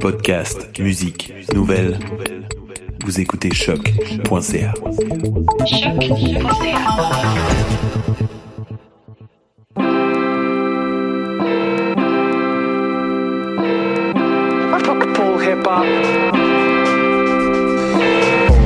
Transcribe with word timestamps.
Podcast, 0.00 0.78
musique, 0.78 1.32
nouvelles. 1.54 1.98
Vous 3.04 3.20
écoutez 3.20 3.52
choc.ca. 3.52 4.74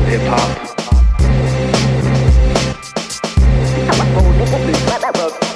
Hip 0.09 0.31
hop. 0.31 0.57
Hip 4.89 5.05
hop. 5.19 5.56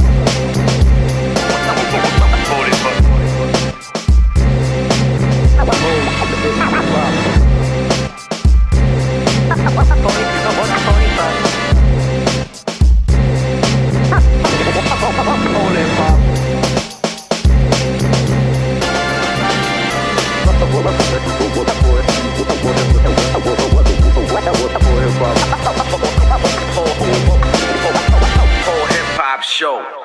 Hip 28.88 29.16
hop 29.16 29.42
show. 29.42 29.99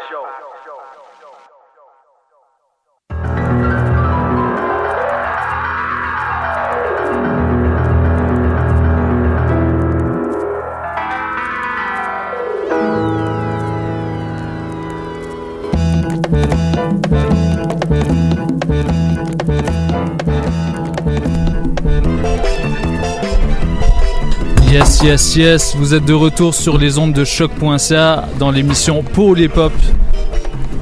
Yes, 25.05 25.35
yes, 25.35 25.75
vous 25.75 25.93
êtes 25.93 26.05
de 26.05 26.13
retour 26.13 26.55
sur 26.55 26.79
les 26.79 26.97
ondes 26.97 27.13
de 27.13 27.23
choc.ca 27.23 28.27
dans 28.39 28.49
l'émission 28.49 29.03
Pour 29.03 29.35
les 29.35 29.47
Pop 29.47 29.71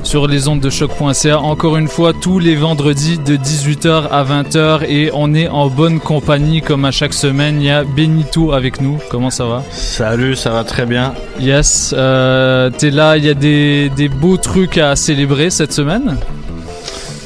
sur 0.03 0.27
les 0.27 0.47
ondes 0.47 0.61
de 0.61 0.69
choc.ca. 0.69 1.39
Encore 1.39 1.75
une 1.75 1.89
fois, 1.89 2.13
tous 2.13 2.39
les 2.39 2.55
vendredis 2.55 3.17
de 3.17 3.35
18h 3.35 4.07
à 4.09 4.23
20h 4.23 4.85
et 4.87 5.11
on 5.13 5.33
est 5.33 5.49
en 5.49 5.67
bonne 5.67 5.99
compagnie 5.99 6.61
comme 6.61 6.85
à 6.85 6.91
chaque 6.91 7.13
semaine. 7.13 7.59
Il 7.59 7.65
y 7.65 7.69
a 7.69 7.83
Benito 7.83 8.53
avec 8.53 8.79
nous. 8.79 8.97
Comment 9.09 9.29
ça 9.29 9.43
va? 9.43 9.61
Salut, 9.71 10.37
ça 10.37 10.51
va 10.51 10.63
très 10.63 10.85
bien. 10.85 11.13
Yes, 11.41 11.93
euh, 11.97 12.69
t'es 12.69 12.91
là, 12.91 13.17
il 13.17 13.25
y 13.25 13.29
a 13.29 13.33
des, 13.33 13.89
des 13.89 14.07
beaux 14.07 14.37
trucs 14.37 14.77
à 14.77 14.95
célébrer 14.95 15.49
cette 15.49 15.73
semaine? 15.73 16.17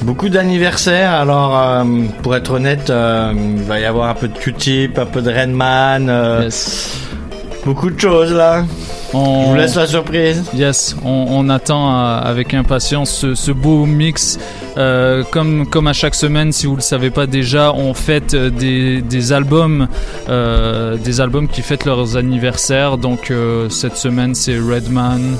Beaucoup 0.07 0.29
d'anniversaires, 0.29 1.11
alors 1.11 1.59
euh, 1.59 1.83
pour 2.23 2.33
être 2.33 2.51
honnête, 2.51 2.89
euh, 2.89 3.33
il 3.35 3.61
va 3.63 3.77
y 3.81 3.83
avoir 3.83 4.07
un 4.07 4.13
peu 4.13 4.29
de 4.29 4.37
Q-Tip, 4.37 4.97
un 4.97 5.05
peu 5.05 5.21
de 5.21 5.29
Redman, 5.29 6.07
euh, 6.09 6.43
Yes. 6.45 6.97
beaucoup 7.65 7.89
de 7.89 7.99
choses 7.99 8.31
là. 8.31 8.63
Je 9.11 9.17
On... 9.17 9.43
vous 9.49 9.55
laisse 9.55 9.75
la 9.75 9.85
surprise. 9.85 10.45
Yes, 10.53 10.95
on, 11.03 11.25
on 11.29 11.49
attend 11.49 11.93
avec 12.19 12.53
impatience 12.53 13.09
ce, 13.11 13.35
ce 13.35 13.51
beau 13.51 13.85
mix. 13.85 14.39
Euh, 14.77 15.23
comme, 15.31 15.67
comme 15.67 15.87
à 15.87 15.93
chaque 15.93 16.13
semaine, 16.13 16.51
si 16.51 16.67
vous 16.67 16.75
le 16.75 16.81
savez 16.81 17.09
pas 17.09 17.25
déjà, 17.25 17.73
on 17.73 17.93
fête 17.95 18.33
euh, 18.35 18.49
des, 18.51 19.01
des 19.01 19.31
albums, 19.33 19.87
euh, 20.29 20.97
des 20.97 21.19
albums 21.19 21.47
qui 21.47 21.61
fêtent 21.63 21.85
leurs 21.85 22.15
anniversaires. 22.15 22.97
Donc 22.97 23.31
euh, 23.31 23.69
cette 23.69 23.97
semaine, 23.97 24.35
c'est 24.35 24.57
Redman 24.57 25.37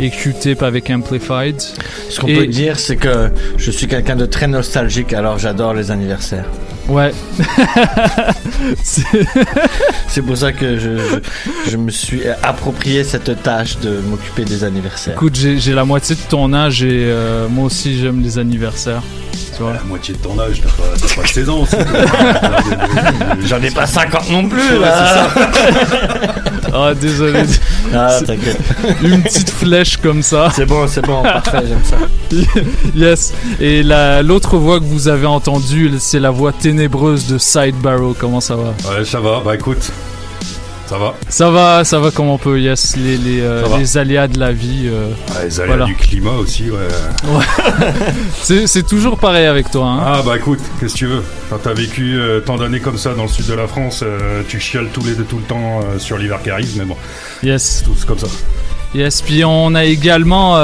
et 0.00 0.10
Q-Tip 0.10 0.62
avec 0.62 0.90
Amplified. 0.90 1.60
Ce 2.08 2.18
qu'on 2.20 2.26
Et- 2.26 2.36
peut 2.36 2.46
dire, 2.46 2.78
c'est 2.80 2.96
que 2.96 3.30
je 3.56 3.70
suis 3.70 3.86
quelqu'un 3.86 4.16
de 4.16 4.26
très 4.26 4.48
nostalgique, 4.48 5.12
alors 5.12 5.38
j'adore 5.38 5.74
les 5.74 5.90
anniversaires. 5.90 6.46
Ouais. 6.90 7.12
C'est- 8.82 10.22
pour 10.22 10.36
ça 10.36 10.52
que 10.52 10.76
je, 10.78 10.98
je, 10.98 11.70
je 11.70 11.76
me 11.76 11.90
suis 11.90 12.22
approprié 12.42 13.04
cette 13.04 13.42
tâche 13.42 13.78
de 13.78 14.00
m'occuper 14.00 14.44
des 14.44 14.64
anniversaires. 14.64 15.14
Écoute, 15.14 15.36
j'ai 15.36 15.58
j'ai 15.58 15.72
la 15.72 15.84
moitié 15.84 16.16
de 16.16 16.20
ton 16.28 16.52
âge 16.52 16.82
et 16.82 16.88
euh, 17.06 17.48
moi 17.48 17.66
aussi 17.66 17.96
j'aime 17.98 18.20
les 18.22 18.38
anniversaires. 18.38 19.02
Tu 19.60 19.64
vois. 19.64 19.74
La 19.74 19.82
moitié 19.82 20.14
de 20.14 20.18
ton 20.20 20.38
âge, 20.40 20.62
t'as 20.62 20.70
pas, 20.70 20.88
t'as 21.14 21.20
pas 21.20 21.28
16 21.28 21.48
ans. 21.50 21.64
J'en 23.46 23.62
ai 23.62 23.70
pas 23.70 23.84
50 23.86 24.30
non 24.30 24.48
plus, 24.48 24.78
là. 24.80 25.28
Ah, 26.72 26.94
désolé. 26.94 27.42
Ah, 27.92 28.20
t'inquiète. 28.24 28.56
Une 29.02 29.20
petite 29.22 29.50
flèche 29.50 29.96
comme 29.96 30.22
ça. 30.22 30.50
C'est 30.54 30.66
bon, 30.66 30.86
c'est 30.86 31.04
bon, 31.04 31.20
parfait, 31.20 31.64
j'aime 31.66 31.82
ça. 31.82 31.96
yes. 32.94 33.34
Et 33.60 33.82
la- 33.82 34.22
l'autre 34.22 34.56
voix 34.56 34.78
que 34.78 34.84
vous 34.84 35.08
avez 35.08 35.26
entendue, 35.26 35.90
c'est 35.98 36.20
la 36.20 36.30
voix 36.30 36.52
ténébreuse 36.52 37.26
de 37.26 37.38
Side 37.38 37.74
Barrow. 37.74 38.14
Comment 38.16 38.40
ça 38.40 38.54
va? 38.54 38.72
Ouais, 38.88 39.04
ça 39.04 39.18
va. 39.18 39.42
Bah 39.44 39.56
écoute, 39.56 39.90
ça 40.90 40.98
va. 40.98 41.14
Ça 41.28 41.50
va, 41.52 41.84
ça 41.84 42.00
va 42.00 42.10
comme 42.10 42.28
on 42.30 42.36
peut. 42.36 42.60
Yes, 42.60 42.96
les, 42.96 43.16
les, 43.16 43.40
euh, 43.42 43.62
les 43.78 43.96
aléas 43.96 44.26
de 44.26 44.40
la 44.40 44.50
vie. 44.52 44.88
euh, 44.88 45.06
Ouais, 45.30 45.44
les 45.44 45.60
aléas 45.60 45.76
voilà. 45.76 45.84
du 45.86 45.94
climat 45.94 46.32
aussi, 46.32 46.68
ouais. 46.68 46.88
C'est 48.42 48.66
c'est 48.66 48.82
toujours 48.82 49.16
pareil 49.16 49.46
avec 49.46 49.70
toi. 49.70 49.86
Hein 49.86 50.00
Ah 50.04 50.22
bah 50.26 50.36
écoute, 50.36 50.58
qu'est-ce 50.80 50.94
que 50.94 50.98
tu 50.98 51.06
veux? 51.06 51.22
Quand 51.48 51.58
t'as 51.62 51.74
vécu 51.74 52.18
euh, 52.18 52.40
tant 52.40 52.56
d'années 52.56 52.80
comme 52.80 52.98
ça 52.98 53.14
dans 53.14 53.22
le 53.22 53.28
sud 53.28 53.46
de 53.46 53.54
la 53.54 53.68
France, 53.68 54.02
tu 54.48 54.58
chiales 54.58 54.88
tous 54.92 55.04
les 55.04 55.14
deux 55.14 55.22
tout 55.24 55.36
le 55.38 55.44
temps 55.44 55.80
sur 55.98 56.18
l'hiver 56.18 56.40
qui 56.42 56.50
arrive, 56.50 56.76
mais 56.76 56.84
bon, 56.84 56.96
Yes. 57.44 57.82
tout 57.84 57.94
c'est 57.96 58.06
comme 58.06 58.18
ça. 58.18 58.26
Yes, 58.94 59.22
puis 59.22 59.44
on 59.44 59.74
a 59.76 59.84
également 59.84 60.56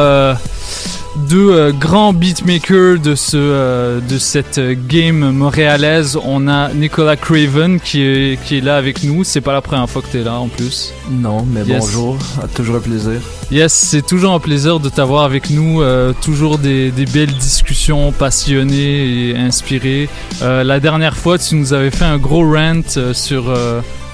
deux 1.17 1.51
euh, 1.53 1.73
grands 1.73 2.13
beatmakers 2.13 2.99
de 3.01 3.15
ce 3.15 3.37
euh, 3.37 4.01
de 4.01 4.19
cette 4.19 4.59
euh, 4.59 4.75
game 4.89 5.31
montréalaise. 5.31 6.19
On 6.25 6.47
a 6.49 6.73
Nicolas 6.73 7.17
Craven 7.17 7.81
qui 7.81 8.03
est 8.03 8.39
qui 8.45 8.59
est 8.59 8.61
là 8.61 8.77
avec 8.77 9.03
nous. 9.03 9.25
C'est 9.25 9.41
pas 9.41 9.53
la 9.53 9.61
première 9.63 9.89
fois 9.89 10.03
que 10.03 10.09
t'es 10.09 10.23
là 10.23 10.35
en 10.35 10.49
plus. 10.49 10.93
Non, 11.11 11.45
mais 11.51 11.63
Yes. 11.65 11.79
bonjour. 11.81 12.19
Toujours 12.55 12.77
un 12.77 12.81
plaisir. 12.81 13.21
Yes, 13.51 13.73
c'est 13.73 14.05
toujours 14.05 14.33
un 14.35 14.41
plaisir 14.41 14.79
de 14.81 14.89
t'avoir 14.89 15.25
avec 15.25 15.51
nous. 15.51 15.81
euh, 15.81 16.13
toujours 16.23 16.59
des, 16.59 16.91
des 16.91 17.07
belles 17.07 17.33
discussions 17.35 18.13
passionnées 18.13 19.31
et 19.31 19.37
inspirées. 19.37 20.09
La 20.43 20.81
dernière 20.81 21.17
fois, 21.17 21.39
tu 21.39 21.55
nous 21.55 21.73
avais 21.73 21.91
fait 21.91 22.05
un 22.05 22.19
gros 22.19 22.45
rant 22.45 22.83
sur 23.13 23.45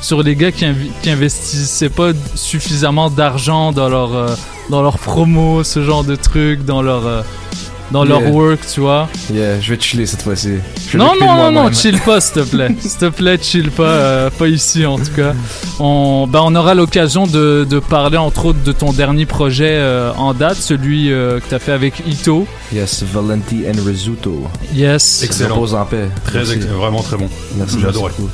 sur 0.00 0.22
les 0.22 0.34
gars 0.34 0.50
qui, 0.50 0.64
invi- 0.64 0.90
qui 1.02 1.10
investissaient 1.10 1.88
pas 1.88 2.10
suffisamment 2.34 3.08
d'argent 3.08 3.70
dans 3.72 3.88
leur 3.88 4.14
euh, 4.16 4.26
dans 4.70 4.82
leur 4.82 4.98
promo, 4.98 5.64
ce 5.64 5.82
genre 5.82 6.04
de 6.04 6.16
trucs, 6.16 6.64
dans 6.64 6.82
leur 6.82 7.06
euh, 7.06 7.22
dans 7.90 8.04
leur 8.04 8.20
Yeah. 8.22 8.30
work, 8.30 8.60
tu 8.72 8.80
vois. 8.80 9.06
Yeah, 9.30 9.60
je 9.60 9.68
vais 9.70 9.76
te 9.76 9.82
chiller 9.84 10.06
cette 10.06 10.22
fois-ci. 10.22 10.54
Non, 10.94 11.12
non, 11.20 11.34
non, 11.36 11.52
non, 11.52 11.70
chill 11.72 11.98
pas, 12.00 12.22
s'il 12.22 12.32
te 12.42 12.48
plaît. 12.48 12.74
S'il 12.80 12.96
te 12.98 13.08
plaît, 13.10 13.38
chill 13.42 13.70
pas, 13.70 13.82
euh, 13.82 14.30
pas 14.30 14.48
ici 14.48 14.86
en 14.86 14.96
tout 14.96 15.10
cas. 15.14 15.34
On, 15.78 16.26
ben, 16.26 16.40
on 16.42 16.54
aura 16.54 16.74
l'occasion 16.74 17.26
de, 17.26 17.66
de 17.68 17.78
parler 17.80 18.16
entre 18.16 18.46
autres 18.46 18.62
de 18.64 18.72
ton 18.72 18.92
dernier 18.94 19.26
projet 19.26 19.74
euh, 19.76 20.10
en 20.16 20.32
date, 20.32 20.56
celui 20.56 21.12
euh, 21.12 21.38
que 21.40 21.48
tu 21.50 21.54
as 21.54 21.58
fait 21.58 21.72
avec 21.72 22.02
Ito. 22.06 22.46
Yes, 22.72 23.02
Valenti 23.02 23.64
and 23.68 23.84
Rizzuto. 23.86 24.44
Yes. 24.74 25.22
Excellent. 25.22 25.54
Repose 25.56 25.74
en 25.74 25.84
paix. 25.84 26.08
Très, 26.24 26.50
ex- 26.50 26.64
vraiment 26.64 27.02
très 27.02 27.18
bon. 27.18 27.28
Merci, 27.58 27.76
beaucoup. 27.76 28.30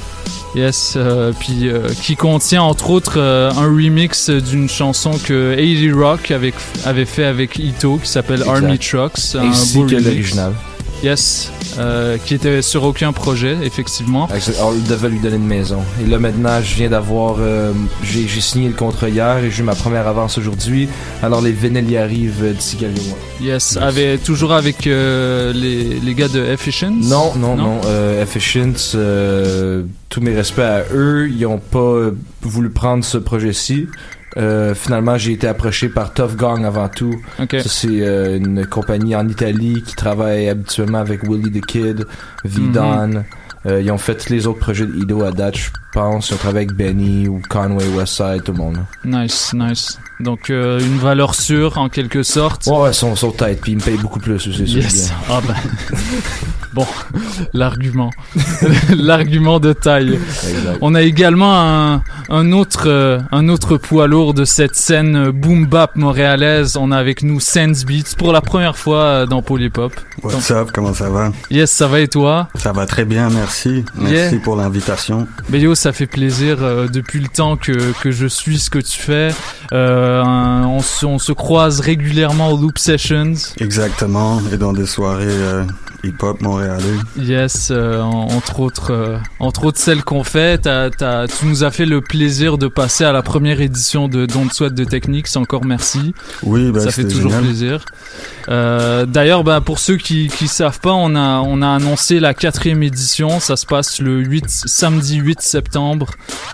Yes, 0.54 0.94
euh, 0.96 1.32
puis 1.38 1.68
euh, 1.68 1.88
qui 2.02 2.16
contient 2.16 2.62
entre 2.62 2.90
autres 2.90 3.18
euh, 3.18 3.50
un 3.50 3.66
remix 3.66 4.30
d'une 4.30 4.68
chanson 4.68 5.12
que 5.12 5.54
80 5.54 6.00
Rock 6.00 6.30
avait, 6.30 6.54
avait 6.84 7.04
fait 7.04 7.24
avec 7.24 7.58
Ito 7.58 7.98
qui 7.98 8.08
s'appelle. 8.08 8.42
Army 8.46 8.78
Trucks. 8.78 9.34
Ainsi 9.34 9.84
que 9.86 9.96
l'original. 9.96 10.54
Yes, 11.02 11.52
euh, 11.78 12.18
qui 12.18 12.34
était 12.34 12.60
sur 12.60 12.82
aucun 12.82 13.12
projet, 13.12 13.56
effectivement. 13.62 14.28
Exact. 14.34 14.58
On 14.60 14.72
devait 14.72 15.08
lui 15.08 15.20
donner 15.20 15.36
une 15.36 15.46
maison. 15.46 15.78
Et 16.02 16.06
là 16.08 16.18
maintenant, 16.18 16.60
je 16.60 16.74
viens 16.74 16.90
d'avoir, 16.90 17.36
euh, 17.38 17.72
j'ai 18.02 18.26
j'ai 18.26 18.40
signé 18.40 18.66
le 18.68 18.74
contrat 18.74 19.08
hier 19.08 19.38
et 19.38 19.50
j'ai 19.50 19.60
eu 19.60 19.64
ma 19.64 19.76
première 19.76 20.08
avance 20.08 20.38
aujourd'hui. 20.38 20.88
Alors 21.22 21.40
les 21.40 21.52
vinyles 21.52 21.88
y 21.88 21.96
arrivent 21.96 22.42
euh, 22.42 22.52
d'ici 22.52 22.76
quelques 22.76 23.04
mois. 23.06 23.18
Yes, 23.40 23.76
avait, 23.76 24.18
toujours 24.18 24.52
avec 24.52 24.88
euh, 24.88 25.52
les, 25.52 26.00
les 26.00 26.14
gars 26.14 26.26
de 26.28 26.44
Efficient. 26.44 26.90
Non, 26.90 27.32
non, 27.36 27.54
non? 27.54 27.80
Euh, 27.86 28.20
Efficient, 28.22 28.74
euh, 28.96 29.84
tous 30.08 30.20
mes 30.20 30.34
respects 30.34 30.58
à 30.58 30.82
eux, 30.92 31.30
ils 31.30 31.46
ont 31.46 31.58
pas 31.60 32.10
voulu 32.42 32.70
prendre 32.70 33.04
ce 33.04 33.18
projet-ci. 33.18 33.86
Euh, 34.36 34.74
finalement, 34.74 35.16
j'ai 35.16 35.32
été 35.32 35.46
approché 35.46 35.88
par 35.88 36.12
Tough 36.12 36.36
Gang 36.36 36.64
avant 36.64 36.88
tout. 36.88 37.14
Ça, 37.38 37.46
c'est 37.66 37.88
euh, 38.02 38.36
une 38.36 38.66
compagnie 38.66 39.16
en 39.16 39.26
Italie 39.28 39.82
qui 39.86 39.94
travaille 39.94 40.48
habituellement 40.48 40.98
avec 40.98 41.22
Willie 41.22 41.50
the 41.50 41.64
Kid, 41.64 42.06
V-Don. 42.44 43.24
Euh, 43.66 43.82
ils 43.82 43.90
ont 43.90 43.98
fait 43.98 44.14
tous 44.14 44.32
les 44.32 44.46
autres 44.46 44.60
projets 44.60 44.86
de 44.86 44.94
Ido 44.94 45.24
à 45.24 45.32
date, 45.32 45.56
je 45.56 45.70
pense. 45.92 46.30
Ils 46.30 46.34
ont 46.34 46.36
travaillé 46.36 46.66
avec 46.66 46.76
Benny 46.76 47.26
ou 47.26 47.42
Conway 47.48 47.88
Westside, 47.88 48.44
tout 48.44 48.52
le 48.52 48.58
monde. 48.58 48.78
Nice, 49.04 49.52
nice. 49.52 49.98
Donc 50.20 50.48
une 50.48 50.98
valeur 50.98 51.34
sûre 51.34 51.78
en 51.78 51.88
quelque 51.88 52.22
sorte. 52.22 52.66
Ouais, 52.66 52.78
ouais, 52.78 52.90
ils 52.90 52.94
sont, 52.94 53.16
sont 53.16 53.32
têtes, 53.32 53.60
puis 53.60 53.72
ils 53.72 53.78
me 53.78 53.82
payent 53.82 53.98
beaucoup 53.98 54.20
plus 54.20 54.34
aussi, 54.34 54.52
c'est 54.54 54.64
Yes. 54.64 55.12
Ah 55.28 55.40
ben. 55.46 55.54
bon, 56.72 56.86
l'argument. 57.52 58.10
l'argument 58.90 59.60
de 59.60 59.72
taille. 59.72 60.14
Exact. 60.14 60.78
On 60.80 60.94
a 60.94 61.02
également 61.02 61.54
un, 61.60 62.02
un 62.28 62.52
autre 62.52 62.84
euh, 62.88 63.18
un 63.32 63.48
autre 63.48 63.76
poids 63.76 64.06
lourd 64.06 64.34
de 64.34 64.44
cette 64.44 64.74
scène 64.74 65.16
euh, 65.16 65.32
boom 65.32 65.66
bap 65.66 65.96
montréalaise. 65.96 66.76
On 66.76 66.90
a 66.92 66.96
avec 66.98 67.22
nous 67.22 67.40
Sense 67.40 67.84
Beats 67.84 68.14
pour 68.16 68.32
la 68.32 68.40
première 68.40 68.76
fois 68.76 69.02
euh, 69.02 69.26
dans 69.26 69.42
Polypop. 69.42 69.92
What's 70.22 70.50
up, 70.50 70.70
comment 70.72 70.94
ça 70.94 71.08
va? 71.10 71.30
Yes, 71.50 71.70
ça 71.70 71.86
va 71.86 72.00
et 72.00 72.08
toi? 72.08 72.48
Ça 72.56 72.72
va 72.72 72.86
très 72.86 73.04
bien, 73.04 73.28
merci. 73.30 73.84
Merci 73.94 74.14
Yeah. 74.14 74.40
pour 74.42 74.56
l'invitation. 74.56 75.26
Yo, 75.52 75.74
ça 75.74 75.92
fait 75.92 76.06
plaisir 76.06 76.58
euh, 76.60 76.88
depuis 76.88 77.20
le 77.20 77.28
temps 77.28 77.56
que, 77.56 77.92
que 78.02 78.10
je 78.10 78.26
suis 78.26 78.58
ce 78.58 78.70
que 78.70 78.78
tu 78.78 78.98
fais. 79.00 79.28
Euh, 79.72 80.22
un- 80.22 80.66
on, 80.66 80.80
se, 80.80 81.04
on 81.06 81.18
se 81.18 81.32
croise 81.32 81.80
régulièrement 81.80 82.50
au 82.52 82.56
Loop 82.56 82.78
Sessions. 82.78 83.34
Exactement, 83.58 84.40
et 84.52 84.56
dans 84.56 84.72
des 84.72 84.86
soirées 84.86 85.26
euh, 85.28 85.64
hip-hop 86.04 86.40
montréalais. 86.40 86.84
Yes, 87.18 87.68
euh, 87.70 88.00
en- 88.00 88.28
entre 88.28 88.60
autres, 88.60 88.92
euh, 88.92 89.18
entre 89.40 89.64
autres 89.64 89.78
celles 89.78 90.04
qu'on 90.04 90.24
fait. 90.24 90.62
Tu 90.62 91.46
nous 91.46 91.64
as 91.64 91.70
fait 91.70 91.86
le 91.86 92.00
plaisir 92.00 92.56
de 92.58 92.68
passer 92.68 93.04
à 93.04 93.12
la 93.12 93.22
première 93.22 93.60
édition 93.60 94.08
de 94.08 94.26
Don't 94.26 94.50
Sweat 94.52 94.74
de 94.74 94.84
Techniques. 94.84 95.28
Encore 95.36 95.64
merci. 95.64 96.14
Oui, 96.42 96.70
ben, 96.70 96.80
ça 96.80 96.90
fait 96.90 97.04
toujours 97.08 97.30
génial. 97.30 97.42
plaisir. 97.44 97.84
Euh, 98.48 99.06
D'ailleurs, 99.06 99.44
ben, 99.44 99.60
pour 99.60 99.78
ceux 99.78 99.96
qui 99.96 100.28
qui 100.28 100.48
savent 100.48 100.80
pas, 100.80 100.92
on 100.92 101.14
a 101.14 101.40
on 101.40 101.62
a 101.62 101.68
annoncé 101.68 102.20
la 102.20 102.32
quatrième 102.34 102.82
édition. 102.82 103.40
Ça 103.40 103.56
se 103.56 103.66
passe 103.66 104.00
le 104.00 104.18
8 104.20 104.44
samedi 104.48 105.16
8 105.16 105.40
septembre. 105.40 106.10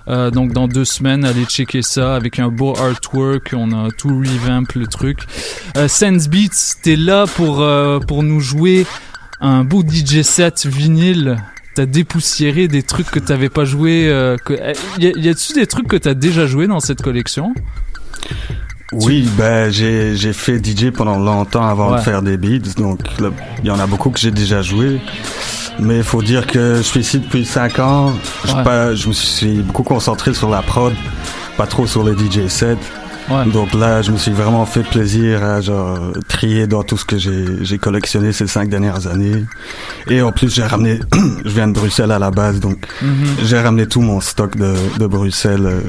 Donc 0.06 0.52
dans 0.52 0.68
deux 0.68 0.84
semaines, 0.84 1.24
allez 1.24 1.44
checker 1.44 1.82
ça 1.82 2.14
avec 2.16 2.38
un 2.38 2.48
beau 2.48 2.74
artwork. 2.76 3.54
On 3.56 3.72
a 3.72 3.90
tout 3.90 4.08
revamp 4.08 4.64
le 4.74 4.86
truc. 4.86 5.18
Sense 5.88 6.28
Beats, 6.28 6.76
t'es 6.82 6.96
là 6.96 7.26
pour 7.26 7.64
pour 8.06 8.22
nous 8.22 8.40
jouer 8.40 8.86
un 9.44 9.62
beau 9.64 9.82
DJ 9.86 10.22
set 10.22 10.66
vinyle. 10.66 11.36
T'as 11.74 11.86
dépoussiéré 11.86 12.68
des 12.68 12.82
trucs 12.82 13.10
que 13.10 13.18
t'avais 13.18 13.48
pas 13.48 13.64
joué. 13.64 14.08
Euh, 14.08 14.36
que, 14.44 14.52
euh, 14.54 14.72
y 14.98 15.06
a- 15.08 15.12
y 15.18 15.28
a-tu 15.28 15.52
des 15.54 15.66
trucs 15.66 15.88
que 15.88 15.96
t'as 15.96 16.14
déjà 16.14 16.46
joué 16.46 16.66
dans 16.66 16.80
cette 16.80 17.02
collection? 17.02 17.52
Oui, 18.92 19.28
ben 19.36 19.70
j'ai 19.72 20.14
j'ai 20.16 20.32
fait 20.32 20.64
DJ 20.64 20.90
pendant 20.92 21.18
longtemps 21.18 21.66
avant 21.66 21.90
Ouais. 21.92 21.98
de 21.98 22.02
faire 22.02 22.22
des 22.22 22.36
beats, 22.36 22.74
donc 22.76 23.00
il 23.18 23.66
y 23.66 23.70
en 23.70 23.78
a 23.80 23.86
beaucoup 23.88 24.10
que 24.10 24.20
j'ai 24.20 24.30
déjà 24.30 24.62
joué. 24.62 25.00
Mais 25.80 25.96
il 25.98 26.04
faut 26.04 26.22
dire 26.22 26.46
que 26.46 26.76
je 26.76 26.82
suis 26.82 27.00
ici 27.00 27.18
depuis 27.18 27.44
5 27.44 27.80
ans. 27.80 28.12
Je, 28.44 28.52
pas- 28.52 28.94
je 28.94 29.08
me 29.08 29.12
suis 29.12 29.56
beaucoup 29.62 29.82
concentré 29.82 30.32
sur 30.32 30.48
la 30.48 30.62
prod, 30.62 30.94
pas 31.56 31.66
trop 31.66 31.86
sur 31.88 32.04
les 32.04 32.14
DJ 32.16 32.46
sets. 32.48 32.76
Ouais. 33.30 33.46
Donc 33.46 33.72
là, 33.72 34.02
je 34.02 34.10
me 34.12 34.18
suis 34.18 34.32
vraiment 34.32 34.66
fait 34.66 34.82
plaisir 34.82 35.42
à 35.42 35.60
genre 35.62 35.98
trier 36.28 36.66
dans 36.66 36.82
tout 36.82 36.96
ce 36.98 37.04
que 37.06 37.16
j'ai 37.16 37.46
j'ai 37.62 37.78
collectionné 37.78 38.32
ces 38.32 38.46
cinq 38.46 38.68
dernières 38.68 39.06
années. 39.06 39.44
Et 40.10 40.20
en 40.20 40.30
plus, 40.32 40.54
j'ai 40.54 40.62
ramené, 40.64 41.00
je 41.44 41.50
viens 41.50 41.68
de 41.68 41.72
Bruxelles 41.72 42.12
à 42.12 42.18
la 42.18 42.30
base, 42.30 42.60
donc 42.60 42.86
Mhm. 43.00 43.26
j'ai 43.44 43.58
ramené 43.58 43.86
tout 43.86 44.02
mon 44.02 44.20
stock 44.20 44.56
de, 44.56 44.74
de 44.98 45.06
Bruxelles 45.06 45.64
euh, 45.66 45.80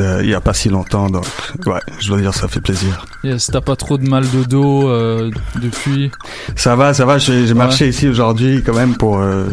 euh, 0.00 0.20
il 0.22 0.30
y 0.30 0.34
a 0.34 0.40
pas 0.40 0.54
si 0.54 0.70
longtemps. 0.70 1.08
Donc 1.10 1.26
ouais, 1.66 1.80
je 2.00 2.08
dois 2.08 2.18
dire, 2.20 2.32
ça 2.32 2.48
fait 2.48 2.60
plaisir. 2.60 3.04
Yes, 3.22 3.50
t'as 3.52 3.60
pas 3.60 3.76
trop 3.76 3.98
de 3.98 4.08
mal 4.08 4.24
de 4.30 4.44
dos 4.44 4.88
euh, 4.88 5.30
depuis? 5.60 6.10
Ça 6.56 6.74
va, 6.76 6.94
ça 6.94 7.04
va. 7.04 7.18
J'ai 7.18 7.46
j'ai 7.46 7.54
marché 7.54 7.88
ici 7.88 8.08
aujourd'hui 8.08 8.62
quand 8.64 8.74
même 8.74 8.96
pour 8.96 9.18
euh, 9.18 9.44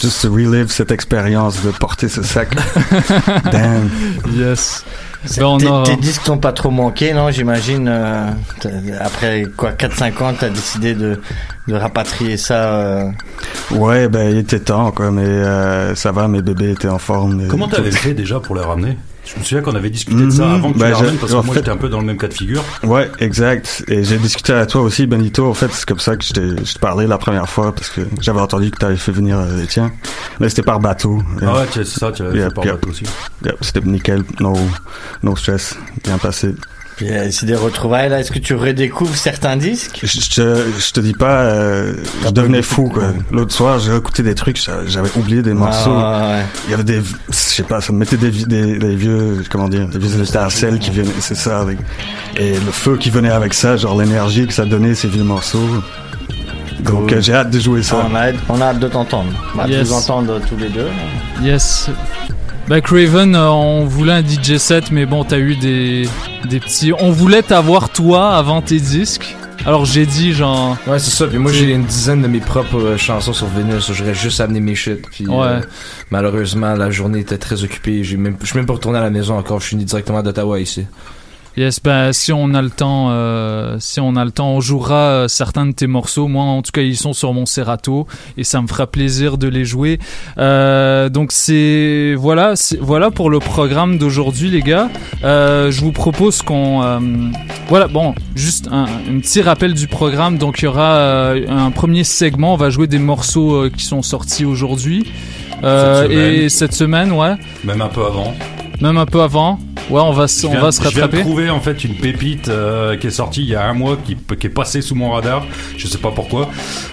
juste 0.00 0.22
relive 0.22 0.70
cette 0.70 0.92
expérience 0.92 1.62
de 1.64 1.70
porter 1.70 2.08
ce 2.08 2.22
sac. 2.22 2.54
Damn. 3.52 3.90
Yes. 4.36 4.84
Ben, 5.38 5.58
Tes, 5.58 5.66
tes 5.94 5.96
disques 6.00 6.24
t'ont 6.24 6.38
pas 6.38 6.52
trop 6.52 6.70
manqué, 6.70 7.12
non 7.12 7.30
J'imagine. 7.30 7.88
euh, 7.88 8.30
après 9.00 9.44
quoi, 9.56 9.72
4-5 9.72 10.22
ans, 10.22 10.34
t'as 10.38 10.48
décidé 10.50 10.94
de, 10.94 11.20
de 11.68 11.74
rapatrier 11.74 12.36
ça. 12.36 12.54
euh, 12.74 13.04
Ouais, 13.70 14.08
ben 14.08 14.30
il 14.30 14.38
était 14.38 14.60
temps 14.60 14.90
quoi, 14.90 15.10
mais 15.10 15.22
euh, 15.24 15.94
ça 15.94 16.12
va, 16.12 16.28
mes 16.28 16.42
bébés 16.42 16.70
étaient 16.72 16.88
en 16.88 16.98
forme. 16.98 17.40
et 17.40 17.48
Comment 17.48 17.68
t'avais 17.68 17.90
fait 17.90 18.14
déjà 18.14 18.38
pour 18.40 18.54
les 18.54 18.62
ramener? 18.62 18.98
Je 19.24 19.38
me 19.38 19.44
souviens 19.44 19.62
qu'on 19.62 19.74
avait 19.74 19.88
discuté 19.90 20.22
de 20.24 20.30
ça 20.30 20.44
Mhm. 20.44 20.54
avant 20.54 20.72
que 20.72 20.78
tu 20.78 20.84
j'ai- 20.86 20.92
ramènes 20.92 21.16
parce 21.16 21.32
que 21.32 21.36
moi 21.36 21.44
fait- 21.54 21.54
j'étais 21.60 21.70
un 21.70 21.76
peu 21.78 21.88
dans 21.88 22.00
le 22.00 22.04
même 22.06 22.18
cas 22.18 22.28
de 22.28 22.34
figure. 22.34 22.62
Ouais, 22.82 23.10
exact. 23.20 23.82
Et 23.88 24.04
j'ai 24.04 24.18
discuté 24.18 24.52
à 24.52 24.66
toi 24.66 24.82
aussi, 24.82 25.06
Benito. 25.06 25.46
En 25.48 25.54
fait, 25.54 25.68
c'est 25.72 25.86
comme 25.86 25.98
ça 25.98 26.16
que 26.16 26.24
je 26.24 26.32
t'ai 26.32 26.78
parlé 26.78 27.06
la 27.06 27.16
première 27.18 27.48
fois 27.48 27.74
parce 27.74 27.88
que 27.88 28.02
j'avais 28.20 28.40
entendu 28.40 28.70
que 28.70 28.76
t'avais 28.76 28.96
fait 28.96 29.12
venir 29.12 29.38
euh, 29.38 29.56
les 29.56 29.66
tiens. 29.66 29.92
Mais 30.40 30.48
c'était 30.50 30.62
par 30.62 30.78
bateau. 30.80 31.22
Ah 31.40 31.54
ouais, 31.54 31.66
tu- 31.72 31.84
c'est 31.84 31.98
ça, 32.00 32.12
tu 32.12 32.22
avais 32.22 32.38
fait 32.42 32.54
par 32.54 32.64
bateau 32.64 32.90
aussi. 32.90 33.04
C'était 33.62 33.80
nickel. 33.80 34.22
No, 34.40 34.54
no 35.22 35.34
stress. 35.36 35.76
Bien 36.04 36.18
passé. 36.18 36.54
Puis 36.96 37.08
euh, 37.10 37.28
c'est 37.32 37.46
des 37.46 37.56
retrouvailles 37.56 38.08
là. 38.08 38.20
Est-ce 38.20 38.30
que 38.30 38.38
tu 38.38 38.54
redécouvres 38.54 39.16
certains 39.16 39.56
disques? 39.56 39.98
Je, 40.02 40.06
je 40.20 40.30
te, 40.30 40.64
je 40.78 40.92
te 40.92 41.00
dis 41.00 41.12
pas, 41.12 41.40
euh, 41.42 41.94
je 42.24 42.30
devenais 42.30 42.62
fou 42.62 42.88
quoi. 42.88 43.08
L'autre 43.32 43.52
soir, 43.52 43.80
j'ai 43.80 43.96
écouté 43.96 44.22
des 44.22 44.34
trucs, 44.36 44.62
j'a- 44.62 44.86
j'avais 44.86 45.10
oublié 45.16 45.42
des 45.42 45.54
morceaux. 45.54 45.90
ouais, 45.96 46.02
ouais. 46.02 46.44
Il 46.66 46.70
y 46.70 46.74
avait 46.74 46.84
des, 46.84 47.00
je 47.30 47.34
sais 47.34 47.64
pas, 47.64 47.80
ça 47.80 47.92
me 47.92 47.98
mettait 47.98 48.16
des, 48.16 48.30
vi- 48.30 48.46
des, 48.46 48.78
des 48.78 48.94
vieux, 48.94 49.42
comment 49.50 49.68
dire, 49.68 49.88
des 49.88 49.98
vieux 49.98 50.22
étincelles 50.22 50.78
qui 50.78 50.90
venaient, 50.90 51.10
c'est 51.18 51.34
ça, 51.36 51.60
avec, 51.60 51.78
et 52.36 52.52
le 52.52 52.70
feu 52.70 52.96
qui 52.96 53.10
venait 53.10 53.30
avec 53.32 53.54
ça, 53.54 53.76
genre 53.76 54.00
l'énergie 54.00 54.46
que 54.46 54.52
ça 54.52 54.64
donnait 54.64 54.94
ces 54.94 55.08
vieux 55.08 55.24
morceaux. 55.24 55.68
Donc 56.80 57.08
Cool. 57.08 57.14
euh, 57.14 57.20
j'ai 57.20 57.34
hâte 57.34 57.50
de 57.50 57.58
jouer 57.58 57.82
ça. 57.82 58.04
On 58.08 58.14
a, 58.14 58.28
hâte- 58.28 58.34
on 58.48 58.60
a 58.60 58.66
hâte 58.66 58.78
de 58.78 58.88
t'entendre. 58.88 59.30
On 59.54 59.58
a 59.58 59.62
hâte 59.62 59.68
de 59.70 59.74
Yes. 59.74 59.88
vous 59.88 59.94
entendre 59.94 60.40
tous 60.48 60.56
les 60.56 60.68
deux. 60.68 60.88
Yes. 61.42 61.88
Bah 62.66 62.80
Craven, 62.80 63.34
euh, 63.34 63.48
on 63.50 63.84
voulait 63.84 64.12
un 64.14 64.22
DJ 64.26 64.56
set, 64.56 64.90
mais 64.90 65.04
bon, 65.04 65.22
t'as 65.24 65.38
eu 65.38 65.54
des, 65.56 66.08
des 66.48 66.60
petits... 66.60 66.92
On 66.98 67.10
voulait 67.10 67.42
t'avoir 67.42 67.90
toi 67.90 68.36
avant 68.36 68.62
tes 68.62 68.80
disques. 68.80 69.36
Alors 69.66 69.84
j'ai 69.84 70.06
dit 70.06 70.32
genre... 70.32 70.76
Ouais, 70.86 70.98
c'est 70.98 71.10
ça. 71.10 71.26
Puis 71.26 71.38
moi, 71.38 71.52
j'ai 71.52 71.72
une 71.72 71.84
dizaine 71.84 72.22
de 72.22 72.26
mes 72.28 72.40
propres 72.40 72.78
euh, 72.80 72.96
chansons 72.96 73.34
sur 73.34 73.46
vinyle. 73.48 73.80
J'aurais 73.80 74.14
juste 74.14 74.40
amené 74.40 74.60
mes 74.60 74.74
shit. 74.74 75.06
Puis 75.10 75.26
Ouais. 75.28 75.34
euh, 75.46 75.60
malheureusement, 76.10 76.74
la 76.74 76.90
journée 76.90 77.20
était 77.20 77.38
très 77.38 77.62
occupée. 77.64 78.02
J'ai 78.02 78.16
même, 78.16 78.36
je 78.40 78.46
suis 78.46 78.56
même 78.56 78.66
pas 78.66 78.74
retourné 78.74 78.98
à 78.98 79.02
la 79.02 79.10
maison 79.10 79.36
encore. 79.36 79.60
Je 79.60 79.66
suis 79.66 79.76
venu 79.76 79.84
directement 79.84 80.22
d'Ottawa 80.22 80.58
ici. 80.58 80.86
Yes, 81.56 81.80
ben 81.80 82.12
si 82.12 82.32
on 82.32 82.52
a 82.52 82.62
le 82.62 82.70
temps, 82.70 83.10
euh, 83.10 83.76
si 83.78 84.00
on 84.00 84.16
a 84.16 84.24
le 84.24 84.32
temps, 84.32 84.50
on 84.50 84.60
jouera 84.60 84.96
euh, 84.96 85.28
certains 85.28 85.66
de 85.66 85.72
tes 85.72 85.86
morceaux. 85.86 86.26
Moi, 86.26 86.42
en 86.42 86.62
tout 86.62 86.72
cas, 86.72 86.82
ils 86.82 86.96
sont 86.96 87.12
sur 87.12 87.32
mon 87.32 87.46
Serato 87.46 88.08
et 88.36 88.42
ça 88.42 88.60
me 88.60 88.66
fera 88.66 88.88
plaisir 88.88 89.38
de 89.38 89.46
les 89.46 89.64
jouer. 89.64 90.00
Euh, 90.38 91.08
donc 91.08 91.30
c'est 91.30 92.14
voilà, 92.18 92.54
voilà 92.80 93.12
pour 93.12 93.30
le 93.30 93.38
programme 93.38 93.98
d'aujourd'hui, 93.98 94.50
les 94.50 94.62
gars. 94.62 94.90
Euh, 95.22 95.70
je 95.70 95.80
vous 95.80 95.92
propose 95.92 96.42
qu'on, 96.42 97.00
voilà, 97.68 97.86
bon, 97.86 98.14
juste 98.34 98.68
un, 98.72 98.86
un 98.86 99.20
petit 99.20 99.40
rappel 99.40 99.74
du 99.74 99.86
programme. 99.86 100.38
Donc 100.38 100.60
il 100.60 100.64
y 100.64 100.68
aura 100.68 101.30
un 101.30 101.70
premier 101.70 102.02
segment. 102.02 102.54
On 102.54 102.56
va 102.56 102.70
jouer 102.70 102.88
des 102.88 102.98
morceaux 102.98 103.70
qui 103.70 103.84
sont 103.84 104.02
sortis 104.02 104.44
aujourd'hui. 104.44 105.06
Euh, 105.62 106.02
Cette 106.02 106.10
et 106.10 106.48
cette 106.48 106.74
semaine, 106.74 107.12
ouais, 107.12 107.36
Même 107.64 107.80
un 107.80 107.88
peu 107.88 108.04
avant. 108.04 108.34
Même 108.80 108.96
un 108.96 109.06
peu 109.06 109.20
avant. 109.22 109.58
Ouais, 109.90 110.00
on 110.00 110.12
va, 110.12 110.24
s- 110.24 110.40
Je 110.42 110.46
on 110.46 110.50
viens- 110.50 110.60
va 110.62 110.72
se 110.72 110.82
Je 110.82 110.88
viens 110.88 110.96
de 110.96 111.02
rattraper. 111.02 111.22
trouver 111.24 111.50
en 111.50 111.60
fait 111.60 111.84
une 111.84 111.94
pépite 111.94 112.48
euh, 112.48 112.96
qui 112.96 113.08
est 113.08 113.10
sortie 113.10 113.42
il 113.42 113.48
y 113.50 113.54
a 113.54 113.64
un 113.66 113.74
mois, 113.74 113.98
qui, 114.02 114.16
qui 114.16 114.46
est 114.46 114.50
passée 114.50 114.80
sous 114.80 114.94
mon 114.94 115.10
radar. 115.10 115.44
Je 115.76 115.86
sais 115.86 115.98
pas 115.98 116.10
pourquoi. 116.10 116.48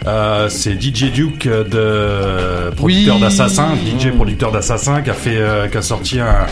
Euh, 0.08 0.50
c'est 0.50 0.74
DJ 0.82 1.12
Duke 1.12 1.48
euh, 1.48 1.64
de 2.70 2.76
producteur 2.76 3.16
Oui. 3.16 3.22
d'assassin, 3.22 3.70
DJ 3.98 4.10
producteur 4.12 4.52
d'assassin, 4.52 5.02
qui 5.02 5.10
a 5.10 5.14
fait, 5.14 5.38
euh, 5.38 5.68
qui 5.68 5.78
a 5.78 5.82
sorti 5.82 6.20
un 6.20 6.46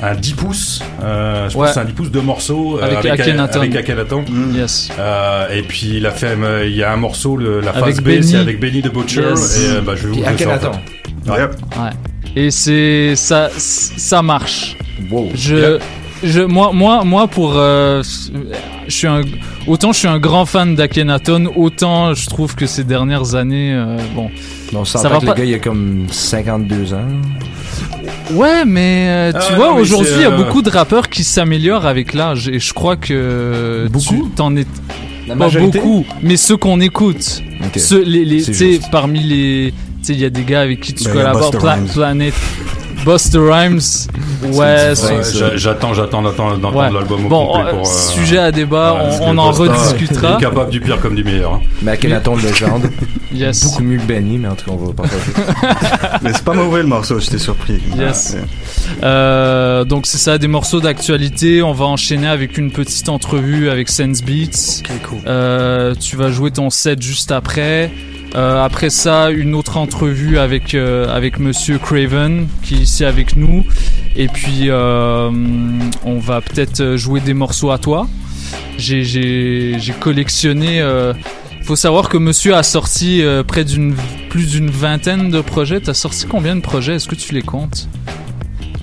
un 0.00 0.14
10 0.14 0.34
pouces, 0.34 0.80
euh, 1.02 1.48
je 1.50 1.56
Ouais. 1.56 1.62
pense 1.64 1.68
que 1.70 1.74
c'est 1.74 1.80
un 1.80 1.84
10 1.84 1.92
pouces 1.92 2.10
de 2.12 2.20
morceaux 2.20 2.78
euh, 2.78 2.84
Avec 2.84 2.98
avec, 2.98 3.18
Akhenaton. 3.18 3.58
avec 3.58 3.74
Akhenaton. 3.74 4.24
Yes. 4.54 4.90
Euh, 4.96 5.48
et 5.52 5.62
puis 5.62 5.94
il 5.96 6.06
a 6.06 6.12
fait, 6.12 6.36
euh, 6.40 6.64
il 6.68 6.76
y 6.76 6.84
a 6.84 6.92
un 6.92 6.96
morceau, 6.96 7.36
le, 7.36 7.58
la 7.60 7.70
Avec 7.72 7.82
phase 7.96 8.00
B, 8.00 8.04
Benny. 8.04 8.22
c'est 8.22 8.36
avec 8.36 8.60
Benny 8.60 8.80
de 8.80 8.90
Butcher. 8.90 9.22
Yes. 9.30 9.58
Et 9.60 9.70
euh, 9.70 9.80
bah, 9.80 9.94
je 9.96 10.02
vais 10.06 10.08
vous 10.10 10.14
jouer 10.24 10.38
ça, 10.38 10.50
en 10.54 10.58
fait. 10.60 11.30
Ouais. 11.32 11.40
Ouais. 11.42 11.90
Et 12.36 12.50
c'est 12.50 13.14
ça, 13.16 13.50
ça 13.56 14.22
marche. 14.22 14.76
Wow. 15.10 15.30
Je, 15.34 15.78
je, 16.22 16.40
moi, 16.42 16.70
moi, 16.72 17.04
moi, 17.04 17.26
pour, 17.26 17.52
euh, 17.56 18.02
je 18.86 18.92
suis 18.94 19.06
un, 19.06 19.22
autant 19.66 19.92
je 19.92 19.98
suis 20.00 20.08
un 20.08 20.18
grand 20.18 20.46
fan 20.46 20.74
d'Akhenaton, 20.74 21.46
autant 21.56 22.14
je 22.14 22.26
trouve 22.28 22.54
que 22.54 22.66
ces 22.66 22.84
dernières 22.84 23.34
années, 23.34 23.72
euh, 23.74 23.96
bon. 24.14 24.30
On 24.74 24.84
Ça 24.84 25.08
va 25.08 25.18
que 25.18 25.24
pas- 25.24 25.32
le 25.34 25.38
gars, 25.38 25.44
il 25.44 25.54
a 25.54 25.58
comme 25.58 26.06
52 26.10 26.92
ans. 26.92 26.98
Ouais, 28.32 28.64
mais 28.66 29.06
euh, 29.08 29.32
tu 29.32 29.38
Ah, 29.52 29.56
vois, 29.56 29.66
non, 29.68 29.74
mais 29.76 29.80
aujourd'hui, 29.80 30.12
il 30.16 30.20
y 30.22 30.24
a 30.24 30.30
euh, 30.30 30.36
beaucoup 30.36 30.60
de 30.60 30.68
rappeurs 30.70 31.08
qui 31.08 31.24
s'améliorent 31.24 31.86
avec 31.86 32.12
l'âge, 32.12 32.48
et 32.48 32.58
je 32.58 32.74
crois 32.74 32.96
que 32.96 33.86
Beaucoup? 33.90 34.24
tu 34.28 34.30
t'en 34.36 34.54
es 34.56 34.66
La 35.26 35.34
pas 35.34 35.34
majorité? 35.46 35.78
beaucoup, 35.80 36.04
mais 36.22 36.36
ceux 36.36 36.58
qu'on 36.58 36.80
écoute, 36.80 37.42
Ok. 37.64 37.78
ceux, 37.78 38.02
les, 38.04 38.24
les, 38.26 38.42
tu 38.42 38.80
parmi 38.92 39.20
les, 39.20 39.72
tu 39.72 39.87
sais, 40.08 40.12
il 40.14 40.20
y 40.20 40.24
a 40.24 40.30
des 40.30 40.42
gars 40.44 40.60
avec 40.62 40.80
qui 40.80 40.92
tu 40.94 41.04
Ben, 41.04 41.12
collabores, 41.14 41.50
Pla-. 41.52 41.78
Planet, 41.92 42.34
Buster 43.04 43.38
Rhymes, 43.38 43.80
ouais, 44.52 44.92
J'attends, 45.54 45.94
j'attends 45.94 46.22
d'entendre 46.22 46.74
Ouais. 46.76 46.90
l'album 46.92 47.26
au 47.26 47.28
Bon, 47.28 47.46
complet 47.46 47.62
euh, 47.64 47.70
pour. 47.70 47.88
euh, 47.88 48.12
sujet 48.14 48.38
à 48.38 48.50
débat, 48.52 48.94
ouais, 48.94 49.18
on, 49.22 49.38
en 49.38 49.50
rediscutera. 49.52 50.32
Il 50.32 50.44
est 50.44 50.46
capable 50.48 50.70
du 50.70 50.80
pire 50.80 51.00
comme 51.00 51.14
du 51.14 51.22
meilleur. 51.24 51.54
hein. 51.54 51.60
Mais 51.82 51.92
Akhenaton, 51.92 52.36
légende. 52.36 52.90
Yes. 53.30 53.62
Beaucoup 53.64 53.82
mieux 53.82 53.98
que 53.98 54.04
Benny, 54.04 54.38
mais 54.38 54.48
en 54.48 54.54
tout 54.54 54.64
cas, 54.64 54.70
on 54.72 54.86
va 54.86 54.92
partager. 54.94 55.22
Mais 56.22 56.32
c'est 56.32 56.42
pas 56.44 56.54
mauvais 56.54 56.80
le 56.80 56.88
morceau, 56.88 57.20
j'étais 57.20 57.36
surpris. 57.36 57.78
Yes. 57.96 58.34
Ouais. 58.34 58.40
Euh, 59.02 59.84
donc 59.84 60.06
c'est 60.06 60.16
ça, 60.16 60.38
des 60.38 60.48
morceaux 60.48 60.80
d'actualité. 60.80 61.62
On 61.62 61.72
va 61.72 61.84
enchaîner 61.84 62.26
avec 62.26 62.56
une 62.56 62.70
petite 62.72 63.10
entrevue 63.10 63.68
avec 63.68 63.90
Sense 63.90 64.22
Beats. 64.22 64.82
Euh, 65.26 65.94
tu 65.94 66.16
vas 66.16 66.30
jouer 66.30 66.50
ton 66.50 66.70
set 66.70 67.02
juste 67.02 67.30
après. 67.30 67.90
Euh, 68.34 68.62
après 68.62 68.90
ça, 68.90 69.30
une 69.30 69.54
autre 69.54 69.76
entrevue 69.78 70.38
avec 70.38 70.74
euh, 70.74 71.08
avec 71.08 71.38
Monsieur 71.38 71.78
Craven 71.78 72.46
qui 72.62 72.74
est 72.74 72.78
ici 72.78 73.04
avec 73.04 73.36
nous. 73.36 73.64
Et 74.16 74.28
puis 74.28 74.64
euh, 74.68 75.30
on 76.04 76.18
va 76.18 76.40
peut-être 76.40 76.96
jouer 76.96 77.20
des 77.20 77.34
morceaux 77.34 77.70
à 77.70 77.78
toi. 77.78 78.06
J'ai 78.76 79.78
collectionné. 80.00 80.80
Euh, 80.80 81.14
faut 81.64 81.76
savoir 81.76 82.08
que 82.08 82.16
Monsieur 82.16 82.54
a 82.54 82.62
sorti 82.62 83.22
près 83.46 83.64
d'une 83.64 83.94
plus 84.30 84.52
d'une 84.52 84.70
vingtaine 84.70 85.30
de 85.30 85.40
projets. 85.40 85.80
T'as 85.80 85.94
sorti 85.94 86.26
combien 86.26 86.56
de 86.56 86.60
projets? 86.62 86.94
Est-ce 86.94 87.08
que 87.08 87.14
tu 87.14 87.34
les 87.34 87.42
comptes, 87.42 87.88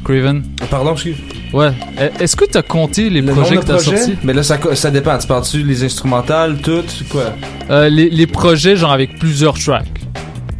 Craven? 0.04 0.44
Pardon, 0.70 0.94
excuse. 0.94 1.18
Ouais. 1.56 1.72
E- 2.00 2.22
Est-ce 2.22 2.36
que 2.36 2.46
t'as 2.46 2.62
compté 2.62 3.10
les 3.10 3.22
Le 3.22 3.32
projets 3.32 3.56
que 3.56 3.64
t'as 3.66 3.80
sortis? 3.80 4.16
Mais 4.24 4.34
là, 4.34 4.44
ça, 4.44 4.58
ça 4.76 4.92
dépend. 4.92 5.18
Tu 5.18 5.26
parles-tu 5.26 5.64
les 5.64 5.84
instrumentales, 5.84 6.58
toutes, 6.62 7.08
quoi? 7.10 7.34
Euh, 7.70 7.88
les, 7.90 8.10
les 8.10 8.28
projets 8.28 8.76
genre 8.76 8.92
avec 8.92 9.18
plusieurs 9.18 9.58
tracks. 9.58 9.86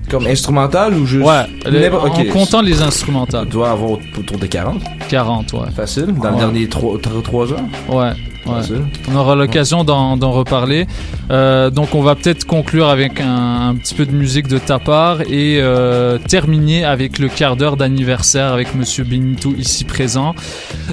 Comme 0.10 0.26
instrumental 0.28 0.94
ou 0.94 1.06
juste? 1.06 1.26
Ouais. 1.26 1.44
les- 1.70 1.82
N'importe- 1.82 2.18
en 2.20 2.24
comptant 2.32 2.62
les 2.62 2.76
Tu 2.78 2.82
instrumentales. 2.84 3.50
dois 3.50 3.72
avoir 3.72 3.92
autour 3.92 4.38
de 4.38 4.46
40. 4.46 4.82
40, 5.10 5.52
ouais. 5.54 5.60
Facile. 5.76 6.06
Dans 6.06 6.22
Ouais. 6.22 6.32
les 6.32 6.38
derniers 6.38 6.70
3, 6.70 7.54
ans. 7.54 7.70
Ouais. 7.90 8.12
Ouais. 8.46 8.62
On 9.12 9.16
aura 9.16 9.36
l'occasion 9.36 9.84
d'en 9.84 10.32
reparler. 10.32 10.86
Euh, 11.32 11.72
donc 11.72 11.96
on 11.96 12.02
va 12.02 12.14
peut-être 12.14 12.46
conclure 12.46 12.90
avec 12.90 13.20
un, 13.20 13.70
un 13.70 13.76
petit 13.76 13.96
peu 13.96 14.06
de 14.06 14.12
musique 14.12 14.48
de 14.48 14.60
ta 14.60 14.78
part 14.78 15.22
et 15.22 15.58
euh, 15.60 16.20
terminer 16.20 16.86
avec 16.86 17.18
le 17.18 17.28
quart 17.28 17.56
d'heure 17.56 17.76
d'anniversaire 17.76 18.54
avec 18.54 18.76
Monsieur 18.76 19.04
Benito 19.04 19.54
ici 19.58 19.84
présent. 19.84 20.36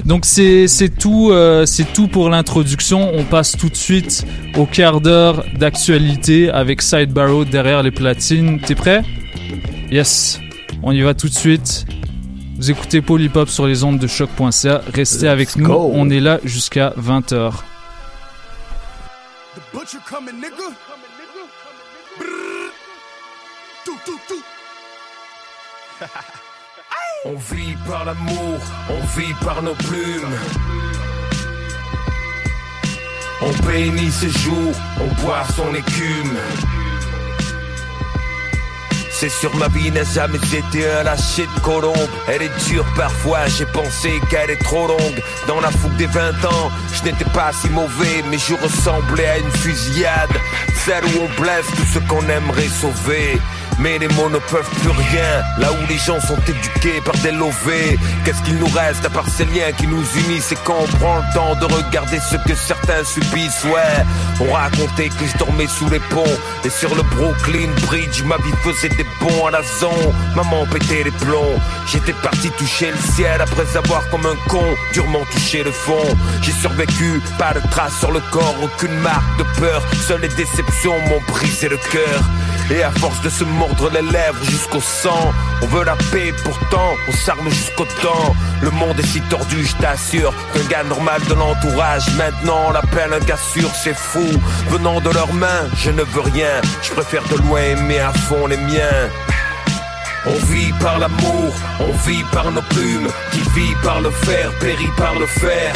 Donc 0.05 0.25
c'est 0.25 0.67
tout 0.97 1.29
euh, 1.31 1.67
c'est 1.67 1.93
tout 1.93 2.07
pour 2.07 2.29
l'introduction. 2.29 3.11
On 3.13 3.23
passe 3.23 3.55
tout 3.55 3.69
de 3.69 3.75
suite 3.75 4.25
au 4.57 4.65
quart 4.65 4.99
d'heure 4.99 5.45
d'actualité 5.59 6.49
avec 6.49 6.81
Side 6.81 7.11
Barrow 7.11 7.45
derrière 7.45 7.83
les 7.83 7.91
platines. 7.91 8.59
T'es 8.59 8.75
prêt? 8.75 9.03
Yes. 9.91 10.39
On 10.81 10.91
y 10.91 11.01
va 11.01 11.13
tout 11.13 11.29
de 11.29 11.33
suite. 11.33 11.85
Vous 12.55 12.69
écoutez 12.69 13.01
Polypop 13.01 13.49
sur 13.49 13.65
les 13.65 13.83
ondes 13.83 13.99
de 13.99 14.07
choc.ca. 14.07 14.81
Restez 14.93 15.27
avec 15.27 15.55
nous. 15.55 15.67
go. 15.67 15.91
On 15.93 16.09
est 16.09 16.19
là 16.19 16.39
jusqu'à 16.43 16.93
20h. 16.99 17.51
Butcher 19.73 19.97
coming, 20.07 20.35
nigga. 20.35 20.69
Brrr. 22.17 22.71
Tout, 23.85 23.97
tout, 24.05 24.19
tout. 24.27 26.05
On 27.25 27.35
vit 27.35 27.75
par 27.87 28.03
l'amour, 28.03 28.59
on 28.89 28.99
vit 29.17 29.33
par 29.41 29.63
nos 29.63 29.75
plumes. 29.75 30.35
On 33.41 33.65
bénit 33.65 34.11
ses 34.11 34.29
jours, 34.29 34.73
on 34.99 35.23
boit 35.23 35.45
son 35.55 35.73
écume. 35.73 36.37
C'est 39.23 39.29
sûr 39.29 39.55
ma 39.55 39.69
vie 39.69 39.89
n'a 39.89 40.03
jamais 40.03 40.37
été 40.53 40.85
un 40.85 41.03
lâcher 41.03 41.47
de 41.55 41.61
colombe. 41.61 41.95
Elle 42.27 42.41
est 42.41 42.67
dure 42.67 42.85
parfois, 42.93 43.47
j'ai 43.47 43.65
pensé 43.65 44.19
qu'elle 44.29 44.49
est 44.49 44.61
trop 44.61 44.85
longue. 44.85 45.23
Dans 45.47 45.61
la 45.61 45.71
fougue 45.71 45.95
des 45.95 46.07
20 46.07 46.43
ans, 46.43 46.69
je 46.91 47.05
n'étais 47.05 47.23
pas 47.33 47.53
si 47.53 47.69
mauvais 47.69 48.21
Mais 48.29 48.37
je 48.37 48.53
ressemblais 48.53 49.25
à 49.25 49.37
une 49.37 49.51
fusillade. 49.51 50.29
Celle 50.83 51.05
où 51.05 51.21
on 51.21 51.41
blesse 51.41 51.67
tout 51.67 51.85
ce 51.93 51.99
qu'on 51.99 52.27
aimerait 52.27 52.67
sauver 52.67 53.39
mais 53.79 53.97
les 53.97 54.07
mots 54.09 54.29
ne 54.29 54.39
peuvent 54.39 54.69
plus 54.81 54.89
rien, 54.89 55.41
là 55.57 55.71
où 55.71 55.87
les 55.87 55.97
gens 55.97 56.19
sont 56.19 56.37
éduqués 56.47 57.01
par 57.05 57.15
des 57.17 57.31
lovés. 57.31 57.97
Qu'est-ce 58.23 58.41
qu'il 58.43 58.57
nous 58.57 58.67
reste 58.67 59.05
à 59.05 59.09
part 59.09 59.27
ces 59.29 59.45
liens 59.45 59.71
qui 59.77 59.87
nous 59.87 60.03
unissent? 60.25 60.51
Et 60.51 60.57
quand 60.63 60.77
on 60.79 60.97
prend 60.97 61.17
le 61.17 61.33
temps 61.33 61.55
de 61.55 61.65
regarder 61.73 62.19
ce 62.19 62.37
que 62.47 62.55
certains 62.55 63.03
subissent, 63.03 63.63
ouais. 63.65 64.03
On 64.39 64.51
racontait 64.51 65.09
que 65.09 65.25
je 65.25 65.37
dormais 65.37 65.67
sous 65.67 65.89
les 65.89 65.99
ponts 65.99 66.37
et 66.63 66.69
sur 66.69 66.93
le 66.95 67.03
Brooklyn 67.03 67.69
Bridge, 67.87 68.23
ma 68.23 68.37
vie 68.37 68.53
faisait 68.63 68.89
des 68.89 69.05
bons 69.19 69.47
à 69.47 69.51
la 69.51 69.61
zone. 69.79 70.13
Maman 70.35 70.65
pétait 70.65 71.03
les 71.03 71.11
plombs, 71.11 71.59
j'étais 71.87 72.13
parti 72.13 72.49
toucher 72.51 72.91
le 72.91 73.13
ciel 73.13 73.41
après 73.41 73.77
avoir 73.77 74.07
comme 74.09 74.25
un 74.25 74.35
con 74.49 74.63
durement 74.93 75.23
touché 75.31 75.63
le 75.63 75.71
fond. 75.71 76.03
J'ai 76.41 76.51
survécu, 76.51 77.21
pas 77.37 77.53
de 77.53 77.61
traces 77.69 77.97
sur 77.99 78.11
le 78.11 78.21
corps, 78.31 78.55
aucune 78.61 78.97
marque 78.99 79.37
de 79.37 79.43
peur, 79.59 79.81
seules 80.07 80.21
les 80.21 80.29
déceptions 80.29 80.99
m'ont 81.07 81.21
brisé 81.27 81.69
le 81.69 81.77
cœur. 81.77 82.23
Et 82.71 82.81
à 82.81 82.91
force 82.91 83.21
de 83.21 83.29
se 83.29 83.43
mordre 83.43 83.89
les 83.91 84.01
lèvres 84.01 84.43
jusqu'au 84.43 84.81
sang, 84.81 85.33
on 85.61 85.67
veut 85.67 85.83
la 85.83 85.95
paix 86.11 86.33
pourtant, 86.43 86.91
on 87.07 87.11
s'arme 87.11 87.49
jusqu'au 87.49 87.85
temps. 88.01 88.35
Le 88.61 88.71
monde 88.71 88.99
est 88.99 89.05
si 89.05 89.21
tordu, 89.21 89.65
je 89.65 89.75
t'assure, 89.75 90.33
qu'un 90.53 90.63
gars 90.69 90.83
normal 90.83 91.21
de 91.29 91.33
l'entourage 91.33 92.09
maintenant 92.15 92.71
l'appelle 92.71 93.13
un 93.13 93.19
gars 93.25 93.37
sûr, 93.37 93.69
c'est 93.75 93.95
fou. 93.95 94.25
Venant 94.69 95.01
de 95.01 95.09
leurs 95.09 95.33
mains, 95.33 95.67
je 95.75 95.91
ne 95.91 96.03
veux 96.03 96.21
rien, 96.21 96.61
je 96.81 96.91
préfère 96.91 97.23
de 97.29 97.35
loin 97.35 97.61
aimer 97.61 97.99
à 97.99 98.13
fond 98.13 98.47
les 98.47 98.57
miens. 98.57 99.09
On 100.25 100.45
vit 100.45 100.71
par 100.79 100.99
l'amour, 100.99 101.53
on 101.81 101.91
vit 102.07 102.23
par 102.31 102.49
nos 102.49 102.61
plumes, 102.61 103.09
qui 103.31 103.41
vit 103.59 103.75
par 103.83 103.99
le 103.99 104.09
fer, 104.09 104.49
périt 104.61 104.91
par 104.95 105.13
le 105.15 105.25
fer. 105.25 105.73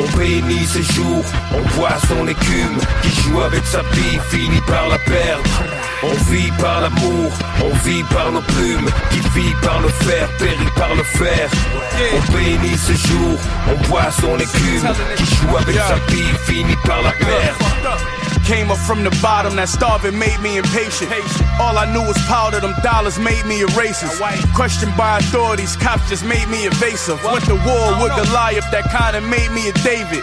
On 0.00 0.16
bénit 0.18 0.66
ses 0.66 0.82
jours, 0.82 1.24
on 1.52 1.76
boit 1.76 1.96
son 2.08 2.26
écume, 2.26 2.78
qui 3.02 3.10
joue 3.22 3.40
avec 3.42 3.64
sa 3.64 3.82
vie, 3.82 4.18
finit 4.28 4.60
par 4.62 4.88
la 4.88 4.98
perdre. 4.98 5.75
On 6.02 6.12
vit 6.30 6.50
par 6.58 6.82
l'amour, 6.82 7.32
on 7.64 7.74
vit 7.88 8.02
par 8.04 8.30
nos 8.30 8.42
plumes, 8.42 8.88
qui 9.10 9.20
vit 9.34 9.54
par 9.62 9.80
le 9.80 9.88
fer, 9.88 10.28
périt 10.38 10.70
par 10.76 10.94
le 10.94 11.02
fer. 11.02 11.48
On 12.14 12.32
bénit 12.32 12.76
ses 12.76 12.96
jours, 12.96 13.38
on 13.68 13.88
boit 13.88 14.10
son 14.10 14.36
écume, 14.38 14.88
qui 15.16 15.24
joue 15.24 15.56
avec 15.56 15.76
sa 15.76 15.94
vie, 16.12 16.28
finit 16.44 16.76
par 16.84 17.02
la 17.02 17.12
perdre. 17.12 17.98
Came 18.46 18.70
up 18.70 18.78
from 18.78 19.02
the 19.02 19.10
bottom, 19.22 19.56
that 19.56 19.68
starving 19.68 20.16
made 20.16 20.38
me 20.40 20.58
impatient. 20.58 21.10
All 21.58 21.76
I 21.76 21.86
knew 21.86 22.06
was 22.06 22.18
powder, 22.28 22.60
them 22.60 22.74
dollars 22.82 23.18
made 23.18 23.44
me 23.46 23.62
a 23.62 23.66
racist. 23.68 24.20
Questioned 24.54 24.96
by 24.96 25.18
authorities, 25.18 25.76
cops 25.76 26.08
just 26.08 26.24
made 26.24 26.46
me 26.48 26.66
evasive. 26.66 27.18
Went 27.24 27.44
to 27.46 27.56
war 27.56 27.96
with 28.00 28.14
Goliath, 28.14 28.70
that 28.70 28.84
kinda 28.92 29.20
made 29.22 29.50
me 29.50 29.68
a 29.68 29.72
David. 29.82 30.22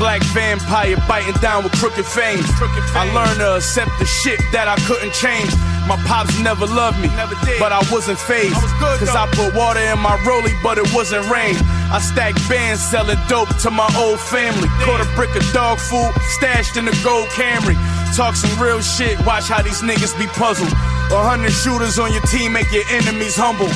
Black 0.00 0.24
vampire 0.32 0.96
biting 1.06 1.36
down 1.44 1.62
with 1.62 1.76
crooked 1.76 2.06
fangs. 2.06 2.48
I 2.96 3.04
learned 3.12 3.38
to 3.44 3.60
accept 3.60 3.92
the 4.00 4.06
shit 4.06 4.40
that 4.50 4.64
I 4.64 4.80
couldn't 4.88 5.12
change. 5.12 5.52
My 5.84 6.00
pops 6.08 6.40
never 6.40 6.64
loved 6.64 6.96
me, 7.04 7.12
but 7.60 7.68
I 7.68 7.84
wasn't 7.92 8.18
phased. 8.18 8.56
Cause 8.80 9.12
I 9.12 9.28
put 9.36 9.52
water 9.52 9.84
in 9.84 10.00
my 10.00 10.16
rollie, 10.24 10.56
but 10.64 10.78
it 10.78 10.88
wasn't 10.96 11.28
rain. 11.28 11.52
I 11.92 12.00
stacked 12.00 12.40
bands 12.48 12.80
selling 12.80 13.20
dope 13.28 13.52
to 13.60 13.70
my 13.70 13.92
old 14.00 14.18
family. 14.20 14.72
Caught 14.80 15.04
a 15.04 15.08
brick 15.12 15.36
of 15.36 15.44
dog 15.52 15.78
food, 15.78 16.16
stashed 16.40 16.78
in 16.80 16.88
a 16.88 16.96
gold 17.04 17.28
Camry. 17.36 17.76
Talk 18.16 18.36
some 18.36 18.56
real 18.56 18.80
shit, 18.80 19.20
watch 19.26 19.52
how 19.52 19.60
these 19.60 19.82
niggas 19.82 20.16
be 20.18 20.26
puzzled. 20.32 20.72
A 21.12 21.20
hundred 21.20 21.52
shooters 21.52 21.98
on 21.98 22.10
your 22.10 22.24
team 22.24 22.56
make 22.56 22.72
your 22.72 22.88
enemies 22.88 23.36
humble. 23.36 23.68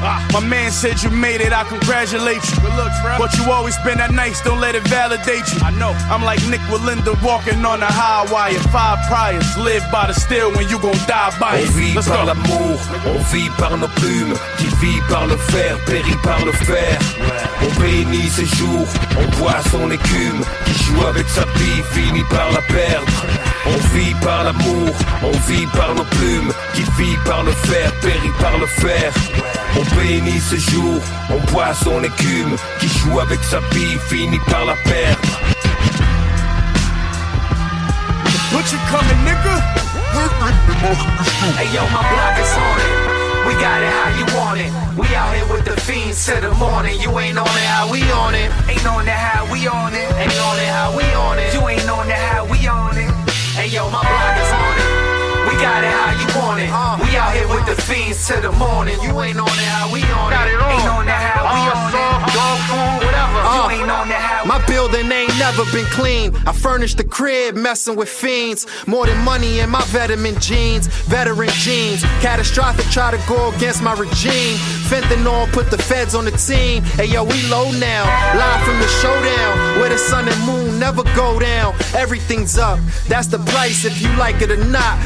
Ah, 0.00 0.22
my 0.32 0.40
man 0.40 0.70
said 0.70 1.02
you 1.02 1.10
made 1.10 1.40
it, 1.40 1.52
I 1.52 1.64
congratulate 1.64 2.38
you. 2.50 2.56
Good 2.62 2.74
looks, 2.78 2.94
bro. 3.02 3.18
But 3.18 3.34
you 3.36 3.50
always 3.50 3.76
been 3.82 3.98
that 3.98 4.12
nice, 4.12 4.40
don't 4.42 4.60
let 4.60 4.74
it 4.76 4.86
validate 4.86 5.42
you. 5.52 5.58
I 5.62 5.70
know. 5.74 5.90
I'm 6.08 6.22
like 6.22 6.38
Nik 6.46 6.60
Wallenda 6.70 7.18
walking 7.22 7.64
on 7.64 7.82
a 7.82 7.90
high 7.90 8.24
wire. 8.30 8.54
Five 8.70 8.98
priors, 9.10 9.50
live 9.58 9.82
by 9.90 10.06
the 10.06 10.14
steel 10.14 10.52
when 10.54 10.68
you 10.68 10.78
gon' 10.78 10.94
die 11.10 11.34
by 11.40 11.58
On 11.58 11.62
it. 11.66 11.70
vit 11.74 11.94
Let's 11.96 12.06
par 12.08 12.22
go. 12.22 12.30
l'amour, 12.30 12.78
on 13.10 13.18
vit 13.34 13.50
par 13.58 13.76
nos 13.76 13.88
plumes, 13.98 14.34
qui 14.58 14.66
vit 14.78 15.00
par 15.10 15.26
le 15.26 15.36
fer, 15.50 15.76
périt 15.86 16.18
par 16.22 16.44
le 16.44 16.52
fer. 16.52 16.98
On 17.66 17.80
bénit 17.80 18.28
ses 18.30 18.46
jours, 18.46 18.86
on 19.18 19.26
boit 19.42 19.58
son 19.70 19.90
écume, 19.90 20.40
qui 20.64 20.74
joue 20.84 21.06
avec 21.06 21.28
sa 21.28 21.42
vie, 21.58 21.82
finit 21.90 22.24
par 22.30 22.50
la 22.52 22.62
perdre. 22.62 23.06
On 23.66 23.78
vit 23.98 24.14
par 24.22 24.44
l'amour, 24.44 24.94
on 25.22 25.32
vit 25.50 25.66
par 25.76 25.94
nos 25.94 26.04
plumes, 26.04 26.52
qui 26.74 26.82
vit 26.96 27.16
par 27.26 27.42
le 27.42 27.50
fer, 27.52 27.92
périt 28.00 28.32
par 28.40 28.56
le 28.58 28.66
fer. 28.66 29.12
On 29.76 29.82
bénit 29.96 30.40
ses 30.40 30.58
jours, 30.58 31.02
on 31.30 31.52
boit 31.52 31.74
son 31.74 32.02
écume, 32.02 32.56
qui 32.80 32.88
joue 32.88 33.20
avec 33.20 33.40
sa 33.44 33.60
vie, 33.72 33.98
finit 34.08 34.40
par 34.50 34.64
la 34.64 34.74
perdre. 34.84 35.38
You 38.68 38.76
coming, 38.92 39.24
nigga? 39.24 39.56
Hey 41.56 41.72
yo, 41.72 41.80
my 41.88 42.04
block 42.04 42.36
is 42.36 42.52
on 42.52 42.76
it. 42.84 43.48
We 43.48 43.54
got 43.56 43.80
it 43.80 43.88
how 43.88 44.12
you 44.12 44.26
want 44.36 44.60
it. 44.60 44.68
We 44.92 45.08
out 45.16 45.32
here 45.32 45.48
with 45.48 45.64
the 45.64 45.72
fiends 45.80 46.20
till 46.26 46.42
the 46.42 46.52
morning. 46.60 47.00
You 47.00 47.08
ain't 47.18 47.38
on 47.38 47.48
it 47.48 47.64
how 47.64 47.88
we 47.90 48.02
on 48.12 48.34
it. 48.34 48.52
Ain't 48.68 48.84
on 48.84 49.08
it 49.08 49.16
how 49.16 49.50
we 49.50 49.66
on 49.68 49.94
it. 49.94 50.04
Ain't 50.20 50.36
on 50.36 50.58
it 50.60 50.68
how 50.68 50.92
we 50.94 51.04
on 51.16 51.38
it. 51.38 51.54
You 51.54 51.66
ain't 51.66 51.88
on 51.88 52.10
it 52.10 52.20
how 52.28 52.44
we 52.44 52.68
on 52.68 52.98
it. 52.98 53.08
Hey 53.56 53.68
yo, 53.68 53.88
my 53.88 54.04
block 54.04 54.36
is 54.36 54.47
on 54.47 54.47
it. 54.47 54.47
We 54.47 54.47
got 55.58 55.82
it 55.82 55.90
how 55.90 56.14
you 56.14 56.28
want 56.38 56.60
it. 56.62 56.70
Uh. 56.70 56.96
We 57.02 57.16
out 57.16 57.34
here 57.34 57.48
with 57.48 57.66
the 57.66 57.76
fiends 57.82 58.26
till 58.26 58.40
the 58.40 58.52
morning. 58.52 58.96
You 59.02 59.12
ain't 59.20 59.38
on 59.38 59.48
it 59.48 59.70
how 59.74 59.92
we 59.92 60.02
on 60.02 60.32
it. 60.32 60.38
Ain't 60.38 60.88
on 60.88 61.06
it 61.06 61.10
how 61.10 61.42
we 61.52 61.60
uh, 61.66 61.74
on 61.74 61.90
it. 61.90 62.34
Dog 62.34 62.58
food, 62.70 63.06
whatever. 63.06 63.38
You 63.42 63.62
uh. 63.62 63.70
ain't 63.70 63.90
on 63.90 64.08
it 64.08 64.14
how 64.14 64.44
My 64.44 64.64
building 64.66 65.10
ain't 65.10 65.36
never 65.38 65.64
been 65.72 65.86
clean. 65.86 66.34
I 66.46 66.52
furnished 66.52 66.98
the 66.98 67.04
crib, 67.04 67.56
messing 67.56 67.96
with 67.96 68.08
fiends. 68.08 68.66
More 68.86 69.06
than 69.06 69.18
money 69.24 69.60
in 69.60 69.70
my 69.70 69.82
veteran 69.86 70.38
jeans, 70.40 70.86
veteran 70.86 71.50
jeans. 71.64 72.02
Catastrophic, 72.22 72.86
try 72.86 73.10
to 73.10 73.20
go 73.28 73.52
against 73.54 73.82
my 73.82 73.94
regime. 73.94 74.56
Fentanyl 74.88 75.50
put 75.52 75.70
the 75.70 75.78
feds 75.78 76.14
on 76.14 76.24
the 76.24 76.30
team. 76.32 76.82
Hey 76.98 77.06
yo, 77.06 77.24
we 77.24 77.42
low 77.48 77.70
now. 77.72 78.04
Live 78.38 78.62
from 78.64 78.78
the 78.78 78.88
showdown, 79.00 79.80
where 79.80 79.90
the 79.90 79.98
sun 79.98 80.28
and 80.28 80.40
moon 80.46 80.78
never 80.78 81.02
go 81.14 81.38
down. 81.38 81.74
Everything's 81.94 82.56
up. 82.58 82.78
That's 83.08 83.26
the 83.26 83.38
price 83.38 83.84
if 83.84 84.00
you 84.00 84.08
like 84.16 84.40
it 84.40 84.50
or 84.50 84.64
not. 84.64 84.98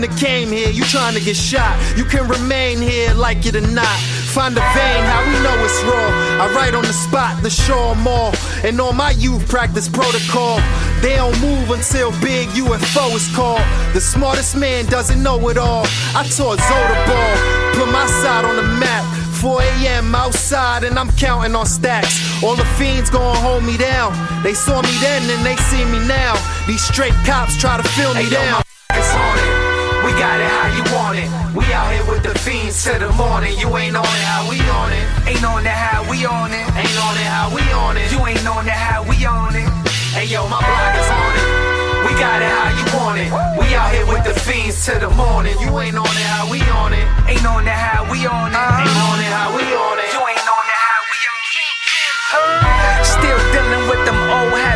Shouldn't 0.00 0.18
have 0.18 0.30
came 0.30 0.48
here. 0.48 0.70
You 0.70 0.82
trying 0.84 1.14
to 1.14 1.20
get 1.20 1.36
shot. 1.36 1.76
You 1.94 2.04
can 2.04 2.26
remain 2.26 2.78
here, 2.78 3.12
like 3.12 3.44
it 3.44 3.54
or 3.54 3.60
not. 3.60 3.98
Find 4.32 4.56
a 4.56 4.60
vein, 4.72 5.04
how 5.04 5.20
we 5.26 5.32
know 5.44 5.54
it's 5.62 5.82
raw. 5.82 6.44
I 6.44 6.50
write 6.54 6.74
on 6.74 6.84
the 6.84 6.92
spot, 6.92 7.42
the 7.42 7.50
show 7.50 7.90
'em 7.90 8.08
all. 8.08 8.32
And 8.64 8.80
all 8.80 8.94
my 8.94 9.10
youth 9.10 9.46
practice 9.46 9.88
protocol. 9.88 10.62
They 11.02 11.16
don't 11.16 11.38
move 11.40 11.70
until 11.70 12.12
big 12.22 12.48
UFO 12.56 13.14
is 13.14 13.28
called. 13.36 13.60
The 13.92 14.00
smartest 14.00 14.56
man 14.56 14.86
doesn't 14.86 15.22
know 15.22 15.36
it 15.50 15.58
all. 15.58 15.86
I 16.14 16.22
taught 16.36 16.58
Zoda 16.60 16.96
ball, 17.06 17.34
put 17.74 17.92
my 17.92 18.06
side 18.22 18.46
on 18.46 18.56
the 18.56 18.68
map. 18.80 19.04
4 19.42 19.60
a.m. 19.62 20.14
outside 20.14 20.84
and 20.84 20.98
I'm 20.98 21.10
counting 21.12 21.54
on 21.54 21.66
stacks. 21.66 22.14
All 22.42 22.56
the 22.56 22.68
fiends 22.78 23.10
gonna 23.10 23.38
hold 23.38 23.64
me 23.64 23.76
down. 23.76 24.12
They 24.42 24.54
saw 24.54 24.80
me 24.80 24.94
then 25.02 25.22
and 25.28 25.44
they 25.44 25.56
see 25.56 25.84
me 25.84 25.98
now. 26.06 26.34
These 26.66 26.84
straight 26.84 27.16
cops 27.26 27.56
try 27.58 27.76
to 27.76 27.86
fill 27.96 28.14
me 28.14 28.24
Hey, 28.24 28.30
down. 28.30 28.62
Got 30.20 30.36
it 30.36 30.52
how 30.52 30.68
you 30.76 30.84
want 30.92 31.16
it. 31.16 31.32
We 31.56 31.64
out 31.72 31.88
here 31.96 32.04
with 32.04 32.20
the 32.20 32.36
fiends 32.44 32.76
till 32.84 33.00
the 33.00 33.08
morning. 33.16 33.56
You 33.56 33.72
ain't 33.80 33.96
on 33.96 34.04
it 34.04 34.26
how 34.28 34.44
we 34.52 34.60
on 34.68 34.92
it. 34.92 35.04
Ain't 35.24 35.40
on 35.40 35.64
it 35.64 35.72
how 35.72 36.04
we 36.04 36.28
on 36.28 36.52
it. 36.52 36.60
Ain't 36.76 36.98
on 37.00 37.16
it 37.16 37.24
how 37.24 37.48
we 37.48 37.64
on 37.72 37.96
it. 37.96 38.12
You 38.12 38.20
ain't 38.28 38.44
on 38.44 38.68
it 38.68 38.76
how 38.76 39.00
we 39.08 39.16
on 39.24 39.56
it. 39.56 39.64
Hey 40.12 40.28
yo, 40.28 40.44
my 40.44 40.60
block 40.60 40.92
is 41.00 41.08
on 41.08 41.32
it. 41.40 41.48
We 42.04 42.12
got 42.20 42.44
it 42.44 42.52
how 42.52 42.68
you 42.68 42.84
want 43.00 43.16
it. 43.16 43.32
We 43.56 43.72
out 43.72 43.96
here 43.96 44.04
with 44.04 44.28
the 44.28 44.36
fiends 44.36 44.84
till 44.84 45.00
the 45.00 45.08
morning. 45.16 45.56
You 45.56 45.72
ain't 45.80 45.96
on 45.96 46.04
it 46.04 46.28
how 46.28 46.44
we 46.52 46.60
on 46.68 46.92
it. 46.92 47.06
Ain't 47.24 47.46
on 47.48 47.64
it 47.64 47.72
how 47.72 48.04
we 48.12 48.20
on 48.28 48.52
it. 48.52 48.60
Ain't 48.60 49.00
on 49.00 49.24
it 49.24 49.32
how 49.32 49.56
we 49.56 49.64
on 49.72 49.96
it. 50.04 50.12
You 50.12 50.20
ain't 50.20 50.44
on 50.44 50.64
it 50.68 50.80
how 50.84 51.00
we 51.08 51.16
on 51.32 51.40
it. 51.48 53.08
Still 53.08 53.40
dealing 53.56 53.79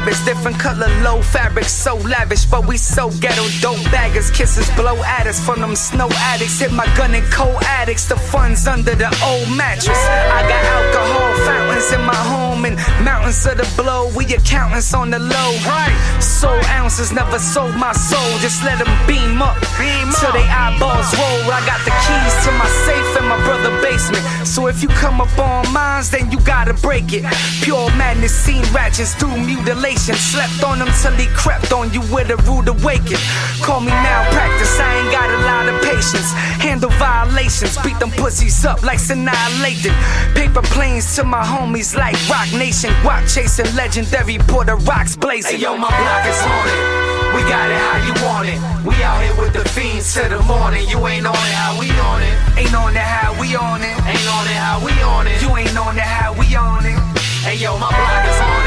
with 0.07 0.17
them 0.17 0.25
old 0.25 0.25
habits, 0.25 0.25
different 0.25 0.59
color, 0.59 0.89
low 1.03 1.23
fabrics, 1.23 1.73
so 1.73 1.97
lavish, 1.97 2.45
but 2.47 2.67
we 2.67 2.77
so 2.77 3.11
ghetto. 3.21 3.45
Dope 3.61 3.83
baggers, 3.91 4.31
kisses 4.31 4.69
blow 4.77 4.97
at 5.05 5.27
us 5.27 5.45
from 5.45 5.61
them 5.61 5.77
snow 5.77 6.09
addicts. 6.33 6.61
Hit 6.61 6.73
my 6.73 6.87
gun 6.97 7.15
and 7.15 7.25
cold 7.33 7.63
addicts, 7.63 8.09
the 8.09 8.17
funds 8.17 8.67
under 8.67 8.95
the 8.95 9.11
old 9.25 9.49
mattress. 9.57 9.99
I 9.99 10.43
got 10.49 10.65
alcohol 10.65 11.35
fountains 11.47 11.93
in 11.93 12.01
my 12.03 12.15
home 12.15 12.65
and 12.65 12.77
mountains 13.05 13.47
of 13.47 13.57
the 13.57 13.83
blow. 13.83 14.11
We 14.17 14.25
accountants 14.35 14.95
on 14.95 15.11
the 15.11 15.19
low. 15.19 15.51
Right. 15.67 15.95
Soul 16.21 16.61
ounces 16.81 17.13
never 17.13 17.39
sold 17.39 17.77
my 17.77 17.93
soul, 17.93 18.39
just 18.39 18.65
let 18.65 18.79
them 18.79 18.93
beam 19.07 19.41
up 19.43 19.57
beam 19.79 20.09
till 20.21 20.33
they 20.33 20.47
eyeballs 20.47 21.13
roll. 21.17 21.53
I 21.53 21.61
got 21.67 21.81
the 21.85 21.93
keys 22.05 22.35
to 22.45 22.51
my 22.53 22.69
safe 22.87 23.11
in 23.21 23.25
my 23.29 23.39
brother 23.45 23.73
basement. 23.83 24.25
So 24.47 24.67
if 24.67 24.83
you 24.83 24.89
come 24.89 25.21
up 25.21 25.39
on 25.39 25.73
mines, 25.73 26.11
then 26.11 26.31
you 26.31 26.41
gotta 26.41 26.75
break 26.75 27.13
it. 27.13 27.25
Pure 27.63 27.89
madness, 27.97 28.35
seen 28.35 28.63
ratchets 28.73 29.15
through 29.15 29.37
mutilation. 29.37 29.94
Slept 29.97 30.63
on 30.65 30.79
him 30.83 30.89
till 31.01 31.13
he 31.13 31.27
crept 31.35 31.73
on 31.73 31.93
you 31.93 32.01
with 32.13 32.29
a 32.29 32.37
rude 32.45 32.69
awaken. 32.69 33.17
Call 33.63 33.81
me 33.81 33.89
malpractice, 33.89 34.79
I 34.79 35.01
ain't 35.01 35.13
got 35.13 35.31
a 35.31 35.41
lot 35.47 35.69
of 35.69 35.81
patience. 35.83 36.33
Handle 36.61 36.91
violations, 36.99 37.79
beat 37.79 37.99
them 38.01 38.11
pussies 38.11 38.65
up 38.65 38.83
like 38.83 38.99
annihilated. 39.09 39.95
Paper 40.35 40.63
planes 40.63 41.15
to 41.17 41.25
my 41.25 41.43
homies 41.43 41.97
like 41.97 42.17
Roc 42.29 42.53
Nation. 42.53 42.91
Guap 43.01 43.33
chasing 43.33 43.73
legendary 43.75 44.39
Porter 44.39 44.77
Rocks 44.77 45.17
blazing. 45.17 45.57
Hey 45.57 45.63
yo, 45.63 45.77
my 45.77 45.89
block 45.89 46.27
is 46.27 46.43
on 46.43 46.67
it. 46.69 47.35
We 47.35 47.41
got 47.49 47.71
it 47.71 47.79
how 47.79 47.99
you 48.05 48.15
want 48.27 48.49
it. 48.49 48.59
We 48.85 48.95
out 49.03 49.23
here 49.23 49.35
with 49.41 49.53
the 49.55 49.67
fiends 49.71 50.13
till 50.13 50.29
the 50.29 50.43
morning. 50.45 50.89
You 50.89 51.07
ain't 51.07 51.27
on 51.27 51.35
it 51.35 51.55
how 51.55 51.79
we 51.81 51.89
on 51.91 52.21
it. 52.23 52.59
Ain't 52.59 52.75
on 52.75 52.93
it 52.95 53.01
how 53.01 53.41
we 53.41 53.57
on 53.57 53.81
it. 53.81 53.97
Ain't 54.05 54.29
on 54.29 54.47
it 54.47 54.59
how 54.59 54.85
we 54.85 54.93
on 55.03 55.27
it. 55.27 55.41
You 55.41 55.57
ain't 55.57 55.79
on 55.79 55.97
it 55.97 56.03
how 56.03 56.35
we 56.35 56.55
on 56.55 56.85
it. 56.85 56.99
Hey 57.41 57.57
yo, 57.57 57.79
my 57.79 57.89
block 57.89 58.25
is 58.29 58.41
on 58.41 58.61
it. 58.61 58.64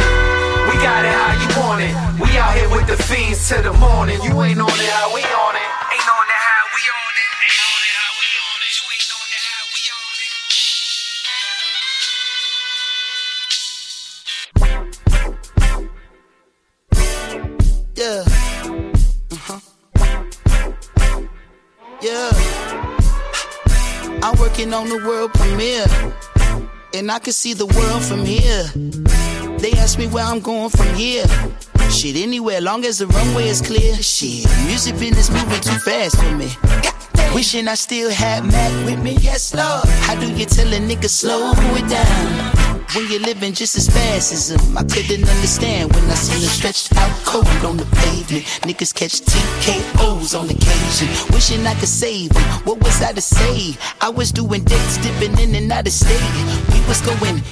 We 0.78 0.84
got 0.84 1.06
it 1.06 1.12
how 1.12 1.34
you 1.42 1.50
want 1.60 1.82
it. 1.82 1.90
We 2.22 2.38
out 2.38 2.54
here 2.56 2.70
with 2.70 2.86
the 2.86 3.02
fiends 3.02 3.50
till 3.50 3.64
the 3.64 3.74
morning. 3.74 4.22
You 4.22 4.30
ain't 4.44 4.62
on 4.62 4.70
it 4.70 4.90
how 4.94 5.12
we 5.12 5.24
on 5.24 5.56
it. 5.56 5.70
Ain't 5.90 6.06
on 6.06 6.28
it 6.30 6.38
how 6.38 6.70
we 6.70 6.82
on 6.94 7.18
it. 7.18 7.30
Ain't 7.42 7.62
on 7.66 7.82
it 7.82 7.98
how 7.98 8.14
we 8.22 8.30
on 8.46 8.62
it. 8.62 8.78
You 8.78 8.86
ain't 8.94 9.10
on 9.18 9.26
it 9.34 9.42
how 9.50 9.66
we 9.74 9.82
on 9.98 10.18
it. 10.22 10.38
Yeah. 17.98 18.22
Uh-huh. 19.34 19.60
Yeah. 22.04 22.30
I'm 24.22 24.36
working 24.38 24.72
on 24.76 24.90
the 24.90 24.98
world 25.04 25.34
premiere. 25.34 25.88
And 26.94 27.12
I 27.12 27.18
can 27.18 27.34
see 27.34 27.54
the 27.56 27.66
world 27.66 28.04
from 28.04 28.24
here. 28.26 28.72
They 29.60 29.72
ask 29.74 29.98
me 29.98 30.08
where 30.08 30.24
I'm 30.24 30.40
going 30.40 30.70
from 30.70 30.94
here. 30.96 31.26
Shit, 31.90 32.16
anywhere, 32.16 32.62
long 32.62 32.86
as 32.86 33.00
the 33.00 33.08
runway 33.08 33.48
is 33.48 33.62
clear. 33.62 33.96
Shit, 33.96 34.46
music 34.66 35.00
business 35.00 35.30
moving 35.30 35.62
too 35.62 35.80
fast 35.80 36.18
for 36.18 36.36
me. 36.36 36.50
Wishing 37.34 37.68
I 37.68 37.76
still 37.76 38.10
had 38.12 38.46
Mac 38.46 38.72
with 38.86 39.02
me. 39.02 39.18
Yes, 39.22 39.54
Lord. 39.54 39.88
How 40.06 40.16
do 40.20 40.32
you 40.32 40.46
tell 40.46 40.68
a 40.68 40.78
nigga 40.78 41.10
slow 41.10 41.52
it 41.56 41.90
down? 41.90 42.68
When 42.96 43.12
you're 43.12 43.22
living 43.22 43.54
just 43.54 43.76
as 43.76 43.90
fast 43.90 44.32
as 44.32 44.52
him, 44.52 44.78
I 44.78 44.84
couldn't 44.84 45.28
understand 45.28 45.94
when 45.94 46.06
I 46.06 46.16
seen 46.16 46.42
him 46.42 46.50
stretched 46.50 46.96
out 46.96 47.12
cold 47.26 47.48
on 47.66 47.78
the 47.78 47.86
pavement. 47.86 48.46
Niggas 48.64 48.94
catch 48.94 49.22
TKOs 49.22 50.40
on 50.40 50.50
occasion. 50.50 51.34
Wishing 51.34 51.68
I 51.68 51.74
could 51.76 51.90
save 51.90 52.32
him. 52.32 52.44
What 52.64 52.80
was 52.80 53.02
I 53.02 53.12
to 53.12 53.22
say? 53.22 53.76
I 54.02 54.10
was 54.10 54.32
doing 54.32 54.64
dates, 54.64 54.98
dipping 54.98 55.38
in 55.38 55.54
and 55.56 55.72
out 55.72 55.86
of 55.86 55.94
state. 55.94 56.22
We 56.72 56.80
was 56.88 57.02
going 57.02 57.44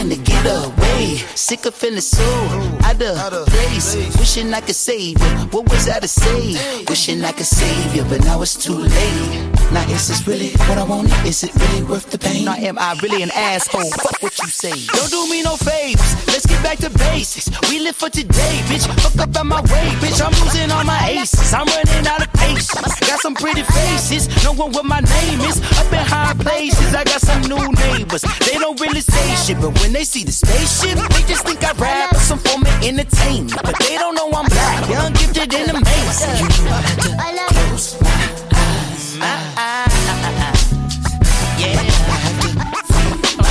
in 0.00 0.10
to 0.10 0.16
get 0.16 0.44
away. 0.46 1.16
Sick 1.34 1.66
of 1.66 1.74
feeling 1.74 2.00
so 2.00 2.24
out 2.84 3.32
of 3.32 3.46
place. 3.46 3.96
Wishing 4.18 4.52
I 4.54 4.60
could 4.60 4.76
save 4.76 5.18
you. 5.18 5.32
What 5.50 5.68
was 5.70 5.88
I 5.88 6.00
to 6.00 6.08
say? 6.08 6.84
Wishing 6.88 7.24
I 7.24 7.32
could 7.32 7.46
save 7.46 7.94
you, 7.94 8.04
but 8.04 8.24
now 8.24 8.42
it's 8.42 8.56
too 8.56 8.74
late. 8.74 9.54
Now 9.72 9.82
is 9.90 10.08
this 10.08 10.26
really 10.26 10.50
what 10.68 10.78
I 10.78 10.84
wanted? 10.84 11.12
Is 11.26 11.42
it 11.42 11.54
really 11.54 11.82
worth 11.82 12.10
the 12.10 12.18
pain? 12.18 12.44
Now 12.44 12.54
am 12.54 12.78
I 12.78 12.96
really 13.02 13.22
an 13.22 13.30
asshole? 13.34 13.90
Fuck 13.90 14.22
what 14.22 14.38
you 14.38 14.48
say. 14.48 14.86
Don't 14.94 15.10
do 15.10 15.28
me 15.30 15.42
no 15.42 15.56
favors. 15.56 16.26
Let's 16.28 16.46
get 16.46 16.62
back 16.62 16.78
to 16.78 16.90
basics. 16.90 17.50
We 17.70 17.80
live 17.80 17.96
for 17.96 18.10
today, 18.10 18.60
bitch. 18.68 18.86
Fuck 19.00 19.28
up 19.28 19.36
out 19.36 19.46
my 19.46 19.60
way, 19.62 19.88
bitch. 20.00 20.20
I'm 20.24 20.32
losing 20.44 20.70
all 20.70 20.84
my 20.84 21.08
aces. 21.08 21.52
I'm 21.52 21.66
running 21.66 22.06
out 22.06 22.22
of 22.22 22.32
patience. 22.34 23.00
Got 23.00 23.20
some 23.20 23.33
pretty 23.44 23.62
faces. 23.76 24.24
No 24.42 24.52
one 24.54 24.72
what 24.72 24.86
my 24.86 25.00
name 25.00 25.40
is. 25.40 25.60
Up 25.76 25.92
in 25.92 26.00
high 26.00 26.32
places. 26.32 26.94
I 26.94 27.04
got 27.04 27.20
some 27.20 27.42
new 27.42 27.60
neighbors. 27.84 28.22
They 28.40 28.56
don't 28.56 28.80
really 28.80 29.02
say 29.02 29.34
shit, 29.36 29.60
but 29.60 29.78
when 29.80 29.92
they 29.92 30.04
see 30.04 30.24
the 30.24 30.32
spaceship, 30.32 30.96
they 31.12 31.22
just 31.28 31.44
think 31.44 31.62
I 31.62 31.72
rap 31.72 32.14
or 32.14 32.20
some 32.20 32.38
form 32.38 32.62
of 32.62 32.72
entertainment. 32.82 33.60
But 33.62 33.76
they 33.80 33.98
don't 33.98 34.14
know 34.14 34.30
I'm 34.32 34.48
black, 34.48 34.88
young, 34.88 35.12
gifted, 35.12 35.52
and 35.52 35.76
amazing. 35.76 36.40
You 36.40 36.48
know 36.64 36.72
I 36.72 36.88
had 36.88 36.96
to 36.96 37.12
close 37.52 38.00
my 38.00 38.08
eyes. 38.56 39.16
My 39.20 39.36
eyes. 39.60 40.72
Yeah. 41.60 41.76
I 41.76 42.16
had 42.24 42.32
to 42.32 42.48
free 42.48 42.56
my 42.56 42.72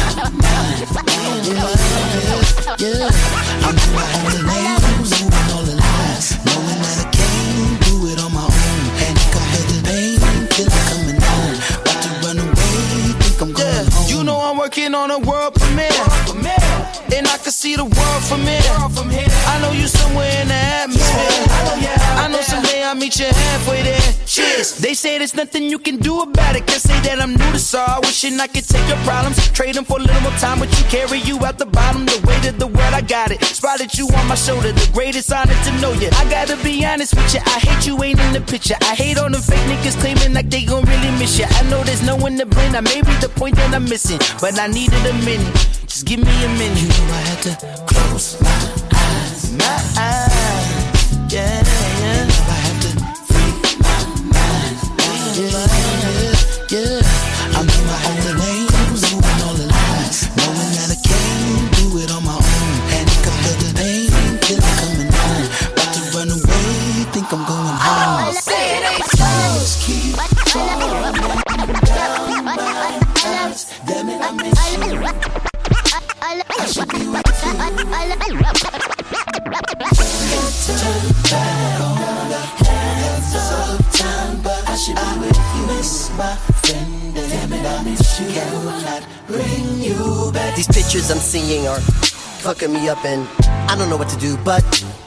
mind. 0.02 0.74
Yeah, 2.80 2.98
yeah. 2.98 3.43
Working 14.94 15.12
on 15.12 15.12
a 15.12 15.20
world 15.28 15.54
premiere. 15.56 15.90
And 17.16 17.28
I 17.28 17.38
can 17.38 17.52
see 17.52 17.76
the 17.76 17.84
world 17.84 18.24
from 18.24 18.42
here. 18.42 18.62
I 19.48 19.60
know 19.62 19.72
you 19.72 19.88
somewhere 19.88 20.42
in 20.42 20.48
the 20.48 20.54
atmosphere. 20.54 21.46
I 22.18 22.28
know 22.28 22.42
someday 22.42 22.53
I'll 22.94 23.00
meet 23.00 23.18
you 23.18 23.26
halfway 23.26 23.82
there. 23.82 24.14
Cheers. 24.28 24.78
They 24.78 24.94
say 24.94 25.18
there's 25.18 25.34
nothing 25.34 25.64
you 25.64 25.80
can 25.80 25.98
do 25.98 26.22
about 26.22 26.56
it. 26.56 26.68
Can't 26.68 26.80
say 26.80 26.94
that 27.10 27.20
I'm 27.20 27.32
new 27.34 27.52
to 27.52 27.58
sorrow. 27.58 28.02
Wishing 28.02 28.40
I 28.40 28.46
could 28.46 28.70
take 28.70 28.88
your 28.88 29.02
problems, 29.02 29.50
trade 29.50 29.74
them 29.74 29.84
for 29.84 29.98
a 29.98 30.04
little 30.04 30.22
more 30.22 30.38
time. 30.38 30.60
But 30.60 30.70
you 30.78 30.86
carry 30.94 31.18
you 31.18 31.44
out 31.44 31.58
the 31.58 31.66
bottom. 31.66 32.06
The 32.06 32.22
weight 32.28 32.46
of 32.46 32.60
the 32.60 32.68
world, 32.68 32.94
I 32.94 33.02
got 33.02 33.32
it. 33.32 33.44
Spotted 33.44 33.98
you 33.98 34.06
on 34.14 34.28
my 34.28 34.36
shoulder. 34.36 34.72
The 34.72 34.88
greatest 34.94 35.34
honor 35.34 35.58
to 35.66 35.72
know 35.82 35.92
you. 35.94 36.10
I 36.14 36.30
gotta 36.30 36.56
be 36.64 36.86
honest 36.86 37.16
with 37.16 37.34
you. 37.34 37.40
I 37.44 37.58
hate 37.66 37.88
you 37.88 37.98
ain't 38.04 38.20
in 38.20 38.32
the 38.32 38.42
picture. 38.42 38.76
I 38.82 38.94
hate 38.94 39.18
all 39.18 39.32
the 39.32 39.42
fake 39.42 39.66
niggas 39.66 39.98
claiming 39.98 40.36
like 40.36 40.52
they 40.52 40.64
gon' 40.64 40.86
really 40.86 41.10
miss 41.18 41.40
you. 41.40 41.46
I 41.50 41.64
know 41.72 41.82
there's 41.84 42.04
no 42.04 42.16
one 42.16 42.38
to 42.38 42.46
blame. 42.46 42.76
I 42.76 42.82
may 42.82 43.02
be 43.02 43.16
the 43.26 43.30
point 43.30 43.56
that 43.56 43.74
I'm 43.74 43.86
missing, 43.86 44.20
but 44.40 44.60
I 44.60 44.68
needed 44.68 45.04
a 45.10 45.14
minute. 45.26 45.52
Just 45.90 46.06
give 46.06 46.20
me 46.20 46.46
a 46.46 46.50
minute. 46.62 46.78
You 46.78 46.90
know 46.90 47.10
I 47.10 47.22
had 47.26 47.42
to 47.42 47.54
close 47.90 48.40
my 48.40 48.54
eyes. 48.94 49.52
My 49.58 49.82
eyes. 49.98 51.34
Yeah. 51.34 51.73
I 60.92 60.98
can't 61.02 61.74
do 61.74 61.98
it 61.98 62.12
on 62.12 62.24
my 62.24 62.36
own. 62.36 62.76
And 62.94 63.10
the 63.58 63.74
name 63.82 64.14
It's 64.46 64.62
coming 64.80 65.10
down 65.10 65.50
to 65.94 66.02
run 66.14 66.30
away, 66.30 67.10
think 67.14 67.34
I 70.22 70.28
feel 70.38 70.94
it 81.74 81.83
bring 89.28 89.82
you 89.82 90.32
back. 90.32 90.56
These 90.56 90.68
pictures 90.68 91.10
I'm 91.10 91.18
seeing 91.18 91.68
are 91.68 91.80
fucking 92.44 92.74
me 92.74 92.90
up 92.90 93.04
and 93.06 93.26
I 93.72 93.76
don't 93.78 93.90
know 93.90 93.96
what 93.96 94.10
to 94.10 94.18
do 94.18 94.36
but 94.44 94.62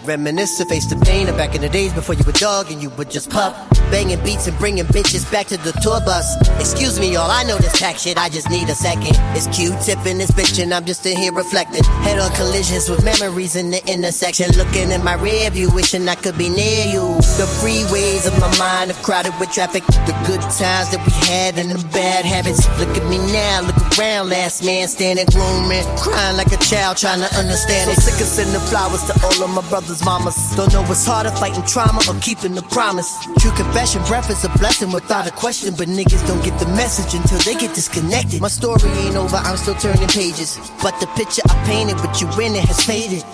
reminisce 0.06 0.56
to 0.56 0.64
face 0.64 0.86
the 0.86 0.96
pain 0.96 1.28
of 1.28 1.36
back 1.36 1.54
in 1.54 1.60
the 1.60 1.68
days 1.68 1.92
before 1.92 2.14
you 2.14 2.24
were 2.24 2.32
dog 2.32 2.70
and 2.70 2.80
you 2.80 2.90
would 2.90 3.10
just 3.10 3.28
pup. 3.28 3.54
Banging 3.90 4.22
beats 4.24 4.46
and 4.46 4.56
bringing 4.58 4.84
bitches 4.86 5.30
back 5.30 5.46
to 5.48 5.56
the 5.58 5.72
tour 5.82 6.00
bus. 6.00 6.26
Excuse 6.58 6.98
me, 6.98 7.12
y'all, 7.12 7.30
I 7.30 7.42
know 7.44 7.56
this 7.58 7.72
tax 7.78 8.02
shit, 8.02 8.16
I 8.16 8.28
just 8.28 8.48
need 8.48 8.68
a 8.68 8.74
second. 8.74 9.14
It's 9.36 9.46
Q-tip 9.48 10.06
in 10.06 10.18
this 10.18 10.30
bitch 10.30 10.62
and 10.62 10.72
I'm 10.72 10.84
just 10.84 11.04
in 11.04 11.16
here 11.16 11.32
reflecting. 11.32 11.84
Head 12.06 12.18
on 12.18 12.30
collisions 12.32 12.88
with 12.88 13.04
memories 13.04 13.54
in 13.56 13.70
the 13.70 13.84
intersection. 13.86 14.50
Looking 14.56 14.90
in 14.90 15.04
my 15.04 15.14
rear 15.14 15.50
view, 15.50 15.70
wishing 15.70 16.08
I 16.08 16.14
could 16.14 16.38
be 16.38 16.48
near 16.48 16.86
you. 16.86 17.16
The 17.36 17.46
freeways 17.60 18.26
of 18.26 18.38
my 18.40 18.50
mind 18.58 18.92
are 18.92 19.02
crowded 19.02 19.34
with 19.38 19.50
traffic. 19.50 19.84
The 20.06 20.14
good 20.26 20.40
times 20.40 20.90
that 20.94 21.02
we 21.04 21.12
had 21.28 21.58
and 21.58 21.70
the 21.70 21.84
bad 21.88 22.24
habits. 22.24 22.66
Look 22.78 22.96
at 22.96 23.04
me 23.10 23.18
now, 23.18 23.62
look 23.66 23.98
around, 23.98 24.30
last 24.30 24.64
man 24.64 24.88
standing 24.88 25.26
grooming. 25.26 25.84
Crying 25.98 26.36
like 26.36 26.52
a 26.52 26.58
child 26.58 26.96
trying 26.96 27.20
to 27.20 27.25
understand 27.34 27.90
it. 27.90 27.98
Sick 28.00 28.20
of 28.20 28.28
sending 28.28 28.60
flowers 28.68 29.02
to 29.04 29.14
all 29.24 29.42
of 29.42 29.50
my 29.50 29.66
brothers' 29.68 30.04
mamas. 30.04 30.36
Don't 30.56 30.72
know 30.72 30.82
what's 30.84 31.06
harder, 31.06 31.30
fighting 31.32 31.64
trauma 31.64 32.00
or 32.08 32.14
keeping 32.20 32.54
the 32.54 32.62
promise. 32.62 33.10
True 33.38 33.52
confession, 33.52 34.02
breath 34.04 34.30
is 34.30 34.44
a 34.44 34.50
blessing 34.58 34.92
without 34.92 35.26
a 35.26 35.32
question. 35.32 35.74
But 35.76 35.88
niggas 35.88 36.26
don't 36.26 36.44
get 36.44 36.58
the 36.60 36.66
message 36.78 37.14
until 37.14 37.38
they 37.42 37.58
get 37.58 37.74
disconnected. 37.74 38.40
My 38.40 38.48
story 38.48 38.88
ain't 39.02 39.16
over, 39.16 39.36
I'm 39.36 39.56
still 39.56 39.74
turning 39.74 40.08
pages. 40.08 40.58
But 40.82 41.00
the 41.00 41.06
picture 41.18 41.42
I 41.48 41.54
painted 41.66 41.98
with 42.00 42.14
you 42.20 42.28
in 42.38 42.54
it 42.54 42.64
has 42.64 42.84
faded. 42.84 43.24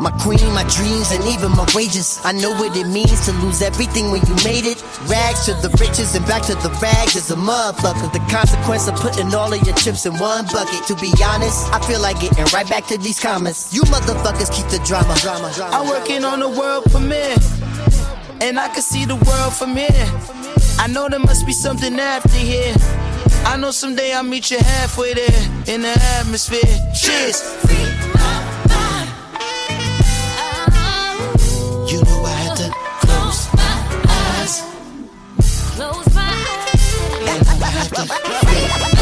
My 0.00 0.10
queen, 0.18 0.42
my 0.52 0.66
dreams, 0.66 1.12
and 1.12 1.22
even 1.30 1.52
my 1.52 1.66
wages. 1.74 2.20
I 2.24 2.32
know 2.32 2.50
what 2.58 2.76
it 2.76 2.88
means 2.88 3.24
to 3.26 3.32
lose 3.44 3.62
everything 3.62 4.10
when 4.10 4.20
you 4.26 4.34
made 4.44 4.66
it. 4.66 4.82
Rags 5.06 5.46
to 5.46 5.54
the 5.62 5.70
riches 5.80 6.14
and 6.14 6.26
back 6.26 6.42
to 6.50 6.54
the 6.56 6.70
rags 6.82 7.14
is 7.16 7.30
a 7.30 7.36
motherfucker. 7.36 8.12
The 8.12 8.20
consequence 8.32 8.88
of 8.88 8.96
putting 8.96 9.32
all 9.34 9.52
of 9.52 9.62
your 9.64 9.76
chips 9.76 10.04
in 10.06 10.14
one 10.18 10.46
bucket. 10.46 10.82
To 10.88 10.94
be 10.96 11.12
honest, 11.22 11.72
I 11.72 11.80
feel 11.86 12.00
like 12.00 12.20
getting 12.20 12.44
right 12.52 12.68
back 12.68 12.86
to 12.88 12.98
these 12.98 13.20
comments. 13.20 13.35
You 13.36 13.82
motherfuckers 13.82 14.50
keep 14.50 14.66
the 14.68 14.78
drama. 14.86 15.14
drama, 15.20 15.52
drama. 15.54 15.76
I'm 15.76 15.86
working 15.88 16.24
on 16.24 16.40
the 16.40 16.48
world 16.48 16.84
premiere, 16.84 17.36
and 18.40 18.58
I 18.58 18.68
can 18.68 18.80
see 18.80 19.04
the 19.04 19.14
world 19.14 19.52
from 19.52 19.76
here. 19.76 20.08
I 20.78 20.86
know 20.88 21.06
there 21.10 21.18
must 21.18 21.44
be 21.44 21.52
something 21.52 22.00
after 22.00 22.30
here. 22.30 22.74
I 23.44 23.58
know 23.58 23.72
someday 23.72 24.14
I'll 24.14 24.22
meet 24.22 24.50
you 24.50 24.56
halfway 24.58 25.12
there 25.12 25.48
in 25.66 25.82
the 25.82 25.92
atmosphere. 26.18 26.64
Cheers. 26.94 27.42
You 31.92 32.02
know 32.04 32.24
I 32.24 32.36
had 32.40 32.56
to 32.56 32.70
close 33.04 33.52
my 33.52 33.74
eyes. 34.08 34.62
Close 35.76 36.14
my 36.14 36.22
eyes. 38.88 38.95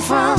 From. 0.00 0.37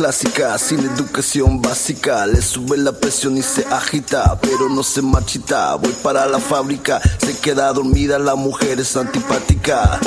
Clásica, 0.00 0.56
sin 0.56 0.80
educación 0.80 1.60
básica. 1.60 2.26
Le 2.26 2.40
sube 2.40 2.78
la 2.78 2.90
presión 2.90 3.36
y 3.36 3.42
se 3.42 3.66
agita, 3.66 4.38
pero 4.40 4.70
no 4.70 4.82
se 4.82 5.02
marchita. 5.02 5.74
Voy 5.74 5.92
para 6.02 6.24
la 6.24 6.38
fábrica, 6.38 7.02
se 7.18 7.36
queda 7.38 7.70
dormida, 7.70 8.18
la 8.18 8.34
mujer 8.34 8.80
es 8.80 8.96
antipática. 8.96 10.00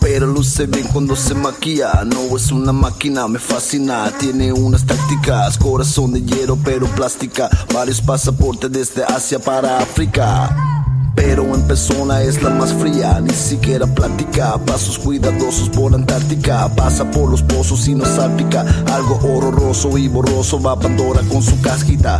Pero 0.00 0.26
luce 0.26 0.66
bien 0.66 0.88
cuando 0.88 1.14
se 1.14 1.34
maquilla, 1.34 2.02
no 2.04 2.36
es 2.36 2.50
una 2.50 2.72
máquina, 2.72 3.28
me 3.28 3.38
fascina. 3.38 4.10
Tiene 4.18 4.52
unas 4.52 4.84
tácticas, 4.84 5.56
corazón 5.58 6.12
de 6.12 6.22
hierro 6.22 6.58
pero 6.64 6.86
plástica. 6.88 7.48
Varios 7.72 8.00
pasaportes 8.00 8.72
desde 8.72 9.04
Asia 9.04 9.38
para 9.38 9.78
África. 9.78 10.69
Pero 11.14 11.54
en 11.54 11.62
persona 11.66 12.22
es 12.22 12.42
la 12.42 12.50
más 12.50 12.72
fría, 12.72 13.20
ni 13.20 13.34
siquiera 13.34 13.86
plática. 13.86 14.58
Pasos 14.64 14.98
cuidadosos 14.98 15.68
por 15.68 15.94
Antártica, 15.94 16.68
pasa 16.74 17.10
por 17.10 17.30
los 17.30 17.42
pozos 17.42 17.86
y 17.88 17.94
no 17.94 18.04
salpica. 18.04 18.64
Algo 18.92 19.18
horroroso 19.22 19.96
y 19.98 20.08
borroso 20.08 20.60
va 20.60 20.78
Pandora 20.78 21.22
con 21.30 21.42
su 21.42 21.60
casquita. 21.60 22.18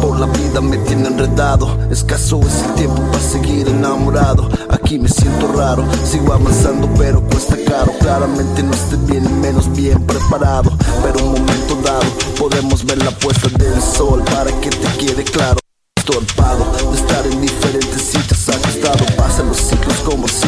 Por 0.00 0.18
la 0.20 0.26
vida 0.26 0.60
me 0.60 0.78
tiene 0.78 1.08
enredado, 1.08 1.78
escaso 1.90 2.40
es 2.40 2.62
el 2.62 2.74
tiempo 2.74 3.02
para 3.10 3.22
seguir 3.22 3.68
enamorado. 3.68 4.48
Aquí 4.70 4.98
me 4.98 5.08
siento 5.08 5.48
raro, 5.48 5.84
sigo 6.04 6.32
avanzando 6.32 6.88
pero 6.96 7.22
cuesta 7.22 7.56
caro. 7.66 7.92
Claramente 8.00 8.62
no 8.62 8.72
estoy 8.72 8.98
bien 9.06 9.40
menos 9.40 9.72
bien 9.74 10.06
preparado. 10.06 10.72
Pero 11.02 11.24
un 11.24 11.32
momento 11.32 11.76
dado 11.82 12.06
podemos 12.38 12.84
ver 12.84 13.02
la 13.02 13.10
puesta 13.10 13.48
del 13.48 13.80
sol 13.80 14.22
para 14.24 14.50
que 14.60 14.70
te 14.70 14.88
quede 14.98 15.24
claro 15.24 15.65
estorpado 16.06 16.64
de 16.92 17.00
estar 17.00 17.26
en 17.26 17.40
diferentes 17.40 18.00
sitios 18.00 18.48
acostado. 18.48 19.04
Pasan 19.16 19.48
los 19.48 19.56
ciclos 19.56 19.96
como 20.04 20.28
si 20.28 20.46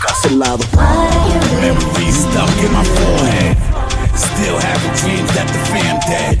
cancelado. 0.00 0.64
Memories 1.60 2.16
stuck 2.16 2.50
in 2.58 2.72
my 2.72 2.84
forehead. 2.98 3.56
Still 4.16 4.58
having 4.58 4.92
dreams 4.98 5.30
that 5.34 5.46
the 5.46 5.60
fam 5.70 6.00
dead. 6.10 6.34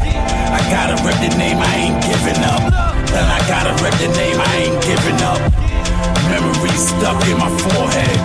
I 0.50 0.58
gotta 0.74 0.98
rep 1.06 1.14
the 1.22 1.30
name, 1.38 1.58
I 1.62 1.86
ain't 1.86 2.02
giving 2.02 2.42
up. 2.42 2.62
And 3.14 3.26
I 3.30 3.38
gotta 3.46 3.78
rep 3.80 3.94
the 4.02 4.10
name, 4.18 4.40
I 4.40 4.66
ain't 4.66 4.82
giving 4.82 5.22
up. 5.22 5.38
Memories 6.26 6.82
stuck 6.82 7.22
in 7.30 7.38
my 7.38 7.50
forehead. 7.70 8.18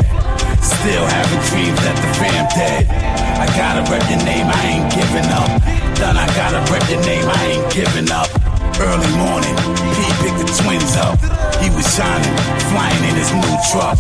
Still 0.66 1.06
having 1.06 1.42
dreams 1.52 1.80
that 1.86 1.96
the 1.96 2.10
fam 2.18 2.46
dead. 2.58 2.90
I 3.38 3.46
gotta 3.54 3.86
rep 3.92 4.02
the 4.10 4.18
name, 4.26 4.48
I 4.50 4.62
ain't 4.66 4.90
giving 4.90 5.30
up. 5.30 5.62
Then 5.94 6.18
I 6.18 6.26
gotta 6.34 6.60
rep 6.74 6.82
the 6.90 6.98
name, 7.06 7.30
I 7.30 7.46
ain't 7.54 7.72
giving 7.72 8.10
up. 8.10 8.47
Early 8.78 9.10
morning, 9.18 9.58
he 9.98 10.06
picked 10.22 10.38
the 10.38 10.46
twins 10.62 10.94
up. 11.02 11.18
He 11.58 11.74
was 11.74 11.82
shining, 11.98 12.30
flying 12.70 13.02
in 13.10 13.18
his 13.18 13.34
new 13.34 13.58
truck. 13.74 13.98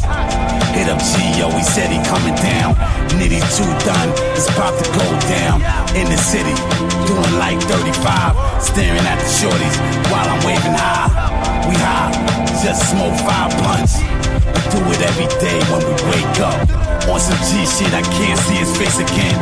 Hit 0.77 0.85
up 0.85 1.01
Gio, 1.01 1.49
he 1.49 1.63
said 1.65 1.89
he 1.89 1.97
coming 2.05 2.37
down. 2.45 2.77
Nitty 3.17 3.41
too 3.57 3.65
done, 3.81 4.09
it's 4.37 4.45
about 4.53 4.77
to 4.77 4.85
go 4.93 5.05
down. 5.33 5.65
In 5.97 6.05
the 6.05 6.17
city, 6.21 6.53
doing 7.09 7.33
like 7.41 7.57
35. 7.65 8.37
Staring 8.61 9.01
at 9.01 9.17
the 9.17 9.25
shorties 9.25 9.75
while 10.13 10.29
I'm 10.29 10.45
waving 10.45 10.77
high. 10.77 11.09
We 11.65 11.73
high, 11.81 12.13
just 12.61 12.93
smoke 12.93 13.17
five 13.25 13.49
blunts. 13.57 13.97
We 13.97 14.61
do 14.77 14.79
it 14.93 15.01
every 15.01 15.29
day 15.41 15.57
when 15.73 15.81
we 15.89 15.93
wake 16.13 16.37
up. 16.45 16.61
On 17.09 17.19
some 17.19 17.41
G 17.49 17.65
shit, 17.65 17.93
I 17.97 18.05
can't 18.13 18.39
see 18.45 18.61
his 18.61 18.77
face 18.77 18.99
again. 19.01 19.41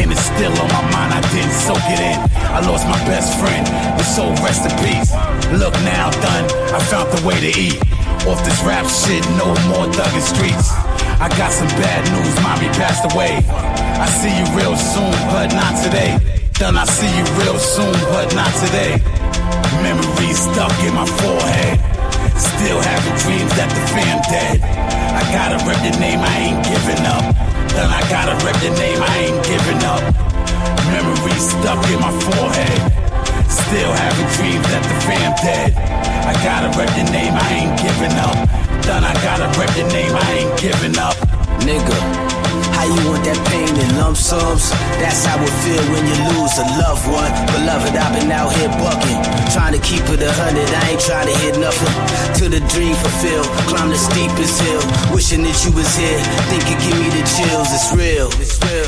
And 0.00 0.10
it's 0.10 0.24
still 0.24 0.52
on 0.56 0.68
my 0.72 0.84
mind, 0.92 1.10
I 1.12 1.20
didn't 1.32 1.52
soak 1.52 1.84
it 1.92 2.00
in. 2.00 2.18
I 2.52 2.60
lost 2.64 2.86
my 2.88 2.98
best 3.04 3.38
friend, 3.38 3.64
but 3.96 4.06
so 4.08 4.28
rest 4.40 4.64
in 4.64 4.72
peace. 4.80 5.12
Look 5.52 5.74
now, 5.84 6.10
done, 6.24 6.44
I 6.72 6.80
found 6.88 7.12
the 7.12 7.20
way 7.26 7.36
to 7.40 7.52
eat. 7.52 7.76
Off 8.24 8.40
this 8.44 8.60
rap 8.62 8.86
shit, 8.86 9.22
no 9.36 9.50
more 9.68 9.86
thugging 9.92 10.24
streets. 10.24 10.72
I 11.20 11.28
got 11.38 11.52
some 11.52 11.68
bad 11.78 12.02
news, 12.10 12.34
mommy 12.42 12.70
passed 12.78 13.04
away. 13.12 13.42
I 13.98 14.06
see 14.08 14.32
you 14.32 14.46
real 14.58 14.76
soon, 14.76 15.12
but 15.30 15.52
not 15.54 15.74
today. 15.82 16.18
Done, 16.54 16.76
I 16.76 16.84
see 16.84 17.10
you 17.18 17.24
real 17.42 17.58
soon, 17.58 17.92
but 18.10 18.34
not 18.34 18.50
today. 18.62 18.98
Memories 19.82 20.38
stuck 20.38 20.72
in 20.82 20.94
my 20.94 21.06
forehead. 21.06 21.78
Still 22.38 22.80
having 22.80 23.16
dreams 23.22 23.52
that 23.58 23.70
the 23.70 23.82
fam 23.92 24.18
dead. 24.30 24.58
I 25.14 25.22
gotta 25.30 25.58
rep 25.66 25.78
the 25.82 25.98
name, 26.00 26.20
I 26.20 26.34
ain't 26.38 26.62
giving 26.64 27.04
up. 27.06 27.51
Then 27.70 27.88
I 27.90 28.02
gotta 28.10 28.34
rep 28.44 28.56
the 28.58 28.70
name, 28.74 29.00
I 29.02 29.14
ain't 29.30 29.40
giving 29.46 29.82
up. 29.86 30.02
Memories 30.90 31.50
stuck 31.50 31.80
in 31.90 32.00
my 32.00 32.12
forehead. 32.26 32.78
Still 33.48 33.92
having 33.92 34.28
dreams 34.36 34.66
that 34.74 34.82
the 34.82 34.96
fam 35.06 35.32
dead. 35.40 35.70
I 36.26 36.34
gotta 36.42 36.68
rep 36.78 36.90
the 36.98 37.06
name, 37.10 37.34
I 37.34 37.48
ain't 37.62 37.74
giving 37.78 38.16
up. 38.18 38.36
Then 38.82 39.04
I 39.04 39.14
gotta 39.22 39.46
rep 39.58 39.70
the 39.78 39.86
name, 39.94 40.14
I 40.14 40.28
ain't 40.42 40.60
giving 40.60 40.98
up. 40.98 41.14
Nigga, 41.62 42.41
how 42.82 42.90
you 42.90 43.02
want 43.06 43.22
that 43.22 43.38
pain 43.46 43.70
in 43.70 43.88
lump 43.94 44.16
sums? 44.18 44.74
That's 44.98 45.22
how 45.22 45.38
it 45.38 45.54
feel 45.62 45.84
when 45.94 46.02
you 46.02 46.16
lose 46.34 46.54
a 46.58 46.66
loved 46.82 47.06
one. 47.06 47.30
Beloved, 47.54 47.94
I've 47.94 48.10
been 48.18 48.30
out 48.34 48.50
here 48.58 48.70
bucking. 48.82 49.22
Trying 49.54 49.78
to 49.78 49.82
keep 49.86 50.02
it 50.10 50.18
a 50.18 50.32
hundred, 50.34 50.66
I 50.66 50.90
ain't 50.90 51.02
trying 51.02 51.30
to 51.30 51.36
hit 51.46 51.54
nothing. 51.62 51.94
Till 52.34 52.50
the 52.50 52.62
dream 52.74 52.94
fulfilled, 52.98 53.46
climb 53.70 53.90
the 53.94 54.00
steepest 54.00 54.58
hill. 54.66 54.82
Wishing 55.14 55.46
that 55.46 55.54
you 55.62 55.70
was 55.78 55.86
here, 55.94 56.18
think 56.50 56.64
it 56.66 56.78
give 56.82 56.98
me 56.98 57.08
the 57.14 57.22
chills, 57.22 57.70
it's 57.70 57.94
real. 57.94 58.26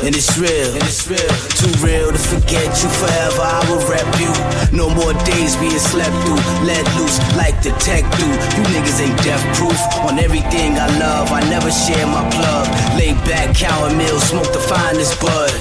and 0.03 0.11
it's 0.11 0.35
real, 0.35 0.69
and 0.75 0.83
it's 0.83 1.07
real. 1.07 1.31
Too 1.55 1.71
real 1.79 2.11
to 2.11 2.19
forget 2.19 2.67
you 2.83 2.89
forever. 2.91 3.43
I 3.47 3.63
will 3.71 3.83
rep 3.87 4.09
you. 4.19 4.31
No 4.75 4.91
more 4.91 5.15
days 5.23 5.55
being 5.55 5.79
slept 5.79 6.11
through. 6.27 6.41
Let 6.67 6.83
loose 6.99 7.15
like 7.39 7.63
the 7.63 7.71
tech 7.79 8.03
do. 8.19 8.27
You 8.27 8.63
niggas 8.75 8.99
ain't 8.99 9.15
death 9.23 9.43
proof. 9.55 9.79
On 10.03 10.19
everything 10.19 10.75
I 10.75 10.91
love, 10.99 11.31
I 11.31 11.39
never 11.47 11.71
share 11.71 12.03
my 12.11 12.27
plug. 12.35 12.67
Lay 12.99 13.13
back, 13.23 13.55
meals, 13.93 14.23
smoke 14.23 14.49
the 14.53 14.59
finest 14.59 15.19
bud. 15.21 15.51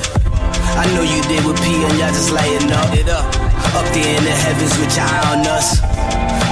I 0.80 0.86
know 0.94 1.02
you 1.02 1.20
did 1.28 1.44
with 1.44 1.58
P 1.60 1.82
and 1.84 1.94
y'all 1.98 2.14
just 2.14 2.32
lighting 2.32 2.70
up. 2.72 2.88
It 2.94 3.08
up. 3.08 3.26
Up 3.74 3.86
there 3.92 4.06
in 4.16 4.24
the 4.24 4.32
heavens 4.32 4.72
with 4.78 4.94
your 4.96 5.04
eye 5.04 5.34
on 5.34 5.46
us. 5.46 5.82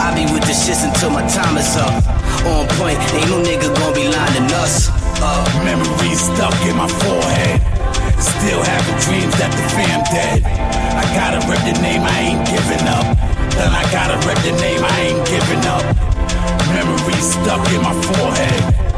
I 0.03 0.13
be 0.13 0.27
with 0.29 0.45
the 0.45 0.53
shits 0.53 0.85
until 0.85 1.11
my 1.11 1.25
time 1.31 1.57
is 1.57 1.73
up. 1.77 1.95
On 2.45 2.67
point, 2.77 2.99
ain't 3.15 3.31
no 3.31 3.39
nigga 3.41 3.71
gonna 3.73 3.95
be 3.95 4.11
lining 4.11 4.51
us 4.61 4.91
up. 5.23 5.47
Memories 5.63 6.21
stuck 6.21 6.55
in 6.67 6.77
my 6.77 6.89
forehead. 6.89 7.63
Still 8.19 8.63
having 8.63 8.99
dreams 9.07 9.35
that 9.39 9.51
the 9.55 9.65
fam 9.73 10.03
dead. 10.11 10.43
I 10.99 11.05
gotta 11.15 11.41
rep 11.49 11.63
the 11.63 11.79
name, 11.81 12.03
I 12.03 12.19
ain't 12.27 12.43
giving 12.47 12.85
up. 12.91 13.07
Then 13.55 13.71
I 13.71 13.85
gotta 13.95 14.19
rep 14.27 14.39
the 14.43 14.55
name, 14.61 14.83
I 14.83 14.97
ain't 15.09 15.23
giving 15.25 15.63
up. 15.71 15.85
Memories 16.75 17.27
stuck 17.39 17.63
in 17.71 17.81
my 17.81 17.95
forehead. 18.13 18.92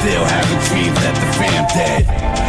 Still 0.00 0.24
having 0.24 0.58
dreams 0.68 0.98
that 1.00 1.14
the 1.14 1.28
fam 1.38 1.66
dead. 1.68 2.06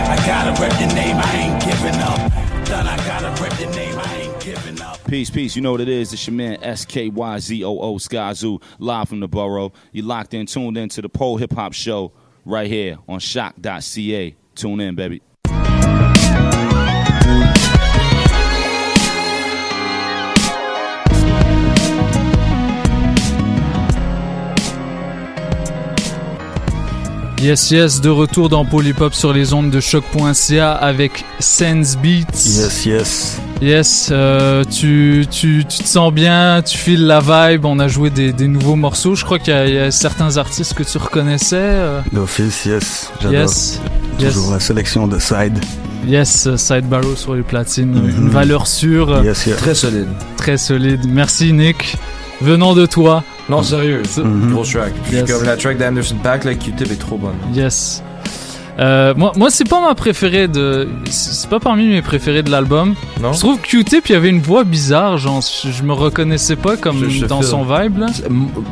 I 0.10 0.16
gotta 0.26 0.60
rep 0.62 0.72
the 0.80 0.94
name, 0.96 1.18
I 1.18 1.36
ain't 1.36 1.64
giving 1.64 2.00
up. 2.02 2.66
Then 2.66 2.88
I 2.88 2.98
gotta 3.06 3.42
rep 3.42 3.54
the 3.58 3.68
name, 3.76 3.98
I 3.98 4.22
ain't 4.22 4.40
giving 4.42 4.82
up. 4.82 5.04
Peace, 5.06 5.30
peace. 5.30 5.56
You 5.56 5.62
know 5.62 5.72
what 5.72 5.82
it 5.82 5.90
is. 5.90 6.14
It's 6.14 6.26
your 6.26 6.34
man 6.36 6.58
SKYZOO 6.58 7.96
Skyzoo, 8.00 8.62
live 8.80 9.10
from 9.10 9.20
the 9.20 9.28
borough. 9.28 9.74
You 9.92 10.04
locked 10.04 10.34
in, 10.34 10.46
tuned 10.46 10.78
in 10.78 10.90
to 10.90 11.02
the 11.02 11.10
Pole 11.10 11.38
Hip 11.38 11.54
Hop 11.54 11.74
Show 11.74 12.12
right 12.46 12.68
here 12.68 12.98
on 13.08 13.20
choc.ca. 13.20 14.36
Tune 14.56 14.80
in, 14.80 14.96
baby. 14.96 15.22
Yes, 27.44 27.72
yes, 27.72 28.00
de 28.00 28.10
retour 28.10 28.48
dans 28.48 28.64
Polypop 28.64 29.14
sur 29.14 29.34
les 29.34 29.54
ondes 29.54 29.70
de 29.70 29.82
choc.ca 29.82 30.72
avec 30.72 31.26
Sense 31.40 31.98
Beats. 31.98 32.32
Yes, 32.46 32.86
yes. 32.86 33.42
Yes, 33.62 34.10
euh, 34.12 34.64
tu, 34.64 35.26
tu, 35.30 35.66
tu 35.68 35.84
te 35.84 35.88
sens 35.88 36.14
bien, 36.14 36.62
tu 36.66 36.78
files 36.78 37.06
la 37.06 37.20
vibe, 37.20 37.66
on 37.66 37.80
a 37.80 37.88
joué 37.90 38.10
des, 38.10 38.32
des 38.32 38.48
nouveaux 38.48 38.76
morceaux. 38.78 39.16
Je 39.16 39.26
crois 39.26 39.40
qu'il 39.40 39.54
y, 39.54 39.58
a- 39.58 39.68
il 39.68 39.74
y 39.74 39.78
a 39.78 39.92
certains 39.92 40.38
artistes 40.38 40.74
que 40.74 40.84
tu 40.84 40.98
reconnaissais. 40.98 41.58
euh. 41.60 42.02
D'office, 42.14 42.66
yes. 42.66 43.12
J'adore. 43.22 43.34
Yes. 43.42 43.82
Toujours 44.20 44.44
Yes. 44.46 44.52
la 44.54 44.60
sélection 44.62 45.08
de 45.08 45.20
side. 45.20 45.60
Yes, 46.08 46.48
Side 46.56 46.88
Barrow 46.88 47.16
sur 47.16 47.36
les 47.36 47.44
platines, 47.44 47.92
Mhm. 47.94 48.10
une 48.26 48.30
valeur 48.30 48.68
sûre. 48.68 49.22
Yes, 49.24 49.46
yes. 49.48 49.58
Très 49.58 49.76
solide. 49.76 50.08
Très 50.38 50.58
solide. 50.58 51.02
Merci 51.10 51.52
Nick. 51.52 51.96
Venant 52.42 52.74
de 52.74 52.86
toi. 52.86 53.24
Non, 53.50 53.62
sérieux, 53.62 54.02
Mhm. 54.18 54.52
gros 54.54 54.64
track. 54.64 54.94
Puis 55.06 55.16
Yes. 55.18 55.32
Comme 55.32 55.44
la 55.44 55.58
track 55.58 55.78
d'Anderson 55.78 56.16
Paak, 56.24 56.46
là, 56.46 56.54
Q-Tip 56.56 56.92
est 56.92 57.00
trop 57.00 57.18
bonne. 57.18 57.36
Yes. 57.54 58.02
Euh, 58.80 59.14
moi, 59.16 59.34
moi 59.36 59.50
c'est 59.52 59.70
pas 59.70 59.80
ma 59.86 59.94
préférée 59.94 60.48
de. 60.48 60.88
C'est 61.12 61.48
pas 61.48 61.60
parmi 61.60 61.88
mes 61.88 62.02
préférés 62.02 62.42
de 62.42 62.50
l'album. 62.50 62.96
Non? 63.22 63.32
Je 63.34 63.40
trouve 63.40 63.60
que 63.60 63.68
Q-Tip, 63.68 64.10
il 64.10 64.14
y 64.14 64.16
avait 64.16 64.30
une 64.30 64.40
voix 64.42 64.64
bizarre. 64.64 65.18
Genre, 65.20 65.42
je 65.44 65.84
me 65.84 65.94
reconnaissais 65.94 66.56
pas 66.56 66.76
comme 66.76 66.98
Je- 67.04 67.10
je 67.10 67.26
dans 67.28 67.42
feel. 67.42 67.50
son 67.50 67.64
vibe 67.66 68.00
là. 68.00 68.08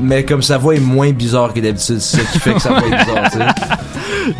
Mais 0.01 0.23
comme 0.23 0.41
sa 0.41 0.57
voix 0.57 0.73
est 0.73 0.79
moins 0.79 1.11
bizarre 1.11 1.53
que 1.53 1.59
d'habitude, 1.59 1.99
c'est 1.99 2.17
ça 2.17 2.23
qui 2.31 2.39
fait 2.39 2.53
que 2.53 2.59
sa 2.61 2.69
voix 2.69 2.87
est 2.87 3.05
bizarre, 3.05 3.31
tu 3.31 3.37
sais. 3.37 3.45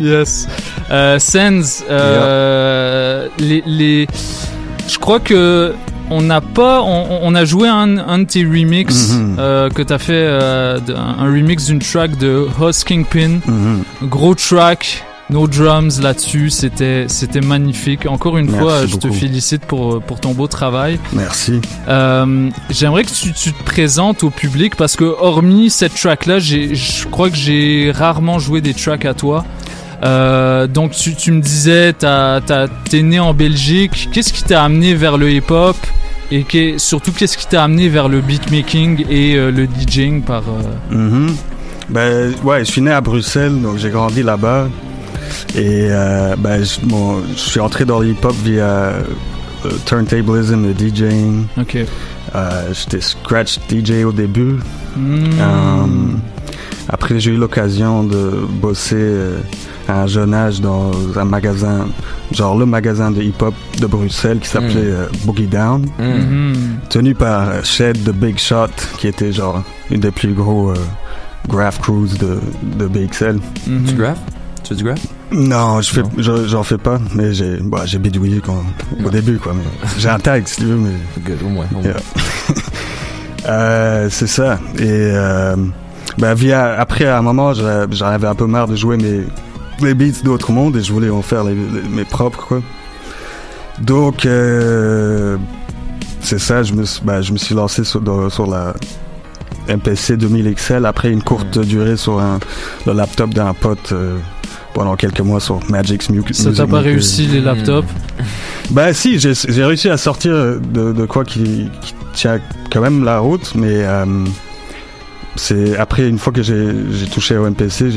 Yes. 0.00 0.48
Euh, 0.90 1.18
Sens, 1.20 1.84
euh, 1.88 3.28
les, 3.38 3.62
les, 3.66 4.08
je 4.88 4.98
crois 4.98 5.20
que 5.20 5.74
on 6.12 6.22
n'a 6.22 6.40
pas, 6.40 6.82
on, 6.82 7.20
on 7.22 7.34
a 7.34 7.44
joué 7.44 7.68
un, 7.68 7.98
un 7.98 8.18
de 8.20 8.24
tes 8.24 8.44
remix 8.44 9.10
Mhm. 9.12 9.36
euh, 9.38 9.68
que 9.70 9.82
t'as 9.82 9.98
fait, 9.98 10.12
euh, 10.14 10.78
un 10.96 11.24
remix 11.26 11.66
d'une 11.66 11.78
track 11.80 12.16
de 12.18 12.46
Host 12.60 12.84
Kingpin. 12.84 13.40
Mhm. 13.46 13.82
Gros 14.04 14.34
track. 14.34 15.04
No 15.30 15.46
drums 15.46 15.98
là-dessus, 16.02 16.50
c'était 16.50 17.06
c'était 17.08 17.40
magnifique. 17.40 18.04
Encore 18.06 18.36
une 18.36 18.46
Merci 18.50 18.60
fois, 18.60 18.86
je 18.86 18.96
te 18.96 19.10
félicite 19.10 19.64
pour 19.64 20.02
pour 20.02 20.20
ton 20.20 20.32
beau 20.34 20.46
travail. 20.46 20.98
Merci. 21.14 21.60
Euh, 21.88 22.50
J'aimerais 22.68 23.04
que 23.04 23.10
tu, 23.12 23.32
tu 23.32 23.52
te 23.54 23.62
présentes 23.62 24.24
au 24.24 24.30
public 24.30 24.76
parce 24.76 24.94
que 24.94 25.04
hormis 25.04 25.70
cette 25.70 25.94
track-là, 25.94 26.38
je 26.38 27.06
crois 27.10 27.30
que 27.30 27.36
j'ai 27.36 27.92
rarement 27.94 28.38
joué 28.40 28.60
des 28.60 28.74
tracks 28.74 29.06
à 29.06 29.14
toi. 29.14 29.44
Euh, 30.04 30.66
donc 30.66 30.90
tu, 30.90 31.14
tu 31.14 31.32
me 31.32 31.40
disais, 31.40 31.94
t'es 31.94 33.02
né 33.02 33.18
en 33.20 33.32
Belgique. 33.32 34.10
Qu'est-ce 34.12 34.34
qui 34.34 34.42
t'a 34.42 34.62
amené 34.64 34.94
vers 34.94 35.16
le 35.16 35.30
hip-hop? 35.30 35.76
Et 36.32 36.78
surtout 36.78 37.12
qu'est-ce 37.12 37.36
qui 37.36 37.46
t'a 37.46 37.64
amené 37.64 37.88
vers 37.88 38.08
le 38.08 38.20
beatmaking 38.20 39.04
et 39.10 39.36
euh, 39.36 39.50
le 39.50 39.66
DJing 39.66 40.22
par 40.22 40.42
euh, 40.48 40.94
Mhm. 40.94 41.36
Ben 41.90 42.32
ouais, 42.42 42.64
je 42.64 42.70
suis 42.70 42.80
né 42.80 42.90
à 42.90 43.00
Bruxelles, 43.02 43.60
donc 43.60 43.76
j'ai 43.76 43.90
grandi 43.90 44.22
là-bas. 44.22 44.68
Et 45.54 45.88
euh, 45.90 46.34
ben, 46.38 46.64
je, 46.64 47.36
suis 47.36 47.60
entré 47.60 47.84
dans 47.84 48.00
le 48.00 48.08
hip-hop 48.08 48.34
via 48.44 48.94
turntablism 49.84 50.64
et 50.64 50.74
DJing. 50.74 51.46
Ok. 51.60 51.78
J'étais 52.72 53.00
scratch 53.02 53.58
DJ 53.68 54.04
au 54.06 54.12
début. 54.12 54.56
Hmm. 54.96 56.16
Après, 56.88 57.20
j'ai 57.20 57.32
eu 57.32 57.36
l'occasion 57.36 58.04
de 58.04 58.46
bosser 58.48 59.04
à 59.92 60.02
un 60.02 60.06
jeune 60.06 60.32
âge 60.34 60.60
dans 60.60 60.90
un 61.16 61.24
magasin, 61.24 61.86
genre 62.32 62.56
le 62.58 62.66
magasin 62.66 63.10
de 63.10 63.22
hip-hop 63.22 63.54
de 63.80 63.86
Bruxelles 63.86 64.38
qui 64.40 64.48
s'appelait 64.48 64.74
Mm. 64.90 64.94
euh, 64.96 65.06
Boogie 65.24 65.46
Down, 65.46 65.86
Mhm. 65.98 66.54
tenu 66.88 67.14
par 67.14 67.48
euh, 67.48 67.60
Shed 67.62 68.02
The 68.04 68.10
Big 68.12 68.38
Shot, 68.38 68.68
qui 68.98 69.08
était 69.08 69.32
genre 69.32 69.62
une 69.90 70.00
des 70.00 70.10
plus 70.10 70.32
gros 70.32 70.70
euh, 70.70 70.74
graph 71.48 71.80
crews 71.80 72.08
de, 72.18 72.38
de 72.78 72.86
BXL. 72.86 73.38
Mhm. 73.66 73.84
Tu 73.86 73.94
graph? 73.94 74.18
Tu 74.62 74.68
fais 74.70 74.74
du 74.76 74.84
graph? 74.84 75.00
Non, 75.32 75.80
je 75.80 75.90
fais, 75.90 76.02
je- 76.18 76.46
j'en 76.46 76.62
fais 76.62 76.78
pas, 76.78 77.00
mais 77.14 77.32
j'ai, 77.34 77.56
bah, 77.62 77.82
j'ai 77.84 77.98
bidouillé 77.98 78.40
quand, 78.44 78.62
au 79.04 79.08
début, 79.10 79.38
quoi. 79.38 79.54
J'ai 79.98 80.08
un 80.10 80.18
tag, 80.18 80.46
si 80.46 80.56
tu 80.60 80.66
veux, 80.66 80.76
mais. 80.76 80.90
Good, 81.24 81.38
au 81.44 81.48
moins. 81.48 81.66
au 81.72 81.74
moins. 81.76 81.82
Yeah. 81.84 81.96
Euh, 83.48 84.06
c'est 84.10 84.28
ça. 84.28 84.58
Et 84.78 84.82
euh, 84.84 85.56
ben, 86.18 86.34
via, 86.34 86.78
après, 86.78 87.06
à 87.06 87.18
un 87.18 87.22
moment, 87.22 87.52
j'en 87.54 88.06
avais 88.06 88.26
un 88.28 88.34
peu 88.36 88.46
marre 88.46 88.68
de 88.68 88.76
jouer 88.76 88.96
mes, 88.96 89.22
les 89.80 89.94
beats 89.94 90.22
d'autres 90.24 90.52
mondes 90.52 90.76
et 90.76 90.82
je 90.82 90.92
voulais 90.92 91.10
en 91.10 91.22
faire 91.22 91.44
les, 91.44 91.54
les- 91.54 91.88
mes 91.88 92.04
propres, 92.04 92.44
quoi. 92.46 92.62
Donc, 93.80 94.26
euh, 94.26 95.36
c'est 96.20 96.38
ça, 96.38 96.62
je 96.62 96.72
me, 96.74 96.84
suis- 96.84 97.02
je 97.22 97.32
me 97.32 97.38
suis 97.38 97.54
lancé 97.54 97.84
sur, 97.84 98.00
dans- 98.00 98.28
sur 98.30 98.46
la 98.46 98.74
MPC 99.68 100.16
2000 100.16 100.54
XL 100.54 100.86
après 100.86 101.10
une 101.10 101.22
courte 101.22 101.58
durée 101.58 101.96
sur 101.96 102.20
un, 102.20 102.38
le 102.86 102.92
laptop 102.92 103.30
d'un 103.30 103.54
pote 103.54 103.92
euh, 103.92 104.18
pendant 104.74 104.96
quelques 104.96 105.20
mois 105.20 105.40
sur 105.40 105.60
Magic's 105.68 106.10
Mu- 106.10 106.18
Music 106.20 106.34
Ça 106.34 106.52
t'a 106.52 106.66
pas 106.66 106.80
réussi 106.80 107.26
les 107.26 107.40
laptops 107.40 107.88
Ben 108.70 108.92
si, 108.92 109.18
j'ai 109.18 109.32
j'ai 109.34 109.64
réussi 109.64 109.88
à 109.88 109.96
sortir 109.96 110.32
de, 110.60 110.92
de 110.92 111.06
quoi 111.06 111.24
qui, 111.24 111.68
qui 111.80 111.94
tient 112.14 112.40
quand 112.70 112.80
même 112.80 113.04
la 113.04 113.18
route, 113.18 113.54
mais 113.54 113.84
euh, 113.84 114.04
c'est 115.36 115.76
après 115.78 116.08
une 116.08 116.18
fois 116.18 116.32
que 116.32 116.42
j'ai 116.42 117.06
touché 117.12 117.36
au 117.36 117.48
MPC, 117.48 117.90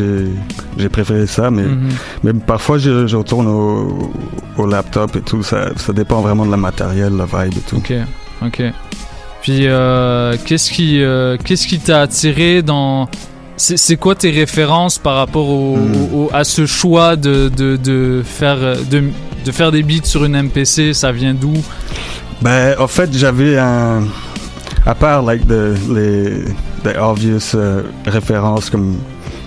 j'ai 0.77 0.89
préféré 0.89 1.27
ça, 1.27 1.51
mais 1.51 1.63
Mhm. 1.63 1.89
mais 2.23 2.33
parfois 2.33 2.77
je, 2.77 3.07
je 3.07 3.15
retourne 3.17 3.47
au, 3.47 4.11
au 4.57 4.65
laptop 4.67 5.15
et 5.17 5.21
tout, 5.21 5.43
ça 5.43 5.69
ça 5.75 5.91
dépend 5.93 6.21
vraiment 6.21 6.45
de 6.45 6.51
la 6.51 6.57
matériel, 6.57 7.13
la 7.17 7.25
vibe 7.25 7.57
et 7.57 7.61
tout. 7.69 7.77
Ok, 7.77 7.93
ok. 8.45 8.61
Puis 9.41 9.67
euh, 9.67 10.35
qu'est-ce 10.45 10.71
qui 10.71 11.01
euh, 11.01 11.37
qu'est-ce 11.43 11.67
qui 11.67 11.79
t'a 11.79 12.01
attiré 12.01 12.61
dans 12.61 13.07
c'est 13.57 13.95
quoi 13.95 14.15
tes 14.15 14.31
références 14.31 14.97
par 14.97 15.15
rapport 15.15 15.47
au, 15.49 15.77
Hmm. 15.77 16.13
au- 16.13 16.29
à 16.33 16.43
ce 16.43 16.65
choix 16.65 17.15
de, 17.15 17.49
de, 17.49 17.77
de 17.77 18.21
faire 18.25 18.57
de, 18.89 19.03
de 19.45 19.51
faire 19.51 19.71
des 19.71 19.81
beats 19.83 20.03
sur 20.05 20.25
une 20.25 20.35
MPC 20.35 20.93
Ça 20.93 21.11
vient 21.11 21.33
d'où? 21.33 21.53
Ben 22.41 22.75
en 22.79 22.87
fait 22.87 23.09
j'avais 23.15 23.57
un 23.57 24.03
à 24.85 24.93
part 24.95 25.21
like 25.23 25.47
the, 25.47 25.73
les 25.93 26.43
the 26.93 26.97
obvious 26.97 27.55
euh, 27.55 27.81
références 28.05 28.69
comme 28.69 28.97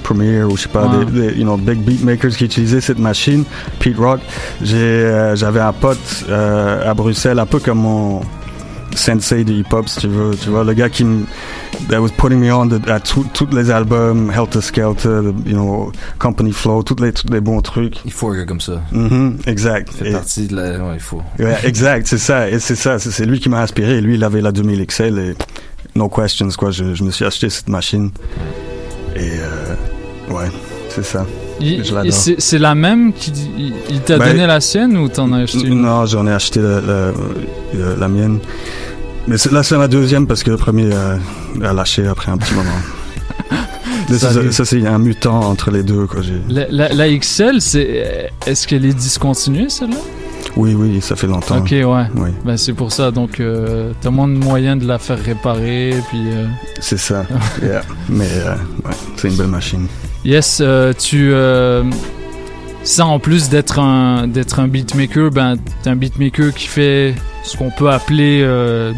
Premiere 0.03 0.48
ou 0.51 0.57
je 0.57 0.62
sais 0.62 0.68
pas 0.68 0.88
des, 0.88 1.05
des, 1.33 1.35
you 1.38 1.42
know 1.44 1.57
big 1.57 1.79
beatmakers 1.81 2.31
qui 2.37 2.44
utilisaient 2.46 2.81
cette 2.81 2.98
machine 2.98 3.45
Pete 3.78 3.99
Rock 3.99 4.20
euh, 4.72 5.36
j'avais 5.36 5.61
un 5.61 5.72
pote 5.72 6.24
euh, 6.30 6.91
à 6.91 6.95
Bruxelles 6.95 7.39
un 7.39 7.47
peu 7.47 7.59
comme 7.59 7.78
mon 7.80 8.20
sensei 8.95 9.45
de 9.45 9.53
hip 9.53 9.66
hop 9.72 9.86
si 9.89 10.01
tu 10.01 10.09
veux 10.09 10.30
tu 10.34 10.49
vois 10.49 10.64
le 10.64 10.72
gars 10.72 10.89
qui 10.89 11.05
me 11.05 11.24
that 11.91 12.01
was 12.01 12.09
putting 12.16 12.39
me 12.41 12.51
on 12.53 12.66
the- 12.68 12.89
à 12.89 12.99
tous 13.01 13.26
les 13.53 13.70
albums 13.70 14.32
Helter 14.34 14.62
Skelter 14.62 15.20
the, 15.22 15.49
you 15.49 15.53
know 15.55 15.93
Company 16.18 16.53
Flow 16.53 16.82
tous 16.82 16.97
les 17.30 17.41
bons 17.41 17.61
trucs 17.61 17.99
Il 18.07 18.12
faut 18.12 18.30
un 18.30 18.36
gars 18.39 18.47
comme 18.47 18.61
ça. 18.62 18.80
Mhm, 18.93 19.39
exact 19.47 19.91
Il 19.93 19.97
fait 20.05 20.09
Et- 20.09 20.12
partie 20.12 20.47
de 20.49 20.57
la. 20.57 20.62
Ouais, 20.84 20.95
il 20.95 21.01
faut. 21.01 21.22
Ouais, 21.39 21.55
exact, 21.64 22.07
c'est 22.09 22.18
ça. 22.18 22.49
Et 22.51 22.59
c'est 22.59 22.74
ça, 22.76 22.99
c'est 22.99 23.24
lui 23.26 23.39
qui 23.41 23.49
m'a 23.49 23.61
inspiré. 23.61 24.01
Lui, 24.01 24.14
il 24.14 24.24
avait 24.24 24.41
la 24.41 24.51
2000 24.53 24.84
XL 24.86 25.18
et 25.18 25.34
no 25.99 26.09
questions, 26.09 26.49
quoi. 26.57 26.70
Je, 26.70 26.94
je 26.94 27.05
me 27.05 27.11
suis 27.11 27.24
acheté 27.24 27.51
cette 27.51 27.68
machine. 27.68 28.11
Et 29.16 29.20
euh, 29.40 30.34
ouais, 30.34 30.46
c'est 30.88 31.05
ça. 31.05 31.26
C'est 32.38 32.59
la 32.59 32.74
même 32.74 33.12
qui 33.12 33.32
il, 33.90 34.01
t'a 34.01 34.16
Ben, 34.18 34.28
donné 34.32 34.46
la 34.46 34.61
sienne 34.61 34.96
ou 34.96 35.09
t'en 35.09 35.32
as 35.32 35.38
acheté 35.42 35.66
une? 35.66 35.82
Non, 35.82 36.07
j'en 36.07 36.26
ai 36.26 36.32
acheté 36.32 36.61
la, 36.61 36.80
la- 36.80 37.12
la- 37.74 37.96
la 37.96 38.09
mienne. 38.09 38.38
Mais 39.26 39.36
là, 39.51 39.62
c'est 39.62 39.76
ma 39.76 39.88
deuxième 39.88 40.26
parce 40.26 40.42
que 40.44 40.51
le 40.53 40.57
premier 40.57 40.88
euh, 40.92 41.16
a 41.62 41.72
lâché 41.72 42.07
après 42.07 42.30
un 42.32 42.38
petit 42.38 42.55
moment. 42.55 42.70
Ça, 44.16 44.64
c'est 44.64 44.86
un 44.86 44.99
mutant 44.99 45.40
entre 45.40 45.70
les 45.70 45.82
deux. 45.82 46.07
Quoi. 46.07 46.20
La, 46.49 46.66
la- 46.70 46.88
la 46.94 47.18
XL, 47.18 47.61
c'est 47.61 48.30
est-ce 48.46 48.66
qu'elle 48.66 48.86
est 48.86 48.94
discontinuée 48.94 49.68
celle-là? 49.68 49.96
Oui, 50.59 50.75
oui, 50.75 51.01
ça 51.01 51.15
fait 51.15 51.29
longtemps. 51.29 51.59
Ok, 51.59 51.71
ouais. 51.71 51.85
Oui. 52.17 52.31
Ben, 52.45 52.57
c'est 52.57 52.73
pour 52.73 52.91
ça. 52.91 53.13
Donc, 53.13 53.39
euh, 53.39 53.93
t'as 54.01 54.11
moins 54.11 54.27
de 54.27 54.35
moyens 54.35 54.83
de 54.83 54.89
la 54.89 54.99
faire 54.99 55.23
réparer. 55.23 55.95
Puis, 56.11 56.19
euh, 56.33 56.47
C'est 56.81 56.99
ça. 56.99 57.25
Yeah. 57.63 57.83
Mais 58.09 58.29
euh, 58.29 58.55
ouais, 58.85 58.95
c'est 59.17 59.29
une 59.29 59.37
belle 59.37 59.47
machine. 59.47 59.87
yes, 60.25 60.61
tu. 60.99 61.33
ça, 62.83 63.07
en 63.07 63.19
plus 63.21 63.49
d'être 63.49 63.79
un, 63.79 64.27
d'être 64.27 64.59
un 64.59 64.67
beatmaker, 64.67 65.31
ben, 65.31 65.57
t'es 65.83 65.91
un 65.91 65.97
beatmaker 65.97 66.53
qui 66.53 66.67
fait 66.67 67.15
ce 67.45 67.57
qu'on 67.57 67.71
peut 67.71 67.91
appeler 67.91 68.45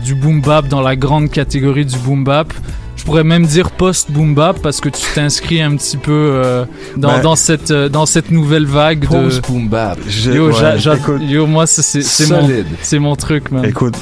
du 0.02 0.14
boom 0.14 0.40
bap 0.40 0.66
dans 0.68 0.80
la 0.80 0.96
grande 0.96 1.30
catégorie 1.30 1.84
du 1.84 1.98
boom 1.98 2.24
bap. 2.24 2.52
Je 3.00 3.06
pourrais 3.06 3.24
même 3.24 3.46
dire 3.46 3.70
post-boom 3.70 4.34
bap 4.34 4.60
parce 4.60 4.78
que 4.82 4.90
tu 4.90 5.00
t'inscris 5.14 5.62
un 5.62 5.74
petit 5.74 5.96
peu 5.96 6.12
euh, 6.12 6.66
dans, 6.98 7.08
Ben, 7.12 7.22
dans, 7.22 7.34
cette, 7.34 7.70
euh, 7.70 7.88
dans 7.88 8.04
cette 8.04 8.30
nouvelle 8.30 8.66
vague 8.66 9.00
de. 9.00 9.06
Post-boom 9.06 9.68
bap. 9.68 9.98
Yo, 10.06 10.50
ouais, 10.50 10.76
écoute. 10.76 11.22
yo, 11.26 11.46
moi, 11.46 11.66
c'est 11.66 12.98
mon, 12.98 13.16
truc, 13.16 13.50
man. 13.52 13.64
Écoute, 13.64 13.94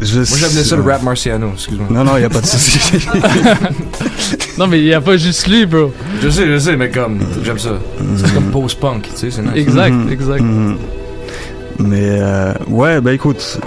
je 0.00 0.16
Moi, 0.16 0.24
j'appelais 0.36 0.64
ça 0.64 0.74
le 0.74 0.82
rap 0.82 1.04
marciano, 1.04 1.52
excuse-moi. 1.54 1.86
Non, 1.90 2.02
non, 2.02 2.16
il 2.16 2.20
n'y 2.20 2.26
a 2.26 2.28
pas 2.28 2.40
de 2.40 2.46
souci. 2.46 3.06
non, 4.58 4.66
mais 4.66 4.80
il 4.80 4.84
n'y 4.86 4.94
a 4.94 5.00
pas 5.00 5.16
juste 5.16 5.46
lui, 5.46 5.64
bro. 5.64 5.92
Je 6.20 6.28
sais, 6.28 6.48
je 6.48 6.58
sais, 6.58 6.76
mais 6.76 6.90
comme, 6.90 7.20
j'aime 7.44 7.58
ça. 7.60 7.78
C'est 8.16 8.34
comme 8.34 8.50
post-punk, 8.50 9.04
tu 9.10 9.16
sais, 9.16 9.30
c'est 9.30 9.42
nice. 9.42 9.52
Exact, 9.54 9.92
Mhm, 9.94 10.12
exact. 10.12 10.42
mhm. 10.42 10.76
Mais 11.78 12.18
euh, 12.18 12.52
ouais, 12.66 13.00
bah 13.00 13.12
écoute, 13.12 13.60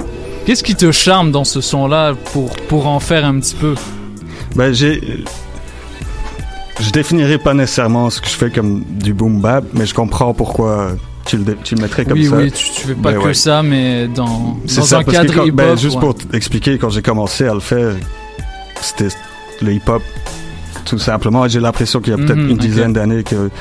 Qu'est-ce 0.46 0.62
qui 0.64 0.76
te 0.76 0.92
charme 0.92 1.32
dans 1.32 1.46
ce 1.46 1.62
son-là 1.62 2.16
pour, 2.34 2.54
pour 2.68 2.88
en 2.88 3.00
faire 3.00 3.24
un 3.24 3.40
petit 3.40 3.56
peu? 3.56 3.76
Ben 4.56 4.74
j'ai. 4.74 5.24
Je 6.80 6.90
définirais 6.90 7.38
pas 7.38 7.54
nécessairement 7.54 8.10
ce 8.10 8.20
que 8.20 8.28
je 8.28 8.34
fais 8.34 8.50
comme 8.50 8.84
du 8.90 9.14
boom 9.14 9.40
bap, 9.40 9.64
mais 9.74 9.86
je 9.86 9.94
comprends 9.94 10.34
pourquoi 10.34 10.94
tu 11.26 11.38
le, 11.38 11.56
tu 11.64 11.76
le 11.76 11.82
mettrais 11.82 12.04
comme 12.04 12.18
Oui, 12.18 12.26
ça. 12.26 12.36
oui, 12.36 12.52
tu, 12.52 12.66
tu 12.72 12.88
fais 12.88 12.96
pas 12.96 13.12
Ben 13.12 13.20
que 13.22 13.26
ouais. 13.28 13.34
ça, 13.36 13.62
mais 13.62 14.08
dans, 14.08 14.26
dans 14.76 14.84
ça, 14.84 14.98
un 14.98 15.04
cadre 15.04 15.34
quand- 15.34 15.44
hip-hop. 15.46 15.56
ben, 15.56 15.78
juste 15.78 15.96
ouais. 15.96 16.02
pour 16.02 16.16
t'expliquer, 16.16 16.78
quand 16.80 16.90
j'ai 16.90 17.04
commencé 17.04 17.46
à 17.48 17.54
le 17.54 17.60
faire, 17.60 17.94
c'était 18.82 19.10
le 19.62 19.72
hip-hop, 19.74 20.02
tout 20.84 20.98
simplement. 20.98 21.48
J'ai 21.48 21.60
l'impression 21.60 22.02
qu'il 22.02 22.12
y 22.12 22.16
a 22.16 22.18
peut-être 22.18 22.38
Mhm, 22.40 22.50
une 22.50 22.58
dizaine 22.58 22.92
d'années 22.92 23.24
que 23.24 23.52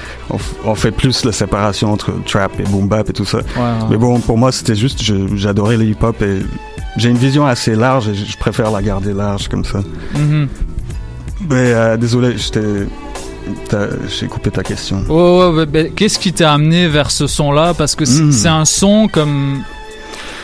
on, 0.64 0.74
fait 0.74 0.90
plus 0.90 1.24
la 1.26 1.32
séparation 1.32 1.93
entre 1.93 2.12
trap 2.24 2.59
et 2.59 2.64
boom 2.64 2.88
bap 2.88 3.11
et 3.11 3.12
tout 3.12 3.26
ça. 3.26 3.38
ouais. 3.38 3.45
Mais 3.90 3.99
bon, 3.99 4.20
pour 4.20 4.38
moi, 4.38 4.51
c'était 4.53 4.74
juste, 4.74 5.03
j'adorais 5.36 5.76
le 5.76 5.84
hip-hop 5.84 6.20
et 6.22 6.38
j'ai 6.97 7.11
une 7.11 7.18
vision 7.18 7.47
assez 7.47 7.74
large 7.74 8.09
et 8.09 8.14
je 8.14 8.24
je 8.24 8.36
préfère 8.38 8.70
la 8.70 8.82
garder 8.82 9.12
large 9.12 9.49
comme 9.49 9.66
ça. 9.66 9.80
Mhm. 10.14 10.49
Mais 11.49 11.72
euh, 11.72 11.97
désolé, 11.97 12.36
j'ai 12.36 14.26
coupé 14.28 14.51
ta 14.51 14.62
question. 14.62 15.03
Ouais, 15.09 15.49
ouais, 15.51 15.66
ouais, 15.72 15.93
Qu'est-ce 15.95 16.18
qui 16.18 16.32
t'a 16.32 16.53
amené 16.53 16.88
vers 16.88 17.11
ce 17.11 17.26
son-là? 17.26 17.74
Parce 17.76 17.95
que 17.95 18.05
c'est 18.05 18.30
c'est 18.32 18.49
un 18.49 18.64
son 18.64 19.09
comme. 19.09 19.62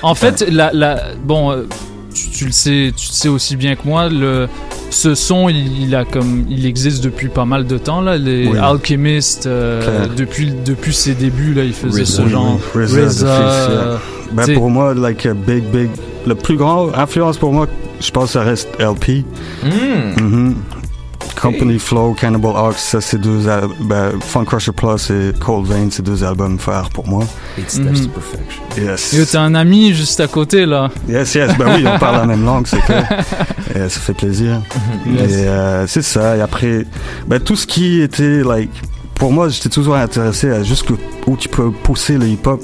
En 0.03 0.15
fait, 0.15 0.45
la, 0.51 0.71
la, 0.73 1.01
bon, 1.25 1.51
euh, 1.51 1.67
tu, 2.15 2.31
tu 2.31 2.45
le 2.47 2.53
sais, 2.53 2.93
tu 2.97 3.09
le 3.09 3.13
sais 3.15 3.29
aussi 3.29 3.57
bien 3.57 3.75
que 3.75 3.83
moi. 3.87 4.09
Le, 4.09 4.49
ce 4.91 5.15
son, 5.15 5.49
il, 5.49 5.83
il 5.83 5.95
a 5.95 6.05
comme, 6.05 6.45
il 6.49 6.65
existe 6.67 7.03
depuis 7.05 7.29
pas 7.29 7.45
mal 7.45 7.67
de 7.67 7.79
temps 7.79 8.01
là. 8.01 8.17
Les 8.17 8.47
Oui. 8.49 8.59
Alchemist, 8.59 9.47
euh, 9.47 10.07
depuis 10.17 10.53
depuis 10.65 10.95
ses 10.95 11.15
débuts 11.15 11.53
là, 11.53 11.65
il 11.65 11.73
faisait 11.75 12.03
RZA, 12.05 12.23
ce 12.23 12.29
genre. 12.29 12.59
oui, 12.75 12.85
yeah. 12.87 13.09
euh, 13.23 13.97
Ben, 14.33 14.55
pour 14.55 14.71
moi, 14.71 14.95
like, 14.95 15.27
a 15.27 15.35
big, 15.35 15.65
big, 15.65 15.91
le 16.27 16.35
plus 16.35 16.57
grand 16.57 16.93
influence 16.95 17.37
pour 17.39 17.53
moi, 17.53 17.67
je 18.01 18.11
pense 18.13 18.27
que 18.27 18.33
ça 18.33 18.43
reste 18.43 18.69
LP. 18.79 19.25
Mm. 19.65 20.23
Mhm. 20.23 20.55
Company 21.41 21.79
Flow, 21.79 22.15
Cannibal 22.15 22.53
Ox, 22.57 22.77
ça 22.83 23.01
c'est 23.01 23.19
deux 23.21 23.49
al- 23.49 23.69
ben, 23.81 24.13
Funk 24.21 24.45
Crusher 24.47 24.73
Plus 24.73 25.11
et 25.11 25.33
Cold 25.39 25.67
Vein, 25.67 25.89
c'est 25.91 26.03
deux 26.03 26.25
albums 26.25 26.59
phares 26.59 26.91
pour 26.91 27.07
moi. 27.07 27.25
Eight 27.59 27.71
Steps 27.71 27.85
Mhm. 28.01 28.07
to 28.07 28.09
Perfection. 28.11 28.63
Yes. 28.77 29.13
Yo, 29.13 29.25
t'as 29.31 29.41
un 29.43 29.55
ami 29.55 29.93
juste 29.95 30.19
à 30.21 30.27
côté 30.27 30.67
là. 30.67 30.91
Yes, 31.09 31.35
yes, 31.35 31.57
ben 31.57 31.67
oui, 31.77 31.85
on 31.87 31.99
parle 31.99 32.17
la 32.17 32.27
même 32.27 32.45
langue, 32.45 32.67
c'est 32.67 32.81
clair. 32.81 33.09
Et 33.75 33.89
ça 33.89 34.01
fait 34.01 34.15
plaisir. 34.15 34.61
Yes. 35.07 35.31
Et 35.33 35.47
euh, 35.47 35.87
c'est 35.87 36.03
ça. 36.03 36.37
Et 36.37 36.41
après, 36.41 36.85
ben, 37.27 37.39
tout 37.41 37.55
ce 37.57 37.67
qui 37.67 38.01
était, 38.01 38.43
like, 38.43 38.71
pour 39.15 39.33
moi, 39.33 39.49
j'étais 39.49 39.69
toujours 39.69 39.97
intéressé 39.97 40.51
à 40.51 40.63
jusqu'où 40.63 40.97
où 41.27 41.37
tu 41.37 41.49
peux 41.49 41.71
pousser 41.71 42.19
le 42.19 42.27
hip-hop, 42.29 42.61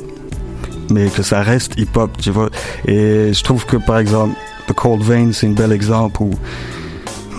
mais 0.91 1.09
que 1.09 1.23
ça 1.23 1.43
reste 1.43 1.75
hip-hop, 1.79 2.11
tu 2.21 2.31
vois. 2.31 2.49
Et 2.87 3.33
je 3.33 3.43
trouve 3.45 3.67
que, 3.67 3.77
par 3.77 3.99
exemple, 3.99 4.35
The 4.67 4.73
Cold 4.73 5.03
Vein, 5.03 5.31
c'est 5.33 5.47
un 5.47 5.51
bel 5.51 5.73
exemple 5.73 6.23
où 6.23 6.31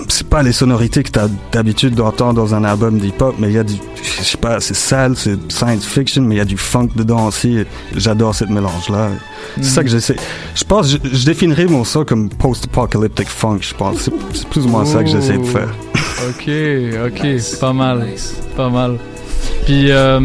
c'est 0.09 0.27
pas 0.27 0.43
les 0.43 0.51
sonorités 0.51 1.03
que 1.03 1.09
t'as 1.09 1.27
d'habitude 1.51 1.95
d'entendre 1.95 2.33
dans 2.33 2.53
un 2.55 2.63
album 2.63 2.97
d'hip-hop, 2.99 3.35
mais 3.39 3.47
il 3.49 3.53
y 3.53 3.57
a 3.59 3.63
du, 3.63 3.73
je 4.19 4.23
sais 4.23 4.37
pas, 4.37 4.59
c'est 4.59 4.73
sale, 4.75 5.15
c'est 5.15 5.51
science 5.51 5.85
fiction, 5.85 6.21
mais 6.23 6.35
il 6.35 6.37
y 6.37 6.41
a 6.41 6.45
du 6.45 6.57
funk 6.57 6.89
dedans 6.95 7.27
aussi. 7.27 7.59
J'adore 7.95 8.33
cette 8.35 8.49
mélange-là. 8.49 9.09
C'est 9.55 9.61
Mhm. 9.61 9.63
ça 9.67 9.83
que 9.83 9.89
j'essaie. 9.89 10.15
Je 10.55 10.63
pense, 10.63 10.89
je, 10.91 10.97
je 11.11 11.25
définirais 11.25 11.65
mon 11.65 11.83
son 11.83 12.03
comme 12.05 12.29
post-apocalyptic 12.29 13.27
funk, 13.27 13.59
je 13.61 13.73
pense. 13.73 13.97
C'est- 14.01 14.11
C'est 14.33 14.47
plus 14.47 14.65
ou 14.65 14.69
moins 14.69 14.85
ça 14.85 15.03
que 15.03 15.09
j'essaie 15.09 15.37
de 15.37 15.43
faire. 15.45 15.73
Ok, 16.29 16.49
ok, 17.07 17.59
pas 17.59 17.73
mal, 17.73 18.07
pas 18.55 18.69
mal. 18.69 18.97
Puis 19.65 19.91
euh, 19.91 20.19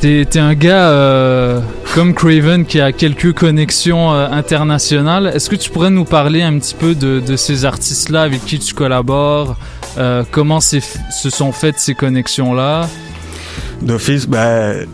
t'es 0.00 0.38
un 0.38 0.54
gars 0.54 0.88
euh, 0.88 1.60
comme 1.94 2.14
Craven 2.14 2.64
qui 2.64 2.80
a 2.80 2.92
quelques 2.92 3.32
connexions 3.34 4.12
euh, 4.12 4.28
internationales. 4.30 5.30
Est-ce 5.34 5.50
que 5.50 5.56
tu 5.56 5.70
pourrais 5.70 5.90
nous 5.90 6.04
parler 6.04 6.42
un 6.42 6.58
petit 6.58 6.74
peu 6.74 6.94
de, 6.94 7.20
de 7.20 7.36
ces 7.36 7.64
artistes-là 7.64 8.22
avec 8.22 8.44
qui 8.44 8.58
tu 8.58 8.74
collabores 8.74 9.56
Euh, 9.98 10.22
Comment 10.30 10.60
se 10.60 10.80
sont 11.30 11.52
faites 11.52 11.78
ces 11.78 11.94
connexions-là? 11.94 12.88
D'office, 13.82 14.26
ben, 14.28 14.86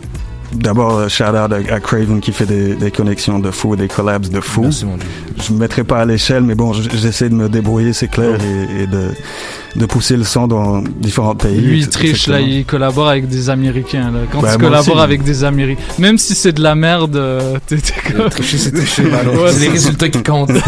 d'abord, 0.53 1.07
shout 1.09 1.23
out 1.25 1.51
à, 1.53 1.73
à 1.75 1.79
Craven 1.79 2.19
qui 2.19 2.31
fait 2.31 2.45
des, 2.45 2.73
des 2.75 2.89
connexions 2.91 3.39
de 3.39 3.51
fou, 3.51 3.75
des 3.75 3.87
collabs 3.87 4.27
de 4.27 4.41
fou. 4.41 4.63
Merci, 4.63 4.85
mon 4.85 4.97
Dieu. 4.97 5.07
Je 5.41 5.53
me 5.53 5.59
mettrai 5.59 5.83
pas 5.83 5.99
à 5.99 6.05
l'échelle, 6.05 6.43
mais 6.43 6.55
bon, 6.55 6.73
j'essaie 6.73 7.29
de 7.29 7.35
me 7.35 7.47
débrouiller, 7.47 7.93
c'est 7.93 8.07
clair, 8.07 8.37
et, 8.41 8.83
et 8.83 8.87
de, 8.87 9.11
de 9.77 9.85
pousser 9.85 10.17
le 10.17 10.23
son 10.23 10.47
dans 10.47 10.81
différents 10.81 11.35
pays. 11.35 11.61
Lui, 11.61 11.79
il 11.79 11.89
triche 11.89 12.27
là, 12.27 12.41
il 12.41 12.65
collabore 12.65 13.07
avec 13.07 13.27
des 13.29 13.49
Américains. 13.49 14.11
Là. 14.11 14.21
Quand 14.31 14.39
tu 14.39 14.45
moi 14.45 14.57
collabores 14.57 14.95
aussi. 14.95 15.03
avec 15.03 15.23
des 15.23 15.43
Américains, 15.43 15.83
même 15.99 16.17
si 16.17 16.33
c'est 16.33 16.51
de 16.51 16.63
la 16.63 16.73
merde, 16.73 17.15
euh, 17.15 17.57
t'es 17.67 17.77
comme- 18.11 18.29
Tricher, 18.29 18.57
c'est 18.57 18.71
tricher, 18.71 19.03
Ouais, 19.03 19.51
C'est 19.51 19.59
les 19.59 19.69
résultats 19.69 20.09
qui 20.09 20.23
comptent. 20.23 20.51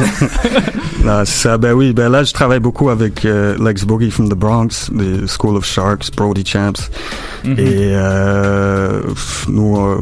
C'est 1.02 1.26
ça. 1.26 1.58
Ben 1.58 1.74
oui, 1.74 1.94
ben 1.94 2.10
là, 2.10 2.24
je 2.24 2.34
travaille 2.34 2.60
beaucoup 2.60 2.90
avec 2.90 3.26
euh, 3.26 3.56
Lex 3.60 3.84
Boogie 3.84 4.12
from 4.12 4.30
the 4.30 4.36
Bronx, 4.36 4.92
des 4.92 5.26
School 5.28 5.56
of 5.58 5.66
Sharks, 5.66 6.12
Brody 6.16 6.46
Champs. 6.46 6.74
Mhm. 7.44 7.54
Et 7.58 7.64
euh, 7.94 9.02
nous, 9.48 9.78
euh, 9.78 10.02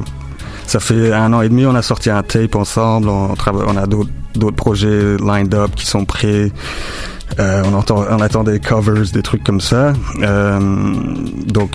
ça 0.65 0.79
fait 0.79 1.13
un 1.13 1.31
an 1.33 1.41
et 1.41 1.49
demi, 1.49 1.65
on 1.65 1.75
a 1.75 1.81
sorti 1.81 2.09
un 2.09 2.23
tape 2.23 2.55
ensemble. 2.55 3.07
On, 3.09 3.35
travaille, 3.35 3.63
on 3.67 3.77
a 3.77 3.85
d'autres 3.85 4.09
d'autres 4.35 4.55
projets 4.55 5.17
lined 5.17 5.53
up 5.55 5.71
qui 5.75 5.85
sont 5.85 6.03
prêts. 6.05 6.51
Euh, 7.39 7.61
on, 7.65 7.73
entend, 7.73 8.03
on 8.09 8.19
attend 8.21 8.43
des 8.43 8.59
covers, 8.59 9.11
des 9.13 9.21
trucs 9.21 9.43
comme 9.43 9.61
ça. 9.61 9.93
Euh, 10.21 10.59
donc, 11.47 11.71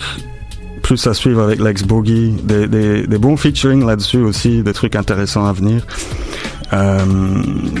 plus 0.81 1.05
à 1.07 1.13
suivre 1.13 1.41
avec 1.43 1.59
Lex 1.59 1.83
Boogie, 1.83 2.31
des, 2.43 2.67
des, 2.67 3.07
des 3.07 3.17
bons 3.17 3.37
featuring 3.37 3.85
là-dessus 3.85 4.17
aussi, 4.17 4.63
des 4.63 4.73
trucs 4.73 4.95
intéressants 4.95 5.45
à 5.45 5.53
venir. 5.53 5.85
Euh, 6.73 7.05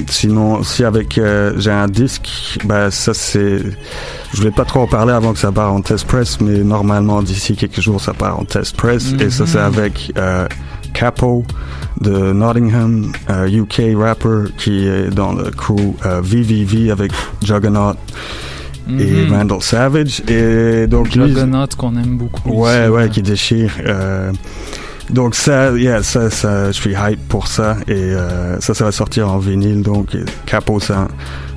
sinon, 0.07 0.59
aussi 0.59 0.83
avec 0.83 1.17
euh, 1.17 1.53
j'ai 1.57 1.71
un 1.71 1.87
disque, 1.87 2.59
bah 2.65 2.91
ça 2.91 3.13
c'est, 3.15 3.57
je 3.57 4.37
voulais 4.37 4.51
pas 4.51 4.65
trop 4.65 4.81
en 4.81 4.87
parler 4.87 5.13
avant 5.13 5.33
que 5.33 5.39
ça 5.39 5.51
part 5.51 5.73
en 5.73 5.81
test 5.81 6.05
press, 6.05 6.39
mais 6.39 6.59
normalement 6.59 7.23
d'ici 7.23 7.55
quelques 7.55 7.81
jours 7.81 7.99
ça 7.99 8.13
part 8.13 8.39
en 8.39 8.43
test 8.45 8.75
press 8.77 9.13
et 9.19 9.31
ça 9.31 9.47
c'est 9.47 9.57
Mhm. 9.57 9.65
avec 9.65 10.11
euh, 10.17 10.47
Capo 10.93 11.43
de 12.01 12.31
Nottingham, 12.33 13.11
euh, 13.29 13.47
UK 13.47 13.81
rapper 13.97 14.51
qui 14.57 14.87
est 14.87 15.09
dans 15.09 15.33
le 15.33 15.51
crew 15.51 15.95
euh, 16.05 16.21
VVV 16.21 16.91
avec 16.91 17.11
Juggernaut 17.43 17.93
et 18.87 18.91
Mhm. 18.91 19.27
Vandal 19.29 19.61
Savage 19.61 20.21
et 20.27 20.87
donc 20.87 21.11
Juggernaut 21.11 21.67
qu'on 21.77 21.95
aime 21.95 22.17
beaucoup. 22.17 22.49
Ouais, 22.49 22.81
ici, 22.83 22.89
ouais, 22.89 23.09
qui 23.09 23.21
déchire. 23.21 23.71
Euh, 23.85 24.31
donc 25.09 25.35
ça, 25.35 25.71
yeah, 25.77 26.01
ça, 26.03 26.29
ça, 26.29 26.67
je 26.67 26.71
suis 26.79 26.91
hype 26.93 27.27
pour 27.27 27.47
ça 27.47 27.77
et 27.87 27.91
euh, 27.93 28.59
ça, 28.61 28.73
ça 28.73 28.85
va 28.85 28.91
sortir 28.91 29.29
en 29.31 29.37
vinyle. 29.37 29.81
Donc 29.83 30.15
Capo, 30.45 30.79
c'est 30.79 30.93
un 30.93 31.07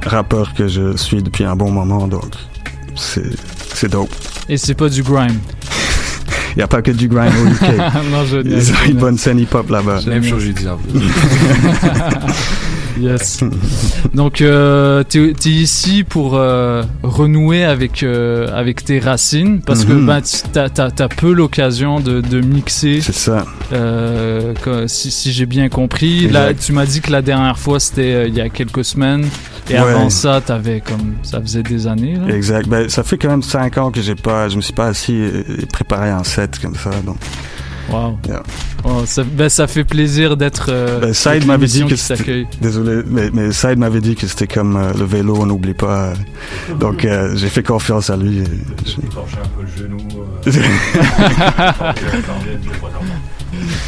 rappeur 0.04 0.54
que 0.54 0.68
je 0.68 0.96
suis 0.96 1.22
depuis 1.22 1.44
un 1.44 1.56
bon 1.56 1.70
moment, 1.70 2.06
donc 2.06 2.24
c'est 2.94 3.90
dope. 3.90 4.10
Et 4.48 4.56
c'est 4.56 4.74
pas 4.74 4.88
du 4.88 5.02
grime. 5.02 5.38
Il 6.56 6.60
n'y 6.60 6.62
a 6.62 6.68
pas 6.68 6.80
que 6.82 6.90
du 6.90 7.06
grind 7.08 7.32
au 7.34 7.48
UK. 7.48 7.70
Non, 8.10 8.24
je 8.24 8.38
Ils 8.38 8.72
ont 8.72 8.88
une 8.88 8.96
bonne 8.96 9.18
scène 9.18 9.38
hip-hop 9.38 9.68
là-bas. 9.68 10.00
Même 10.06 10.24
chose, 10.24 10.44
en 10.66 10.76
plus. 10.78 11.00
Yes. 12.98 13.40
Donc, 14.14 14.40
euh, 14.40 15.02
t'es 15.02 15.18
es 15.18 15.48
ici 15.50 16.02
pour 16.02 16.34
euh, 16.34 16.82
renouer 17.02 17.62
avec 17.62 18.02
euh, 18.02 18.48
avec 18.54 18.84
tes 18.86 19.00
racines 19.00 19.60
parce 19.60 19.84
que 19.84 19.92
ben 19.92 20.22
tu- 20.22 20.48
t'as 20.50 21.08
peu 21.08 21.34
l'occasion 21.34 22.00
de, 22.00 22.22
de 22.22 22.40
mixer. 22.40 23.02
C'est 23.02 23.12
ça. 23.14 23.44
Euh, 23.74 24.54
que- 24.54 24.86
si 24.86 25.10
si 25.10 25.30
j'ai 25.32 25.44
bien 25.44 25.68
compris, 25.68 26.26
là 26.28 26.54
tu 26.54 26.72
m'as 26.72 26.86
dit 26.86 27.02
que 27.02 27.12
la 27.12 27.20
dernière 27.20 27.58
fois 27.58 27.80
c'était 27.80 28.14
euh, 28.14 28.28
il 28.28 28.34
y 28.34 28.40
a 28.40 28.48
quelques 28.48 28.84
semaines 28.84 29.26
et 29.68 29.74
Ouais. 29.74 29.78
avant 29.80 30.08
ça 30.08 30.40
t'avais 30.40 30.80
comme 30.80 31.16
ça 31.22 31.38
faisait 31.42 31.62
des 31.64 31.86
années. 31.86 32.14
Là. 32.16 32.34
Exact. 32.34 32.66
Ben, 32.66 32.88
ça 32.88 33.02
fait 33.02 33.18
quand 33.18 33.28
même 33.28 33.42
cinq 33.42 33.76
ans 33.76 33.90
que 33.90 34.00
j'ai 34.00 34.14
pas, 34.14 34.48
je 34.48 34.56
me 34.56 34.62
suis 34.62 34.72
pas 34.72 34.86
assis 34.86 35.12
et 35.16 35.44
et 35.62 35.66
préparé 35.66 36.08
un 36.08 36.24
set 36.24 36.45
comme 36.60 36.74
ça. 36.76 36.90
Donc, 37.04 37.16
Wow. 37.88 38.18
Yeah. 38.26 38.42
Oh, 38.82 39.04
ça, 39.06 39.22
ben, 39.22 39.48
ça 39.48 39.68
fait 39.68 39.84
plaisir 39.84 40.36
d'être. 40.36 40.66
euh, 40.70 40.98
Ben, 40.98 41.14
Saïd 41.14 41.46
m'avait 41.46 41.68
dit 41.68 41.84
que 41.84 41.94
c'était. 41.94 42.44
Désolé, 42.60 43.04
mais, 43.06 43.30
mais 43.32 43.52
Saïd 43.52 43.78
m'avait 43.78 44.00
dit 44.00 44.16
que 44.16 44.26
c'était 44.26 44.48
comme 44.48 44.74
euh, 44.76 44.92
le 44.92 45.04
vélo, 45.04 45.36
on 45.38 45.46
n'oublie 45.46 45.72
pas. 45.74 46.06
euh. 46.06 46.14
Donc 46.80 47.04
euh, 47.04 47.36
j'ai 47.36 47.48
fait 47.48 47.62
confiance 47.62 48.10
à 48.10 48.16
lui. 48.16 48.42
je- 48.84 48.96
Torcher 49.14 49.36
un 49.36 49.48
peu 49.56 49.62
le 49.62 49.68
genou. 49.76 49.98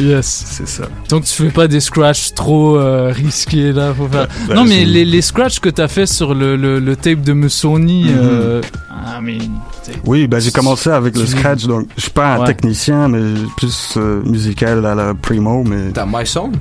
Yes. 0.01 0.45
C'est 0.51 0.69
ça. 0.69 0.85
Donc 1.09 1.25
tu 1.25 1.33
fais 1.35 1.51
pas 1.51 1.67
des 1.69 1.81
scratchs 1.81 2.33
trop 2.35 2.77
euh, 2.79 3.13
risqués 3.13 3.73
là. 3.73 3.93
Faut 3.95 4.09
faire... 4.09 4.29
Ben, 4.49 4.55
non 4.55 4.65
mais 4.65 4.85
les, 4.85 5.05
les 5.05 5.23
scratchs 5.23 5.61
que 5.61 5.69
t'as 5.69 5.89
fait 5.89 6.07
sur 6.07 6.35
le, 6.35 6.57
le, 6.57 6.79
le 6.81 6.97
tape 6.97 7.21
de 7.23 7.33
Musoni, 7.33 8.05
Mhm. 8.05 8.15
euh, 8.19 8.61
I 8.91 9.23
mean, 9.23 9.39
t'es- 9.85 9.93
Oui, 10.05 10.27
ben 10.27 10.39
j'ai 10.41 10.51
commencé 10.51 10.91
avec 10.91 11.17
le 11.17 11.25
scratch, 11.27 11.65
donc 11.65 11.89
je 11.97 12.03
suis 12.03 12.11
pas 12.11 12.35
un 12.35 12.41
Ouais. 12.41 12.47
technicien, 12.47 13.09
mais 13.09 13.21
plus 13.57 13.95
euh, 13.97 14.23
musical 14.25 14.85
à 14.87 14.95
la 14.95 15.15
primo, 15.15 15.65
mais. 15.65 15.91
T'as 15.93 16.07
MySound 16.07 16.57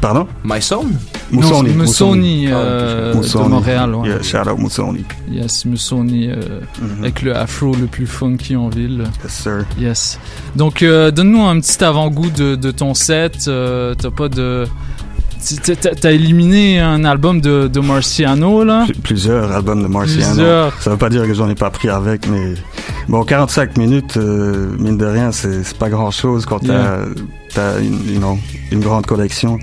Pardon 0.00 0.26
MySound 0.44 0.92
Moussoni. 1.30 2.48
Ah, 2.50 2.56
euh, 2.56 3.14
Moussoni. 3.14 3.44
de 3.44 3.48
Montréal. 3.50 3.94
Ouais. 3.94 4.08
Yeah, 4.08 4.22
shout 4.22 4.48
out 4.50 4.58
Moussoni. 4.58 5.04
Yes, 5.30 5.64
Musoni 5.66 6.28
euh, 6.30 6.60
Mhm. 6.80 7.02
avec 7.02 7.22
le 7.22 7.36
afro 7.36 7.74
le 7.74 7.86
plus 7.86 8.06
funky 8.06 8.56
en 8.56 8.68
ville. 8.68 9.04
Yes, 9.22 9.32
sir. 9.32 9.64
Yes. 9.78 10.18
Donc 10.56 10.82
euh, 10.82 11.10
donne-nous 11.10 11.44
un 11.44 11.60
petit 11.60 11.82
avant-goût 11.84 12.30
de, 12.30 12.54
de 12.56 12.70
ton 12.70 12.94
set. 12.94 13.44
euh, 13.48 13.94
T'as 13.94 14.10
pas 14.10 14.28
de. 14.28 14.66
t'as- 15.62 15.76
T'as 15.76 15.94
t'as 15.94 16.10
éliminé 16.12 16.80
un 16.80 17.04
album 17.04 17.40
de, 17.40 17.68
de 17.68 17.80
Marciano 17.80 18.64
là? 18.64 18.84
Pl- 18.86 18.98
Plusieurs 19.02 19.52
albums 19.52 19.82
de 19.82 19.86
Marciano. 19.88 20.26
Plusieurs. 20.34 20.80
Ça 20.82 20.90
veut 20.90 20.96
pas 20.96 21.10
dire 21.10 21.26
que 21.26 21.34
j'en 21.34 21.48
ai 21.48 21.54
pas 21.54 21.70
pris 21.70 21.88
avec, 21.90 22.26
mais 22.28 22.54
bon, 23.08 23.22
45 23.24 23.76
minutes, 23.78 24.16
euh, 24.16 24.70
mine 24.78 24.96
de 24.98 25.06
rien, 25.06 25.30
c'est 25.32 25.62
c'est 25.62 25.76
pas 25.78 25.90
grand 25.90 26.10
chose 26.10 26.46
quand 26.46 26.62
Yeah. 26.64 27.04
T'as 27.54 27.74
as 27.74 27.78
une, 27.80 28.80
grande 28.80 29.06
collection. 29.06 29.58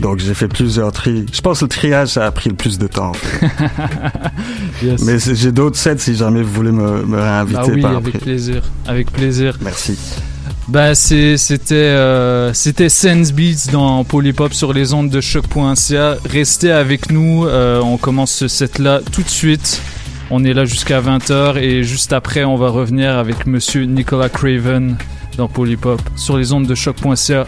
Donc 0.00 0.18
j'ai 0.18 0.34
fait 0.34 0.48
plusieurs 0.48 0.92
tri. 0.92 1.26
Je 1.32 1.40
pense 1.40 1.60
que 1.60 1.64
le 1.64 1.68
triage 1.68 2.08
ça 2.08 2.26
a 2.26 2.30
pris 2.30 2.50
le 2.50 2.56
plus 2.56 2.78
de 2.78 2.86
temps. 2.86 3.10
en 3.10 3.14
fait. 3.14 3.46
Yes. 4.82 5.02
Mais 5.02 5.16
j'ai 5.18 5.52
d'autres 5.52 5.76
sets 5.76 5.98
si 5.98 6.16
jamais 6.16 6.42
vous 6.42 6.52
voulez 6.52 6.72
me, 6.72 7.04
me 7.04 7.16
réinviter 7.20 7.60
Ah 7.62 7.66
oui, 7.72 7.80
par 7.82 7.96
avec 7.96 8.14
après. 8.16 8.18
plaisir. 8.18 8.62
Avec 8.86 9.12
plaisir. 9.12 9.56
Merci. 9.60 9.96
C'est- 10.94 11.36
c'était 11.36 11.74
euh, 11.74 12.52
c'était 12.52 12.88
Sense 12.88 13.32
Beats 13.32 13.70
dans 13.70 14.02
Polypop 14.04 14.52
sur 14.54 14.72
les 14.72 14.92
ondes 14.92 15.10
de 15.10 15.20
choc.ca. 15.20 16.16
Restez 16.28 16.72
avec 16.72 17.10
nous, 17.12 17.46
euh, 17.46 17.80
on 17.80 17.96
commence 17.96 18.32
ce 18.32 18.48
set 18.48 18.78
là 18.78 19.00
tout 19.12 19.22
de 19.22 19.28
suite. 19.28 19.80
On 20.30 20.44
est 20.44 20.54
là 20.54 20.64
jusqu'à 20.64 21.00
20h 21.00 21.58
et 21.58 21.82
juste 21.84 22.12
après 22.12 22.42
on 22.44 22.56
va 22.56 22.70
revenir 22.70 23.16
avec 23.18 23.46
monsieur 23.46 23.84
Nicolas 23.84 24.30
Craven 24.30 24.96
dans 25.36 25.48
Polypop 25.48 26.00
sur 26.16 26.36
les 26.36 26.52
ondes 26.52 26.66
de 26.66 26.74
choc.ca. 26.74 27.46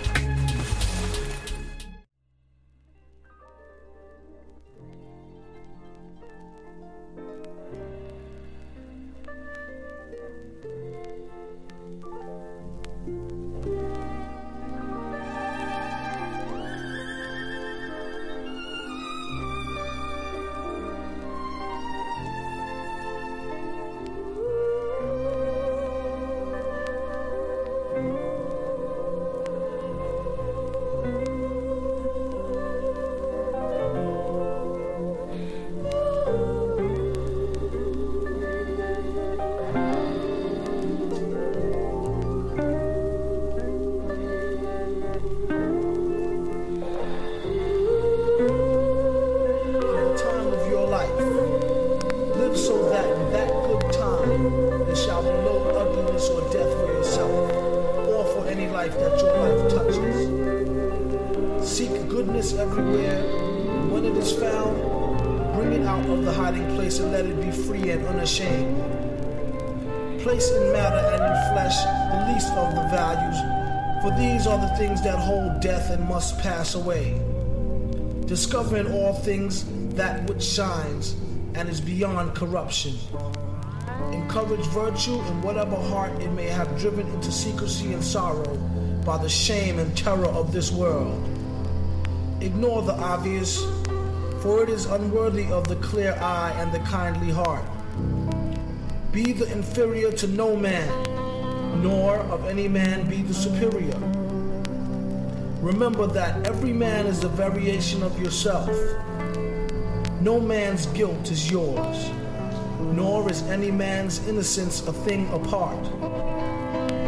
corruption. 82.84 84.12
Encourage 84.12 84.66
virtue 84.66 85.14
in 85.14 85.42
whatever 85.42 85.76
heart 85.76 86.12
it 86.20 86.30
may 86.32 86.46
have 86.46 86.78
driven 86.78 87.06
into 87.08 87.30
secrecy 87.30 87.92
and 87.92 88.02
sorrow 88.02 88.56
by 89.04 89.18
the 89.18 89.28
shame 89.28 89.78
and 89.78 89.96
terror 89.96 90.26
of 90.26 90.52
this 90.52 90.70
world. 90.70 91.22
Ignore 92.40 92.82
the 92.82 92.94
obvious, 92.94 93.62
for 94.42 94.62
it 94.62 94.68
is 94.68 94.86
unworthy 94.86 95.50
of 95.50 95.68
the 95.68 95.76
clear 95.76 96.14
eye 96.14 96.52
and 96.56 96.72
the 96.72 96.78
kindly 96.80 97.30
heart. 97.30 97.64
Be 99.12 99.32
the 99.32 99.50
inferior 99.52 100.10
to 100.12 100.26
no 100.26 100.56
man, 100.56 101.82
nor 101.82 102.16
of 102.16 102.46
any 102.46 102.68
man 102.68 103.08
be 103.08 103.22
the 103.22 103.34
superior. 103.34 103.98
Remember 105.60 106.06
that 106.06 106.46
every 106.46 106.72
man 106.72 107.06
is 107.06 107.24
a 107.24 107.28
variation 107.28 108.02
of 108.02 108.20
yourself. 108.20 108.68
No 110.20 110.40
man's 110.40 110.86
guilt 110.86 111.30
is 111.30 111.50
yours, 111.50 112.10
nor 112.94 113.28
is 113.30 113.42
any 113.44 113.70
man's 113.70 114.26
innocence 114.28 114.86
a 114.86 114.92
thing 114.92 115.28
apart. 115.32 115.82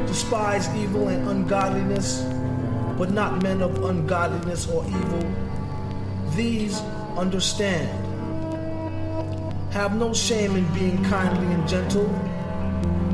Despise 0.07 0.69
evil 0.77 1.09
and 1.09 1.29
ungodliness, 1.29 2.23
but 2.99 3.13
not 3.13 3.43
men 3.43 3.63
of 3.63 3.85
ungodliness 3.85 4.69
or 4.69 4.85
evil. 4.87 5.25
These 6.35 6.81
understand. 7.17 7.89
Have 9.73 9.97
no 9.97 10.13
shame 10.13 10.57
in 10.57 10.65
being 10.75 11.03
kindly 11.05 11.53
and 11.55 11.69
gentle, 11.69 12.09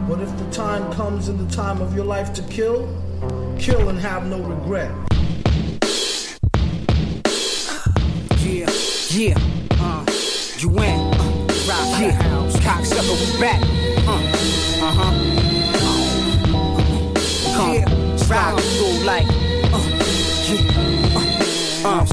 but 0.08 0.20
if 0.20 0.36
the 0.38 0.50
time 0.50 0.92
comes 0.92 1.28
in 1.28 1.36
the 1.44 1.52
time 1.54 1.82
of 1.82 1.94
your 1.94 2.04
life 2.04 2.32
to 2.34 2.42
kill, 2.44 2.88
kill 3.58 3.88
and 3.88 3.98
have 3.98 4.26
no 4.26 4.40
regret. 4.40 4.92
Yeah, 8.40 8.70
yeah, 9.10 9.38
uh, 9.72 10.04
you 10.58 10.68
win. 10.68 11.00
Uh, 11.00 11.46
right, 11.68 12.00
yeah, 12.00 12.31
cocksucker, 12.72 13.16
we 13.20 13.40
back. 13.40 13.60
Uh, 14.08 14.16
uh 14.80 14.92
huh. 14.98 15.12
Come, 17.54 17.74
yeah, 17.74 17.84
ride 18.30 18.60
through 18.76 19.04
like, 19.04 19.28
uh, 19.72 19.82
yeah, 20.48 20.62
uh, 21.84 21.88
uh, 21.88 22.06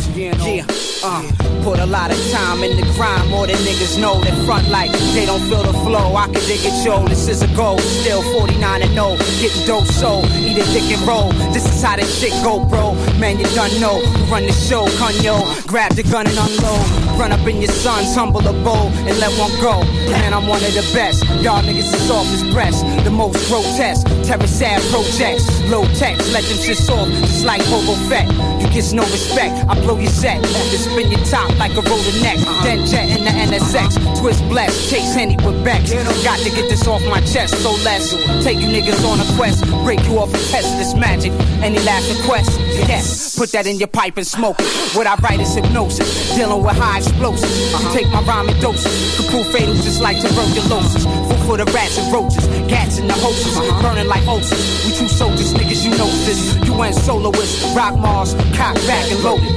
yeah, 0.45 0.66
uh, 1.03 1.64
put 1.64 1.80
a 1.80 1.86
lot 1.86 2.12
of 2.12 2.20
time 2.32 2.64
in 2.64 2.76
the 2.76 2.84
grind, 2.93 3.30
more 3.30 3.47
than 3.47 3.55
niggas 3.57 3.99
know. 4.01 4.20
That 4.22 4.36
front 4.45 4.68
like 4.70 4.91
they 5.14 5.26
don't 5.26 5.41
feel 5.47 5.64
the 5.64 5.74
flow. 5.86 6.16
I 6.16 6.26
can 6.26 6.43
dig 6.43 6.60
it, 6.62 6.86
yo. 6.86 7.07
This 7.07 7.30
is 7.30 7.41
a 7.41 7.47
goal. 7.55 7.80
Still 7.80 8.22
49 8.22 8.82
and 8.82 8.91
0, 8.91 9.16
getting 9.39 9.66
dope, 9.66 9.86
so 9.86 10.20
eat 10.36 10.57
a 10.57 10.66
dick 10.74 10.91
and 10.91 11.07
roll. 11.07 11.32
This 11.53 11.66
is 11.66 11.82
how 11.82 11.95
this 11.95 12.20
shit 12.20 12.34
go, 12.43 12.66
bro. 12.66 12.95
Man, 13.18 13.39
you 13.39 13.45
done 13.55 13.80
know. 13.80 14.01
Run 14.30 14.45
the 14.45 14.51
show, 14.51 14.86
Cunyo. 14.99 15.66
Grab 15.68 15.93
the 15.93 16.03
gun 16.03 16.28
and 16.28 16.38
unload. 16.38 16.99
Run 17.20 17.34
up 17.34 17.45
in 17.45 17.59
your 17.59 17.70
sons, 17.70 18.15
humble 18.15 18.39
a 18.47 18.53
bowl, 18.63 18.88
and 19.03 19.20
let 19.20 19.28
one 19.38 19.51
go. 19.59 19.84
Man, 20.07 20.34
I'm 20.34 20.47
one 20.47 20.63
of 20.63 20.72
the 20.72 20.88
best. 20.95 21.28
Y'all 21.43 21.61
niggas 21.61 21.91
is 21.91 22.07
soft 22.07 22.32
as 22.32 22.43
breast. 22.53 22.86
The 23.03 23.11
most 23.11 23.36
grotesque. 23.49 24.07
Terror 24.24 24.47
sad 24.47 24.80
projects. 24.88 25.43
Low 25.67 25.84
text, 25.99 26.32
let 26.32 26.45
them 26.45 26.57
shit 26.63 26.78
soft, 26.78 27.11
just 27.28 27.43
like 27.43 27.61
Boba 27.63 27.99
Fett. 28.07 28.26
You 28.61 28.70
get 28.72 28.93
no 28.93 29.03
respect, 29.03 29.51
I 29.67 29.76
blow 29.84 29.97
your 29.97 30.09
set. 30.09 30.41
Then 30.41 30.80
spin 30.80 31.11
your 31.11 31.20
top 31.26 31.51
like 31.59 31.76
a 31.76 31.82
roller 31.82 32.15
neck. 32.24 32.39
Then 32.63 32.88
jet 32.88 33.11
in 33.11 33.26
the 33.26 33.32
NSX. 33.32 33.99
Twist 34.22 34.41
blessed, 34.47 34.89
chase 34.89 35.13
Henny 35.13 35.36
with 35.43 35.61
Becks. 35.61 35.91
Got 36.24 36.39
to 36.39 36.49
get 36.49 36.70
this 36.70 36.88
off 36.88 37.03
my 37.11 37.20
chest, 37.28 37.61
so 37.61 37.72
let's 37.84 38.11
take 38.45 38.59
you 38.63 38.72
niggas 38.72 39.03
on 39.03 39.20
a 39.20 39.28
quest. 39.36 39.67
Break 39.84 39.99
you 40.07 40.20
off 40.20 40.30
a 40.30 40.39
test 40.47 40.72
this 40.80 40.95
magic. 40.95 41.34
Any 41.59 41.80
last 41.80 42.07
request? 42.15 42.57
Yes. 42.88 43.18
Put 43.40 43.56
that 43.56 43.68
in 43.68 43.80
your 43.80 43.88
pipe 43.88 44.18
and 44.18 44.28
smoke 44.28 44.60
it. 44.60 44.68
What 45.00 45.08
I 45.08 45.16
write 45.24 45.40
is 45.40 45.56
hypnosis. 45.56 46.36
Dealing 46.36 46.60
with 46.60 46.76
high 46.76 47.00
explosives. 47.00 47.72
You 47.72 47.88
take 47.96 48.12
my 48.12 48.20
rhyme 48.28 48.50
in 48.50 48.60
doses. 48.60 48.92
Could 49.16 49.32
prove 49.32 49.48
fatal 49.48 49.76
just 49.76 50.02
like 50.02 50.20
tuberculosis. 50.20 51.08
Food 51.08 51.40
for 51.48 51.56
the 51.56 51.64
rats 51.72 51.96
and 51.98 52.12
roaches. 52.12 52.44
Cats 52.68 53.00
in 53.00 53.08
the 53.08 53.16
hoses. 53.16 53.56
Uh-huh. 53.56 53.80
Burning 53.82 54.12
like 54.12 54.28
ulcers. 54.28 54.60
We 54.84 54.92
two 54.92 55.08
soldiers, 55.08 55.54
niggas, 55.56 55.88
you 55.88 55.96
know 55.96 56.12
this. 56.28 56.52
You 56.68 56.76
went 56.76 56.96
soloist. 56.96 57.64
Rock 57.74 57.96
Mars, 57.96 58.36
cock 58.60 58.76
back 58.84 59.08
and 59.08 59.24
loaded. 59.24 59.56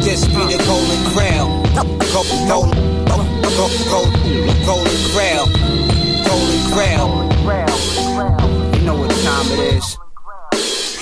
This 0.00 0.24
be 0.24 0.40
the 0.48 0.56
golden 0.64 0.96
grail. 1.12 1.44
Go, 1.76 2.24
golden, 2.48 2.72
go, 3.04 3.20
go, 3.52 3.68
go, 3.92 4.00
golden 4.64 4.96
grail. 5.12 5.44
Golden 6.24 6.60
grail. 6.72 7.04
You 8.72 8.80
know 8.88 8.96
what 8.96 9.12
time 9.28 9.44
it 9.52 9.76
is. 9.76 10.00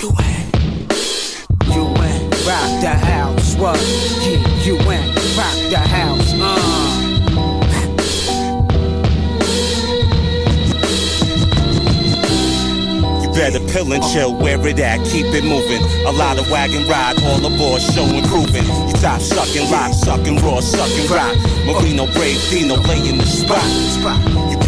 You 0.03 0.11
win. 0.19 0.38
Rock 2.69 2.81
the 2.83 2.91
house. 2.91 3.57
What? 3.57 3.81
Yeah, 4.21 4.63
you 4.63 4.77
win. 4.87 5.01
Rock 5.37 5.57
the 5.71 5.79
house. 5.79 6.35
Uh. 6.35 7.05
You 13.23 13.33
better 13.33 13.61
pill 13.73 13.91
and 13.93 14.03
chill, 14.13 14.35
where 14.35 14.65
it 14.67 14.79
at, 14.81 15.03
keep 15.07 15.27
it 15.27 15.45
moving. 15.45 15.83
A 16.07 16.13
lot 16.13 16.39
of 16.39 16.51
wagon 16.51 16.87
ride, 16.87 17.17
all 17.23 17.45
aboard, 17.45 17.81
show 17.81 18.05
improving. 18.05 18.65
You 18.65 18.93
top 19.01 19.23
sucking, 19.23 19.71
lock, 19.71 19.95
sucking, 19.95 20.37
raw, 20.45 20.61
sucking 20.61 21.11
rock. 21.11 21.37
Marino, 21.65 22.05
brave, 22.13 22.39
Dino, 22.51 22.77
lay 22.77 23.09
in 23.09 23.17
the 23.17 23.25
spot. 23.25 23.65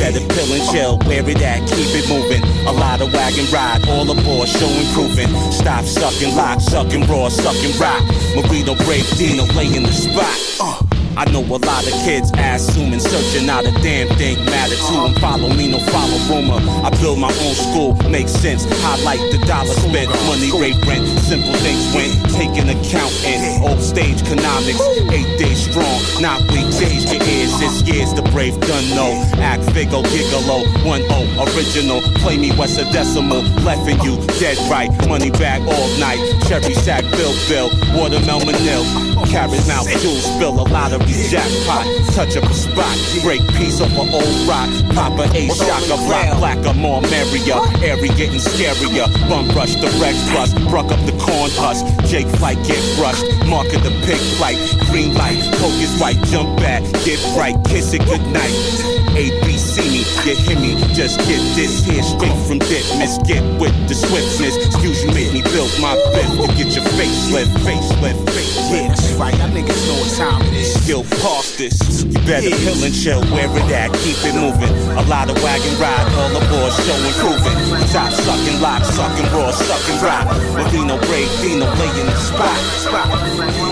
Better 0.00 0.26
pill 0.32 0.52
and 0.54 0.64
chill, 0.72 0.98
where 1.06 1.28
it 1.28 1.42
at, 1.42 1.60
keep 1.68 1.92
it 1.92 2.08
moving. 2.08 2.42
A 2.66 2.72
lot 2.72 3.02
of 3.02 3.12
wagon 3.12 3.44
ride, 3.52 3.86
all 3.86 4.10
aboard, 4.10 4.48
show 4.48 4.66
improving. 4.66 5.28
Stop 5.52 5.84
sucking, 5.84 6.34
lock, 6.34 6.58
sucking, 6.62 7.06
raw, 7.06 7.28
sucking 7.28 7.78
rock. 7.78 8.02
Marino, 8.34 8.74
brave, 8.86 9.06
Dino, 9.18 9.44
lay 9.52 9.66
in 9.66 9.82
the 9.82 9.92
spot. 9.92 10.38
Uh. 10.58 10.89
I 11.16 11.24
know 11.32 11.42
a 11.42 11.58
lot 11.58 11.86
of 11.86 11.92
kids 12.06 12.30
assuming, 12.38 13.00
searching 13.00 13.48
out 13.48 13.66
a 13.66 13.72
damn 13.82 14.08
thing 14.16 14.36
matter 14.46 14.76
to 14.76 14.92
them. 14.92 15.14
Follow 15.16 15.48
me, 15.52 15.70
no 15.70 15.78
follow 15.90 16.18
rumor. 16.30 16.60
I 16.86 16.90
build 17.00 17.18
my 17.18 17.32
own 17.42 17.54
school, 17.54 17.94
makes 18.08 18.32
sense. 18.32 18.64
Highlight 18.82 19.18
the 19.32 19.38
dollar 19.46 19.74
spent, 19.74 20.08
money 20.30 20.50
rate 20.54 20.78
rent. 20.86 21.06
Simple 21.26 21.52
things 21.60 21.82
went, 21.94 22.14
taking 22.38 22.68
account 22.70 23.12
in 23.24 23.62
old 23.62 23.82
stage 23.82 24.22
economics. 24.22 24.80
Eight 25.10 25.38
days 25.38 25.58
strong, 25.66 25.98
not 26.22 26.40
weekdays. 26.52 27.10
Your 27.10 27.22
ears, 27.22 27.58
this 27.58 27.82
year's 27.82 28.14
the 28.14 28.22
brave 28.30 28.58
gun 28.60 28.84
no. 28.94 29.10
Act 29.42 29.62
Figo, 29.74 30.02
Gigolo, 30.14 30.62
one 30.86 31.02
o 31.10 31.20
original. 31.52 32.00
Play 32.22 32.38
me 32.38 32.52
West 32.56 32.78
a 32.78 32.84
decimal, 32.92 33.42
leffing 33.66 34.02
you 34.04 34.16
dead 34.38 34.58
right. 34.70 34.90
Money 35.08 35.30
bag 35.30 35.62
all 35.62 35.88
night, 35.98 36.20
cherry 36.46 36.74
sack, 36.74 37.02
bill, 37.18 37.34
bill, 37.48 37.68
watermelon 37.98 38.56
nil. 38.64 38.84
Carrot 39.26 39.66
mouth, 39.68 39.86
jewel 40.00 40.16
spill, 40.16 40.58
a 40.58 40.64
lottery 41.00 41.28
jackpot. 41.28 41.86
Touch 42.14 42.36
up 42.36 42.44
a 42.44 42.54
spot, 42.54 42.96
break 43.22 43.40
piece 43.54 43.80
off 43.80 43.90
an 43.92 44.12
old 44.12 44.48
rock. 44.48 44.70
Papa 44.94 45.30
A 45.34 45.48
shock, 45.48 45.82
a 45.84 45.96
black, 46.06 46.38
blacker, 46.38 46.74
more 46.74 47.00
merrier. 47.02 47.60
Airy 47.82 48.08
getting 48.08 48.40
scarier. 48.40 49.06
Bum 49.28 49.48
rush, 49.50 49.74
the 49.76 49.88
Rex 50.00 50.16
plus, 50.30 50.52
bruck 50.68 50.90
up 50.90 51.00
the 51.06 51.12
corn 51.12 51.50
husk. 51.54 51.84
Jake 52.06 52.28
flight, 52.38 52.58
get 52.66 52.82
brushed. 52.96 53.24
Mark 53.46 53.72
of 53.72 53.82
the 53.82 53.90
pig 54.06 54.20
flight, 54.36 54.58
green 54.90 55.14
light. 55.14 55.38
Coke 55.58 55.80
is 55.80 56.00
white, 56.00 56.20
jump 56.26 56.58
back, 56.58 56.82
get 57.04 57.20
right, 57.36 57.56
kiss 57.66 57.92
it 57.92 58.04
goodnight. 58.04 58.54
A, 59.16 59.39
B, 60.24 60.34
see 60.34 60.52
you 60.52 60.56
hear 60.56 60.60
me, 60.60 60.94
just 60.94 61.18
get 61.20 61.40
this 61.56 61.84
here 61.84 62.02
straight 62.02 62.36
from 62.46 62.58
dip. 62.58 62.84
Miss, 62.98 63.18
get 63.24 63.42
with 63.60 63.74
the 63.88 63.94
swiftness. 63.94 64.56
Excuse 64.56 65.04
you, 65.04 65.10
make 65.12 65.32
me 65.32 65.42
build 65.42 65.70
my 65.80 65.96
fifth 66.12 66.36
to 66.36 66.46
get 66.56 66.74
your 66.74 66.84
face 66.96 67.30
lift, 67.32 67.52
face 67.64 67.90
lift, 68.02 68.20
face 68.30 68.56
lift. 68.70 68.70
Yeah, 68.70 68.88
that's 68.88 69.12
right. 69.14 69.34
Y'all 69.38 69.48
niggas 69.48 69.80
know 69.88 69.96
what 70.00 70.12
time 70.16 70.42
it 70.48 70.54
is. 70.54 70.74
Skill 70.82 71.04
past 71.22 71.58
this. 71.58 72.04
You 72.04 72.12
better 72.26 72.50
pill 72.50 72.84
and 72.84 72.94
chill, 72.94 73.22
where 73.32 73.48
it 73.48 73.70
at, 73.72 73.92
keep 74.04 74.18
it 74.24 74.34
moving. 74.34 74.72
A 74.96 75.04
lot 75.08 75.30
of 75.30 75.36
wagon 75.42 75.74
ride, 75.80 76.06
all 76.18 76.32
aboard, 76.36 76.72
show 76.72 76.98
improving. 77.00 77.56
Top 77.88 78.12
sucking, 78.12 78.60
lock, 78.60 78.84
sucking, 78.84 79.28
raw, 79.32 79.50
sucking 79.50 80.00
rock. 80.04 80.26
Marino, 80.54 80.98
brave, 81.08 81.30
Dino, 81.40 81.66
lay 81.80 81.92
in 82.00 82.06
the 82.06 82.16
spot. 82.16 82.58
It's 82.76 83.69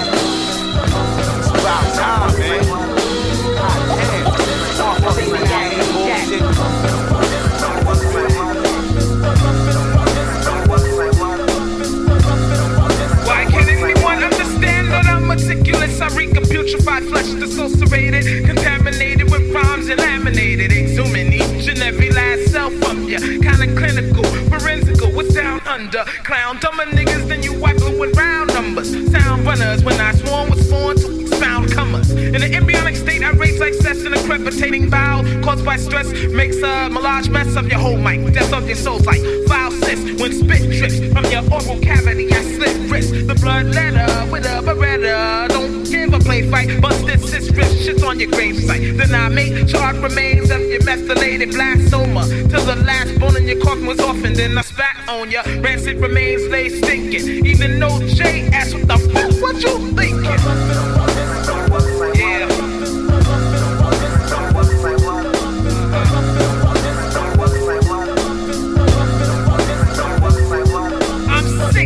putrefied 16.48 17.08
flesh, 17.08 17.28
dissociated, 17.34 18.44
contaminated 18.46 19.30
with 19.30 19.52
rhymes 19.54 19.88
and 19.88 20.00
laminated, 20.00 20.72
exhuming 20.72 21.32
each 21.32 21.68
and 21.68 21.80
every 21.82 22.10
last 22.10 22.50
cell 22.50 22.70
from 22.70 23.04
ya. 23.08 23.18
Kinda 23.18 23.66
clinical, 23.76 24.24
forensical, 24.50 25.10
what's 25.12 25.34
down 25.34 25.60
under? 25.66 26.04
Clown 26.24 26.58
dumber 26.60 26.86
niggas 26.86 27.28
than 27.28 27.42
you 27.42 27.52
wacko 27.52 27.98
with 27.98 28.16
round 28.16 28.52
numbers. 28.54 28.90
Sound 29.10 29.44
runners 29.44 29.84
when 29.84 30.00
I 30.00 30.12
sworn 30.14 30.50
was 30.50 30.68
sworn 30.68 30.96
to 30.96 31.20
expound 31.20 31.70
comers. 31.72 32.10
In 32.10 32.42
an 32.42 32.54
embryonic 32.54 32.96
state, 32.96 33.22
I 33.22 33.30
raise 33.30 33.60
like 33.60 33.74
cess 33.74 34.04
in 34.04 34.12
a 34.14 34.22
crepitating 34.24 34.90
bowel 34.90 35.24
caused 35.42 35.64
by 35.64 35.76
stress 35.76 36.10
makes 36.30 36.56
a 36.56 36.88
melange 36.90 37.28
mess 37.30 37.56
of 37.56 37.68
your 37.68 37.80
whole 37.80 37.96
mic. 37.98 38.32
Death 38.32 38.52
of 38.52 38.66
your 38.66 38.76
soul's 38.76 39.06
like 39.06 39.22
foul 39.46 39.67
cyst 39.88 40.20
when 40.20 40.32
spit 40.32 40.62
drips 40.78 40.98
from 41.12 41.24
your 41.32 41.44
oral 41.52 41.80
cavity. 41.80 42.30
I 42.32 42.42
slit 42.42 42.90
wrist 42.90 43.12
the 43.26 43.34
blood 43.34 43.66
letter 43.66 44.30
with 44.30 44.44
a 44.44 44.60
beretta. 44.66 45.48
Don't 45.48 45.84
give 45.84 46.12
a 46.12 46.18
play 46.18 46.48
fight, 46.50 46.80
bust 46.80 47.06
this 47.06 47.30
sis 47.30 47.50
wrist 47.56 47.74
shits 47.84 48.06
on 48.06 48.20
your 48.20 48.30
gravesite. 48.30 48.96
Then 48.98 49.14
I 49.14 49.28
make 49.28 49.66
charred 49.68 49.96
remains 49.96 50.50
of 50.50 50.60
your 50.60 50.84
methylated 50.84 51.50
blastoma 51.50 52.22
till 52.50 52.64
the 52.64 52.76
last 52.84 53.18
bone 53.18 53.36
in 53.36 53.48
your 53.48 53.60
coffin 53.62 53.86
was 53.86 54.00
off, 54.00 54.22
and 54.24 54.36
then 54.36 54.58
I 54.58 54.62
spat 54.62 54.96
on 55.08 55.30
ya. 55.30 55.42
Rancid 55.60 55.98
remains 56.00 56.46
lay 56.48 56.68
stinking. 56.68 57.46
Even 57.46 57.80
though 57.80 58.00
Jay 58.08 58.48
asked 58.52 58.74
what 58.74 58.86
the 58.88 58.98
fuck, 59.12 59.32
what 59.42 59.56
you 59.62 59.92
thinking? 59.96 60.47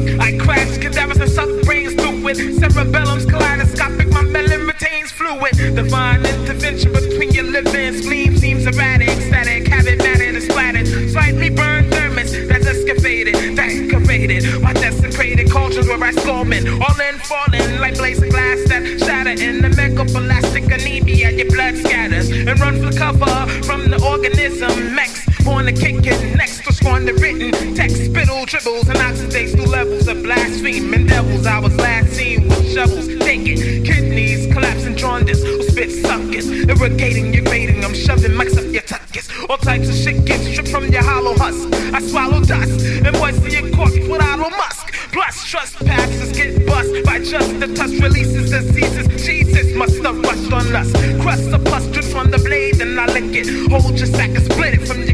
I'm 0.03 0.09
sick. 0.09 0.21
I 0.21 0.37
crash 0.39 0.79
cadavers 0.79 1.19
and 1.19 1.31
suck 1.31 1.49
brains 1.65 1.95
through 1.95 2.29
it. 2.29 2.37
Cerebellum's 2.37 3.27
kaleidoscopic. 3.27 4.09
My 4.09 4.23
melon 4.23 4.67
retains 4.67 5.13
fluid. 5.13 5.53
Divine 5.75 6.32
kidneys, 33.59 34.53
collapsing 34.53 34.97
jaundice, 34.97 35.43
or 35.45 35.63
spit 35.63 35.91
suckers, 35.91 36.51
irrigating 36.51 37.33
your 37.35 37.45
grading. 37.45 37.85
I'm 37.85 37.95
shoving 37.95 38.33
mics 38.33 38.57
up 38.57 38.73
your 38.73 38.83
tuckers. 38.83 39.29
All 39.49 39.59
types 39.59 39.89
of 39.89 39.95
shit 39.95 40.25
gets 40.25 40.47
stripped 40.49 40.71
from 40.71 40.87
your 40.89 41.03
hollow 41.03 41.35
husk. 41.37 41.69
I 41.93 42.01
swallow 42.01 42.41
dust 42.41 42.85
and 42.85 43.13
moisten 43.19 43.51
your 43.51 43.71
corpse 43.75 43.99
with 43.99 44.23
idle 44.23 44.51
musk. 44.51 44.93
Plus, 45.13 45.45
trust 45.45 45.77
trespassers 45.77 46.33
get 46.33 46.67
bust 46.67 46.91
by 47.05 47.19
just 47.19 47.61
the 47.61 47.67
touch 47.75 47.93
releases 48.01 48.51
diseases. 48.51 49.07
Jesus 49.27 49.75
must 49.77 50.03
have 50.03 50.19
rushed 50.21 50.53
on 50.53 50.75
us. 50.75 50.91
Crust 51.23 51.51
the 51.51 51.59
pus 51.59 51.87
drips 51.89 52.15
on 52.15 52.31
the 52.31 52.39
blade, 52.39 52.81
and 52.81 52.99
I 52.99 53.07
lick 53.07 53.35
it. 53.35 53.71
Hold 53.71 53.99
your 53.99 54.07
sack 54.07 54.31
and 54.31 54.45
split 54.51 54.75
it 54.75 54.87
from 54.87 55.03
your 55.03 55.12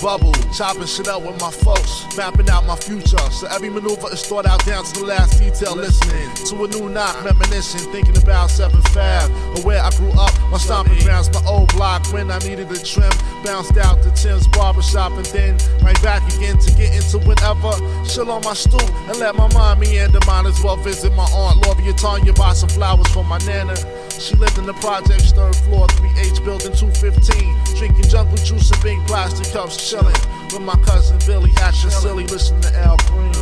bubble, 0.00 0.32
chopping 0.52 0.86
shit 0.86 1.08
up 1.08 1.22
with 1.22 1.40
my 1.40 1.50
folks, 1.50 2.04
mapping 2.16 2.48
out 2.48 2.66
my 2.66 2.76
future. 2.76 3.18
So 3.30 3.46
every 3.48 3.70
maneuver 3.70 4.12
is 4.12 4.26
thought 4.26 4.46
out 4.46 4.64
down 4.64 4.84
to 4.84 5.00
the 5.00 5.06
last 5.06 5.38
detail. 5.38 5.76
Listening 5.76 6.28
to 6.48 6.64
a 6.64 6.68
new 6.68 6.88
knock, 6.88 7.22
reminiscing, 7.24 7.92
thinking 7.92 8.16
about 8.16 8.50
7 8.50 8.80
Fab 8.92 9.30
or 9.56 9.62
where 9.62 9.82
I 9.82 9.90
grew 9.90 10.10
up. 10.12 10.32
My 10.50 10.58
stomping 10.58 10.98
grounds, 11.04 11.32
my 11.32 11.42
old 11.46 11.72
block 11.74 12.12
when 12.12 12.30
I 12.30 12.38
needed 12.38 12.70
a 12.70 12.82
trim. 12.82 13.12
Bounced 13.44 13.76
out 13.76 14.02
to 14.02 14.10
Tim's 14.12 14.46
barbershop 14.48 15.12
and 15.12 15.26
then 15.26 15.58
right 15.82 16.00
back 16.02 16.22
again 16.34 16.58
to 16.58 16.70
get 16.74 16.94
into 16.94 17.18
whatever. 17.26 17.72
Chill 18.06 18.30
on 18.30 18.42
my 18.42 18.54
stoop 18.54 18.88
and 19.08 19.18
let 19.18 19.34
my 19.34 19.52
mind 19.52 19.80
meander. 19.80 20.20
Might 20.26 20.46
as 20.46 20.62
well 20.62 20.76
visit 20.76 21.12
my 21.14 21.28
aunt 21.34 21.62
Lovia 21.62 21.96
Tanya, 21.96 22.32
buy 22.32 22.52
some 22.52 22.68
flowers 22.68 23.08
for 23.08 23.24
my 23.24 23.38
nana. 23.38 23.76
She 24.18 24.36
lived 24.36 24.58
in 24.58 24.66
the 24.66 24.74
projects, 24.74 25.32
third 25.32 25.56
floor, 25.56 25.86
3H 26.20 26.44
building 26.44 26.72
215. 26.72 27.76
Drinking 27.76 28.10
jungle 28.10 28.36
juice 28.36 28.70
and 28.70 28.82
big 28.82 28.98
plastic 29.06 29.52
cups, 29.52 29.90
chilling 29.90 30.14
with 30.52 30.60
my 30.60 30.74
cousin 30.84 31.18
Billy, 31.26 31.50
acting 31.58 31.90
silly, 31.90 32.26
listening 32.26 32.60
to 32.62 32.78
Al 32.78 32.96
Green. 33.08 33.32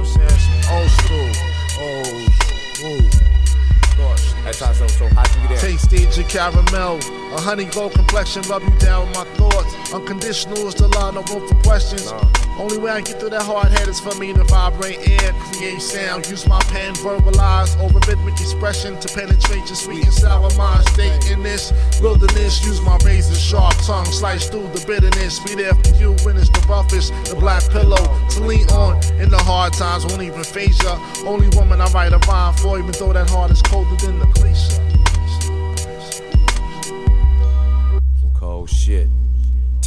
Old 0.70 0.90
school, 0.90 1.30
old 1.80 2.32
school. 2.74 3.28
That's 4.44 4.60
how 4.60 4.72
so, 4.72 4.86
so 4.86 5.08
how'd 5.08 5.28
you 5.42 5.48
get? 5.48 5.60
Taste 5.60 6.18
of 6.18 6.28
caramel, 6.28 6.98
a 7.34 7.40
honey 7.40 7.64
gold 7.66 7.92
complexion, 7.92 8.42
rub 8.42 8.62
you 8.62 8.70
down 8.78 9.08
with 9.08 9.16
my 9.16 9.24
thoughts. 9.34 9.92
Unconditional 9.92 10.68
is 10.68 10.74
the 10.74 10.88
line, 10.88 11.14
no 11.14 11.22
room 11.22 11.46
for 11.48 11.54
questions. 11.62 12.12
Only 12.58 12.76
way 12.78 12.90
I 12.90 13.00
get 13.00 13.20
through 13.20 13.30
that 13.30 13.42
hard 13.42 13.70
head 13.70 13.86
is 13.86 14.00
for 14.00 14.12
me 14.18 14.32
to 14.32 14.42
vibrate 14.42 14.98
air, 15.08 15.32
create 15.52 15.80
sound, 15.80 16.28
use 16.28 16.44
my 16.48 16.58
pen, 16.62 16.92
verbalize 16.94 17.78
over 17.78 18.00
rhythmic 18.00 18.34
expression 18.34 18.98
to 18.98 19.14
penetrate 19.14 19.64
your 19.66 19.76
sweet 19.76 20.04
and 20.04 20.12
sour 20.12 20.50
mind 20.56 20.84
state 20.88 21.30
in 21.30 21.44
this 21.44 21.72
wilderness. 22.02 22.64
Use 22.66 22.80
my 22.80 22.98
razor 23.04 23.36
sharp 23.36 23.76
tongue, 23.86 24.04
slice 24.06 24.48
through 24.50 24.66
the 24.74 24.84
bitterness. 24.88 25.38
Be 25.38 25.54
there 25.54 25.72
for 25.72 25.94
you 26.02 26.16
when 26.24 26.36
it's 26.36 26.50
the 26.50 26.66
roughest, 26.68 27.12
the 27.30 27.36
black 27.36 27.62
pillow 27.70 28.02
to 28.30 28.40
lean 28.42 28.68
on 28.70 28.96
in 29.20 29.30
the 29.30 29.38
hard 29.38 29.72
times. 29.74 30.04
Won't 30.06 30.22
even 30.22 30.42
phase 30.42 30.82
ya. 30.82 30.98
Only 31.24 31.48
woman 31.56 31.80
I 31.80 31.86
write 31.92 32.12
a 32.12 32.18
rhyme 32.26 32.54
for, 32.54 32.76
even 32.76 32.90
though 32.98 33.12
that 33.12 33.30
heart 33.30 33.52
is 33.52 33.62
colder 33.62 33.94
than 34.04 34.18
the 34.18 34.26
glacier. 34.34 34.82
Some 38.18 38.32
cold 38.34 38.68
shit. 38.68 39.08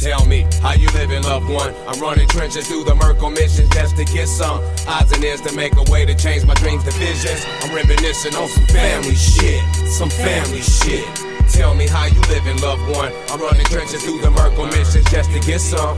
Tell 0.02 0.26
me 0.26 0.44
how 0.60 0.72
you 0.72 0.88
living, 0.98 1.22
loved 1.22 1.48
one. 1.48 1.72
I'm 1.86 2.00
running 2.00 2.26
trenches 2.26 2.66
through 2.66 2.82
the 2.82 2.94
Merkle 2.96 3.30
missions 3.30 3.68
just 3.70 3.96
to 3.96 4.04
get 4.04 4.26
some 4.26 4.58
odds 4.88 5.12
and 5.12 5.24
ends 5.24 5.42
to 5.42 5.54
make 5.54 5.76
a 5.76 5.92
way 5.92 6.04
to 6.04 6.12
change 6.12 6.44
my 6.44 6.54
dreams 6.54 6.82
to 6.82 6.90
visions. 6.90 7.46
I'm 7.62 7.72
reminiscing 7.72 8.34
on 8.34 8.48
some 8.48 8.66
family 8.66 9.14
shit, 9.14 9.62
some 9.86 10.10
family 10.10 10.60
shit. 10.60 11.06
Tell 11.52 11.76
me 11.76 11.86
how 11.86 12.06
you 12.06 12.20
living, 12.22 12.60
loved 12.60 12.82
one. 12.90 13.12
I'm 13.30 13.40
running 13.40 13.64
trenches 13.66 14.02
through 14.02 14.22
the 14.22 14.30
Merkle 14.32 14.66
missions 14.66 15.08
just 15.08 15.30
to 15.30 15.38
get 15.38 15.60
some. 15.60 15.96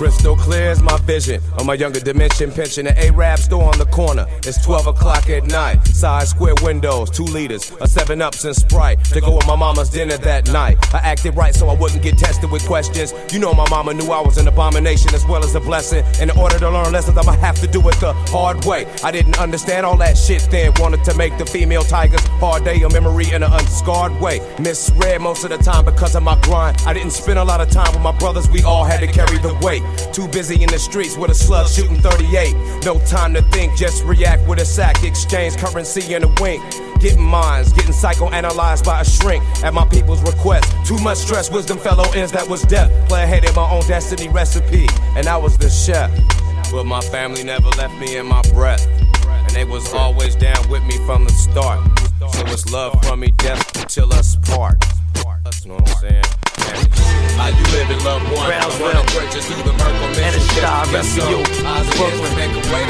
Crystal 0.00 0.34
clear 0.34 0.70
is 0.70 0.82
my 0.82 0.96
vision 0.98 1.42
On 1.58 1.66
my 1.66 1.74
younger 1.74 2.00
dimension. 2.00 2.50
Pension 2.50 2.86
an 2.86 2.96
Arab 2.96 3.38
store 3.38 3.64
on 3.64 3.78
the 3.78 3.86
corner. 3.86 4.26
It's 4.46 4.64
12 4.64 4.86
o'clock 4.88 5.28
at 5.28 5.44
night. 5.44 5.86
Side 5.86 6.26
square 6.26 6.54
windows, 6.62 7.10
two 7.10 7.24
liters, 7.24 7.70
a 7.80 7.86
seven 7.86 8.22
ups 8.22 8.44
and 8.44 8.56
Sprite 8.56 9.04
to 9.04 9.20
go 9.20 9.36
with 9.36 9.46
my 9.46 9.56
mama's 9.56 9.90
dinner 9.90 10.16
that 10.18 10.50
night. 10.52 10.78
I 10.94 10.98
acted 10.98 11.36
right 11.36 11.54
so 11.54 11.68
I 11.68 11.74
wouldn't 11.74 12.02
get 12.02 12.18
tested 12.18 12.50
with 12.50 12.64
questions. 12.66 13.12
You 13.32 13.38
know 13.40 13.52
my 13.52 13.68
mama 13.68 13.94
knew 13.94 14.10
I 14.10 14.20
was 14.20 14.38
an 14.38 14.48
abomination 14.48 15.14
as 15.14 15.26
well 15.26 15.44
as 15.44 15.54
a 15.54 15.60
blessing. 15.60 16.04
In 16.20 16.30
order 16.30 16.58
to 16.58 16.70
learn 16.70 16.92
lessons, 16.92 17.16
I'ma 17.18 17.32
have 17.32 17.60
to 17.60 17.66
do 17.66 17.80
it 17.88 17.96
the 18.00 18.12
hard 18.28 18.64
way. 18.64 18.86
I 19.04 19.10
didn't 19.10 19.38
understand 19.38 19.86
all 19.86 19.96
that 19.98 20.16
shit 20.16 20.46
then. 20.50 20.72
Wanted 20.78 21.04
to 21.04 21.14
make 21.14 21.36
the 21.38 21.46
female 21.46 21.82
tigers 21.82 22.24
hard 22.40 22.64
day 22.64 22.80
a 22.82 22.88
memory 22.88 23.30
in 23.32 23.42
an 23.42 23.52
unscarred 23.52 24.18
way. 24.20 24.40
Misread 24.58 25.20
most 25.20 25.44
of 25.44 25.50
the 25.50 25.58
time 25.58 25.84
because 25.84 26.14
of 26.14 26.22
my 26.22 26.40
grind. 26.40 26.82
I 26.86 26.92
didn't 26.94 27.12
spend 27.12 27.38
a 27.38 27.44
lot 27.44 27.60
of 27.60 27.70
time 27.70 27.92
with 27.92 28.02
my 28.02 28.16
brothers. 28.18 28.48
We 28.50 28.62
all 28.62 28.84
had 28.84 29.00
to 29.00 29.06
carry 29.06 29.38
the 29.38 29.54
weight. 29.62 29.69
Too 30.12 30.26
busy 30.28 30.62
in 30.62 30.68
the 30.68 30.78
streets 30.78 31.16
with 31.16 31.30
a 31.30 31.34
slug 31.34 31.68
shooting 31.68 31.98
38. 31.98 32.84
No 32.84 32.98
time 33.06 33.34
to 33.34 33.42
think, 33.50 33.76
just 33.76 34.04
react 34.04 34.46
with 34.48 34.60
a 34.60 34.64
sack. 34.64 35.04
Exchange 35.04 35.56
currency 35.56 36.14
in 36.14 36.24
a 36.24 36.34
wink. 36.40 36.62
Getting 37.00 37.22
minds, 37.22 37.72
getting 37.72 37.92
psychoanalyzed 37.92 38.84
by 38.84 39.00
a 39.00 39.04
shrink 39.04 39.42
at 39.64 39.72
my 39.72 39.86
people's 39.86 40.22
request. 40.22 40.70
Too 40.86 40.98
much 40.98 41.18
stress, 41.18 41.50
wisdom, 41.50 41.78
fellow 41.78 42.04
ends 42.14 42.32
that 42.32 42.48
was 42.48 42.62
death. 42.62 42.90
Player 43.08 43.26
hated 43.26 43.54
my 43.54 43.70
own 43.70 43.86
destiny 43.86 44.28
recipe, 44.28 44.86
and 45.16 45.26
I 45.26 45.36
was 45.36 45.56
the 45.56 45.70
chef. 45.70 46.10
But 46.70 46.84
my 46.84 47.00
family 47.00 47.42
never 47.42 47.68
left 47.70 47.98
me 47.98 48.16
in 48.16 48.26
my 48.26 48.42
breath. 48.52 48.86
And 49.26 49.50
they 49.50 49.64
was 49.64 49.92
always 49.94 50.36
down 50.36 50.68
with 50.68 50.82
me 50.84 50.98
from 51.06 51.24
the 51.24 51.32
start. 51.32 51.80
So 52.18 52.42
it's 52.46 52.70
love 52.72 53.02
from 53.02 53.20
me, 53.20 53.30
death 53.30 53.86
till 53.88 54.12
us 54.12 54.36
part. 54.36 54.78
That's 55.44 55.64
what 55.64 55.80
I'm 55.80 55.96
saying. 56.00 56.39
How 57.40 57.48
you 57.48 57.64
living, 57.72 58.04
loved 58.04 58.24
one? 58.36 58.46
Brownsville. 58.46 59.00
And 60.20 60.36
a 60.36 60.40
star, 60.40 60.84
you. 60.86 61.40
Brooklyn. 61.96 62.32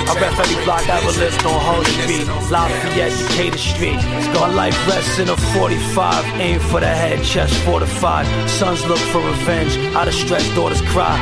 I 0.09 0.15
rep 0.21 0.39
every 0.39 0.65
block 0.65 0.89
I 0.89 0.99
ever 0.99 1.15
lived 1.19 1.45
on 1.47 1.61
Hall 1.61 1.85
Street. 1.85 2.27
Lafayette, 2.51 3.13
Decatur 3.29 3.59
Street. 3.59 4.01
Scar 4.27 4.51
life 4.51 4.77
rests 4.89 5.19
in 5.19 5.29
a 5.29 5.37
45. 5.37 6.25
Aim 6.41 6.59
for 6.59 6.81
the 6.81 6.89
head, 6.89 7.23
chest 7.25 7.55
fortified. 7.65 8.27
Sons 8.51 8.85
look 8.87 8.99
for 9.13 9.21
revenge. 9.21 9.77
Out 9.95 10.09
of 10.09 10.15
stress, 10.15 10.47
daughters 10.55 10.83
cry. 10.93 11.17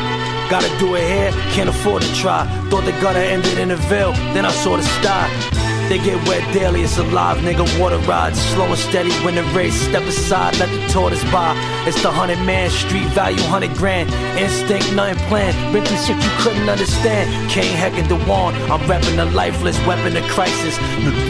Gotta 0.48 0.70
do 0.78 0.94
it 0.94 1.04
here, 1.04 1.30
can't 1.52 1.68
afford 1.68 2.02
to 2.02 2.14
try. 2.14 2.46
Thought 2.70 2.86
the 2.86 2.92
gutter 2.92 3.18
ended 3.18 3.58
in 3.58 3.70
a 3.70 3.76
veil, 3.76 4.12
then 4.32 4.46
I 4.46 4.52
saw 4.52 4.76
the 4.78 4.82
sty. 4.82 5.67
They 5.88 5.96
get 5.96 6.28
wet 6.28 6.44
daily, 6.52 6.82
it's 6.82 6.98
alive, 6.98 7.38
nigga. 7.38 7.64
Water 7.80 7.96
rides, 8.00 8.38
slow 8.52 8.66
and 8.66 8.76
steady 8.76 9.10
when 9.24 9.36
the 9.36 9.42
race. 9.56 9.74
Step 9.74 10.02
aside, 10.02 10.58
let 10.58 10.68
the 10.68 10.92
tortoise 10.92 11.24
by. 11.32 11.56
It's 11.86 12.02
the 12.02 12.12
hundred 12.12 12.40
man 12.44 12.68
street 12.68 13.08
value, 13.16 13.40
hundred 13.44 13.74
grand. 13.74 14.12
Instinct, 14.38 14.92
nothing 14.92 15.16
planned. 15.28 15.56
Been 15.72 15.82
through 15.86 15.96
shit 15.96 16.22
you 16.22 16.30
couldn't 16.40 16.68
understand. 16.68 17.50
Kane 17.50 17.74
Heck 17.74 17.94
and 17.94 18.06
Dewan, 18.06 18.54
I'm 18.70 18.80
repping 18.80 19.16
the 19.16 19.24
lifeless 19.32 19.78
weapon 19.86 20.14
of 20.14 20.24
crisis. 20.24 20.78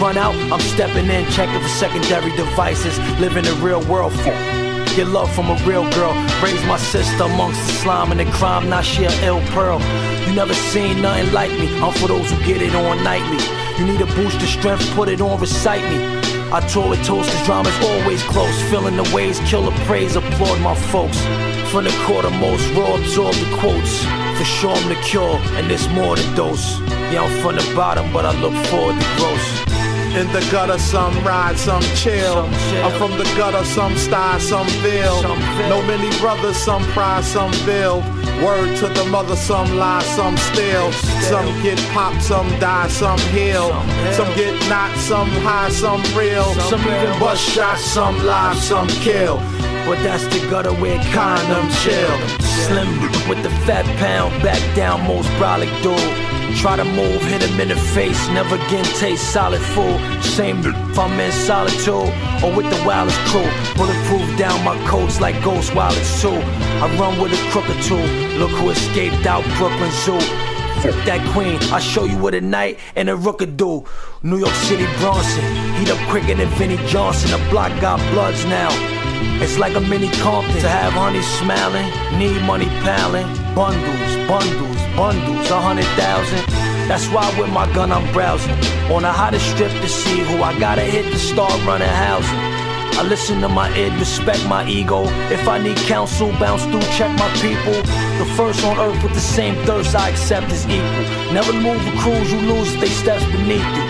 Run 0.01 0.19
out, 0.19 0.35
I'm 0.51 0.61
stepping 0.61 1.07
in, 1.07 1.31
checking 1.31 1.63
for 1.63 1.69
secondary 1.69 2.35
devices. 2.35 2.99
Living 3.21 3.45
the 3.45 3.55
real 3.63 3.83
world. 3.87 4.13
Get 4.97 5.07
love 5.07 5.33
from 5.33 5.51
a 5.51 5.57
real 5.65 5.89
girl. 5.93 6.15
Raise 6.43 6.65
my 6.67 6.79
sister 6.79 7.23
amongst 7.23 7.65
the 7.65 7.73
slime 7.75 8.11
and 8.11 8.19
the 8.19 8.27
crime. 8.33 8.69
Now 8.69 8.81
she 8.81 9.05
a 9.05 9.13
ill 9.23 9.41
pearl. 9.55 9.79
You 10.27 10.35
never 10.35 10.55
seen 10.55 11.01
nothing 11.01 11.33
like 11.33 11.53
me. 11.53 11.79
I'm 11.79 11.93
for 11.93 12.09
those 12.09 12.29
who 12.29 12.37
get 12.45 12.61
it 12.61 12.75
on 12.75 13.05
nightly. 13.05 13.68
You 13.79 13.87
need 13.87 14.01
a 14.01 14.07
boost 14.07 14.43
of 14.43 14.49
strength, 14.49 14.91
put 14.97 15.09
it 15.09 15.21
on, 15.21 15.41
recite 15.41 15.85
me. 15.89 15.99
I 16.51 16.61
tour 16.67 16.89
with 16.89 17.07
cause 17.07 17.31
drama's 17.47 17.79
always 17.85 18.23
close. 18.25 18.61
Feeling 18.71 18.97
the 18.97 19.09
ways, 19.15 19.39
kill 19.47 19.63
the 19.63 19.71
praise, 19.87 20.17
applaud 20.17 20.61
my 20.61 20.75
folks. 20.75 21.21
From 21.71 21.85
the 21.85 21.95
quarter 22.05 22.31
most 22.31 22.69
raw, 22.75 22.97
absorb 22.97 23.35
the 23.35 23.57
quotes. 23.59 24.03
For 24.37 24.45
sure 24.45 24.75
I'm 24.75 24.89
the 24.89 24.97
cure, 24.97 25.39
and 25.57 25.71
there's 25.71 25.89
more 25.91 26.17
to 26.17 26.35
dose. 26.35 26.81
Yeah, 27.13 27.23
I'm 27.23 27.41
from 27.41 27.55
the 27.55 27.73
bottom, 27.77 28.13
but 28.13 28.25
I 28.25 28.33
look 28.41 28.55
forward 28.67 28.99
to 29.01 29.07
growth. 29.17 29.78
In 30.17 30.27
the 30.33 30.41
gutter, 30.51 30.79
some 30.79 31.15
ride, 31.25 31.59
some 31.59 31.83
chill. 31.95 32.39
I'm 32.83 32.93
from 32.99 33.17
the 33.19 33.25
gutter, 33.37 33.65
some 33.65 33.97
style, 33.97 34.41
some 34.41 34.67
feel. 34.83 35.23
No 35.69 35.83
many 35.83 36.11
brothers, 36.19 36.57
some 36.57 36.83
pride, 36.93 37.25
some 37.25 37.53
build. 37.67 38.05
Word 38.43 38.77
to 38.79 38.89
the 38.89 39.05
mother, 39.11 39.37
some 39.37 39.77
lie, 39.77 40.03
some 40.17 40.37
steal. 40.37 40.93
Some 40.93 41.47
get 41.63 41.79
popped, 41.93 42.23
some 42.23 42.49
die, 42.59 42.89
some 42.89 43.19
heal. 43.35 43.69
Some 44.13 44.35
get 44.35 44.55
knocked, 44.69 44.99
some 44.99 45.29
high, 45.47 45.71
some 45.71 46.03
real. 46.17 46.55
Some 46.55 46.81
even 46.81 47.19
bust 47.21 47.43
shots, 47.43 47.85
some 47.85 48.17
live, 48.25 48.57
some 48.57 48.89
kill. 48.89 49.37
But 49.87 50.03
that's 50.03 50.25
the 50.25 50.41
gutter 50.51 50.73
where 50.73 50.99
condom 51.13 51.69
chill. 51.83 52.48
Slim 52.67 53.01
with 53.29 53.43
the 53.43 53.51
fat 53.67 53.85
pound, 53.99 54.43
back 54.43 54.61
down, 54.75 55.07
most 55.07 55.29
brolic 55.39 55.71
dude. 55.83 56.57
Try 56.57 56.77
to 56.77 56.85
move, 56.85 57.23
hit 57.23 57.43
him 57.43 57.61
in 57.61 57.69
the 57.69 57.77
face, 57.77 58.29
never 58.29 58.57
again 58.57 58.85
taste 58.97 59.33
solid 59.33 59.61
food. 59.61 59.99
Same 60.23 60.59
if 60.59 60.99
I'm 60.99 61.21
in 61.21 61.31
solitude 61.31 62.11
or 62.43 62.51
with 62.57 62.69
the 62.71 62.83
wildest 62.87 63.19
crew. 63.31 63.49
Bulletproof 63.77 64.39
down 64.39 64.65
my 64.65 64.77
coats 64.89 65.21
like 65.21 65.43
ghost 65.45 65.75
wallets 65.75 66.21
too. 66.21 66.41
I 66.83 66.97
run 66.99 67.21
with 67.21 67.33
a 67.33 67.51
crook 67.51 67.69
or 67.69 67.81
two. 67.83 68.03
Look 68.39 68.51
who 68.51 68.71
escaped 68.71 69.27
out 69.27 69.45
Brooklyn 69.57 69.93
Zoo. 70.05 70.19
Fuck 70.83 70.99
that 71.07 71.23
queen, 71.33 71.59
I 71.73 71.81
show 71.81 72.05
you 72.05 72.19
what 72.19 72.35
a 72.35 72.41
night 72.41 72.79
and 72.97 73.09
a 73.09 73.17
rook 73.17 73.39
could 73.39 73.57
do. 73.57 73.85
New 74.23 74.39
York 74.39 74.55
City 74.67 74.87
Bronson, 74.99 75.45
heat 75.77 75.91
up 75.91 75.99
quicker 76.09 76.35
than 76.35 76.49
Vinnie 76.59 76.79
Johnson. 76.89 77.31
The 77.31 77.51
block 77.51 77.73
got 77.81 77.99
bloods 78.13 78.45
now. 78.47 78.98
It's 79.43 79.59
like 79.59 79.75
a 79.77 79.81
mini 79.81 80.09
Compton 80.19 80.61
to 80.61 80.69
have 80.69 80.93
honey 80.93 81.23
smiling, 81.23 81.89
need 82.19 82.43
money 82.43 82.69
piling, 82.83 83.27
bundles, 83.55 84.13
bundles, 84.27 84.81
bundles, 84.97 85.51
a 85.51 85.61
hundred 85.61 85.87
thousand. 85.97 86.45
That's 86.89 87.07
why 87.09 87.29
with 87.39 87.51
my 87.51 87.73
gun 87.75 87.93
I'm 87.93 88.11
browsing 88.13 88.59
on 88.91 89.03
the 89.03 89.13
hottest 89.13 89.51
strip 89.51 89.71
to 89.71 89.89
see 89.89 90.21
who 90.21 90.43
I 90.43 90.59
gotta 90.59 90.83
hit 90.83 91.05
to 91.13 91.19
start 91.19 91.53
running 91.65 91.89
housing. 91.89 92.39
I 92.99 93.05
listen 93.05 93.41
to 93.43 93.49
my 93.49 93.69
id, 93.77 93.93
respect 94.01 94.45
my 94.49 94.67
ego. 94.67 95.05
If 95.31 95.47
I 95.47 95.59
need 95.59 95.77
counsel, 95.87 96.33
bounce 96.41 96.65
through, 96.65 96.89
check 96.99 97.17
my 97.17 97.31
people. 97.39 97.79
The 98.19 98.27
first 98.37 98.65
on 98.65 98.77
earth 98.81 99.01
with 99.05 99.15
the 99.15 99.21
same 99.21 99.55
thirst 99.67 99.95
I 99.95 100.09
accept 100.09 100.51
as 100.51 100.67
equal. 100.67 101.33
Never 101.33 101.53
move 101.53 101.85
with 101.85 101.99
crews 102.01 102.33
you 102.33 102.41
lose, 102.41 102.75
they 102.81 102.89
steps 102.89 103.25
beneath 103.27 103.69
you. 103.77 103.85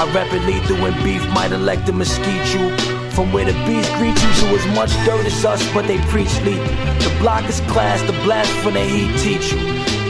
I 0.00 0.10
rap 0.14 0.32
it 0.32 0.80
when 0.80 0.94
beef 1.04 1.28
might 1.30 1.52
elect 1.52 1.86
to 1.86 1.92
mesquite 1.92 2.54
you. 2.54 2.93
From 3.14 3.32
where 3.32 3.44
the 3.44 3.52
bees 3.64 3.88
greet 3.96 4.16
you 4.16 4.30
to 4.40 4.46
as 4.58 4.66
much 4.74 4.90
dirt 5.06 5.24
as 5.24 5.44
us, 5.44 5.62
but 5.72 5.86
they 5.86 5.98
preach 6.08 6.34
lead. 6.42 6.58
The 7.00 7.16
block 7.20 7.48
is 7.48 7.60
class, 7.72 8.02
the 8.02 8.12
blast 8.24 8.50
from 8.62 8.74
the 8.74 8.80
heat 8.80 9.16
teach 9.20 9.52
you. 9.52 9.58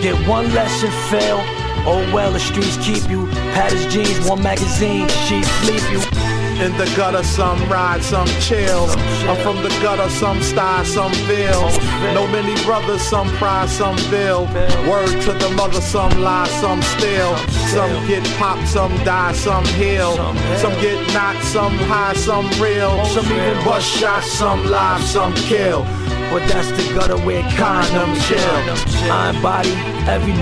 Get 0.01 0.17
one 0.27 0.55
lesson, 0.55 0.91
fail. 1.11 1.39
Oh 1.87 2.03
well, 2.15 2.33
the 2.33 2.41
streets 2.41 2.79
keep 2.79 3.11
you. 3.11 3.27
Padders 3.53 3.87
jeans, 3.93 4.27
one 4.27 4.43
magazine, 4.43 5.07
she 5.29 5.43
sleep 5.43 5.83
you. 5.93 6.24
In 6.63 6.71
the 6.79 6.87
gutter, 6.97 7.25
some 7.25 7.59
ride, 7.69 8.03
some 8.05 8.29
chill. 8.41 8.87
I'm 9.29 9.37
from 9.43 9.63
the 9.63 9.71
gutter, 9.83 10.09
some 10.09 10.41
style, 10.41 10.85
some 10.85 11.13
feel. 11.27 11.69
No 12.15 12.29
many 12.29 12.55
brothers, 12.65 13.03
some 13.03 13.29
pride, 13.37 13.69
some 13.69 13.97
feel. 13.97 14.47
Word 14.89 15.21
to 15.23 15.33
the 15.33 15.51
mother, 15.57 15.81
some 15.81 16.21
lie, 16.21 16.47
some 16.61 16.81
steal. 16.83 17.37
Some 17.75 18.07
get 18.07 18.25
popped, 18.39 18.69
some 18.69 18.97
die, 19.05 19.33
some 19.33 19.65
heal. 19.65 20.15
Some 20.59 20.73
get 20.81 21.13
knocked, 21.13 21.45
some 21.45 21.77
high, 21.91 22.15
some 22.15 22.49
real. 22.63 23.05
Some 23.07 23.27
even 23.27 23.65
bust 23.65 23.87
shots, 23.87 24.31
some 24.31 24.65
live, 24.67 25.03
some 25.03 25.35
kill. 25.35 25.83
But 26.31 26.49
that's 26.49 26.71
the 26.71 26.95
gutter 26.95 27.19
where 27.19 27.43
condom 27.57 28.15
chill. 28.23 29.11
Iron 29.11 29.43
body, 29.43 29.73
every 30.07 30.33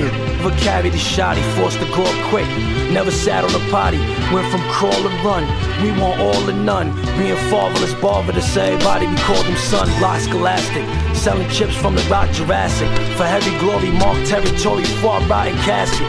a 0.44 0.98
shot, 0.98 1.36
he 1.36 1.42
forced 1.56 1.78
to 1.78 1.86
grow 1.86 2.04
up 2.04 2.28
quick. 2.30 2.46
Never 2.90 3.10
sat 3.10 3.44
on 3.44 3.54
a 3.54 3.70
potty, 3.70 3.98
went 4.34 4.50
from 4.50 4.60
crawl 4.70 4.92
to 4.92 5.08
run. 5.22 5.44
We 5.82 5.90
want 6.02 6.20
all 6.20 6.50
or 6.50 6.52
none. 6.52 6.90
Being 7.16 7.36
fatherless, 7.48 7.94
barber 7.94 8.32
to 8.32 8.42
say 8.42 8.74
everybody, 8.74 9.06
we 9.06 9.16
call 9.16 9.42
them 9.44 9.56
son. 9.56 9.88
Block 9.98 10.20
scholastic, 10.20 10.84
selling 11.14 11.48
chips 11.48 11.76
from 11.76 11.94
the 11.94 12.02
rock 12.10 12.30
Jurassic. 12.32 12.88
For 13.16 13.24
heavy 13.24 13.56
glory, 13.58 13.90
mark 13.92 14.18
territory, 14.26 14.84
far 15.00 15.20
rotten 15.28 15.56
casket. 15.58 16.06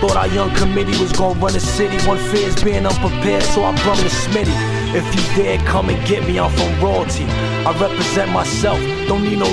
Thought 0.00 0.16
our 0.16 0.28
young 0.28 0.54
committee 0.54 0.96
was 1.00 1.10
gonna 1.12 1.40
run 1.40 1.54
the 1.54 1.60
city. 1.60 1.98
One 2.06 2.18
fear 2.30 2.48
is 2.48 2.62
being 2.62 2.86
unprepared, 2.86 3.42
so 3.42 3.64
I 3.64 3.74
brung 3.82 3.96
the 3.98 4.12
smitty. 4.24 4.54
If 4.94 5.04
you 5.14 5.22
dare 5.34 5.58
come 5.66 5.88
and 5.88 6.06
get 6.06 6.26
me, 6.28 6.38
I'm 6.38 6.50
from 6.52 6.80
royalty. 6.80 7.24
I 7.24 7.72
represent 7.80 8.30
myself, 8.30 8.78
don't 9.08 9.24
need 9.24 9.38
no 9.38 9.46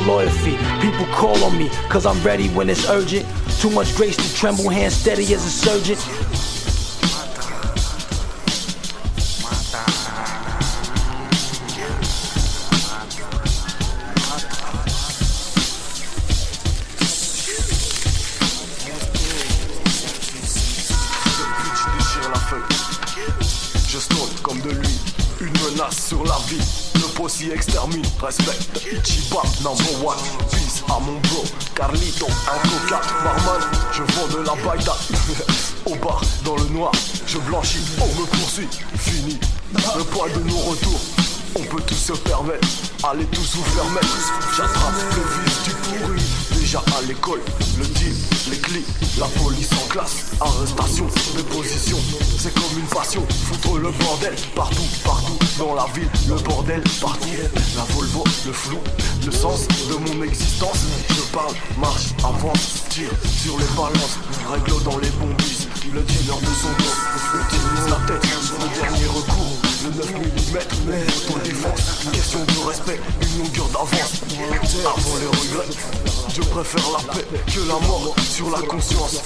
fee. 0.44 0.58
People 0.82 1.06
call 1.16 1.42
on 1.44 1.58
me, 1.58 1.70
cause 1.90 2.06
I'm 2.06 2.22
ready 2.24 2.50
when 2.50 2.70
it's 2.70 2.88
urgent. 2.90 3.26
Too 3.60 3.70
much 3.70 3.96
grace 3.96 4.18
to 4.18 4.36
tremble, 4.36 4.70
hand 4.70 4.92
steady 4.92 5.24
as 5.34 5.46
a 5.46 5.50
surgeon. 5.50 5.98
Extermine, 28.24 28.54
respecte. 28.54 28.78
Ichiba, 28.92 29.42
number 29.64 30.06
one. 30.06 30.18
Peace 30.50 30.84
à 30.90 31.00
mon 31.00 31.20
bro, 31.20 31.44
Carlito, 31.76 32.28
un 32.28 32.60
coca, 32.70 33.02
barman. 33.24 33.62
Je 33.92 34.04
vends 34.14 34.28
de 34.28 34.46
la 34.46 34.56
baïda. 34.64 34.96
Au 35.86 35.96
bar, 35.96 36.22
dans 36.46 36.56
le 36.56 36.66
noir, 36.70 36.92
je 37.28 37.38
blanchis, 37.40 37.84
on 38.00 38.08
me 38.20 38.26
poursuit. 38.26 38.70
Fini, 38.98 39.40
le 39.98 40.04
poids 40.04 40.30
de 40.30 40.40
nos 40.44 40.58
retours. 40.58 41.02
On 41.56 41.64
peut 41.64 41.84
tous 41.86 41.96
se 41.96 42.14
permettre, 42.14 42.68
allez 43.04 43.26
tous 43.26 43.56
vous 43.56 43.64
faire 43.64 43.90
mettre. 43.92 44.18
J'attrape 44.56 44.94
le 45.16 45.44
vice 45.44 45.64
du 45.64 45.72
pourri. 45.72 46.43
Déjà 46.64 46.82
à 46.98 47.02
l'école, 47.02 47.42
le 47.78 47.84
deal, 47.84 48.16
les 48.50 48.58
clics, 48.58 48.88
la 49.20 49.26
police 49.26 49.68
en 49.84 49.88
classe, 49.90 50.32
arrestation, 50.40 51.06
déposition, 51.36 51.98
c'est 52.40 52.54
comme 52.54 52.80
une 52.80 52.86
passion, 52.86 53.22
foutre 53.28 53.80
le 53.80 53.92
bordel, 53.92 54.34
partout, 54.56 54.88
partout, 55.04 55.38
dans 55.60 55.76
la 55.76 55.86
ville, 55.94 56.08
le 56.30 56.36
bordel, 56.36 56.82
partout, 57.02 57.28
la 57.76 57.84
Volvo, 57.94 58.24
le 58.46 58.54
flou, 58.54 58.80
le 59.26 59.32
sens 59.34 59.68
de 59.90 59.96
mon 59.96 60.24
existence, 60.24 60.86
je 61.10 61.36
parle, 61.36 61.54
marche, 61.78 62.14
avance, 62.20 62.86
tire 62.88 63.12
sur 63.44 63.60
les 63.60 63.68
balances, 63.76 64.18
règle 64.50 64.82
dans 64.86 65.00
les 65.00 65.10
bombis, 65.20 65.68
le 65.94 66.02
dealer 66.02 66.40
de 66.40 66.46
son 66.46 66.72
dos, 66.80 67.42
utilise 67.42 67.90
la 67.90 68.00
tête, 68.08 68.26
le 68.62 68.82
dernier 68.82 69.08
recours, 69.08 69.63
le 69.84 69.90
9 69.90 70.12
mm, 70.12 71.30
autodéfense, 71.30 72.08
question 72.14 72.40
de 72.40 72.68
respect, 72.68 73.00
une 73.22 73.44
longueur 73.44 73.68
d'avance, 73.68 74.22
avant 74.86 75.18
les 75.18 75.26
regrets, 75.26 75.68
je 76.34 76.42
préfère 76.42 76.84
la 76.92 77.14
paix 77.14 77.26
que 77.48 77.60
la 77.68 77.88
mort 77.88 78.16
sur 78.30 78.50
la 78.50 78.62
conscience. 78.62 79.22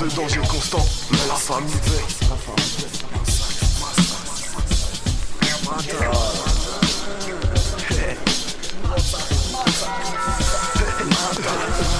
De 0.00 0.08
danger 0.16 0.40
constant, 0.50 0.84
mais 1.10 1.18
la 1.28 1.34
famille 1.34 1.72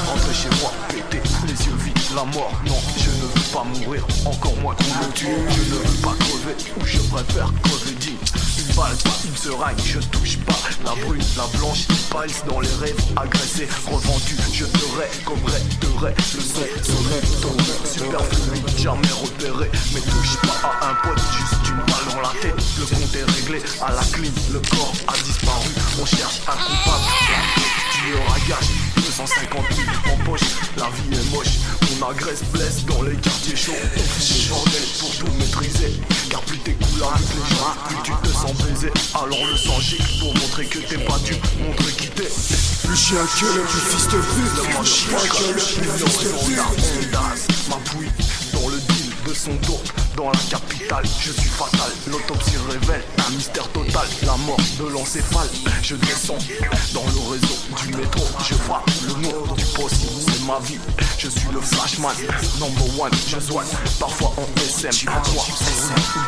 Rentrez 0.07 0.35
chez 0.35 0.49
moi, 0.61 0.73
pété, 0.89 1.23
les 1.47 1.67
yeux 1.67 1.77
vides, 1.85 2.15
la 2.15 2.25
mort, 2.25 2.53
non, 2.67 2.75
je 2.97 3.11
ne 3.11 3.15
veux 3.15 3.44
pas 3.55 3.63
mourir, 3.63 4.05
encore 4.25 4.57
moins 4.57 4.75
qu'on 4.75 5.07
me 5.07 5.13
tue, 5.13 5.27
je 5.27 5.61
ne 5.61 5.79
veux 5.79 6.03
pas 6.03 6.15
crever, 6.19 6.57
ou 6.77 6.85
je 6.85 6.99
préfère 6.99 7.53
crever 7.63 7.95
digne. 8.01 8.17
Une 8.59 8.75
balle, 8.75 8.97
pas 9.05 9.17
une 9.25 9.37
seringue, 9.37 9.79
je 9.85 10.01
touche 10.09 10.39
pas 10.39 10.59
la 10.85 10.91
brune, 11.05 11.23
la 11.37 11.47
blanche, 11.57 11.87
piles 11.87 12.35
dans 12.49 12.59
les 12.59 12.75
rêves, 12.81 13.01
agressé, 13.15 13.69
revendu, 13.87 14.37
je 14.53 14.65
terai 14.65 15.07
comme 15.25 15.39
rêverais, 15.47 16.15
le 16.35 16.41
son 16.41 16.55
serait 16.55 16.73
superflu, 17.87 18.61
jamais 18.77 19.15
repéré, 19.23 19.71
mais 19.95 20.01
touche 20.01 20.37
pas 20.43 20.73
à 20.81 20.91
un 20.91 20.95
pote, 21.07 21.23
juste 21.39 21.69
une 21.69 21.77
balle 21.77 22.15
dans 22.15 22.23
la 22.23 22.35
tête, 22.43 22.61
le 22.79 22.87
compte 22.87 23.15
est 23.15 23.33
réglé, 23.37 23.63
à 23.81 23.93
la 23.93 24.03
clim, 24.03 24.33
le 24.53 24.59
corps 24.59 24.95
a 25.07 25.13
disparu, 25.23 25.71
on 26.03 26.07
cherche 26.07 26.41
un 26.49 26.57
coupable, 26.57 27.07
tueur 27.93 28.35
à 28.35 28.41
gage, 28.49 28.94
250 29.05 29.65
000 29.75 29.87
en 30.13 30.25
poche, 30.25 30.41
la 30.79 30.89
vie 30.89 31.15
est 31.21 31.31
moche, 31.35 31.59
on 31.93 32.11
agresse, 32.11 32.43
blesse 32.53 32.85
dans 32.87 33.03
les 33.03 33.17
quartiers 33.17 33.57
chauds, 33.57 33.73
on 33.97 34.01
fout 34.01 34.37
le 34.37 34.49
bordel 34.49 34.83
pour 34.99 35.11
tout 35.17 35.33
maîtriser, 35.39 35.93
car 36.31 36.41
plus 36.43 36.59
t'es 36.59 36.73
cool 36.73 37.03
avec 37.03 37.29
les 37.29 37.45
gens, 37.55 37.75
plus 37.87 37.97
tu 38.03 38.13
te 38.23 38.29
sens 38.29 38.55
baiser, 38.65 38.93
alors 39.15 39.47
le 39.47 39.57
sang 39.57 39.79
gicle 39.81 40.19
pour 40.21 40.35
montrer 40.35 40.67
que 40.67 40.79
t'es 40.79 40.99
pas 40.99 41.19
dur, 41.19 41.37
montrer 41.61 41.93
qui 41.93 42.09
t'es. 42.09 42.31
Plus 42.85 42.97
chien 42.97 43.17
que 43.17 43.47
le 43.47 43.63
plus 43.63 43.81
fils 43.81 44.09
de 44.09 44.19
pute, 44.19 44.59
plus 44.75 44.87
chien 44.87 45.19
que 45.19 45.43
le 45.49 45.55
plus 45.55 45.61
fils 45.61 45.97
de 45.99 46.07
pute. 46.09 47.13
Ma 47.69 47.77
bouille 47.93 48.11
le 48.19 48.24
dans 50.17 50.31
la 50.31 50.39
capitale, 50.49 51.05
je 51.21 51.33
suis 51.33 51.51
fatal. 51.51 51.91
L'autopsie 52.07 52.57
révèle 52.71 53.03
un 53.27 53.31
mystère 53.33 53.69
total. 53.69 54.07
La 54.25 54.37
mort 54.39 54.57
de 54.79 54.89
l'encéphale. 54.89 55.49
Je 55.83 55.97
descends 55.97 56.39
dans 56.95 57.05
le 57.05 57.33
réseau 57.33 57.55
du 57.83 57.97
métro. 57.97 58.25
Je 58.49 58.55
frappe 58.55 58.89
le 59.07 59.13
nom 59.23 59.55
du 59.55 59.65
possible, 59.67 60.33
ma 60.45 60.59
vie. 60.61 60.79
Je 61.19 61.29
suis 61.29 61.49
le 61.53 61.61
flashman, 61.61 62.13
number 62.59 63.01
one. 63.01 63.13
Je 63.29 63.39
soigne 63.41 63.67
parfois 63.99 64.33
en 64.37 64.47
SM. 64.61 65.09
Un 65.09 65.19
ou 65.19 65.23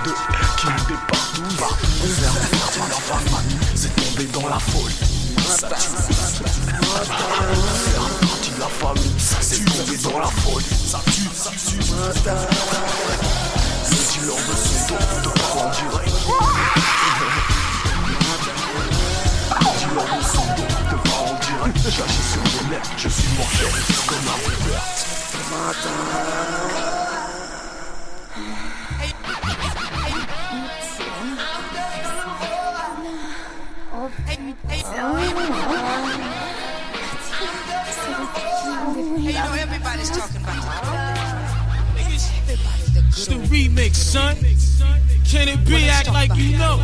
deux 0.05 0.15
qui 0.57 0.67
dépassent 0.89 1.33
tout 1.35 1.43
partout. 1.57 1.93
Partie 2.61 2.81
de 2.81 2.89
la 2.89 2.97
famille, 2.97 3.59
c'est 3.75 3.95
tomber 3.97 4.25
dans 4.33 4.49
la 4.49 4.59
folie. 4.59 4.95
Faire 5.37 5.69
partie 8.21 8.51
de 8.51 8.61
la 8.61 8.69
famille, 8.69 9.13
c'est 9.19 9.65
tomber 9.65 9.97
dans 9.99 10.19
la 10.19 10.27
folie. 10.27 10.67
Ça 10.87 11.01
tue, 11.07 11.29
ça 11.35 11.51
tue. 11.51 11.79
Le 13.89 13.97
dealer 14.13 14.37
de 14.37 14.55
son 14.57 14.95
dos 14.95 15.01
te 15.23 15.29
parle 15.39 15.61
en 15.61 15.71
direct. 15.71 16.15
Le 19.51 19.67
dealer 19.79 20.09
de 20.17 20.23
son 20.25 20.47
dos 20.57 20.69
te 20.91 20.97
parle 21.09 21.29
en 21.29 21.35
direct. 21.35 21.79
J'agis 21.85 22.27
sur 22.33 22.43
les 22.43 22.67
nerfs, 22.71 22.91
je 22.97 23.09
suis 23.09 23.29
mortel 23.37 23.96
It's 25.69 25.75
the 43.27 43.35
remix, 43.51 43.95
son. 43.97 44.37
Can 45.25 45.49
it 45.49 45.67
be 45.67 45.89
act 45.89 46.13
like 46.13 46.31
you 46.37 46.57
know? 46.59 46.79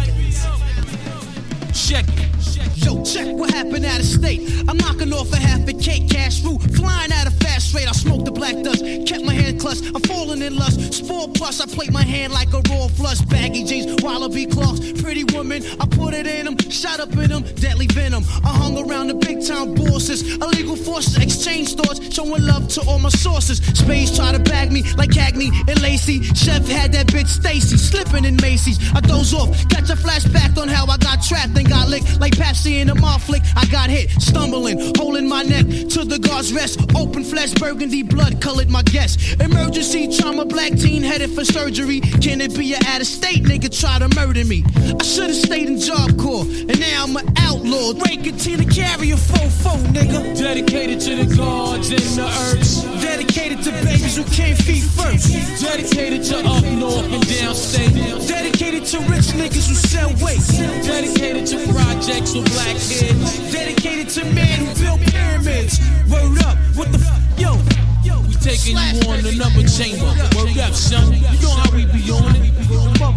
Check 1.72 2.04
it. 2.08 2.84
Yo, 2.84 3.04
check 3.04 3.28
what 3.36 3.50
happened 3.52 3.84
out 3.84 4.00
of 4.00 4.06
state. 4.06 4.64
I'm 4.68 4.76
knocking 4.78 5.12
off 5.12 5.32
a 5.32 5.36
half 5.36 5.68
a 5.68 5.72
cake, 5.72 6.10
cash 6.10 6.42
root, 6.42 6.60
flying 6.74 7.12
at 7.12 7.28
a 7.28 7.41
rate. 7.74 7.88
I 7.88 7.92
smoke 7.92 8.24
the 8.24 8.32
black 8.32 8.62
dust, 8.62 8.84
kept 9.06 9.21
clutched. 9.62 9.84
I'm 9.94 10.02
falling 10.02 10.42
in 10.42 10.56
lust. 10.56 10.92
Spore 10.92 11.28
plus, 11.28 11.60
I 11.60 11.66
plate 11.66 11.92
my 11.92 12.02
hand 12.02 12.32
like 12.32 12.52
a 12.52 12.60
raw 12.68 12.88
flush. 12.88 13.20
Baggy 13.20 13.62
jeans, 13.64 14.02
wallaby 14.02 14.46
cloths, 14.46 15.00
pretty 15.00 15.24
woman. 15.32 15.62
I 15.80 15.86
put 15.86 16.14
it 16.14 16.26
in 16.26 16.44
them, 16.44 16.58
shot 16.58 16.98
up 16.98 17.12
in 17.12 17.30
them, 17.30 17.42
deadly 17.54 17.86
venom. 17.86 18.24
I 18.44 18.52
hung 18.62 18.76
around 18.76 19.06
the 19.08 19.14
big 19.14 19.46
town 19.46 19.74
bosses, 19.74 20.36
illegal 20.36 20.76
forces, 20.76 21.16
exchange 21.16 21.74
thoughts, 21.74 22.12
showing 22.12 22.44
love 22.44 22.66
to 22.74 22.80
all 22.88 22.98
my 22.98 23.08
sources. 23.08 23.58
Spades 23.78 24.16
try 24.16 24.32
to 24.32 24.40
bag 24.40 24.72
me 24.72 24.82
like 24.98 25.10
Cagney 25.10 25.50
and 25.70 25.80
Lacey. 25.80 26.22
Chef 26.34 26.66
had 26.66 26.92
that 26.92 27.06
bitch 27.06 27.28
Stacy 27.28 27.76
slipping 27.76 28.24
in 28.24 28.36
Macy's. 28.36 28.78
I 28.94 29.00
doze 29.00 29.32
off, 29.32 29.48
catch 29.68 29.90
a 29.90 29.94
flashback 29.94 30.60
on 30.60 30.68
how 30.68 30.86
I 30.86 30.96
got 30.96 31.22
trapped 31.22 31.56
and 31.56 31.68
got 31.68 31.88
licked 31.88 32.18
like 32.18 32.34
Pepsi 32.34 32.80
in 32.80 32.90
a 32.90 32.94
mall 32.96 33.20
flick. 33.20 33.42
I 33.54 33.64
got 33.66 33.90
hit, 33.90 34.10
stumbling, 34.20 34.92
holding 34.96 35.28
my 35.28 35.42
neck 35.42 35.66
to 35.94 36.04
the 36.04 36.18
guard's 36.18 36.52
rest. 36.52 36.80
Open 36.96 37.22
flesh, 37.22 37.52
burgundy 37.54 38.02
blood 38.02 38.40
colored 38.40 38.68
my 38.68 38.82
guess. 38.82 39.16
Emergency 39.52 40.08
trauma, 40.08 40.44
black 40.44 40.72
teen 40.72 41.02
headed 41.02 41.30
for 41.30 41.44
surgery. 41.44 42.00
Can 42.00 42.40
it 42.40 42.56
be 42.56 42.72
a 42.72 42.78
out 42.88 43.00
of 43.00 43.06
state 43.06 43.44
nigga 43.44 43.68
try 43.68 43.98
to 43.98 44.08
murder 44.16 44.44
me? 44.44 44.64
I 44.76 45.04
should've 45.04 45.36
stayed 45.36 45.68
in 45.68 45.78
Job 45.78 46.18
Corps, 46.18 46.44
and 46.44 46.80
now 46.80 47.04
I'm 47.04 47.16
an 47.16 47.28
outlaw. 47.38 47.92
Breaking 47.92 48.36
to 48.36 48.56
the 48.56 48.64
carrier, 48.64 49.16
fofo, 49.16 49.76
nigga. 49.92 50.38
Dedicated 50.38 51.00
to 51.00 51.16
the 51.16 51.36
gods 51.36 51.90
and 51.90 52.00
the 52.16 52.24
earth. 52.48 53.02
Dedicated 53.02 53.62
to 53.64 53.72
babies 53.84 54.16
who 54.16 54.24
can't 54.24 54.58
feed 54.58 54.84
first. 54.84 55.32
Dedicated 55.62 56.24
to 56.24 56.38
up 56.38 56.64
north 56.64 57.12
and 57.12 57.22
downstate. 57.24 58.26
Dedicated 58.26 58.86
to 58.86 58.98
rich 59.10 59.36
niggas 59.36 59.68
who 59.68 59.74
sell 59.74 60.08
weight. 60.24 60.40
Dedicated 60.84 61.46
to 61.48 61.58
projects 61.72 62.34
with 62.34 62.50
black 62.52 62.76
kids. 62.76 63.52
Dedicated 63.52 64.08
to 64.10 64.24
men 64.32 64.64
who 64.64 64.74
build 64.82 65.00
pyramids. 65.12 65.78
Word 66.10 66.40
up, 66.44 66.56
what 66.74 66.90
the 66.92 66.98
f? 66.98 67.38
Yo, 67.38 67.52
taking 68.42 68.76
you 68.76 69.06
on 69.06 69.22
the 69.22 69.34
number 69.38 69.62
chamber. 69.62 70.10
Word 70.34 70.58
up, 70.58 70.74
son. 70.74 71.14
You 71.14 71.38
know 71.40 71.54
how 71.54 71.70
we 71.70 71.86
be 71.86 72.10
on 72.10 72.34
it. 72.36 72.50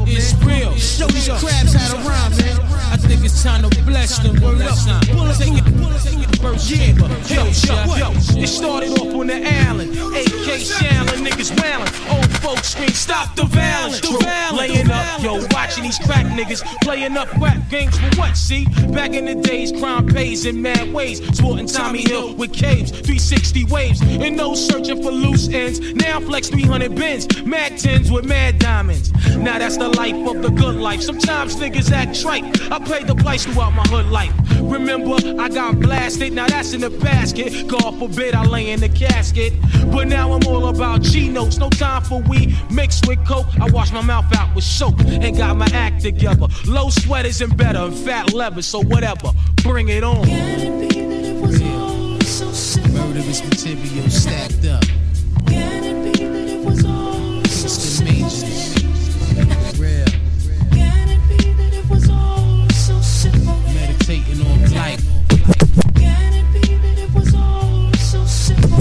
It's 0.08 0.34
real. 0.46 0.74
Show 0.76 1.08
these 1.08 1.28
crabs 1.28 1.74
how 1.74 1.96
to 1.96 1.98
rhyme, 2.08 2.32
man. 2.38 2.60
I 2.94 2.98
think 2.98 3.26
it's 3.26 3.44
time 3.44 3.68
to 3.68 3.84
bless 3.84 4.20
them. 4.20 4.40
Word 4.42 4.62
up, 4.62 4.76
son. 4.76 5.02
Take 5.02 5.58
it, 5.58 5.66
take 6.04 6.30
it 6.30 6.40
first 6.40 6.70
chamber. 6.70 7.08
Yo, 7.26 7.50
yo, 7.66 7.98
yo. 7.98 8.12
It 8.38 8.48
started 8.48 8.92
off 9.00 9.14
on 9.16 9.28
the 9.28 9.42
island. 9.44 9.92
AK 9.92 10.62
Shaolin, 10.62 11.26
niggas 11.26 11.52
wailing. 11.60 11.90
Old 12.10 12.32
folks 12.42 12.70
scream, 12.70 12.90
stop 12.90 13.36
the 13.36 13.46
violence. 13.46 14.02
True. 14.02 14.20
Laying 14.56 14.92
up, 14.92 15.22
yo, 15.22 15.44
watching 15.52 15.84
these 15.84 15.98
crack 16.00 16.26
niggas 16.28 16.64
playing 16.82 17.18
up 17.18 17.34
rap 17.38 17.58
games 17.70 17.98
for 17.98 18.16
what? 18.18 18.38
See, 18.38 18.66
back 18.94 19.14
in 19.14 19.26
the 19.26 19.36
days, 19.36 19.72
crime 19.72 20.06
pays 20.06 20.46
in 20.46 20.62
mad 20.62 20.94
ways. 20.94 21.26
Sporting 21.36 21.68
Tommy 21.68 22.04
Hill 22.08 22.36
with 22.36 22.54
caves, 22.54 22.92
360 22.92 23.66
waves, 23.66 24.02
and 24.02 24.38
no 24.38 24.54
searching 24.54 25.02
for 25.02 25.12
loose 25.16 25.50
ends. 25.50 25.80
Now 25.94 26.20
flex 26.20 26.50
300 26.50 26.96
bins, 26.96 27.44
mad 27.44 27.78
tens 27.78 28.12
with 28.12 28.26
mad 28.26 28.60
diamonds. 28.60 29.12
Now 29.38 29.60
that's 29.60 29.78
the 29.78 29.90
life 29.90 30.16
of 30.28 30.42
the 30.42 30.50
good 30.50 30.76
life. 30.76 31.02
Sometimes 31.02 31.56
niggas 31.56 31.92
act 31.92 32.20
trite. 32.20 32.44
I 32.72 32.80
paid 32.80 33.08
the 33.08 33.16
price 33.16 33.46
throughout 33.46 33.74
my 33.74 33.84
hood 33.84 34.08
life. 34.08 34.34
Remember, 34.62 35.16
I 35.40 35.50
got 35.50 35.80
blasted. 35.80 36.34
Now 36.34 36.48
that's 36.48 36.74
in 36.74 36.82
the 36.82 36.90
basket. 36.90 37.68
God 37.68 38.00
forbid 38.00 38.36
I 38.36 38.44
lay 38.46 38.72
in 38.72 38.80
the 38.80 38.90
casket. 38.90 39.54
But 39.92 40.08
now 40.08 40.34
I'm 40.34 40.46
all 40.48 40.68
about 40.68 41.02
G 41.02 41.30
notes. 41.30 41.58
No 41.58 41.70
time 41.70 42.04
for 42.04 42.22
weed 42.22 42.56
mixed 42.72 43.08
with 43.08 43.26
coke. 43.26 43.48
I 43.60 43.70
wash 43.70 43.92
my 43.92 44.02
mouth 44.02 44.34
out 44.36 44.54
with 44.56 44.64
soap 44.64 45.00
and 45.00 45.38
got 45.38 45.58
my 45.58 45.68
act 45.74 46.02
together. 46.02 46.48
Low 46.66 46.90
sweaters 46.90 47.42
and 47.42 47.56
better, 47.56 47.80
and 47.80 47.96
fat 47.96 48.34
leather. 48.34 48.62
So 48.62 48.82
whatever, 48.82 49.32
bring 49.64 49.90
it 49.90 50.04
on. 50.04 50.28
Murderous 52.92 53.44
material 53.44 54.10
stacked 54.10 54.66
up. 54.66 55.05
It's 57.68 58.00
the 58.00 58.06
majors. 58.06 58.74
Can 60.72 61.10
it 61.10 61.22
be 61.28 61.54
that 61.54 61.74
it 61.74 61.90
was 61.90 62.10
all 62.10 62.70
so 62.70 63.02
simple? 63.02 63.56
Meditating 63.74 64.42
on 64.46 64.72
life. 64.74 65.02
Can 65.96 66.34
it 66.34 66.46
be 66.54 66.76
that 66.76 66.98
it 67.00 67.14
was 67.14 67.34
all 67.36 67.92
so 67.94 68.26
simple? 68.26 68.80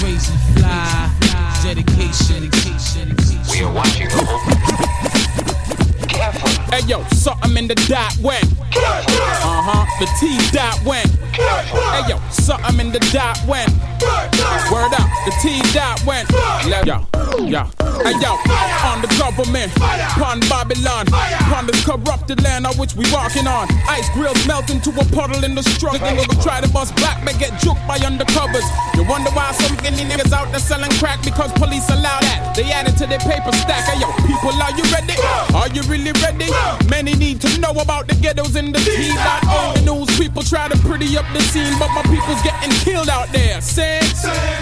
Crazy 0.00 0.36
fly. 0.54 1.10
Dedication. 1.62 2.50
We 3.50 3.62
are 3.62 3.72
watching 3.72 4.08
the 4.08 4.14
Hey 6.70 6.82
yo, 6.86 7.04
something 7.08 7.56
in 7.56 7.66
the 7.68 7.74
dot 7.88 8.16
went. 8.18 8.46
The 10.00 10.08
T 10.18 10.32
dot 10.50 10.80
went. 10.82 11.12
Hey 11.36 12.08
yo, 12.08 12.16
something 12.30 12.80
in 12.80 12.90
the 12.90 13.00
dot 13.12 13.36
went. 13.46 13.68
Word 14.72 14.96
up, 14.96 15.04
the 15.28 15.32
T 15.44 15.60
dot 15.76 16.00
went. 16.08 16.24
Let 16.64 16.86
yo, 16.88 17.04
yo, 17.44 17.68
hey 18.00 18.16
yo, 18.16 18.32
on 18.88 19.04
the 19.04 19.12
government, 19.20 19.68
upon 20.16 20.40
Babylon, 20.48 21.04
upon 21.44 21.66
this 21.66 21.84
corrupted 21.84 22.42
land 22.42 22.66
on 22.66 22.72
which 22.80 22.96
we 22.96 23.04
walking 23.12 23.46
on. 23.46 23.68
Ice 23.92 24.08
grills 24.16 24.40
melt 24.48 24.70
into 24.70 24.88
a 24.88 25.04
puddle 25.12 25.44
in 25.44 25.54
the 25.54 25.62
struggle. 25.62 26.00
Niggas 26.00 26.32
will 26.32 26.42
try 26.42 26.62
to 26.62 26.68
bust 26.72 26.96
black 26.96 27.22
but 27.22 27.38
get 27.38 27.52
juked 27.60 27.84
by 27.86 27.98
undercovers. 27.98 28.64
You 28.96 29.04
wonder 29.04 29.28
why 29.36 29.52
some 29.52 29.76
skinny 29.76 30.08
niggas 30.08 30.32
out 30.32 30.50
there 30.50 30.64
selling 30.64 30.90
crack 30.96 31.22
because 31.22 31.52
police 31.60 31.84
allow 31.90 32.18
that. 32.24 32.54
They 32.56 32.72
add 32.72 32.88
it 32.88 32.96
to 33.04 33.06
their 33.06 33.20
paper 33.20 33.52
stack. 33.52 33.84
Hey 33.84 34.00
yo, 34.00 34.08
people, 34.24 34.56
are 34.56 34.72
you 34.72 34.84
ready? 34.88 35.20
Are 35.52 35.68
you 35.68 35.82
really 35.92 36.12
ready? 36.24 36.48
Many 36.88 37.12
need 37.16 37.42
to 37.42 37.60
know 37.60 37.72
about 37.72 38.08
the 38.08 38.14
ghettos 38.14 38.56
in 38.56 38.72
the 38.72 38.78
T 38.80 39.12
dot. 39.12 39.44
News 39.90 40.06
people 40.16 40.42
try 40.42 40.68
to 40.68 40.78
pretty 40.86 41.18
up 41.18 41.26
the 41.32 41.40
scene, 41.40 41.74
but 41.80 41.88
my 41.88 42.02
people's 42.02 42.40
getting 42.42 42.70
killed 42.86 43.08
out 43.08 43.26
there. 43.32 43.60
Say, 43.60 43.98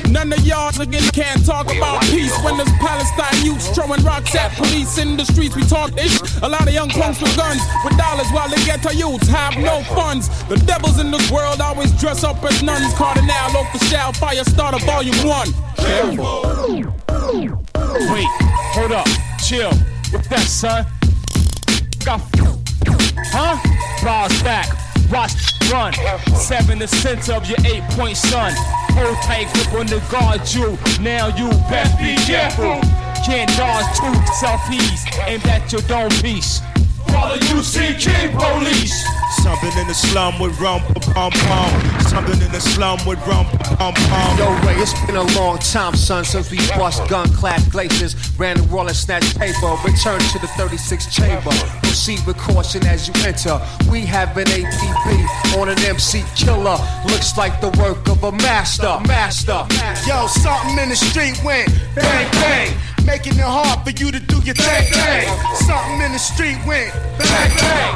none 0.09 0.33
of 0.33 0.41
y'all 0.41 0.73
again 0.81 1.03
can't 1.13 1.45
talk 1.45 1.67
about 1.67 2.01
peace 2.05 2.33
when 2.43 2.57
there's 2.57 2.73
Palestine 2.81 3.45
youths 3.45 3.69
throwing 3.77 4.03
rocks 4.05 4.35
at 4.35 4.53
police 4.53 4.97
in 4.97 5.19
the 5.19 5.27
streets. 5.27 5.55
We 5.55 5.65
talk 5.65 5.93
ish. 5.99 6.19
A 6.41 6.49
lot 6.49 6.67
of 6.67 6.73
young 6.73 6.89
punks 6.89 7.21
with 7.21 7.37
guns, 7.37 7.61
with 7.85 7.99
dollars, 7.99 8.27
while 8.33 8.49
the 8.49 8.57
ghetto 8.65 8.91
youths 8.91 9.29
have 9.29 9.55
no 9.59 9.83
funds. 9.95 10.29
The 10.49 10.57
devils 10.65 10.99
in 10.99 11.11
this 11.11 11.31
world 11.31 11.61
always 11.61 11.93
dress 12.01 12.25
up 12.25 12.43
as 12.45 12.63
nuns. 12.63 12.95
Cardinal, 12.95 13.29
Offishall, 13.29 14.17
fire 14.17 14.45
starter, 14.45 14.83
volume 14.87 15.17
one. 15.29 15.49
Wait, 18.13 18.29
hold 18.73 18.93
up, 18.93 19.07
chill. 19.45 19.73
What's 20.11 20.29
that, 20.29 20.47
son? 20.49 20.87
Got 22.03 22.23
huh? 23.31 23.59
Bars 24.03 24.43
back, 24.43 24.69
watch 25.11 25.33
run. 25.71 25.93
Seven 26.35 26.79
the 26.79 26.89
center 26.89 27.35
of 27.35 27.49
your 27.49 27.59
eight 27.65 27.83
point 27.91 28.17
sun. 28.17 28.53
Hold 28.93 29.17
tight 29.23 29.53
grip 29.53 29.73
on 29.75 29.87
the 29.87 30.01
guard 30.11 30.43
you. 30.55 30.79
Now 31.03 31.29
you 31.29 31.51
best 31.71 31.99
be 31.99 32.17
careful. 32.25 32.81
Can't 33.25 33.51
dodge 33.57 33.85
two 33.97 34.13
selfies. 34.41 35.05
Aimed 35.27 35.47
at 35.47 35.71
your 35.73 35.83
dome 35.83 36.11
piece. 36.23 36.61
Follow 37.13 37.37
UC 37.37 37.99
King 37.99 38.37
Police. 38.37 39.05
Something 39.43 39.73
in 39.81 39.87
the 39.87 39.95
slum 39.95 40.39
with 40.39 40.59
rum 40.61 40.81
pum 41.15 41.31
pum. 41.31 42.01
Something 42.01 42.41
in 42.41 42.51
the 42.53 42.61
slum 42.61 42.99
with 43.07 43.19
rum 43.27 43.47
pum 43.77 43.95
pum. 43.95 44.39
Yo, 44.39 44.49
Ray, 44.67 44.75
it's 44.77 44.95
been 45.07 45.17
a 45.17 45.23
long 45.39 45.59
time, 45.59 45.95
son, 45.95 46.25
since 46.25 46.51
we 46.51 46.59
bust 46.79 47.07
gun 47.09 47.29
clad 47.35 47.63
glaciers, 47.71 48.15
ran 48.39 48.57
the 48.57 48.63
wall 48.65 48.87
and 48.89 48.97
snatched 48.97 49.39
paper. 49.39 49.77
Return 49.85 50.21
to 50.21 50.39
the 50.39 50.49
36 50.57 51.15
chamber. 51.15 51.51
Proceed 51.83 52.25
with 52.27 52.37
caution 52.39 52.87
as 52.87 53.07
you 53.09 53.15
enter. 53.25 53.61
We 53.91 54.01
have 54.07 54.37
an 54.37 54.47
APB 54.47 55.59
on 55.61 55.69
an 55.69 55.79
MC 55.81 56.25
killer. 56.35 56.79
Looks 57.07 57.37
like 57.37 57.61
the 57.61 57.71
work 57.79 58.09
of 58.09 58.25
a 58.25 58.33
master. 58.33 58.99
Master. 59.07 59.67
Yo, 60.09 60.27
something 60.27 60.79
in 60.79 60.89
the 60.89 60.97
street 60.97 61.39
went 61.45 61.69
bang 61.95 62.31
bang, 62.33 62.77
making 63.09 63.41
it 63.41 63.49
hard 63.49 63.81
for 63.81 63.91
you 63.97 64.13
to 64.13 64.21
do 64.21 64.37
your 64.45 64.55
thing 64.55 64.85
thing. 64.93 65.25
Something 65.65 66.05
in 66.05 66.13
the 66.13 66.21
street 66.21 66.61
went 66.69 66.93
bang 67.17 67.51
bang. 67.57 67.95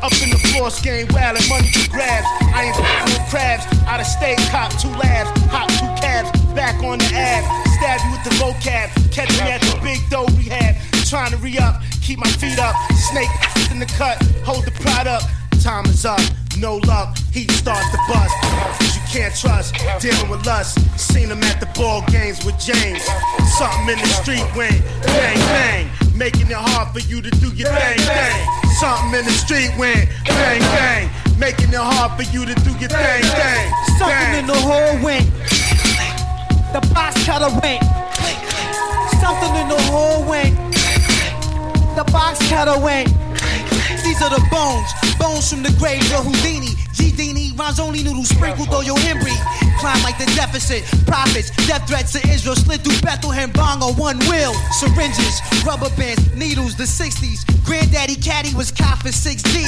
Up 0.00 0.12
in 0.24 0.32
the 0.32 0.40
floors, 0.48 0.80
game 0.80 1.06
wild 1.12 1.36
and 1.36 1.48
money 1.52 1.68
to 1.68 1.84
grabs. 1.92 2.24
I 2.52 2.72
ain't 2.72 2.76
fucking 2.76 3.12
with 3.12 3.28
crabs. 3.28 3.64
Out 3.84 4.00
of 4.00 4.08
state, 4.08 4.40
cop 4.48 4.72
two 4.80 4.88
labs, 4.96 5.28
hop 5.52 5.68
two 5.76 5.88
cabs, 6.00 6.32
back 6.56 6.76
on 6.82 6.98
the 6.98 7.08
ab. 7.12 7.44
Stab 7.76 8.00
you 8.04 8.10
with 8.16 8.24
the 8.24 8.34
vocab, 8.40 8.88
catch 9.12 9.28
me 9.36 9.52
at 9.52 9.60
the 9.60 9.76
big 9.84 10.00
dough 10.08 10.28
rehab. 10.32 10.76
Trying 11.04 11.32
to 11.32 11.38
re 11.38 11.56
up, 11.58 11.80
keep 12.00 12.18
my 12.18 12.28
feet 12.40 12.58
up. 12.58 12.74
Snake 13.12 13.28
in 13.70 13.78
the 13.78 13.90
cut, 14.00 14.16
hold 14.44 14.64
the 14.64 14.72
pride 14.80 15.06
up. 15.06 15.22
Time 15.62 15.84
is 15.86 16.04
up, 16.04 16.20
no 16.58 16.76
luck, 16.86 17.16
heat 17.32 17.50
start 17.50 17.84
to 17.92 17.98
bust. 18.08 18.34
Cause 18.78 18.96
you 18.96 19.02
can't 19.10 19.34
trust, 19.34 19.74
dealing 20.00 20.28
with 20.28 20.44
lust. 20.46 20.78
Seen 20.98 21.28
him 21.30 21.42
at 21.44 21.60
the 21.60 21.66
ball 21.78 22.02
games 22.08 22.44
with 22.44 22.58
James. 22.58 23.02
Something 23.58 23.94
in 23.94 23.98
the 23.98 24.10
street 24.22 24.44
went 24.56 24.82
bang 25.02 25.38
bang, 25.38 25.90
making 26.16 26.48
it 26.48 26.56
hard 26.56 26.92
for 26.92 27.00
you 27.00 27.22
to 27.22 27.30
do 27.30 27.48
your 27.54 27.68
thing 27.68 27.98
thing. 27.98 28.70
Something 28.80 29.20
in 29.20 29.24
the 29.24 29.32
street 29.32 29.70
went 29.78 30.08
bang 30.26 30.60
bang, 30.60 31.10
making 31.38 31.68
it 31.68 31.80
hard 31.80 32.12
for 32.16 32.30
you 32.32 32.44
to 32.44 32.54
do 32.54 32.70
your 32.78 32.90
thing 32.90 33.22
thing. 33.22 33.64
Something 33.98 34.38
in 34.38 34.46
the 34.46 34.58
hole 34.58 34.98
went. 35.02 35.26
The 36.72 36.82
box 36.92 37.24
cutter 37.24 37.52
went. 37.62 37.82
Something 39.20 39.54
in 39.56 39.68
the 39.68 39.80
hole 39.90 40.24
went. 40.28 40.54
The 41.96 42.04
box 42.10 42.38
cutter 42.48 42.78
went. 42.78 43.08
These 44.04 44.20
are 44.20 44.28
the 44.28 44.46
bones, 44.50 44.92
bones 45.18 45.50
from 45.50 45.62
the 45.62 45.74
grave 45.78 46.04
of 46.12 46.26
Houdini. 46.26 46.83
G 46.94 47.10
Dini, 47.10 47.58
rhymes 47.58 47.80
only 47.80 48.02
noodles 48.02 48.28
sprinkled 48.28 48.70
through 48.70 48.86
your 48.86 48.98
Henry. 48.98 49.34
Climb 49.78 50.00
like 50.02 50.16
the 50.18 50.26
deficit, 50.38 50.84
profits, 51.06 51.50
death 51.66 51.86
threats 51.88 52.12
to 52.12 52.22
Israel 52.28 52.54
slid 52.54 52.82
through 52.82 53.00
Bethlehem 53.00 53.50
bong 53.50 53.82
on 53.82 53.94
one 53.96 54.18
wheel. 54.30 54.54
Syringes, 54.78 55.42
rubber 55.66 55.90
bands, 55.96 56.22
needles, 56.34 56.76
the 56.76 56.84
60s. 56.84 57.42
Granddaddy 57.64 58.16
Caddy 58.16 58.54
was 58.54 58.70
cop 58.70 59.02
for 59.02 59.08
6G. 59.08 59.64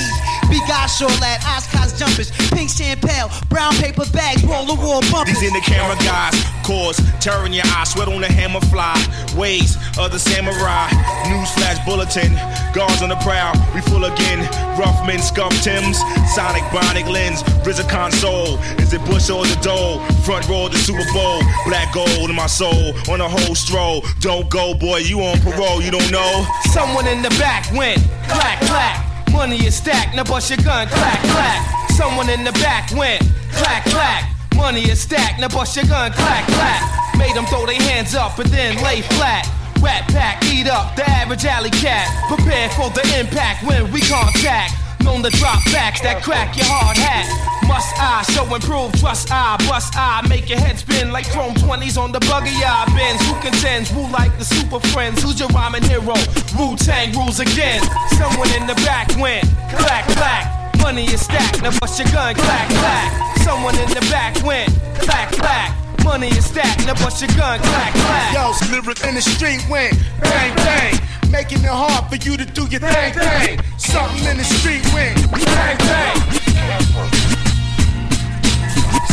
Bigasho 0.46 1.08
lad, 1.20 1.40
Oscars 1.42 1.98
jumpers, 1.98 2.30
pink 2.52 2.70
champagne, 2.70 3.28
brown 3.48 3.72
paper 3.76 4.04
bags, 4.12 4.44
wall 4.44 4.66
to 4.66 4.74
wall 4.74 5.00
bumpers. 5.10 5.34
These 5.40 5.48
in 5.48 5.54
the 5.54 5.64
camera 5.64 5.96
guys, 6.04 6.36
cause 6.62 7.00
terror 7.20 7.46
in 7.46 7.52
your 7.52 7.66
eyes, 7.76 7.90
sweat 7.90 8.08
on 8.08 8.20
the 8.20 8.30
hammer 8.30 8.60
fly. 8.72 8.94
Ways 9.36 9.76
of 9.98 10.12
the 10.12 10.18
samurai, 10.18 10.88
newsflash 11.26 11.84
bulletin, 11.84 12.32
guards 12.72 13.02
on 13.02 13.08
the 13.08 13.16
prowl, 13.24 13.54
we 13.74 13.80
full 13.82 14.04
again. 14.04 14.40
Rough 14.78 15.06
men, 15.06 15.20
scuff 15.20 15.52
Tims, 15.62 15.98
Sonic, 16.34 16.62
Bionic 16.68 17.08
lens, 17.16 17.42
RZA 17.64 17.88
console. 17.88 18.58
Is 18.82 18.92
it 18.92 19.02
Bush 19.08 19.30
or 19.30 19.44
the 19.46 19.58
Dole? 19.62 20.00
Front 20.26 20.48
row 20.48 20.68
the 20.68 20.76
Super 20.76 21.06
Bowl, 21.16 21.40
black 21.64 21.88
gold 21.94 22.28
in 22.28 22.36
my 22.36 22.46
soul, 22.46 22.92
on 23.08 23.20
a 23.20 23.28
whole 23.28 23.54
stroll. 23.54 24.04
Don't 24.20 24.48
go, 24.50 24.74
boy, 24.74 24.98
you 24.98 25.20
on 25.20 25.40
parole, 25.40 25.80
you 25.80 25.90
don't 25.90 26.10
know. 26.12 26.32
Someone 26.76 27.06
in 27.08 27.22
the 27.22 27.32
back 27.40 27.64
went 27.72 28.00
clack 28.28 28.60
clack. 28.68 28.96
Money 29.32 29.56
is 29.66 29.74
stacked, 29.74 30.14
now 30.14 30.24
bust 30.24 30.50
your 30.50 30.60
gun, 30.60 30.86
clack 30.88 31.20
clack. 31.32 31.60
Someone 31.90 32.28
in 32.28 32.44
the 32.44 32.52
back 32.64 32.90
went 32.92 33.22
clack 33.52 33.84
clack. 33.84 34.22
Money 34.54 34.84
is 34.92 35.00
stacked, 35.00 35.40
now 35.40 35.48
bust 35.48 35.76
your 35.76 35.86
gun, 35.86 36.12
clack 36.12 36.44
clack. 36.56 36.82
Made 37.16 37.34
them 37.34 37.46
throw 37.46 37.64
their 37.66 37.80
hands 37.80 38.14
up 38.14 38.38
and 38.38 38.48
then 38.50 38.76
lay 38.82 39.00
flat. 39.16 39.44
Rat 39.80 40.08
pack, 40.08 40.44
eat 40.44 40.68
up 40.68 40.96
the 40.96 41.04
average 41.08 41.44
alley 41.44 41.70
cat. 41.70 42.08
Prepare 42.28 42.68
for 42.70 42.88
the 42.90 43.04
impact 43.20 43.64
when 43.68 43.92
we 43.92 44.00
contact. 44.00 44.85
Known 45.06 45.22
to 45.22 45.30
drop 45.38 45.62
backs 45.70 46.02
that 46.02 46.18
crack 46.20 46.58
your 46.58 46.66
hard 46.66 46.98
hat. 46.98 47.30
Must 47.70 47.94
I 47.94 48.26
show 48.34 48.42
improve? 48.50 48.90
Trust 48.98 49.30
I, 49.30 49.54
bust 49.70 49.94
I, 49.94 50.26
make 50.26 50.50
your 50.50 50.58
head 50.58 50.78
spin 50.82 51.14
like 51.14 51.30
chrome 51.30 51.54
20s 51.54 51.94
on 51.94 52.10
the 52.10 52.18
buggy 52.26 52.58
eye 52.58 52.90
bends. 52.90 53.22
Who 53.22 53.38
contends? 53.38 53.86
Who 53.88 54.02
like 54.10 54.34
the 54.36 54.44
super 54.44 54.82
friends? 54.90 55.22
Who's 55.22 55.38
your 55.38 55.48
rhyming 55.54 55.86
hero? 55.86 56.18
Wu 56.58 56.74
Tang 56.74 57.14
rules 57.14 57.38
again. 57.38 57.86
Someone 58.18 58.50
in 58.58 58.66
the 58.66 58.74
back 58.82 59.06
went 59.14 59.46
clack 59.70 60.10
clack. 60.18 60.74
Money 60.82 61.06
is 61.06 61.22
stacked, 61.22 61.62
now 61.62 61.70
bust 61.78 61.98
your 62.02 62.10
gun, 62.10 62.34
clack 62.34 62.68
clack. 62.68 63.38
Someone 63.46 63.78
in 63.78 63.88
the 63.94 64.02
back 64.10 64.34
went 64.42 64.74
clack 64.98 65.30
clack. 65.32 65.70
Money 66.02 66.34
is 66.34 66.46
stacked, 66.46 66.86
now 66.86 66.94
bust 66.98 67.22
your 67.22 67.30
gun, 67.38 67.58
clack 67.62 67.94
clack. 67.94 68.34
Yo, 68.34 68.50
lyric 68.74 68.98
in 69.06 69.14
the 69.14 69.22
street 69.22 69.62
went 69.70 69.94
bang 70.18 70.54
bang. 70.66 70.98
Making 71.30 71.64
it 71.64 71.70
hard 71.70 72.08
for 72.08 72.16
you 72.16 72.36
to 72.36 72.44
do 72.44 72.66
your 72.66 72.80
thing 72.80 73.12
thing. 73.12 73.60
Something 73.78 74.24
in 74.30 74.36
the 74.38 74.44
street 74.44 74.84
went 74.94 75.16
bang 75.32 75.76
bang. 75.78 76.16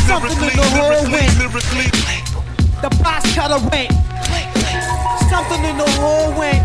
Something 0.07 0.37
in 0.49 0.55
the 0.55 0.67
hole 0.77 1.03
went. 1.11 1.33
The 2.81 2.89
box 3.01 3.33
cutter 3.35 3.59
went. 3.71 3.91
Something 5.29 5.63
in 5.63 5.77
the 5.77 5.89
hole 5.99 6.31
went. 6.37 6.63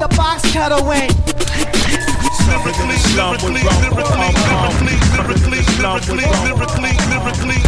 The 0.00 0.08
box 0.16 0.42
cutter 0.52 0.82
went. 0.84 1.12
Lyrically, 2.48 2.96
lyrically, 3.14 3.62
lyrically, 3.62 4.32
lyrically, 4.48 4.96
lyrically, 5.12 6.24
lyrically, 6.44 6.94
lyrically, 7.10 7.60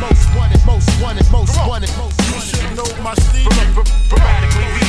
Most 0.00 0.26
wanted, 0.36 0.60
most 0.64 0.88
wanted, 1.02 1.26
most 1.30 1.56
wanted. 1.66 1.90
You 1.90 2.40
should 2.40 2.76
know 2.76 3.02
my 3.02 3.14
Steve. 3.14 3.50
Sporadically, 4.06 4.83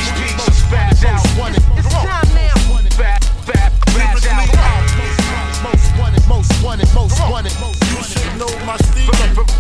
beats 0.70 1.04
are 1.06 1.20
spaz 1.20 1.52
out. 1.52 1.78
It's 1.78 1.90
time 1.94 2.30
now. 2.34 2.54
Fat, 2.96 3.24
fat, 3.46 3.72
spaz 3.86 4.26
out. 4.26 4.86
Most 5.64 5.98
wanted, 6.00 6.28
most 6.28 6.64
wanted, 6.64 6.88
most 6.94 7.20
wanted. 7.30 7.54
You 7.92 8.04
should 8.04 8.38
know 8.38 8.52
my 8.66 8.78
Steve. 8.78 9.10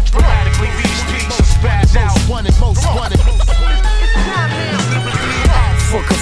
Sporadically, 0.05 0.69
these 0.81 1.01
beats 1.11 1.39
are 1.39 1.43
spaz 1.43 1.95
out. 1.95 2.13
Most 2.15 2.29
wanted, 2.29 2.59
most 2.59 2.85
wanted. 2.95 3.24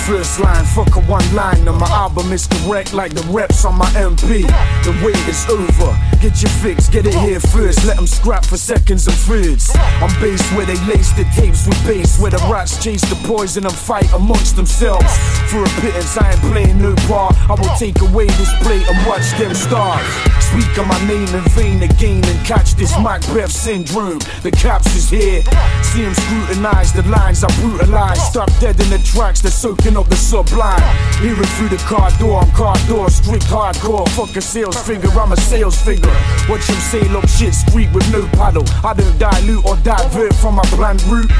First 0.06 0.40
line, 0.40 0.66
fuck 0.66 0.96
a 0.96 1.02
one 1.02 1.24
line. 1.36 1.68
And 1.68 1.78
my 1.78 1.90
album 1.90 2.32
is 2.32 2.48
correct 2.48 2.94
like 2.94 3.14
the 3.14 3.24
reps 3.32 3.66
on 3.66 3.78
my 3.78 3.90
MP. 3.96 4.44
The 4.84 4.92
wait 5.04 5.20
is 5.28 5.46
over. 5.50 5.92
Get 6.22 6.42
your 6.42 6.52
fix, 6.64 6.90
get 6.90 7.06
it 7.06 7.16
here 7.16 7.40
first. 7.40 7.86
Let 7.86 7.98
them 7.98 8.08
scrap 8.08 8.46
for 8.46 8.58
seconds 8.58 9.08
and 9.08 9.16
thirds. 9.16 9.72
I'm 9.76 10.14
based 10.22 10.46
where 10.54 10.66
they 10.66 10.80
lace 10.86 11.12
the 11.14 11.26
tapes 11.36 11.68
with 11.68 11.80
bass. 11.86 12.20
Where 12.20 12.32
the 12.32 12.44
rats 12.52 12.84
chase 12.84 13.02
the 13.02 13.16
poison 13.28 13.66
and 13.66 13.76
fight 13.76 14.12
amongst 14.14 14.56
themselves. 14.56 15.12
For 15.50 15.64
a 15.64 15.70
pittance, 15.82 16.18
I 16.18 16.32
ain't 16.32 16.42
playing 16.52 16.82
no 16.82 16.96
part. 17.08 17.36
I 17.50 17.56
will 17.56 17.76
take 17.78 18.00
away 18.02 18.28
this 18.28 18.52
plate 18.62 18.88
and 18.88 19.08
watch 19.08 19.30
them 19.38 19.54
starve. 19.54 20.06
Speak 20.40 20.78
of 20.78 20.88
my 20.88 21.00
name 21.08 21.28
in 21.34 21.44
vain 21.56 21.82
again 21.84 22.24
and 22.24 22.46
catch 22.46 22.76
this 22.76 22.94
Macbeth 23.00 23.52
syndrome. 23.52 24.20
The 24.44 24.52
caps 24.52 24.96
is 24.96 25.10
here. 25.10 25.42
See 25.82 26.04
him 26.04 26.14
scrutinize 26.14 26.94
the 26.94 27.04
lines 27.04 27.44
I 27.44 27.50
brutalize. 27.62 28.22
Stop 28.28 28.50
dead 28.60 28.80
in 28.80 28.90
the 28.90 29.00
tracks, 29.00 29.42
they're 29.42 29.52
soaking 29.52 29.93
up 29.98 30.08
the 30.08 30.16
sublime. 30.16 30.82
Hearing 31.22 31.50
through 31.58 31.70
the 31.70 31.82
car 31.86 32.10
door, 32.20 32.42
I'm 32.42 32.52
car 32.52 32.76
door, 32.88 33.10
strict 33.10 33.46
hardcore. 33.46 34.08
Fuck 34.10 34.36
a 34.36 34.42
sales 34.42 34.78
figure, 34.82 35.10
I'm 35.12 35.32
a 35.32 35.38
sales 35.38 35.80
figure. 35.82 36.14
Watch 36.50 36.68
him 36.68 36.80
sail 36.92 37.18
up 37.18 37.28
shit 37.28 37.54
street 37.54 37.92
with 37.94 38.10
no 38.12 38.26
paddle. 38.38 38.66
I 38.84 38.94
don't 38.94 39.18
dilute 39.18 39.66
or 39.66 39.76
divert 39.78 40.34
from 40.36 40.56
my 40.56 40.64
planned 40.74 41.04
route. 41.04 41.32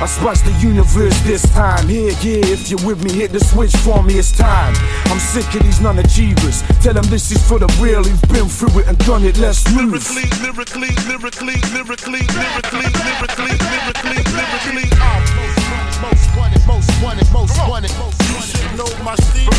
I 0.00 0.06
spice 0.06 0.42
the 0.42 0.52
universe 0.62 1.18
this 1.22 1.42
time. 1.54 1.88
Here, 1.88 2.14
yeah, 2.22 2.54
if 2.54 2.70
you're 2.70 2.84
with 2.86 3.02
me, 3.02 3.12
hit 3.12 3.32
the 3.32 3.40
switch 3.40 3.74
for 3.78 4.00
me, 4.02 4.14
it's 4.14 4.30
time. 4.30 4.74
I'm 5.06 5.18
sick 5.18 5.52
of 5.54 5.62
these 5.62 5.80
non 5.80 5.98
achievers. 5.98 6.62
Tell 6.82 6.94
them 6.94 7.04
this 7.10 7.32
is 7.32 7.42
for 7.42 7.58
the 7.58 7.66
real, 7.82 8.04
who've 8.04 8.28
been 8.30 8.46
through 8.46 8.78
it 8.80 8.86
and 8.86 8.96
done 8.98 9.24
it, 9.24 9.38
let's 9.38 9.66
move. 9.74 9.90
lyrically, 9.90 10.30
lyrically, 10.38 10.94
lyrically, 11.10 11.58
lyrically, 11.74 12.22
lyrically, 12.30 12.86
lyrically, 12.94 13.54
lyrically, 13.58 14.22
lyrically. 14.30 14.86
Uh, 15.02 15.18
most 15.34 15.66
wanted, 15.66 15.98
most 15.98 16.57
wanted, 17.02 17.30
most 17.32 17.56
wanted. 17.68 17.90
You 17.90 18.40
should 18.42 18.76
know 18.76 18.88
my 19.04 19.14
Steve. 19.16 19.52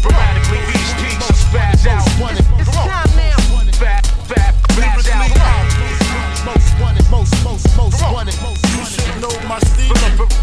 Sporadically, 0.00 0.58
these 0.72 0.92
beats 1.02 1.30
are 1.30 1.34
spaz 1.34 1.86
out. 1.86 2.06
It's 2.58 2.70
time 2.70 3.16
now. 3.16 3.36
Fat, 3.78 4.06
fat, 4.26 4.54
spaz 4.68 5.06
out. 5.40 5.66
Most 6.44 6.80
wanted, 6.80 7.10
most, 7.10 7.44
most, 7.44 7.76
most 7.76 8.02
wanted. 8.12 8.34
You 8.76 8.84
should 8.84 9.20
know 9.20 9.34
my 9.48 9.58
Steve. 9.60 9.96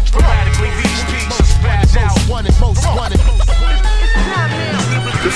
Sporadically, 0.06 0.70
these 0.82 1.02
beats 1.10 1.40
are 1.40 1.44
spaz 1.44 1.96
out. 1.96 2.16
Most 2.16 2.28
wanted, 2.30 2.60
most. 2.60 2.87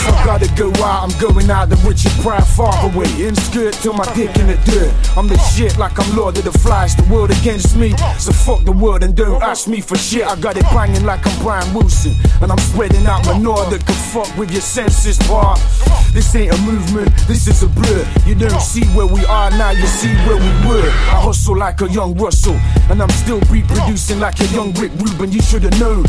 I 0.05 0.25
gotta 0.25 0.49
go 0.55 0.71
out, 0.83 1.03
I'm 1.05 1.21
going 1.21 1.51
out 1.51 1.69
the 1.69 1.77
Richard 1.87 2.13
Pryor 2.23 2.43
far 2.43 2.75
away. 2.91 3.07
In 3.21 3.35
skirt 3.35 3.75
till 3.75 3.93
my 3.93 4.05
dick 4.15 4.37
in 4.37 4.47
the 4.49 4.59
dirt. 4.65 4.93
I'm 5.17 5.29
the 5.29 5.39
shit 5.39 5.79
like 5.79 5.99
I'm 5.99 6.17
Lord 6.17 6.37
of 6.39 6.45
the 6.45 6.53
Flies. 6.53 6.97
The 6.97 7.05
world 7.13 7.31
against 7.31 7.77
me, 7.77 7.97
so 8.19 8.33
fuck 8.33 8.65
the 8.65 8.73
world 8.73 9.03
and 9.03 9.15
don't 9.15 9.43
ask 9.43 9.69
me 9.69 9.81
for 9.81 9.97
shit. 9.97 10.27
I 10.27 10.37
got 10.37 10.57
it 10.57 10.65
banging 10.75 11.05
like 11.05 11.27
I'm 11.27 11.43
Brian 11.43 11.73
Wilson. 11.75 12.15
And 12.41 12.51
I'm 12.51 12.59
spreading 12.59 13.07
out 13.07 13.25
my 13.27 13.33
manure 13.35 13.65
that 13.71 13.85
can 13.85 13.95
fuck 14.13 14.37
with 14.37 14.51
your 14.51 14.63
senses, 14.63 15.19
bar. 15.29 15.57
This 16.13 16.35
ain't 16.35 16.53
a 16.53 16.59
movement, 16.63 17.11
this 17.27 17.49
is 17.49 17.63
a 17.63 17.69
blur. 17.69 18.07
You 18.27 18.35
don't 18.35 18.61
see 18.61 18.85
where 18.97 19.07
we 19.07 19.25
are 19.27 19.51
now, 19.51 19.71
you 19.71 19.87
see 19.87 20.13
where 20.27 20.37
we 20.37 20.53
were. 20.69 20.89
I 21.11 21.23
hustle 21.23 21.57
like 21.57 21.81
a 21.81 21.89
young 21.89 22.15
Russell, 22.15 22.59
and 22.91 23.03
I'm 23.03 23.11
still 23.11 23.41
reproducing 23.51 24.21
like 24.21 24.39
a 24.41 24.47
young 24.47 24.73
Rick 24.75 24.93
Rubin. 24.99 25.33
You 25.33 25.41
should've 25.41 25.79
known. 25.81 26.05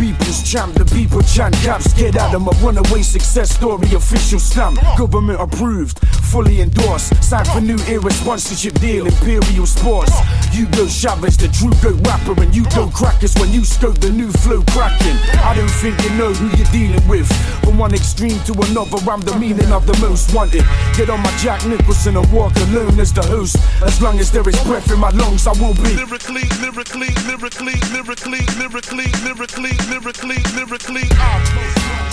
People's 0.00 0.42
champ, 0.50 0.72
the 0.74 0.84
people 0.96 1.20
chant 1.20 1.54
caps. 1.56 1.92
Get 1.92 2.16
out 2.16 2.34
of 2.34 2.40
my 2.40 2.52
runaway 2.64 3.02
success 3.02 3.50
story, 3.50 3.92
official 3.92 4.38
stamp. 4.38 4.80
Government 4.96 5.38
approved, 5.38 5.98
fully 6.32 6.62
endorsed. 6.62 7.12
Signed 7.22 7.46
for 7.48 7.60
new 7.60 7.76
era 7.84 8.10
sponsorship 8.10 8.80
deal, 8.80 9.04
Imperial 9.04 9.66
Sports. 9.66 10.16
You 10.56 10.64
go 10.72 10.88
Chavez, 10.88 11.36
the 11.36 11.48
true 11.52 11.76
go 11.84 11.92
rapper, 12.08 12.32
and 12.40 12.56
you 12.56 12.64
go 12.74 12.88
crackers 12.88 13.34
when 13.36 13.52
you 13.52 13.62
scope 13.62 13.98
the 14.00 14.08
new 14.08 14.32
flow 14.32 14.62
cracking. 14.72 15.20
I 15.44 15.54
don't 15.54 15.68
think 15.68 16.00
you 16.02 16.10
know 16.16 16.32
who 16.32 16.48
you're 16.56 16.72
dealing 16.72 17.06
with. 17.06 17.28
From 17.60 17.76
one 17.76 17.92
extreme 17.92 18.40
to 18.48 18.54
another, 18.72 18.96
I'm 19.04 19.20
the 19.20 19.36
meaning 19.36 19.70
of 19.70 19.86
the 19.86 19.96
most 20.00 20.32
wanted. 20.32 20.64
Get 20.96 21.10
on 21.10 21.20
my 21.20 21.30
Jack 21.36 21.66
Nicholson 21.66 22.16
and 22.16 22.32
walk 22.32 22.56
alone 22.72 22.98
as 22.98 23.12
the 23.12 23.22
host. 23.22 23.56
As 23.84 24.00
long 24.00 24.18
as 24.18 24.32
there 24.32 24.48
is 24.48 24.58
breath 24.64 24.90
in 24.90 24.98
my 24.98 25.10
lungs, 25.10 25.46
I 25.46 25.52
will 25.60 25.74
be. 25.74 25.92
Lyrically, 25.92 26.48
lyrically, 26.64 27.12
lyrically, 27.28 27.76
lyrically, 27.92 28.40
lyrically, 28.56 29.12
lyrically, 29.22 29.76
lyrically, 29.76 29.89
lyrically. 29.90 30.38
lyrically, 30.54 31.06
I'm 31.18 31.42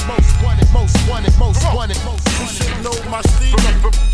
Most 0.10 0.34
wanted, 0.42 0.68
most 0.74 0.98
wanted, 1.10 1.34
most 1.38 1.62
wanted. 1.74 1.98
most 2.04 2.26
wanted. 2.26 2.42
You 2.42 2.48
should 2.50 2.74
know 2.82 2.98
my 3.10 3.22
Steve. 3.22 3.54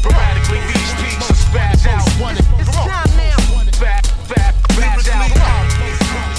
Sporadically, 0.03 0.59
these 0.67 0.91
are 1.23 1.37
spaz 1.47 1.87
out. 1.87 2.03
Wanted. 2.19 2.45
It's 2.59 2.69
time 2.75 3.11
now. 3.15 3.39
Fat, 3.79 4.05
fat, 4.27 4.53
spaz 4.67 5.07
out. 5.39 5.67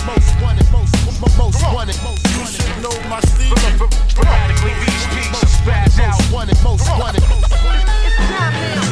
Most 0.05 0.31
wanted, 0.43 0.69
most, 0.71 0.93
most, 1.21 1.39
most 1.39 1.63
wanted. 1.73 1.97
You 1.97 2.45
should 2.45 2.77
know 2.85 2.97
my 3.09 3.21
Steve. 3.33 3.57
Sporadically, 4.13 4.75
these 4.85 5.05
are 5.33 5.49
spaz 5.49 5.99
out. 6.05 6.21
Most 6.21 6.33
wanted, 6.33 6.57
most 6.63 6.87
wanted. 7.01 7.25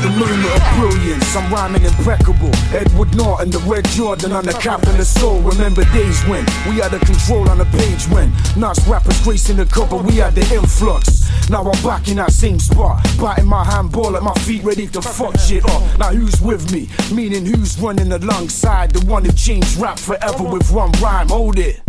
The 0.03 0.09
moment 0.09 0.45
of 0.57 0.63
brilliance, 0.81 1.37
I'm 1.37 1.53
rhyming 1.53 1.85
impeccable. 1.85 2.42
Edward 2.75 3.15
Norton, 3.15 3.51
the 3.51 3.59
red 3.59 3.85
Jordan 3.89 4.33
on 4.33 4.45
the 4.45 4.53
captain 4.55 4.99
of 4.99 5.07
soul. 5.07 5.41
Remember 5.43 5.85
days 5.93 6.23
when 6.25 6.45
we 6.67 6.81
had 6.81 6.91
the 6.91 6.99
control 7.05 7.49
on 7.51 7.59
the 7.59 7.67
page 7.67 8.09
when 8.09 8.33
Nas 8.57 8.81
rappers 8.89 9.23
gracing 9.23 9.59
the 9.59 9.67
cover, 9.67 9.97
we 9.97 10.17
had 10.17 10.35
the 10.35 10.55
influx. 10.55 11.29
Now 11.51 11.71
I'm 11.71 11.83
back 11.83 12.09
in 12.09 12.17
that 12.17 12.33
same 12.33 12.59
spot, 12.59 13.07
biting 13.21 13.45
my 13.45 13.63
handball 13.65 14.17
at 14.17 14.23
my 14.23 14.33
feet, 14.41 14.65
ready 14.65 14.87
to 14.87 15.03
fuck 15.03 15.39
shit 15.39 15.65
up. 15.67 15.99
Now 15.99 16.13
who's 16.13 16.41
with 16.41 16.73
me? 16.73 16.89
Meaning 17.15 17.45
who's 17.45 17.79
running 17.79 18.11
alongside 18.11 18.93
the 18.93 19.05
one 19.05 19.27
who 19.27 19.33
changed 19.33 19.77
rap 19.77 19.99
forever 19.99 20.45
with 20.45 20.73
one 20.73 20.93
rhyme? 20.93 21.29
Hold 21.29 21.59
it. 21.59 21.83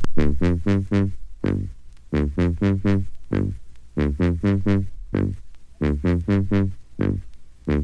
Here 7.65 7.80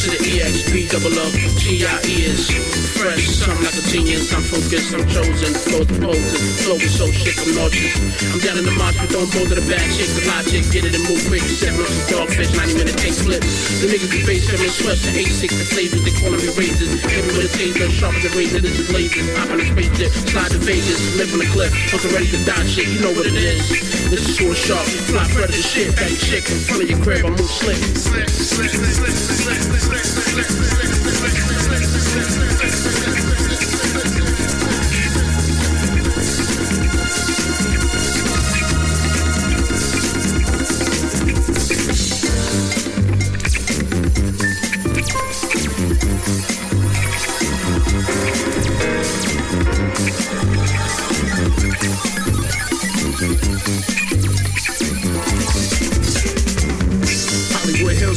to 0.00 0.16
the 0.16 0.40
EXP, 0.40 0.88
double 0.88 1.12
up, 1.20 1.28
G-I-E 1.60 2.24
is 2.24 2.48
fresh, 2.96 3.20
something 3.36 3.60
like 3.60 3.76
a 3.76 3.84
genius, 3.84 4.32
I'm 4.32 4.40
focused, 4.40 4.96
I'm 4.96 5.04
chosen, 5.04 5.52
flow 5.52 5.84
the 5.84 5.92
poses, 6.00 6.40
flow 6.64 6.80
is 6.80 6.88
so 6.96 7.04
shit, 7.12 7.36
I'm 7.36 7.52
nauseous. 7.52 8.00
I'm 8.32 8.40
down 8.40 8.56
in 8.56 8.64
the 8.64 8.72
march, 8.80 8.96
but 8.96 9.12
don't 9.12 9.28
boulder 9.28 9.60
the 9.60 9.66
bad 9.68 9.84
chick, 9.92 10.08
the 10.16 10.24
logic, 10.24 10.64
get 10.72 10.88
it 10.88 10.96
and 10.96 11.04
move 11.04 11.20
quick, 11.28 11.44
seven 11.44 11.84
some 11.84 12.24
dogfish, 12.24 12.48
90 12.48 12.80
minute 12.80 12.96
take 12.96 13.12
flip. 13.12 13.44
The 13.44 13.92
niggas 13.92 14.08
be 14.08 14.24
face 14.24 14.48
seven 14.48 14.72
sweats 14.72 15.04
and 15.04 15.20
eight 15.20 15.28
six, 15.36 15.52
the 15.52 15.68
flavors, 15.68 16.00
they 16.00 16.16
calling 16.16 16.40
me 16.40 16.48
razors, 16.56 16.96
hit 17.04 17.20
me 17.28 17.36
with 17.36 17.48
a 17.48 17.52
taser, 17.52 17.92
sharp 17.92 18.16
as 18.16 18.24
a 18.24 18.32
razor, 18.32 18.64
this 18.64 18.80
is 18.80 18.88
lasers, 18.88 19.28
hop 19.36 19.52
on 19.52 19.60
a 19.60 19.66
spaceship, 19.68 20.16
slide 20.32 20.48
to 20.48 20.60
Vegas, 20.64 20.96
live 21.20 21.28
on 21.36 21.44
the 21.44 21.50
cliff, 21.52 21.76
fucking 21.92 22.12
ready 22.16 22.28
to 22.32 22.40
die 22.48 22.64
shit, 22.64 22.88
you 22.88 23.04
know 23.04 23.12
what 23.12 23.28
it 23.28 23.36
is. 23.36 23.68
This 24.08 24.24
is 24.24 24.40
short 24.40 24.56
sharp, 24.56 24.88
fly 25.12 25.28
predator 25.28 25.60
shit, 25.60 25.92
bang 25.92 26.16
chick, 26.16 26.48
in 26.48 26.56
front 26.64 26.84
of 26.84 26.88
your 26.88 27.00
crib, 27.04 27.28
I 27.28 27.36
move 27.36 27.52
slick. 27.52 27.76
Hollywood 28.60 29.60
Hills 29.60 29.89
Let's 29.92 30.30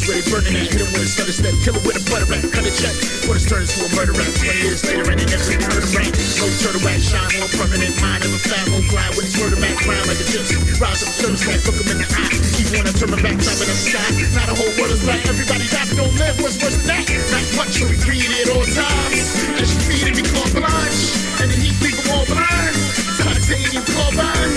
ready 0.08 0.24
burning 0.28 0.54
that. 0.54 0.68
Hit 0.68 0.80
him 0.84 0.90
with 0.92 1.04
a 1.04 1.10
stutter 1.10 1.32
step, 1.32 1.54
kill 1.64 1.74
him 1.76 1.84
with 1.84 1.96
a 1.96 2.04
butter 2.10 2.28
rack. 2.28 2.44
Cut 2.52 2.64
a 2.64 2.72
check, 2.72 2.94
what 3.24 3.36
it's 3.40 3.48
turned 3.48 3.64
into 3.64 3.84
a 3.84 3.90
murder 3.96 4.12
rap. 4.12 4.28
20 4.36 4.60
years 4.60 4.84
later, 4.84 5.06
and 5.08 5.20
it 5.20 5.28
never 5.30 5.48
even 5.48 5.64
heard 5.64 5.84
of 5.84 5.92
rap. 5.96 6.12
No 6.40 6.46
turtle 6.60 6.82
wax, 6.84 7.08
shine 7.08 7.32
more 7.40 7.50
permanent. 7.56 7.92
Mind 8.00 8.22
of 8.24 8.32
a 8.32 8.40
fat, 8.40 8.64
won't 8.68 8.88
grind 8.90 9.12
with 9.16 9.26
his 9.28 9.36
murder 9.40 9.56
back. 9.60 9.76
Grind 9.80 10.04
like 10.04 10.20
a 10.20 10.26
gypsy. 10.28 10.56
Rise 10.76 11.00
up, 11.04 11.12
turtle 11.20 11.38
stack, 11.40 11.60
look 11.64 11.78
him 11.80 11.88
in 11.94 11.98
the 12.04 12.08
eye. 12.10 12.32
Keep 12.56 12.68
wanna 12.76 12.92
turn 12.92 13.10
my 13.14 13.20
back, 13.20 13.36
top 13.40 13.56
of 13.56 13.66
the 13.68 13.76
sky. 13.76 14.04
Not 14.36 14.48
a 14.52 14.54
whole 14.54 14.72
world 14.76 14.92
is 14.92 15.00
black. 15.04 15.22
Everybody 15.24 15.66
but 15.70 15.88
don't 15.96 16.14
live. 16.20 16.36
What's 16.42 16.58
worse 16.60 16.76
than 16.84 16.88
that? 16.90 17.04
Not 17.32 17.44
much, 17.56 17.72
so 17.80 17.88
we 17.88 17.96
greedy 17.96 18.28
at 18.44 18.52
all 18.52 18.66
times. 18.66 19.24
And 19.56 19.64
she 19.64 19.78
feeding 19.88 20.16
me 20.20 20.24
called 20.28 20.52
blind. 20.52 20.94
And 21.40 21.48
the 21.48 21.56
heat 21.56 21.76
leave 21.80 21.96
them 21.96 22.12
all 22.12 22.26
blind. 22.28 22.74
Titanium 23.20 23.84
carbine. 23.94 24.52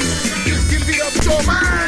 Just 0.50 0.66
give 0.72 0.84
it 0.84 1.00
up 1.00 1.14
your 1.24 1.42
mind. 1.46 1.87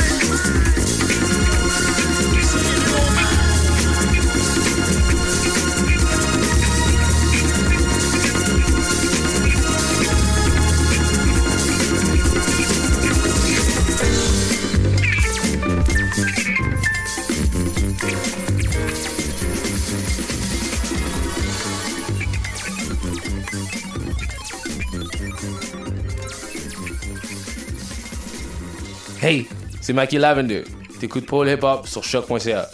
Hey, 29.29 29.45
c'est 29.79 29.93
Mikey 29.93 30.17
Lavender. 30.17 30.63
T'écoutes 30.99 31.27
Paul 31.27 31.47
Hip 31.47 31.59
Hop 31.61 31.87
sur 31.87 32.03
choc.ca. 32.03 32.67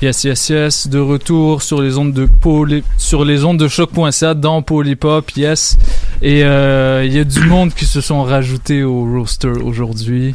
Yes, 0.00 0.24
yes, 0.24 0.48
yes, 0.48 0.88
de 0.88 0.98
retour 0.98 1.60
sur 1.60 1.82
les 1.82 1.98
ondes 1.98 2.14
de 2.14 2.24
Pôle, 2.24 2.80
sur 2.96 3.26
les 3.26 3.44
ondes 3.44 3.58
de 3.58 3.68
choc.ca 3.68 4.32
dans 4.32 4.64
Hop, 4.66 5.30
yes. 5.36 5.76
Et 6.22 6.42
euh, 6.42 7.04
il 7.04 7.12
y 7.12 7.18
a 7.18 7.24
du 7.24 7.40
monde 7.40 7.74
qui 7.74 7.84
se 7.84 8.00
sont 8.00 8.22
rajoutés 8.22 8.82
au 8.82 9.04
roster 9.04 9.48
aujourd'hui. 9.48 10.34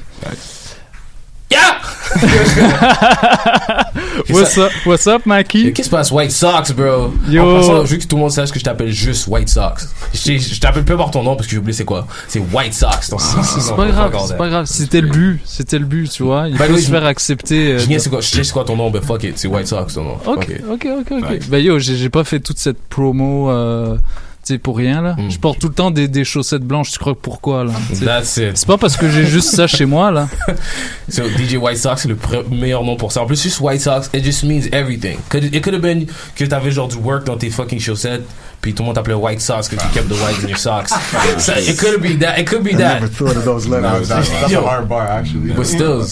Yeah! 1.49 1.79
What's 4.29 4.57
up, 4.57 4.71
what's 4.85 5.07
up, 5.07 5.25
Mikey? 5.25 5.63
Qu'est-ce 5.63 5.73
qui 5.73 5.83
se 5.83 5.89
passe? 5.89 6.11
White 6.11 6.31
Sox, 6.31 6.71
bro. 6.71 7.13
Yo. 7.29 7.41
En 7.43 7.55
passant, 7.59 7.85
je 7.85 7.91
veux 7.91 7.97
que 7.97 8.05
tout 8.07 8.15
le 8.15 8.21
monde 8.21 8.31
sache 8.31 8.51
que 8.51 8.59
je 8.59 8.63
t'appelle 8.63 8.91
juste 8.91 9.27
White 9.27 9.49
Sox. 9.49 9.89
Je, 10.13 10.37
je 10.37 10.59
t'appelle 10.59 10.83
peu 10.85 10.97
par 10.97 11.11
ton 11.11 11.23
nom 11.23 11.35
parce 11.35 11.47
que 11.47 11.51
j'ai 11.51 11.57
oublié 11.59 11.73
c'est 11.73 11.85
quoi. 11.85 12.07
C'est 12.27 12.39
White 12.53 12.73
Sox. 12.73 13.01
C'est 13.01 13.75
pas 13.75 13.87
grave, 13.87 14.15
c'est 14.27 14.37
pas 14.37 14.49
grave. 14.49 14.65
C'était 14.65 15.01
le 15.01 15.09
but, 15.09 15.39
c'était 15.45 15.79
le 15.79 15.85
but, 15.85 16.09
tu 16.09 16.23
vois. 16.23 16.47
Il 16.47 16.55
the 16.57 16.61
faut 16.63 16.77
se 16.77 16.89
faire 16.89 17.05
accepter. 17.05 17.73
euh, 17.73 17.79
Je 17.79 17.85
sais 17.85 17.99
c'est 17.99 18.09
quoi, 18.09 18.21
je 18.21 18.27
sais 18.27 18.43
c'est 18.43 18.53
quoi 18.53 18.63
ton 18.65 18.75
nom, 18.75 18.89
mais 18.91 19.01
fuck 19.01 19.23
it, 19.23 19.37
c'est 19.37 19.47
White 19.47 19.67
Sox 19.67 19.93
ton 19.93 20.03
nom. 20.03 20.17
Ok, 20.25 20.47
ok, 20.71 20.87
ok, 20.99 21.11
ok. 21.11 21.39
Ben 21.49 21.59
yo, 21.63 21.79
j'ai 21.79 22.09
pas 22.09 22.23
fait 22.23 22.39
toute 22.39 22.57
cette 22.57 22.81
promo, 22.89 23.49
euh, 23.49 23.97
sais, 24.47 24.57
pour 24.57 24.77
rien 24.77 25.01
là. 25.01 25.15
Hmm. 25.17 25.29
Je 25.29 25.39
porte 25.39 25.59
tout 25.59 25.67
le 25.67 25.73
temps 25.73 25.91
des, 25.91 26.07
des 26.07 26.23
chaussettes 26.23 26.63
blanches. 26.63 26.91
Tu 26.91 26.99
crois 26.99 27.13
que 27.13 27.19
pourquoi 27.19 27.63
là? 27.63 27.73
C'est 28.23 28.65
pas 28.65 28.77
parce 28.77 28.97
que 28.97 29.09
j'ai 29.09 29.25
juste 29.25 29.55
ça 29.55 29.67
chez 29.67 29.85
moi 29.85 30.11
là. 30.11 30.27
So 31.09 31.23
DJ 31.23 31.55
White 31.55 31.77
Sox 31.77 32.01
c'est 32.01 32.09
le 32.09 32.17
meilleur 32.51 32.83
nom 32.83 32.97
pour 32.97 33.11
ça. 33.11 33.21
En 33.21 33.25
plus 33.25 33.41
juste 33.41 33.61
White 33.61 33.81
Sox, 33.81 34.09
it 34.13 34.23
just 34.23 34.43
means 34.43 34.67
everything. 34.73 35.17
Could 35.29 35.45
it, 35.45 35.63
could 35.63 35.73
have 35.73 35.81
been 35.81 36.07
que 36.35 36.43
t'avais 36.43 36.71
genre 36.71 36.89
du 36.89 36.97
work 36.97 37.25
dans 37.25 37.37
tes 37.37 37.49
fucking 37.49 37.79
chaussettes, 37.79 38.23
puis 38.61 38.73
tout 38.73 38.83
le 38.83 38.87
monde 38.87 38.95
t'appelait 38.95 39.13
White 39.13 39.39
Sox 39.41 39.69
que 39.69 39.75
tu 39.75 39.87
kept 39.93 40.09
the 40.09 40.19
white 40.21 40.43
in 40.43 40.49
your 40.49 40.57
socks. 40.57 40.89
so 41.37 41.53
it 41.53 41.77
could 41.77 42.01
be 42.01 42.17
that. 42.19 42.37
It 42.37 42.45
could 42.47 42.63
be 42.63 42.71
I 42.71 42.77
that. 42.77 43.01
never 43.01 43.07
thought 43.07 43.37
of 43.37 43.45
those 43.45 43.67
letters. 43.67 44.09
that's, 44.09 44.29
that's 44.29 44.51
Yo. 44.51 44.61
a 44.61 44.67
hard 44.67 44.89
bar, 44.89 45.07
actually. 45.07 45.53
But 45.53 45.65
still. 45.65 46.05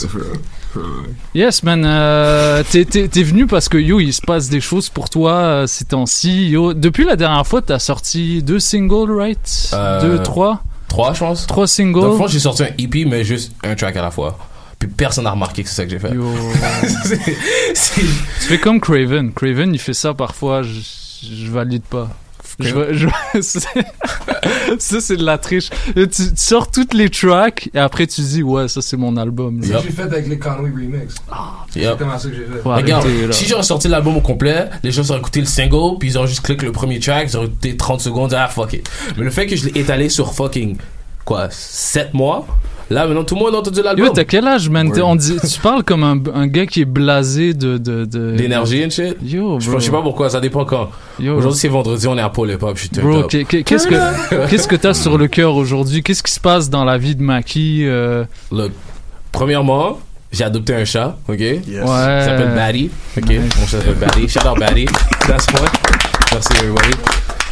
Yes 1.33 1.63
man, 1.63 1.83
euh, 1.85 2.63
t'es 2.69 2.85
t'es- 2.85 3.07
t'es 3.07 3.23
venu 3.23 3.45
parce 3.47 3.69
que 3.69 3.77
yo, 3.77 3.99
il 3.99 4.13
se 4.13 4.21
passe 4.21 4.49
des 4.49 4.61
choses 4.61 4.89
pour 4.89 5.09
toi 5.09 5.33
euh, 5.33 5.67
ces 5.67 5.85
temps-ci. 5.85 6.49
Yo, 6.49 6.73
depuis 6.73 7.05
la 7.05 7.15
dernière 7.15 7.45
fois, 7.45 7.61
t'as 7.61 7.79
sorti 7.79 8.41
deux 8.43 8.59
singles, 8.59 9.11
right? 9.11 9.69
Euh, 9.73 10.01
Deux, 10.01 10.23
trois, 10.23 10.61
Trois, 10.87 11.13
je 11.13 11.19
pense. 11.19 11.47
trois 11.47 11.67
singles. 11.67 11.99
Dans 12.01 12.11
le 12.11 12.17
fond, 12.17 12.27
j'ai 12.27 12.39
sorti 12.39 12.63
un 12.63 12.69
EP, 12.77 13.05
mais 13.05 13.23
juste 13.23 13.51
un 13.63 13.75
track 13.75 13.95
à 13.97 14.01
la 14.01 14.11
fois. 14.11 14.37
Puis 14.79 14.89
personne 14.89 15.23
n'a 15.23 15.31
remarqué 15.31 15.63
que 15.63 15.69
c'est 15.69 15.75
ça 15.75 15.83
que 15.85 15.89
j'ai 15.91 15.99
fait. 15.99 16.13
Yo. 16.13 16.23
C'est- 17.03 17.19
c'est- 17.73 18.01
Tu 18.01 18.47
fais 18.47 18.57
comme 18.59 18.79
Craven. 18.79 19.31
Craven, 19.33 19.73
il 19.73 19.79
fait 19.79 19.93
ça 19.93 20.13
parfois. 20.13 20.61
Je, 20.63 20.79
je 21.23 21.51
valide 21.51 21.83
pas. 21.83 22.09
Je, 22.59 22.93
je- 22.93 23.41
c'est- 23.41 23.67
ça, 24.79 25.01
c'est 25.01 25.17
de 25.17 25.23
la 25.25 25.37
triche. 25.37 25.69
Tu, 25.93 26.07
tu 26.07 26.23
sors 26.35 26.71
toutes 26.71 26.93
les 26.93 27.09
tracks 27.09 27.69
et 27.73 27.79
après 27.79 28.07
tu 28.07 28.21
dis, 28.21 28.43
ouais, 28.43 28.67
ça 28.67 28.81
c'est 28.81 28.95
mon 28.97 29.17
album. 29.17 29.59
C'est 29.61 29.73
là. 29.73 29.79
ce 29.79 29.83
que 29.85 29.89
j'ai 29.89 29.95
fait 29.95 30.01
avec 30.03 30.27
les 30.27 30.39
Conway 30.39 30.69
Remix. 30.71 31.15
C'est 31.69 31.81
Yep. 31.81 31.95
comment 31.99 32.17
ça 32.17 32.29
que 32.29 32.35
j'ai 32.35 32.45
fait. 32.45 32.61
Regarde, 32.63 33.07
si 33.31 33.45
j'aurais 33.47 33.63
sorti 33.63 33.87
l'album 33.89 34.15
au 34.17 34.21
complet, 34.21 34.69
les 34.83 34.91
gens 34.91 35.03
auraient 35.09 35.19
écouté 35.19 35.41
le 35.41 35.45
single, 35.47 35.97
puis 35.99 36.09
ils 36.09 36.17
auraient 36.17 36.27
juste 36.27 36.41
cliqué 36.45 36.65
le 36.65 36.71
premier 36.71 36.99
track, 36.99 37.27
ils 37.29 37.35
auraient 37.37 37.47
écouté 37.47 37.75
30 37.75 37.99
secondes, 38.01 38.33
ah 38.33 38.47
fuck 38.47 38.71
it. 38.73 38.89
Mais 39.17 39.23
le 39.25 39.31
fait 39.31 39.47
que 39.47 39.55
je 39.55 39.65
l'ai 39.67 39.79
étalé 39.81 40.07
sur 40.09 40.33
fucking, 40.33 40.77
quoi, 41.25 41.49
7 41.51 42.13
mois, 42.13 42.47
là 42.89 43.07
maintenant 43.07 43.23
tout 43.23 43.35
le 43.35 43.41
monde 43.41 43.55
a 43.55 43.57
entendu 43.59 43.81
l'album. 43.81 44.05
Yo, 44.05 44.11
t'as 44.13 44.23
quel 44.25 44.47
âge, 44.47 44.69
man? 44.69 44.87
Word. 44.89 44.99
on 45.03 45.15
dit- 45.15 45.37
tu 45.41 45.59
parles 45.59 45.83
comme 45.83 46.03
un, 46.03 46.17
un 46.33 46.47
gars 46.47 46.65
qui 46.65 46.81
est 46.81 46.85
blasé 46.85 47.53
de. 47.53 47.77
de, 47.77 48.05
de 48.05 48.31
D'énergie 48.35 48.83
and 48.85 48.89
shit? 48.89 49.17
Yo, 49.23 49.59
Je 49.59 49.69
bro. 49.69 49.79
je 49.79 49.85
sais 49.85 49.91
pas 49.91 50.01
pourquoi, 50.01 50.29
ça 50.29 50.39
dépend 50.39 50.65
quand. 50.65 50.89
Aujourd'hui 51.19 51.59
c'est 51.59 51.67
vendredi, 51.67 52.07
on 52.07 52.17
est 52.17 52.21
à 52.21 52.29
Paul 52.29 52.49
Hip 52.51 52.57
Hop, 52.61 52.75
je 52.77 52.81
suis 52.81 52.89
Bro, 53.01 53.23
qu'est-ce 53.23 53.87
que 53.87 54.47
qu'est-ce 54.49 54.67
que 54.67 54.75
t'as 54.75 54.93
sur 54.93 55.17
le 55.17 55.27
cœur 55.27 55.55
aujourd'hui? 55.55 56.03
Qu'est-ce 56.03 56.23
qui 56.23 56.31
se 56.31 56.39
passe 56.39 56.69
dans 56.69 56.85
la 56.85 56.97
vie 56.97 57.15
de 57.15 57.21
Maki? 57.23 57.81
euh? 57.85 58.23
Look, 58.51 58.71
premièrement, 59.31 59.99
j'ai 60.31 60.43
adopté 60.43 60.75
un 60.75 60.85
chat, 60.85 61.17
ok? 61.27 61.37
Ouais. 61.39 61.59
Il 61.67 61.83
s'appelle 62.25 62.53
Batty, 62.55 62.89
ok? 63.17 63.29
Mon 63.59 63.65
chat 63.67 63.77
s'appelle 63.79 63.95
Batty. 63.95 64.27
Shout 64.27 64.47
out 64.47 64.59
Batty. 64.59 64.85
That's 65.27 65.47
one. 65.53 65.69
Merci 66.31 66.49
everybody. 66.59 66.91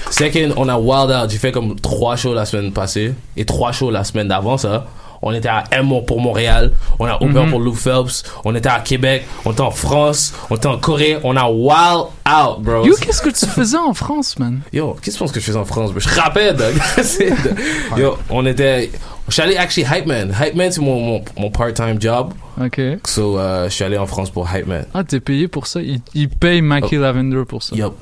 Second, 0.10 0.53
on 0.57 0.69
a 0.69 0.77
Wild 0.77 1.10
Out. 1.11 1.30
J'ai 1.31 1.38
fait 1.38 1.51
comme 1.51 1.76
trois 1.80 2.15
shows 2.15 2.34
la 2.35 2.45
semaine 2.45 2.72
passée 2.72 3.14
et 3.35 3.45
trois 3.45 3.72
shows 3.72 3.89
la 3.89 4.03
semaine 4.03 4.27
d'avant 4.27 4.57
ça. 4.57 4.85
On 5.23 5.33
était 5.33 5.47
à 5.49 5.63
M 5.71 5.89
pour 6.05 6.21
Montréal, 6.21 6.71
on 6.99 7.05
a 7.05 7.21
ouvert 7.23 7.43
Mhm. 7.45 7.49
pour 7.49 7.59
Lou 7.59 7.73
Phelps, 7.73 8.23
on 8.45 8.53
était 8.53 8.69
à 8.69 8.79
Québec, 8.81 9.25
on 9.45 9.51
était 9.53 9.61
en 9.61 9.71
France, 9.71 10.33
on 10.49 10.55
était 10.57 10.67
en 10.67 10.77
Corée, 10.77 11.17
on 11.23 11.35
a 11.37 11.47
wild 11.49 12.07
out, 12.27 12.59
bro. 12.61 12.85
Yo, 12.85 12.93
qu'est-ce 12.99 13.21
que 13.21 13.29
tu 13.29 13.45
faisais 13.47 13.77
en 13.77 13.93
France, 13.93 14.37
man? 14.37 14.59
Yo, 14.71 14.93
qu'est-ce 15.01 15.05
que 15.05 15.11
tu 15.11 15.19
penses 15.19 15.31
que 15.31 15.39
je 15.39 15.45
faisais 15.45 15.57
en 15.57 15.65
France? 15.65 15.91
bro? 15.91 15.99
Je 15.99 16.09
rappelle, 16.09 16.55
Yo, 17.97 18.17
on 18.29 18.45
était. 18.45 18.91
Je 19.27 19.33
suis 19.33 19.41
allé 19.41 19.55
actually 19.55 19.87
Hype 19.89 20.05
Man. 20.05 20.35
Hype 20.39 20.53
Man, 20.55 20.69
c'est 20.71 20.81
mon, 20.81 20.99
mon, 20.99 21.23
mon 21.39 21.49
part-time 21.49 21.95
job. 21.99 22.33
Ok. 22.61 22.79
So, 23.07 23.39
euh, 23.39 23.69
je 23.69 23.73
suis 23.73 23.83
allé 23.85 23.97
en 23.97 24.05
France 24.05 24.29
pour 24.29 24.47
Hype 24.53 24.67
Man. 24.67 24.85
Ah, 24.93 25.03
t'es 25.05 25.21
payé 25.21 25.47
pour 25.47 25.65
ça? 25.67 25.81
Il, 25.81 26.01
il 26.13 26.27
paye 26.29 26.61
Mackie 26.61 26.97
Lavender 26.97 27.43
pour 27.47 27.63
ça? 27.63 27.73
Yup. 27.75 27.93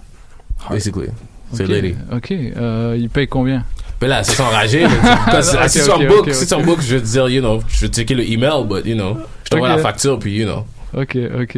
Basically. 0.69 1.09
C'est 1.53 1.63
Ok, 1.63 1.69
lady. 1.69 1.95
Ok, 2.11 2.31
euh, 2.31 2.95
il 2.97 3.09
paye 3.09 3.27
combien? 3.27 3.63
Mais 4.01 4.07
là, 4.07 4.23
c'est 4.23 4.41
enragé. 4.41 4.81
là, 4.81 4.89
tu- 4.89 5.01
parce 5.31 5.51
que 5.51 5.57
Ok, 5.57 5.69
si 5.69 5.79
c'est 5.79 5.89
ok, 5.91 5.95
en 6.01 6.07
book, 6.07 6.19
ok, 6.27 6.33
si 6.33 6.45
c'est 6.45 6.55
ok. 6.55 6.61
en 6.61 6.65
book, 6.65 6.79
je 6.81 6.95
vais 6.95 7.01
te 7.01 7.05
dire, 7.07 7.29
you 7.29 7.41
know, 7.41 7.61
je 7.67 7.85
vais 7.85 7.91
checker 7.93 8.15
le 8.15 8.23
email, 8.29 8.65
but, 8.67 8.85
you 8.85 8.95
know, 8.95 9.17
je 9.43 9.49
t'envoie 9.49 9.69
la 9.69 9.77
facture, 9.77 10.17
puis, 10.19 10.35
you 10.37 10.45
know. 10.45 10.65
Ok, 10.93 11.17
ok. 11.39 11.57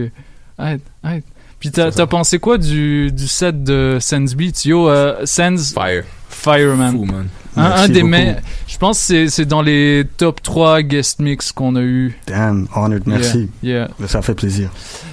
Arrête, 0.57 0.81
arrête. 1.03 1.23
Puis 1.59 1.71
t'as 1.71 1.91
t'as 1.91 2.05
pensé 2.07 2.39
quoi 2.39 2.57
du, 2.57 3.09
du 3.11 3.25
set 3.27 3.63
de 3.63 3.97
Sense 4.01 4.35
Beats? 4.35 4.65
Yo, 4.65 4.89
euh, 4.89 5.25
Sense... 5.25 5.73
Fire. 5.73 6.03
Fireman. 6.29 6.91
Fou, 6.91 7.05
man. 7.05 7.27
Un, 7.55 7.63
un 7.83 7.87
des 7.87 8.03
meilleurs. 8.03 8.39
Je 8.67 8.77
pense 8.77 8.99
que 8.99 9.05
c'est- 9.05 9.27
c'est 9.29 9.45
dans 9.45 9.61
les 9.61 10.03
top 10.17 10.41
3 10.41 10.81
guest 10.81 11.19
mix 11.19 11.51
qu'on 11.53 11.75
a 11.77 11.81
eu. 11.81 12.19
Damn, 12.27 12.67
honored, 12.75 13.03
merci. 13.05 13.49
Yeah. 13.61 13.87
Ça 14.07 14.21
fait 14.21 14.33
plaisir. 14.35 14.69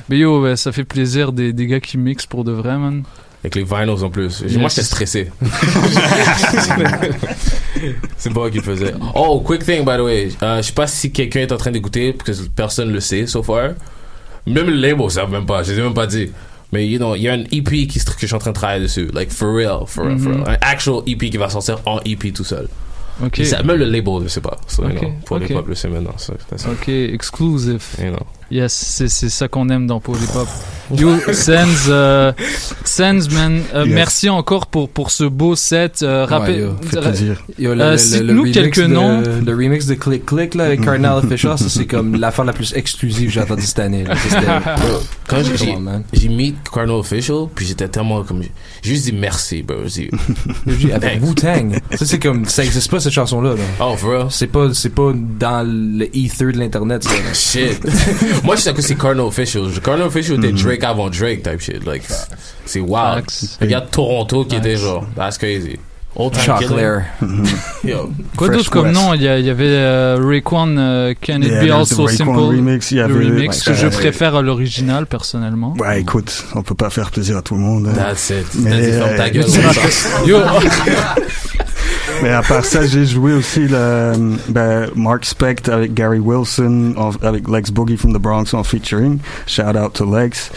Mais 0.09 0.19
yo, 0.19 0.43
ouais, 0.43 0.57
ça 0.57 0.73
fait 0.73 0.85
plaisir 0.85 1.33
des, 1.33 1.53
des 1.53 1.67
gars 1.69 1.79
qui 1.81 1.99
mixent 1.99 2.27
pour 2.27 2.43
de 2.43 2.51
vrai, 2.53 2.77
man. 2.79 3.05
Avec 3.43 3.55
les 3.55 3.65
vinyls 3.65 4.05
en 4.05 4.11
plus. 4.11 4.43
Moi, 4.59 4.69
j'étais 4.69 4.83
stressé. 4.83 5.31
c'est 8.17 8.33
pas 8.33 8.41
moi 8.41 8.51
qui 8.51 8.59
le 8.59 8.63
faisais. 8.63 8.93
Oh, 9.15 9.41
quick 9.41 9.65
thing, 9.65 9.85
by 9.85 9.97
the 9.97 10.01
way. 10.01 10.29
Euh, 10.43 10.59
je 10.59 10.63
sais 10.63 10.73
pas 10.73 10.87
si 10.87 11.11
quelqu'un 11.11 11.41
est 11.41 11.53
en 11.53 11.57
train 11.57 11.71
d'écouter, 11.71 12.13
parce 12.13 12.39
que 12.39 12.49
personne 12.49 12.93
le 12.93 13.01
sait, 13.01 13.27
so 13.27 13.43
far. 13.43 13.71
Même 14.47 14.67
le 14.67 14.75
label, 14.75 15.11
ça 15.11 15.27
même 15.27 15.47
pas. 15.47 15.63
Je 15.63 15.73
les 15.73 15.79
ai 15.79 15.83
même 15.83 15.95
pas 15.95 16.07
dit. 16.07 16.31
Mais, 16.73 16.87
you 16.87 16.99
know, 16.99 17.17
il 17.17 17.23
y 17.23 17.29
a 17.29 17.33
un 17.33 17.43
EP 17.51 17.87
qui, 17.87 17.99
que 17.99 18.05
je 18.21 18.27
suis 18.27 18.35
en 18.35 18.39
train 18.39 18.51
de 18.51 18.55
travailler 18.57 18.83
dessus. 18.83 19.09
Like, 19.13 19.31
for 19.31 19.53
real, 19.55 19.85
for 19.87 20.05
real, 20.05 20.19
for 20.19 20.33
real. 20.33 20.45
Un 20.49 20.57
actual 20.61 21.03
EP 21.07 21.31
qui 21.31 21.37
va 21.37 21.49
sortir 21.51 21.79
en 21.87 21.99
EP 22.05 22.33
tout 22.33 22.45
seul. 22.45 22.69
Ok. 23.25 23.41
Et 23.41 23.45
ça- 23.45 23.63
même 23.63 23.77
le 23.77 23.87
label, 23.87 24.21
je 24.23 24.29
sais 24.29 24.41
pas. 24.41 24.57
So, 24.67 24.85
you 24.85 24.91
Ok, 24.91 24.99
know, 25.01 25.11
pour 25.27 25.37
ok. 25.39 25.49
les 25.49 25.55
pop, 25.55 25.67
le 25.69 25.75
sait 25.75 25.89
maintenant. 25.89 26.15
so. 26.17 26.33
Ok, 26.71 26.89
exclusive. 26.89 27.83
You 27.99 28.11
know. 28.11 28.27
Yes, 28.51 28.73
c'est 28.73 29.09
c'est 29.09 29.29
ça 29.29 29.47
qu'on 29.49 29.69
aime 29.69 29.87
dans 29.87 30.01
Polypop. 30.01 30.49
Yo, 30.93 31.09
Sense, 31.33 31.87
euh, 31.89 32.33
Sense, 32.85 33.31
man, 33.31 33.63
euh, 33.75 33.85
Yes. 33.87 33.95
merci 33.95 34.29
encore 34.29 34.67
pour, 34.67 34.89
pour 34.89 35.13
ce 35.13 35.23
beau 35.23 35.55
set. 35.55 36.01
Euh, 36.03 36.27
rappel- 36.27 36.59
yo, 36.63 36.71
fait 36.83 37.01
plaisir. 37.01 37.37
Yo, 37.61 37.75
le, 37.77 37.81
Euh, 37.81 37.85
le- 37.87 37.93
le 37.93 37.97
cite-nous 37.99 38.41
remix 38.41 38.53
quelques 38.55 38.81
de- 38.81 38.87
noms. 38.89 39.23
Le 39.47 39.53
remix 39.55 39.87
de 39.87 39.95
Click 39.95 40.27
Click 40.27 40.57
là, 40.57 40.65
avec 40.65 40.81
Cardinal 40.81 41.19
Official, 41.25 41.57
ça 41.57 41.69
c'est 41.69 41.87
comme 41.87 42.17
l'affaire 42.17 42.45
la 42.45 42.53
plus 42.53 42.73
exclusive 42.75 43.29
que 43.29 43.33
j'ai 43.35 43.41
entendue 43.41 43.63
cette 43.63 43.79
année. 43.79 44.03
là. 44.03 44.15
Bro, 44.79 44.99
quand 45.29 45.37
j'ai- 45.45 45.57
j'ai 45.67 45.71
on, 45.77 45.79
man. 45.81 46.03
j'ai 46.13 46.29
mis 46.29 46.57
Cardinal 46.75 46.99
Official, 46.99 47.47
puis 47.55 47.67
j'étais 47.67 47.87
tellement 47.87 48.25
comme. 48.25 48.43
J'ai 48.83 48.91
juste 48.95 49.05
dit 49.05 49.13
merci, 49.13 49.63
bro. 49.63 49.77
J'ai 49.87 50.11
dit- 50.67 50.91
avec 50.93 51.23
Wu-Tang. 51.23 51.79
Ça 51.95 52.05
c'est 52.05 52.19
comme 52.19 52.47
ça 52.47 52.65
existe 52.65 52.91
pas 52.91 52.99
cette 52.99 53.13
chanson 53.13 53.41
là. 53.41 53.55
Oh, 53.81 53.95
for 53.97 54.11
real? 54.11 54.27
C'est 54.31 54.49
pas 54.49 54.75
c'est 54.75 54.89
pas 54.93 55.13
dans 55.15 55.65
le 55.65 56.05
ether 56.17 56.47
de 56.53 56.59
l'internet. 56.59 57.05
ça. 57.05 57.11
Shit. 57.33 57.81
Moi, 58.45 58.57
je 58.57 58.61
sais 58.63 58.73
que 58.75 58.83
c'est 58.83 58.95
Cardinal 58.97 59.27
Official. 59.27 59.65
Cardinal 59.83 60.09
Official 60.09 60.39
était 60.39 60.53
Mhm. 60.53 60.59
Drake 60.63 60.85
avant 60.85 61.09
Drake 61.11 61.43
type 61.43 61.61
shit. 61.61 61.85
Like, 61.87 62.03
c'est 62.65 62.81
wild. 62.81 63.25
Regarde 63.61 63.91
Toronto 63.91 64.45
qui 64.45 64.57
était 64.57 64.77
genre, 64.77 65.05
that's 65.17 65.39
crazy. 65.39 65.79
Old 66.17 66.35
Chocolate. 66.37 67.05
Quoi 68.37 68.49
d'autre 68.49 68.69
comme 68.71 68.91
nom? 68.91 69.15
Il 69.15 69.23
y, 69.23 69.29
a- 69.29 69.35
avait 69.35 69.65
euh, 69.69 70.19
Raekwon 70.21 70.75
euh, 70.77 71.15
Can 71.25 71.41
It 71.43 71.51
Yeah, 71.53 71.65
Be 71.67 71.71
Also 71.71 72.09
Simple? 72.09 72.31
remix, 72.37 72.91
le 72.93 73.05
remix 73.05 73.63
que 73.63 73.75
je 73.75 73.87
euh, 73.87 73.91
préfère 73.91 74.35
à 74.35 74.43
l'original 74.43 75.07
personnellement. 75.07 75.75
Ouais, 75.79 76.01
écoute, 76.01 76.45
on 76.57 76.63
peut 76.65 76.75
pas 76.75 76.91
faire 76.91 77.13
plaisir 77.13 77.37
à 77.37 77.43
tout 77.43 77.55
le 77.55 77.61
monde. 77.61 77.87
hein. 77.89 77.93
That's 77.95 78.31
it. 78.31 78.45
Mais, 78.57 78.71
Vas-y, 78.71 78.93
ferme 78.93 79.17
ta 79.17 79.25
euh, 79.27 79.29
gueule. 79.31 79.45
Yo. 80.27 80.39
Mais 82.23 82.31
à 82.31 82.43
part 82.43 82.65
ça, 82.65 82.87
j'ai 82.87 83.07
joué 83.07 83.33
aussi 83.33 83.67
le, 83.67 84.13
ben, 84.49 84.89
Mark 84.95 85.25
Specht 85.25 85.69
avec 85.69 85.95
Gary 85.95 86.19
Wilson, 86.19 86.95
en- 86.97 87.11
avec 87.27 87.49
Lex 87.49 87.71
Boogie 87.71 87.97
from 87.97 88.13
the 88.13 88.19
Bronx 88.21 88.53
en 88.53 88.63
featuring. 88.63 89.19
Shout 89.47 89.77
out 89.77 89.95
to 89.95 90.05
Lex. 90.15 90.51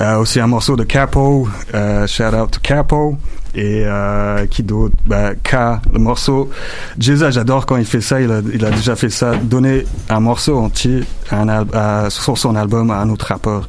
Euh, 0.00 0.18
aussi 0.18 0.40
un 0.40 0.46
morceau 0.46 0.76
de 0.76 0.84
Capo. 0.84 1.48
Euh, 1.74 2.06
shout 2.06 2.34
out 2.34 2.50
to 2.52 2.60
Capo. 2.62 3.16
Et 3.56 3.84
euh, 3.86 4.46
qui 4.46 4.64
d'autre? 4.64 4.96
Ben, 5.06 5.34
K, 5.44 5.54
le 5.92 5.98
morceau. 6.00 6.50
Jizza, 6.98 7.30
j'adore 7.30 7.66
quand 7.66 7.76
il 7.76 7.84
fait 7.84 8.00
ça. 8.00 8.20
Il 8.20 8.32
a, 8.32 8.40
il 8.52 8.64
a 8.64 8.70
déjà 8.70 8.96
fait 8.96 9.10
ça. 9.10 9.36
Donner 9.36 9.86
un 10.08 10.18
morceau 10.20 10.56
entier 10.58 11.04
à 11.30 11.42
un 11.42 11.48
à- 11.72 12.10
sur 12.10 12.36
son 12.36 12.56
album 12.56 12.90
à 12.90 12.96
un 12.98 13.10
autre 13.10 13.26
rappeur. 13.26 13.64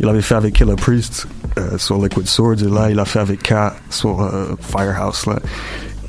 Il 0.00 0.08
avait 0.08 0.22
fait 0.22 0.34
avec 0.34 0.54
Killer 0.54 0.74
Priest 0.76 1.28
euh, 1.58 1.78
sur 1.78 2.02
Liquid 2.02 2.26
Swords. 2.26 2.60
Et 2.62 2.68
là, 2.70 2.90
il 2.90 2.98
a 2.98 3.04
fait 3.04 3.20
avec 3.20 3.42
K 3.44 3.54
sur 3.88 4.20
euh, 4.22 4.46
Firehouse. 4.60 5.26
Là 5.26 5.36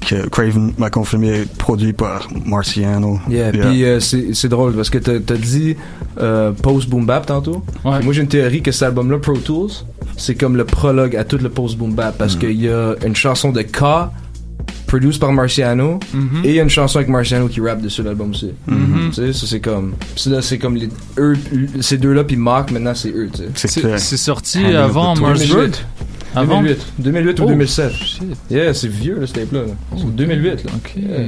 que 0.02 0.28
Craven 0.30 0.74
m'a 0.78 0.90
confirmé 0.90 1.44
produit 1.58 1.94
par 1.94 2.28
Marciano. 2.46 3.20
Yeah, 3.30 3.52
puis 3.52 3.84
euh, 3.86 4.00
c'est 4.00 4.48
drôle 4.50 4.74
parce 4.74 4.90
que 4.90 4.98
t'as 4.98 5.20
t'as 5.20 5.36
dit 5.36 5.76
euh, 6.20 6.52
post 6.52 6.90
boom 6.90 7.06
bap 7.06 7.26
tantôt. 7.26 7.64
Moi 7.84 8.02
j'ai 8.12 8.22
une 8.22 8.28
théorie 8.28 8.62
que 8.62 8.72
cet 8.72 8.84
album-là 8.84 9.20
Pro 9.20 9.38
Tools, 9.38 9.72
c'est 10.18 10.36
comme 10.36 10.58
le 10.58 10.66
prologue 10.66 11.16
à 11.16 11.24
tout 11.24 11.38
le 11.38 11.50
post 11.50 11.78
boom 11.78 11.94
bap 11.94 12.18
parce 12.18 12.36
qu'il 12.36 12.60
y 12.62 12.68
a 12.70 12.96
une 13.06 13.16
chanson 13.16 13.52
de 13.52 13.62
K 13.62 14.10
produced 14.88 15.22
par 15.22 15.32
Marciano 15.32 16.00
Mhm. 16.14 16.42
et 16.44 16.50
il 16.50 16.56
y 16.56 16.60
a 16.60 16.64
une 16.64 16.70
chanson 16.70 16.98
avec 16.98 17.08
Marciano 17.10 17.48
qui 17.48 17.62
rappe 17.62 17.82
dessus 17.82 18.04
l'album 18.04 18.32
aussi. 18.32 18.52
Mhm. 18.68 19.10
Tu 19.10 19.14
sais, 19.14 19.34
ça 19.34 19.46
c'est 19.48 19.60
comme 19.62 19.94
puis 20.16 20.30
là 20.32 20.42
c'est 20.42 20.58
comme 20.58 20.76
les 20.76 20.90
eux 21.18 21.38
ces 21.80 21.98
deux-là 21.98 22.24
puis 22.26 22.36
Mark 22.36 22.72
maintenant 22.72 22.94
c'est 22.96 23.10
eux, 23.12 23.30
tu 23.34 23.44
sais. 23.56 23.98
C'est 23.98 24.18
sorti 24.18 24.66
avant 24.66 25.16
Mars 25.16 25.40
2008. 25.40 25.54
Road. 25.56 25.76
Avant? 26.36 26.62
2008, 26.62 26.86
2008 27.00 27.40
ou 27.40 27.44
Oh, 27.44 27.48
2007. 27.48 27.92
shit. 27.92 28.24
Yeah, 28.50 28.74
c'est 28.74 28.88
vieux 28.88 29.20
là, 29.20 29.28
ce 29.28 29.34
tape-là. 29.34 29.62
là. 29.62 29.74
C'est 29.98 30.16
2008 30.16 30.64
là. 30.66 30.72
Ok. 30.76 30.94
Yeah. 30.96 31.20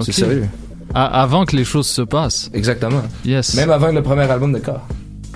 C'est 0.00 0.12
sérieux. 0.12 0.46
Avant 0.94 1.44
que 1.44 1.56
les 1.56 1.64
choses 1.64 1.86
se 1.88 2.02
passent. 2.02 2.50
Exactement. 2.54 3.02
Yes. 3.24 3.54
Même 3.56 3.70
avant 3.70 3.90
le 3.90 4.02
premier 4.02 4.22
album 4.30 4.52
de 4.52 4.58
K. 4.58 4.70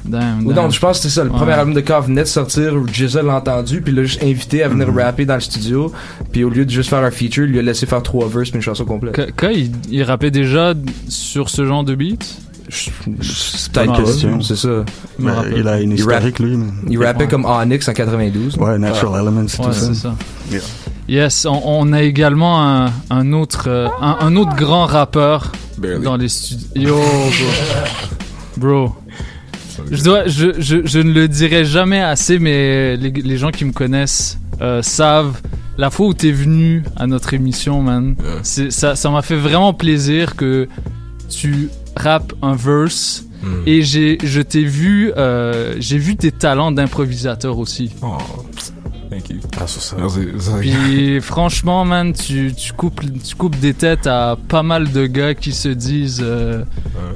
Damn, 0.05 0.47
Ou 0.47 0.53
non, 0.55 0.71
je 0.71 0.79
pense 0.81 0.99
que 0.99 1.03
c'est 1.03 1.11
ça. 1.11 1.25
Le 1.25 1.31
Ouais. 1.31 1.37
premier 1.37 1.53
album 1.53 1.75
de 1.75 1.81
K 1.81 1.91
venait 2.07 2.23
de 2.23 2.29
sortir, 2.29 2.73
Jizzle 2.87 3.27
l'a 3.27 3.35
entendu, 3.37 3.83
puis 3.83 3.93
il 3.93 3.97
l'a 3.97 4.05
juste 4.05 4.23
invité 4.23 4.63
à 4.63 4.69
venir 4.69 4.89
rapper 4.95 5.27
dans 5.27 5.35
le 5.35 5.41
studio. 5.41 5.93
Puis 6.33 6.45
au 6.45 6.49
lieu 6.51 6.65
de 6.65 6.71
juste 6.71 6.89
faire 6.89 7.01
un 7.03 7.11
feature, 7.11 7.45
il 7.45 7.51
lui 7.51 7.59
a 7.59 7.63
laissé 7.63 7.85
faire 7.85 8.03
trois 8.03 8.27
verses 8.29 8.51
puis 8.51 8.57
une 8.59 8.63
chanson 8.63 8.85
complète. 8.85 9.15
Ka- 9.15 9.31
Ka, 9.33 9.53
il, 9.53 9.71
il 9.91 10.03
rappait 10.05 10.31
déjà 10.31 10.73
sur 11.09 11.51
ce 11.51 11.67
genre 11.67 11.83
de 11.85 11.95
beat? 11.95 12.39
C'est 12.69 12.93
peut-être 13.73 13.93
pas 13.93 14.03
question, 14.03 14.41
c'est 14.43 14.57
ça. 14.57 14.85
Rappelle. 15.23 15.55
il 15.59 15.69
a 15.69 15.81
une 15.81 15.93
historique, 15.93 16.39
lui, 16.39 16.57
mais- 16.57 16.67
Il 16.91 17.03
rappait 17.05 17.25
Ouais. 17.25 17.29
comme 17.29 17.45
Onyx 17.45 17.89
en 17.89 17.93
92. 17.95 18.57
Ouais, 18.57 18.79
Natural 18.79 19.23
Elements, 19.23 19.47
tout 19.47 19.63
Ouais, 19.63 19.73
ça. 19.73 19.87
c'est 19.87 19.95
ça. 19.95 20.15
Yeah. 20.51 20.61
Yes, 21.09 21.47
on, 21.47 21.63
on 21.65 21.93
a 21.95 22.03
également 22.03 22.63
un, 22.63 22.93
un 23.11 23.33
autre 23.33 23.65
euh, 23.69 23.89
un, 24.01 24.19
un 24.21 24.37
autre 24.37 24.55
grand 24.57 24.85
rappeur 24.87 25.53
Barely. 25.79 26.03
dans 26.05 26.17
les 26.17 26.29
studios. 26.29 26.99
Yo, 26.99 27.01
bro. 28.59 28.87
Bro. 28.87 28.97
Je, 29.91 30.03
dois, 30.03 30.27
je, 30.27 30.61
je, 30.61 30.85
je 30.85 30.99
ne 30.99 31.13
le 31.13 31.29
dirai 31.29 31.65
jamais 31.65 32.01
assez, 32.01 32.39
mais 32.39 32.97
les, 32.97 33.11
les 33.11 33.37
gens 33.39 33.51
qui 33.51 33.65
me 33.65 33.73
connaissent 33.73 34.39
euh, 34.61 34.83
savent 34.83 35.41
la 35.79 35.91
fois 35.91 36.09
où 36.09 36.15
t'es 36.15 36.33
venu 36.33 36.83
à 36.97 37.07
notre 37.07 37.33
émission, 37.33 37.81
man. 37.81 38.17
Ça 38.43 38.97
ça 38.97 39.11
m'a 39.11 39.23
fait 39.23 39.37
vraiment 39.37 39.73
plaisir 39.73 40.35
que 40.37 40.69
tu 41.31 41.69
rappes 41.99 42.33
un 42.43 42.55
verse 42.55 43.25
Hmm. 43.41 43.63
et 43.67 43.83
j'ai 43.83 44.19
je 44.25 44.41
t'ai 44.41 44.65
vu 44.65 45.13
euh, 45.17 45.77
j'ai 45.79 45.97
vu 45.99 46.17
tes 46.17 46.33
talents 46.33 46.73
d'improvisateur 46.73 47.57
aussi. 47.61 47.93
Oh, 48.03 48.17
Thank 49.11 49.31
you. 49.31 49.37
Ah, 49.61 49.67
ça. 49.69 49.95
Puis 50.61 51.21
franchement, 51.21 51.85
man, 51.85 52.13
tu, 52.13 52.53
tu, 52.53 52.73
coupes, 52.73 53.01
tu 53.23 53.37
coupes 53.37 53.57
des 53.61 53.75
têtes 53.75 54.09
à 54.09 54.37
pas 54.49 54.65
mal 54.65 54.91
de 54.91 55.07
gars 55.07 55.35
qui 55.37 55.53
se 55.53 55.69
disent 55.69 56.21
euh, 56.21 56.65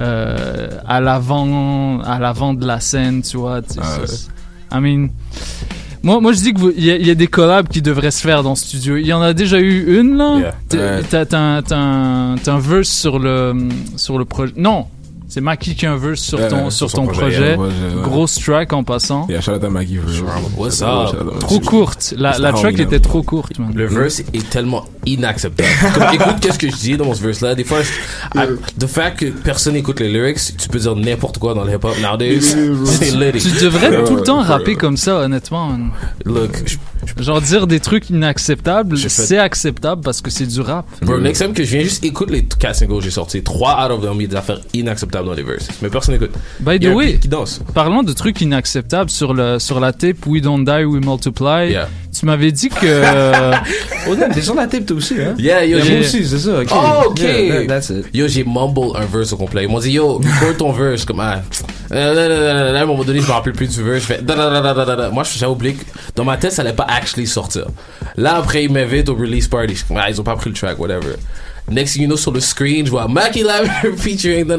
euh, 0.01 0.69
à 0.87 1.01
l'avant 1.01 1.99
à 1.99 2.19
l'avant 2.19 2.53
de 2.53 2.65
la 2.65 2.79
scène, 2.79 3.21
tu 3.21 3.35
vois. 3.35 3.61
tu 3.61 3.73
sais, 3.73 3.79
Ah, 3.83 3.99
ça- 4.07 4.77
I 4.77 4.79
mean, 4.81 5.09
moi, 6.03 6.19
moi 6.21 6.33
je 6.33 6.39
dis 6.41 6.53
qu'il 6.53 6.83
y, 6.83 6.91
a- 6.91 6.97
il 6.97 7.07
y 7.07 7.09
a 7.11 7.15
des 7.15 7.27
collabs 7.27 7.67
qui 7.67 7.81
devraient 7.81 8.11
se 8.11 8.21
faire 8.21 8.43
dans 8.43 8.55
ce 8.55 8.65
studio. 8.67 8.97
Il 8.97 9.07
y 9.07 9.13
en 9.13 9.21
a 9.21 9.33
déjà 9.33 9.59
eu 9.59 9.99
une 9.99 10.15
là? 10.17 10.37
Yeah. 10.37 10.55
T'as- 10.69 10.77
Ouais. 10.77 11.01
T'as 11.09 11.25
t'as 11.25 11.39
un, 11.39 11.61
t'as 11.61 11.77
un, 11.77 12.35
t'as 12.37 12.53
un 12.53 12.59
verse 12.59 12.89
sur 12.89 13.19
le, 13.19 13.53
sur 13.95 14.17
le 14.19 14.25
projet. 14.25 14.53
Non! 14.57 14.85
C'est 15.33 15.41
Maki 15.41 15.73
qui 15.73 15.87
a 15.87 15.93
un 15.93 15.97
verse 15.97 16.21
sur 16.21 16.37
Ouais, 16.37 16.47
ton, 16.47 16.65
ouais, 16.65 16.69
sur 16.69 16.91
ton 16.91 17.07
projet, 17.07 17.21
projet. 17.21 17.39
yeah, 17.39 17.57
ouais. 17.57 18.03
Grosse 18.03 18.35
track 18.35 18.71
en 18.71 18.83
passant. 18.83 19.25
Yeah, 19.27 19.41
shout 19.41 19.53
out 19.53 19.63
à 19.63 19.69
Maggie. 19.71 19.97
What's 20.55 20.79
up? 20.83 21.39
Trop 21.39 21.59
courte. 21.59 22.13
La, 22.15 22.37
la 22.37 22.53
track 22.53 22.77
était 22.77 22.99
trop 22.99 23.23
courte, 23.23 23.57
man. 23.57 23.71
Le 23.73 23.87
verse 23.87 24.19
est 24.31 24.47
tellement 24.51 24.85
inacceptable. 25.07 25.67
Comme, 25.95 26.03
écoute, 26.13 26.35
qu'est-ce 26.39 26.59
que 26.59 26.69
je 26.69 26.75
dis 26.75 26.97
dans 26.97 27.11
ce 27.15 27.23
verse-là? 27.23 27.55
Des 27.55 27.63
fois, 27.63 27.79
je, 27.81 28.39
I- 28.39 28.47
the 28.79 28.85
fact 28.85 29.21
que 29.21 29.25
personne 29.31 29.75
écoute 29.75 30.01
les 30.01 30.09
lyrics, 30.13 30.55
tu 30.55 30.69
peux 30.69 30.77
dire 30.77 30.95
n'importe 30.95 31.39
quoi 31.39 31.55
dans 31.55 31.63
le 31.63 31.71
hip-hop 31.73 31.95
nowadays. 31.99 32.39
C'est. 32.41 33.09
Tu 33.09 33.49
devrais 33.63 34.03
tout 34.03 34.15
le 34.17 34.21
temps 34.21 34.41
rapper 34.43 34.75
comme 34.75 34.97
ça, 34.97 35.15
honnêtement. 35.17 35.69
man. 35.69 35.89
Look, 36.25 36.61
je, 36.67 36.77
Genre 37.21 37.41
dire 37.41 37.67
des 37.67 37.79
trucs 37.81 38.09
inacceptables, 38.11 38.97
fait- 38.97 39.09
c'est 39.09 39.37
acceptable 39.37 40.01
parce 40.03 40.21
que 40.21 40.29
c'est 40.29 40.45
du 40.45 40.61
rap. 40.61 40.85
Bro, 41.01 41.19
next 41.19 41.41
time 41.43 41.53
que 41.53 41.63
je 41.63 41.75
viens 41.75 41.83
juste 41.83 42.03
écoute 42.05 42.29
les 42.31 42.43
4 42.45 42.75
singles 42.77 42.97
que 42.99 43.03
j'ai 43.03 43.11
sortis, 43.11 43.43
3 43.43 43.85
out 43.85 43.91
of 43.91 44.01
them, 44.01 44.17
des 44.25 44.33
affaires 44.35 44.61
inacceptables 44.73 45.22
dans 45.25 45.33
les 45.33 45.43
verses. 45.43 45.67
Mais 45.81 45.89
personne 45.89 46.13
n'écoute. 46.15 46.33
By 46.59 46.79
the 46.79 46.87
way, 46.93 47.17
qui 47.17 47.27
danse. 47.27 47.61
parlons 47.73 48.03
de 48.03 48.13
trucs 48.13 48.41
inacceptables 48.41 49.09
sur, 49.09 49.33
le, 49.33 49.59
sur 49.59 49.79
la 49.79 49.93
tape 49.93 50.25
We 50.25 50.41
Don't 50.41 50.63
Die, 50.65 50.83
We 50.85 51.03
Multiply. 51.05 51.69
Yeah. 51.71 51.89
Tu 52.17 52.25
m'avais 52.27 52.51
dit 52.51 52.69
que. 52.69 53.51
Oh, 54.07 54.15
t'es 54.33 54.41
sur 54.41 54.53
la 54.53 54.67
tape 54.67 54.85
toi 54.85 54.97
aussi, 54.97 55.15
hein? 55.19 55.33
Yeah, 55.37 55.65
yo, 55.65 55.77
Moi 55.77 55.85
j'ai- 55.87 55.99
aussi, 56.01 56.25
c'est 56.27 56.37
ça, 56.37 56.59
ok. 56.61 56.67
Oh, 56.71 57.09
ok. 57.09 57.19
Yeah, 57.19 57.61
that- 57.61 57.67
that's 57.67 57.89
it. 57.89 58.05
Yo, 58.13 58.27
j'ai 58.27 58.43
mumble 58.43 58.95
un 58.95 59.05
verse 59.05 59.33
au 59.33 59.37
complet. 59.37 59.63
Ils 59.63 59.69
m'ont 59.69 59.79
dit, 59.79 59.91
yo, 59.91 60.17
record 60.19 60.57
ton 60.57 60.71
verse. 60.71 61.05
Comme, 61.05 61.19
ah. 61.21 61.41
Euh, 61.91 62.75
À 62.77 62.81
un 62.81 62.85
moment 62.85 63.03
donné, 63.03 63.19
je 63.21 63.27
me 63.27 63.31
rappelle 63.31 63.53
plus 63.53 63.67
du 63.67 63.81
verse. 63.81 64.01
Je 64.03 64.13
fais. 64.13 64.21
Moi, 65.11 65.23
j'avais 65.35 65.51
oublié 65.51 65.73
que 65.75 65.83
dans 66.15 66.23
ma 66.25 66.37
tête, 66.37 66.51
ça 66.51 66.61
allait 66.61 66.73
pas 66.73 66.87
actually 66.87 67.27
sortir. 67.27 67.65
Là, 68.15 68.35
après, 68.35 68.63
ils 68.65 68.71
m'invitent 68.71 69.09
au 69.09 69.15
release 69.15 69.47
party. 69.47 69.75
Je 69.75 69.83
ah, 69.95 70.09
ils 70.09 70.19
ont 70.19 70.23
pas 70.23 70.35
pris 70.35 70.49
le 70.49 70.55
track, 70.55 70.77
whatever. 70.79 71.13
Next 71.71 71.93
thing 71.93 72.01
you 72.03 72.07
know, 72.07 72.17
sur 72.17 72.31
le 72.31 72.39
screen, 72.41 72.85
je 72.85 72.91
vois 72.91 73.07
Mackie 73.07 73.43
Lavender 73.43 73.93
featuring, 73.97 74.45
da. 74.45 74.57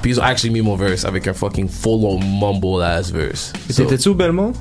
Puis 0.00 0.12
ils 0.12 0.20
ont 0.20 0.22
actually 0.22 0.50
mis 0.52 0.62
mon 0.62 0.74
verse 0.76 1.04
avec 1.04 1.26
un 1.28 1.34
fucking 1.34 1.68
full-on 1.68 2.18
mumble 2.20 2.82
ass 2.82 3.10
verse. 3.12 3.52
So, 3.70 3.82
T'étais-tu 3.84 4.08
au 4.08 4.14
Belmont? 4.14 4.52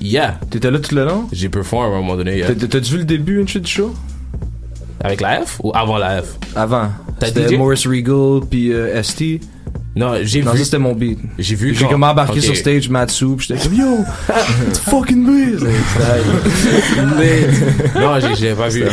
yeah. 0.00 0.38
T'étais 0.50 0.70
là 0.70 0.78
tout 0.78 0.94
le 0.94 1.04
long? 1.04 1.26
J'ai 1.32 1.48
perform 1.50 1.92
à 1.92 1.96
un 1.96 2.00
moment 2.00 2.16
donné, 2.16 2.38
yeah. 2.38 2.54
T'as-tu 2.54 2.92
vu 2.92 2.98
le 2.98 3.04
début, 3.04 3.38
une 3.40 3.48
shit 3.48 3.62
du 3.62 3.70
show? 3.70 3.94
Avec 5.02 5.20
la 5.20 5.44
F 5.44 5.60
ou 5.62 5.70
avant 5.74 5.98
la 5.98 6.22
F? 6.22 6.38
Avant. 6.56 6.88
C'était? 7.22 7.56
Morris 7.58 7.84
Regal 7.86 8.40
puis 8.48 8.72
euh, 8.72 9.02
ST. 9.02 9.40
Non, 9.96 10.14
j'ai 10.22 10.42
Non, 10.42 10.52
vu. 10.52 10.58
ça 10.58 10.64
c'était 10.64 10.78
mon 10.78 10.92
beat. 10.94 11.18
J'ai 11.38 11.54
vu 11.54 11.74
J'ai 11.74 11.86
comme 11.86 12.02
embarqué 12.02 12.38
Ok. 12.38 12.44
sur 12.44 12.56
stage, 12.56 12.88
Matsu, 12.88 13.36
pis 13.36 13.46
j'étais 13.48 13.62
comme 13.62 13.74
Yo! 13.78 13.98
It's 14.68 14.78
fucking 14.80 15.22
me! 15.22 15.58
Non, 18.00 18.18
j'ai- 18.36 18.54
pas 18.54 18.68
vu. 18.68 18.84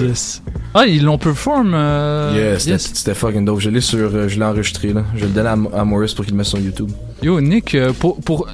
Yes. 0.00 0.42
Ah, 0.80 0.86
ils 0.86 1.02
l'ont 1.04 1.18
perform. 1.18 1.72
euh, 1.74 2.32
Yeah, 2.36 2.58
c'était 2.58 2.70
yes. 2.72 2.90
c'était 2.94 3.14
fucking 3.14 3.44
dope. 3.44 3.58
Je 3.60 3.68
l'ai 3.70 3.80
sur, 3.80 3.98
euh, 4.14 4.28
je 4.28 4.38
l'ai 4.38 4.44
enregistré 4.44 4.92
là. 4.92 5.02
Je 5.16 5.24
le 5.24 5.30
donner 5.32 5.48
à, 5.48 5.80
à 5.80 5.84
Morris 5.84 6.12
pour 6.14 6.24
qu'il 6.24 6.34
le 6.34 6.38
mette 6.38 6.46
sur 6.46 6.58
YouTube. 6.60 6.90
Yo, 7.22 7.40
Nick, 7.40 7.74
euh, 7.74 7.92
pour, 7.98 8.20
pour... 8.20 8.46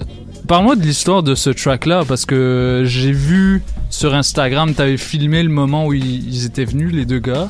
parle-moi 0.48 0.74
de 0.76 0.82
l'histoire 0.82 1.22
de 1.22 1.34
ce 1.34 1.51
track-là, 1.51 2.05
parce 2.09 2.24
que 2.24 2.84
j'ai 2.86 3.12
vu 3.12 3.62
sur 3.90 4.14
Instagram, 4.14 4.72
t'avais 4.74 4.96
filmé 4.96 5.42
le 5.42 5.51
moment 5.51 5.86
où 5.86 5.92
ils, 5.92 6.26
ils 6.34 6.46
étaient 6.46 6.64
venus, 6.64 6.92
les 6.94 7.05
deux 7.05 7.18
gars, 7.18 7.48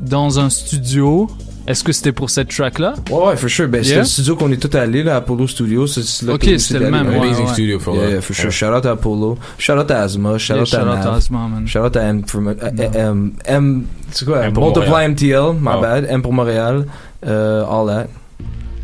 dans 0.00 0.40
un 0.40 0.50
studio. 0.50 1.28
Est-ce 1.66 1.82
que 1.82 1.92
c'était 1.92 2.12
pour 2.12 2.30
cette 2.30 2.48
track-là? 2.48 2.94
Ouais, 3.10 3.26
ouais, 3.28 3.36
for 3.36 3.48
sure. 3.50 3.66
Ben, 3.68 3.82
c'était 3.82 3.94
Yeah. 3.96 4.02
le 4.02 4.06
studio 4.08 4.36
qu'on 4.36 4.52
est 4.52 4.56
tous 4.56 4.76
allés, 4.76 5.02
là, 5.02 5.16
Apollo 5.16 5.46
Studio. 5.48 5.86
C'est- 5.86 6.28
Ok, 6.28 6.44
c'était 6.58 6.78
le 6.78 6.90
même, 6.90 7.08
Amazing 7.08 7.44
ouais. 7.46 7.52
studio 7.52 7.78
for 7.80 7.94
Yeah, 7.94 8.04
that. 8.04 8.10
yeah, 8.12 8.20
for 8.20 8.34
sure. 8.36 8.44
Yeah. 8.44 8.50
Shout 8.52 8.66
out 8.76 8.86
à 8.86 8.90
Apollo. 8.92 9.38
Shout 9.58 9.72
out 9.72 9.90
à 9.90 10.02
Asma. 10.02 10.38
Shout 10.38 10.52
Yeah, 10.54 10.62
out 10.62 10.68
shout 10.68 10.76
à 10.76 10.80
out 10.82 10.86
Nav. 10.86 11.06
à 11.06 11.14
Asma, 11.16 11.38
man. 11.48 11.66
Shout 11.66 11.78
out 11.80 11.96
à 11.96 12.02
M 12.04 12.22
euh, 12.32 12.54
M, 12.94 13.32
M, 13.46 13.84
c'est 14.12 14.24
quoi? 14.24 14.44
M 14.46 14.52
pour 14.52 14.64
Multiply. 14.66 15.04
MTL, 15.06 15.52
my 15.60 15.70
Oh. 15.76 15.80
bad. 15.80 16.06
M 16.08 16.22
pour 16.22 16.32
Montréal. 16.32 16.86
Euh, 17.26 17.64
all 17.64 17.86
that. 17.88 18.06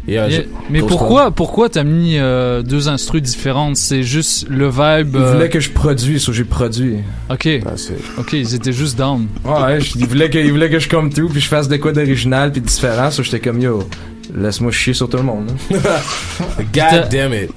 Yeah, 0.08 0.28
Yeah. 0.28 0.42
je- 0.42 0.46
Mais 0.70 0.80
pourquoi, 0.80 1.30
pourquoi 1.30 1.68
t'as 1.68 1.84
mis 1.84 2.18
euh, 2.18 2.62
deux 2.62 2.88
instrus 2.88 3.22
différentes? 3.22 3.76
C'est 3.76 4.02
juste 4.02 4.48
le 4.48 4.68
vibe. 4.68 5.14
Il 5.14 5.20
euh, 5.20 5.32
voulait 5.34 5.48
que 5.48 5.60
je 5.60 5.70
produise, 5.70 6.22
so 6.22 6.32
j'ai 6.32 6.42
produit. 6.44 6.96
Ok. 7.30 7.48
Ok, 8.18 8.32
ils 8.32 8.54
étaient 8.54 8.72
juste 8.72 8.98
down. 8.98 9.28
Ouais, 9.44 9.80
je- 9.80 9.96
il 9.98 10.06
voulait 10.06 10.28
que, 10.28 10.38
que 10.68 10.78
je 10.80 10.88
come 10.88 11.10
through 11.10 11.30
puis 11.30 11.40
je 11.40 11.48
fasse 11.48 11.68
de 11.68 11.76
quoi 11.76 11.92
d'original 11.92 12.50
puis 12.50 12.60
différent, 12.60 13.10
so 13.12 13.22
j'étais 13.22 13.38
comme 13.40 13.60
yo, 13.60 13.84
laisse-moi 14.34 14.70
chier 14.72 14.94
sur 14.94 15.08
tout 15.08 15.16
le 15.16 15.22
monde. 15.22 15.50
hein. 15.72 15.76
God 16.74 17.08
damn 17.10 17.32
it. 17.34 17.50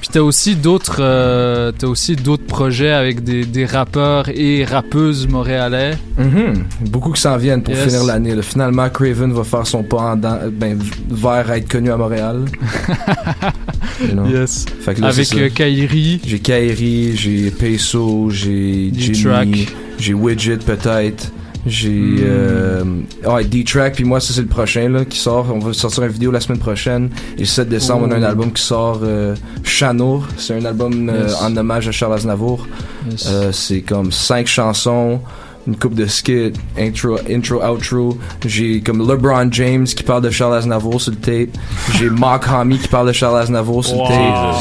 Puis 0.00 0.08
t'as 0.12 0.20
aussi 0.20 0.56
d'autres, 0.56 0.96
euh, 1.00 1.72
t'as 1.76 1.86
aussi 1.86 2.16
d'autres 2.16 2.44
projets 2.46 2.90
avec 2.92 3.22
des, 3.22 3.44
des 3.44 3.64
rappeurs 3.66 4.28
et 4.28 4.64
rappeuses 4.64 5.26
montréalais. 5.28 5.96
Mhm. 6.18 6.64
Beaucoup 6.90 7.12
qui 7.12 7.20
s'en 7.20 7.36
viennent 7.36 7.62
pour 7.62 7.74
Yes. 7.74 7.84
finir 7.84 8.04
l'année. 8.04 8.34
là. 8.34 8.42
Finalement, 8.42 8.88
Craven 8.90 9.32
va 9.32 9.44
faire 9.44 9.66
son 9.66 9.82
pas 9.82 10.12
en 10.12 10.16
dan- 10.16 10.50
ben, 10.50 10.78
vers 11.08 11.50
être 11.52 11.68
connu 11.68 11.90
à 11.90 11.96
Montréal. 11.96 12.44
You 14.00 14.12
know? 14.14 14.26
Yes. 14.26 14.64
Fait 14.80 14.94
que 14.94 15.00
là, 15.00 15.08
Avec 15.08 15.32
euh, 15.34 15.48
Kairi. 15.48 16.20
J'ai 16.26 16.38
Kairi, 16.40 17.16
j'ai 17.16 17.50
Peso, 17.50 18.30
j'ai. 18.30 18.90
Jimmy, 18.92 19.66
j'ai 19.98 20.14
Widget 20.14 20.56
peut-être. 20.58 21.30
J'ai 21.66 21.90
Hmm. 21.90 22.18
euh, 22.24 22.84
ouais, 23.26 23.44
D-Track 23.44 23.94
puis 23.94 24.04
moi 24.04 24.18
ça 24.20 24.32
c'est 24.34 24.40
le 24.40 24.48
prochain 24.48 24.88
là 24.88 25.04
qui 25.04 25.18
sort 25.18 25.46
on 25.54 25.58
va 25.60 25.72
sortir 25.72 26.02
une 26.02 26.10
vidéo 26.10 26.30
la 26.32 26.40
semaine 26.40 26.58
prochaine 26.58 27.08
et 27.36 27.40
le 27.40 27.46
7 27.46 27.68
décembre 27.68 28.06
on 28.08 28.10
a 28.10 28.16
un 28.16 28.22
Ooh. 28.22 28.26
album 28.26 28.52
qui 28.52 28.62
sort 28.62 29.00
euh, 29.04 29.36
Chanour 29.62 30.26
c'est 30.36 30.54
un 30.54 30.64
album 30.64 31.08
euh, 31.08 31.28
en 31.40 31.56
hommage 31.56 31.86
à 31.88 31.92
Charles 31.92 32.14
Aznavour 32.14 32.66
Yes. 33.10 33.26
Euh, 33.28 33.50
c'est 33.52 33.80
comme 33.82 34.12
cinq 34.12 34.46
chansons 34.46 35.20
une 35.66 35.76
coupe 35.76 35.94
de 35.94 36.06
skits 36.06 36.52
intro 36.78 37.18
intro 37.30 37.62
outro 37.64 38.18
j'ai 38.44 38.80
comme 38.80 39.06
LeBron 39.08 39.48
James 39.52 39.84
qui 39.84 40.02
parle 40.02 40.22
de 40.22 40.30
Charles 40.30 40.54
Aznavour 40.56 41.00
sur 41.00 41.12
le 41.12 41.18
tape 41.18 41.56
j'ai 41.96 42.10
Mark 42.10 42.44
Hamill 42.48 42.80
qui 42.80 42.88
parle 42.88 43.06
de 43.08 43.12
Charles 43.12 43.38
Aznavour 43.40 43.84
sur 43.84 43.96
Wow. 43.96 44.08
le 44.08 44.14
tape 44.14 44.56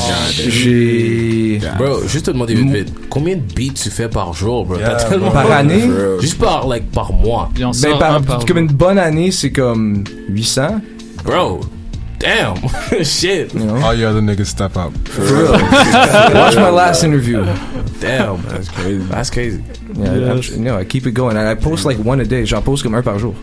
j'ai 0.49 1.59
Bro, 1.77 2.07
juste 2.07 2.25
te 2.27 2.31
demander 2.31 2.53
vite 2.55 2.69
vite, 2.71 2.93
combien 3.09 3.35
de 3.35 3.41
beats 3.41 3.73
tu 3.73 3.89
fais 3.89 4.07
par 4.07 4.33
jour, 4.33 4.65
bro? 4.65 4.77
Yeah, 4.77 4.95
tellement 4.95 5.31
Par 5.31 5.49
année? 5.51 5.83
Juste 6.19 6.37
par, 6.39 6.67
like, 6.67 6.91
par 6.91 7.11
mois. 7.13 7.49
Ben, 7.55 7.71
par- 7.99 8.45
comme 8.45 8.57
une 8.59 8.67
bonne 8.67 8.97
année, 8.97 9.31
c'est 9.31 9.51
comme 9.51 10.03
800. 10.29 10.81
Bro, 11.23 11.61
damn. 12.21 12.55
Shit. 13.03 13.55
All 13.55 13.93
you 13.93 14.05
other 14.07 14.21
niggas 14.21 14.47
step 14.47 14.77
up. 14.77 14.91
For 15.09 15.21
real. 15.21 15.51
Watch 16.33 16.55
my 16.55 16.69
last 16.69 17.03
interview. 17.03 17.43
Damn, 17.99 18.41
that's 18.43 18.69
crazy. 18.69 19.03
That's 19.09 19.29
crazy. 19.29 19.63
Yeah, 19.95 20.31
I'm- 20.33 20.41
you 20.41 20.59
know, 20.63 20.77
I 20.77 20.85
keep 20.85 21.05
it 21.05 21.13
going. 21.13 21.35
And 21.37 21.47
I 21.47 21.55
post 21.55 21.85
like 21.85 21.97
one 22.03 22.19
a 22.21 22.25
day. 22.25 22.45
J'en 22.45 22.61
poste 22.61 22.83
comme 22.83 22.95
un 22.95 23.01
par 23.01 23.19
jour. 23.19 23.35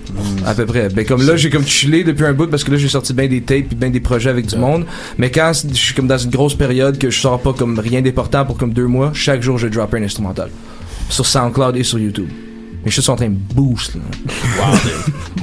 À 0.47 0.55
peu 0.55 0.67
près. 0.67 0.89
Ben, 0.89 1.05
comme 1.05 1.23
là, 1.27 1.37
j'ai 1.37 1.51
comme 1.51 1.67
chillé 1.67 2.05
depuis 2.05 2.25
un 2.25 2.33
bout 2.33 2.49
parce 2.49 2.65
que 2.65 2.71
là, 2.71 2.77
j'ai 2.79 2.89
sorti 2.89 3.13
bien 3.13 3.29
des 3.29 3.41
tapes 3.43 3.69
puis 3.69 3.77
bien 3.77 3.91
des 3.91 4.01
projets 4.01 4.31
avec 4.31 4.47
du 4.47 4.57
monde. 4.57 4.85
Mais 5.19 5.31
quand 5.31 5.53
je 5.55 5.75
suis 5.75 5.95
comme 5.95 6.07
dans 6.09 6.19
une 6.19 6.31
grosse 6.31 6.55
période 6.55 6.99
que 6.99 7.11
je 7.11 7.21
sors 7.21 7.41
pas 7.41 7.53
comme 7.53 7.79
rien 7.79 8.01
d'important 8.03 8.45
pour 8.45 8.57
comme 8.57 8.73
deux 8.73 8.87
mois, 8.87 9.11
chaque 9.15 9.43
jour, 9.43 9.59
je 9.59 9.69
drop 9.69 9.93
un 9.95 10.03
instrumental. 10.03 10.51
Sur 11.11 11.27
SoundCloud 11.27 11.77
et 11.77 11.85
sur 11.85 11.99
YouTube. 11.99 12.29
Mais 12.85 12.91
je 12.91 13.01
suis 13.01 13.11
en 13.11 13.17
train 13.17 13.29
de 13.29 13.37
boost, 13.55 13.97
là. 13.97 14.01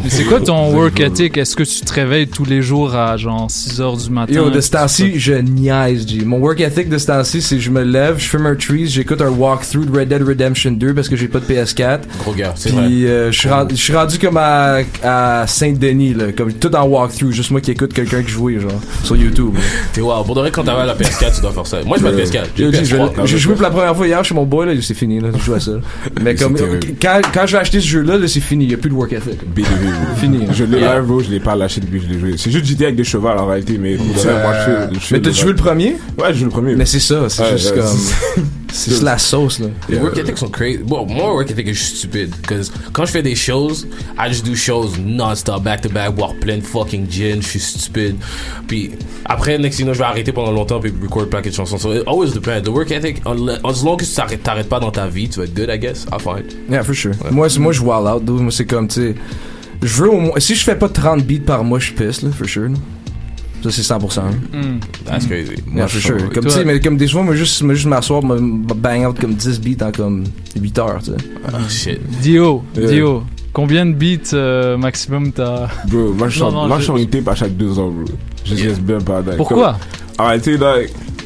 Mais 0.03 0.09
c'est 0.09 0.23
quoi 0.25 0.39
ton 0.39 0.73
work 0.73 0.99
ethic? 0.99 1.37
Est-ce 1.37 1.55
que 1.55 1.63
tu 1.63 1.81
te 1.81 1.93
réveilles 1.93 2.27
tous 2.27 2.45
les 2.45 2.61
jours 2.61 2.93
à 2.95 3.17
genre 3.17 3.49
6 3.49 3.81
heures 3.81 3.97
du 3.97 4.09
matin? 4.09 4.33
Yo, 4.33 4.49
de 4.49 4.61
ce 4.61 4.71
temps-ci, 4.71 5.19
je 5.19 5.33
niaise, 5.33 6.07
G. 6.07 6.23
Mon 6.23 6.37
work 6.37 6.59
ethic 6.61 6.89
de 6.89 6.97
ce 6.97 7.07
temps-ci, 7.07 7.41
c'est 7.41 7.59
je 7.59 7.71
me 7.71 7.83
lève, 7.83 8.15
je 8.19 8.25
fume 8.27 8.45
un 8.45 8.55
trees, 8.55 8.87
j'écoute 8.87 9.21
un 9.21 9.29
walkthrough 9.29 9.85
de 9.89 9.99
Red 9.99 10.09
Dead 10.09 10.21
Redemption 10.21 10.71
2 10.71 10.93
parce 10.93 11.09
que 11.09 11.15
j'ai 11.15 11.27
pas 11.27 11.39
de 11.39 11.45
PS4. 11.45 12.01
Gros 12.19 12.33
gars, 12.33 12.53
c'est 12.55 12.69
vrai. 12.69 12.85
Puis 12.85 13.07
euh, 13.07 13.31
je 13.31 13.39
suis 13.39 13.49
rendu, 13.49 13.75
je 13.75 13.81
suis 13.81 13.95
rendu 13.95 14.19
comme 14.19 14.37
à, 14.37 14.79
à 15.03 15.45
Saint-Denis, 15.47 16.13
là, 16.13 16.31
comme 16.31 16.53
tout 16.53 16.73
en 16.75 16.83
walkthrough, 16.85 17.31
juste 17.31 17.51
moi 17.51 17.61
qui 17.61 17.71
écoute 17.71 17.93
quelqu'un 17.93 18.21
qui 18.21 18.29
jouait, 18.31 18.59
genre, 18.59 18.71
sur 19.03 19.15
YouTube. 19.15 19.55
T'es 19.93 20.01
wow. 20.01 20.23
Pour 20.23 20.35
de 20.35 20.41
vrai, 20.41 20.51
quand 20.51 20.63
t'avais 20.63 20.85
la 20.85 20.95
PS4, 20.95 21.35
tu 21.35 21.41
dois 21.41 21.51
faire 21.51 21.67
ça. 21.67 21.83
Moi, 21.83 21.97
j'ai 21.97 22.03
pas 22.03 22.11
de 22.11 22.21
PS4. 22.21 22.43
J'ai 22.55 22.63
Yo, 22.63 22.69
une 22.69 22.75
G, 22.75 22.85
je- 22.85 22.95
PS3. 22.95 23.25
J'ai 23.25 23.37
joué 23.37 23.53
pour 23.55 23.63
la 23.63 23.71
première 23.71 23.95
fois 23.95 24.07
hier 24.07 24.23
chez 24.23 24.35
mon 24.35 24.45
boy, 24.45 24.67
là, 24.67 24.81
c'est 24.81 24.93
fini, 24.93 25.19
là, 25.19 25.29
je 25.35 25.43
joue 25.43 25.53
à 25.55 25.59
ça. 25.59 25.71
Mais 26.21 26.35
comme, 26.35 26.55
quand, 27.01 27.21
quand 27.35 27.45
j'ai 27.45 27.57
acheté 27.57 27.81
ce 27.81 27.87
jeu-là, 27.87 28.17
là, 28.17 28.27
c'est 28.29 28.39
fini, 28.39 28.65
y 28.65 28.73
a 28.73 28.77
plus 28.77 28.89
de 28.89 28.95
work 28.95 29.11
ethic. 29.11 29.39
BDV. 29.53 29.67
Fini. 30.17 30.47
Je 30.53 30.63
l'ai 30.63 30.79
Yeah. 30.79 30.95
live, 30.99 31.05
bro, 31.07 31.19
je 31.21 31.29
l'ai 31.29 31.39
pas 31.41 31.55
lâché 31.55 31.81
depuis 31.81 31.99
que 31.99 32.05
je 32.07 32.13
l'ai 32.13 32.19
joué. 32.19 32.35
C'est 32.37 32.49
juste 32.49 32.65
j'étais 32.65 32.85
avec 32.85 32.95
des 32.95 33.03
chevals 33.03 33.37
en 33.37 33.45
réalité, 33.45 33.77
mais 33.77 33.95
vrai, 33.95 34.41
moi 34.41 34.53
je 34.53 34.65
fais. 34.65 34.93
je 34.93 34.99
fais 34.99 35.15
Mais 35.15 35.21
t'as 35.21 35.31
joué 35.31 35.49
le 35.51 35.55
premier? 35.57 35.97
Ouais, 36.17 36.27
j'ai 36.29 36.35
joué 36.35 36.45
le 36.45 36.49
premier. 36.51 36.75
Mais 36.75 36.85
c'est 36.85 36.99
ça, 36.99 37.27
c'est 37.29 37.51
juste 37.57 37.75
comme. 37.75 38.43
C'est- 38.75 39.03
la 39.03 39.17
sauce, 39.17 39.59
là. 39.59 39.67
Les 39.89 39.97
work 39.97 40.17
ethics 40.17 40.37
sont 40.37 40.49
crazy. 40.49 40.79
Bon, 40.79 41.05
moi, 41.05 41.33
work 41.33 41.49
ethic 41.51 41.67
est 41.67 41.73
juste 41.73 41.97
stupide. 41.97 42.33
Cause 42.47 42.71
quand 42.93 43.05
je 43.05 43.11
fais 43.11 43.21
des 43.23 43.35
shows, 43.35 43.71
I 44.19 44.27
just 44.29 44.45
do 44.45 44.55
shows 44.55 44.91
non-stop, 45.03 45.63
back 45.63 45.81
to 45.81 45.89
back, 45.89 46.13
boire 46.15 46.33
plein 46.35 46.57
de 46.57 46.63
fucking 46.63 47.09
gin, 47.09 47.41
je 47.41 47.47
suis 47.47 47.59
stupide. 47.59 48.15
Puis 48.67 48.91
après, 49.25 49.57
next 49.57 49.77
thing, 49.77 49.85
you 49.85 49.91
know, 49.91 49.93
je 49.93 49.99
vais 49.99 50.05
arrêter 50.05 50.31
pendant 50.31 50.51
longtemps 50.51 50.79
puis 50.79 50.93
record 51.01 51.27
plein 51.29 51.41
de 51.41 51.51
chansons. 51.51 51.77
So 51.77 51.93
it 51.93 52.03
always 52.07 52.31
depends. 52.33 52.61
The 52.61 52.69
work 52.69 52.91
ethic, 52.91 53.21
as 53.25 53.33
long 53.83 53.97
as 53.97 54.03
tu 54.03 54.37
t'arrêtes- 54.37 54.69
pas 54.69 54.79
dans 54.79 54.91
ta 54.91 55.07
vie, 55.07 55.29
tu 55.29 55.39
vas 55.39 55.45
être 55.45 55.53
good, 55.55 55.69
I 55.71 55.77
guess. 55.79 56.05
I'll 56.11 56.19
find. 56.19 56.45
Yeah, 56.69 56.83
for 56.83 56.93
sure. 56.95 57.11
Moi, 57.31 57.49
c'est- 57.49 57.59
moi, 57.59 57.71
je 57.71 57.81
wall 57.81 58.07
out, 58.07 58.23
dude. 58.25 58.41
Moi, 58.41 58.51
c'est 58.51 58.65
comme, 58.65 58.87
tu 58.87 58.95
sais. 59.01 59.15
Je 59.81 60.01
veux 60.03 60.09
au 60.09 60.19
moins. 60.19 60.39
Si 60.39 60.55
je 60.55 60.63
fais 60.63 60.75
pas 60.75 60.89
30 60.89 61.23
beats 61.25 61.45
par 61.45 61.63
mois, 61.63 61.79
je 61.79 61.91
pisse, 61.93 62.21
là, 62.23 62.29
for 62.31 62.47
sure. 62.47 62.63
là. 62.69 62.75
Ça, 63.65 63.71
c'est 63.71 63.81
100%. 63.81 64.19
hein. 64.19 64.23
Mm. 64.53 64.79
That's 65.05 65.25
crazy. 65.25 65.53
Yeah, 65.53 65.57
Moi, 65.65 65.87
for 65.87 65.99
je 65.99 66.07
sure. 66.07 66.19
suis- 66.19 66.29
Comme, 66.29 66.43
Toi- 66.43 66.51
tu 66.51 66.57
sais, 66.59 66.65
mais 66.65 66.79
comme 66.79 66.97
des 66.97 67.07
fois, 67.07 67.23
moi, 67.23 67.33
juste, 67.35 67.63
moi, 67.63 67.73
juste 67.73 67.87
m'asseoir, 67.87 68.23
me 68.23 68.39
me 68.39 68.73
bang 68.75 69.07
out 69.07 69.19
comme 69.19 69.33
10 69.33 69.59
beats 69.59 69.83
en 69.83 69.91
comme 69.91 70.23
8 70.59 70.77
heures, 70.77 70.99
tu 70.99 71.11
sais. 71.11 71.17
Ah, 71.47 71.57
shit. 71.67 71.99
Dio, 72.21 72.63
Yeah. 72.77 72.87
Dio. 72.91 73.23
Combien 73.53 73.85
de 73.87 73.93
beats 73.93 74.33
euh, 74.33 74.77
maximum 74.77 75.31
t'as? 75.31 75.67
Bro, 75.87 76.13
moi 76.13 76.27
je 76.29 76.37
sors, 76.39 76.97
une 76.97 77.07
tape 77.09 77.27
à 77.29 77.35
chaque 77.35 77.55
deux 77.57 77.79
ans, 77.79 77.89
bro. 77.89 78.05
Je 78.45 78.53
laisse 78.53 78.79
bien 78.79 78.99
pas. 78.99 79.23
Pourquoi? 79.37 79.79
Comme- 80.17 80.27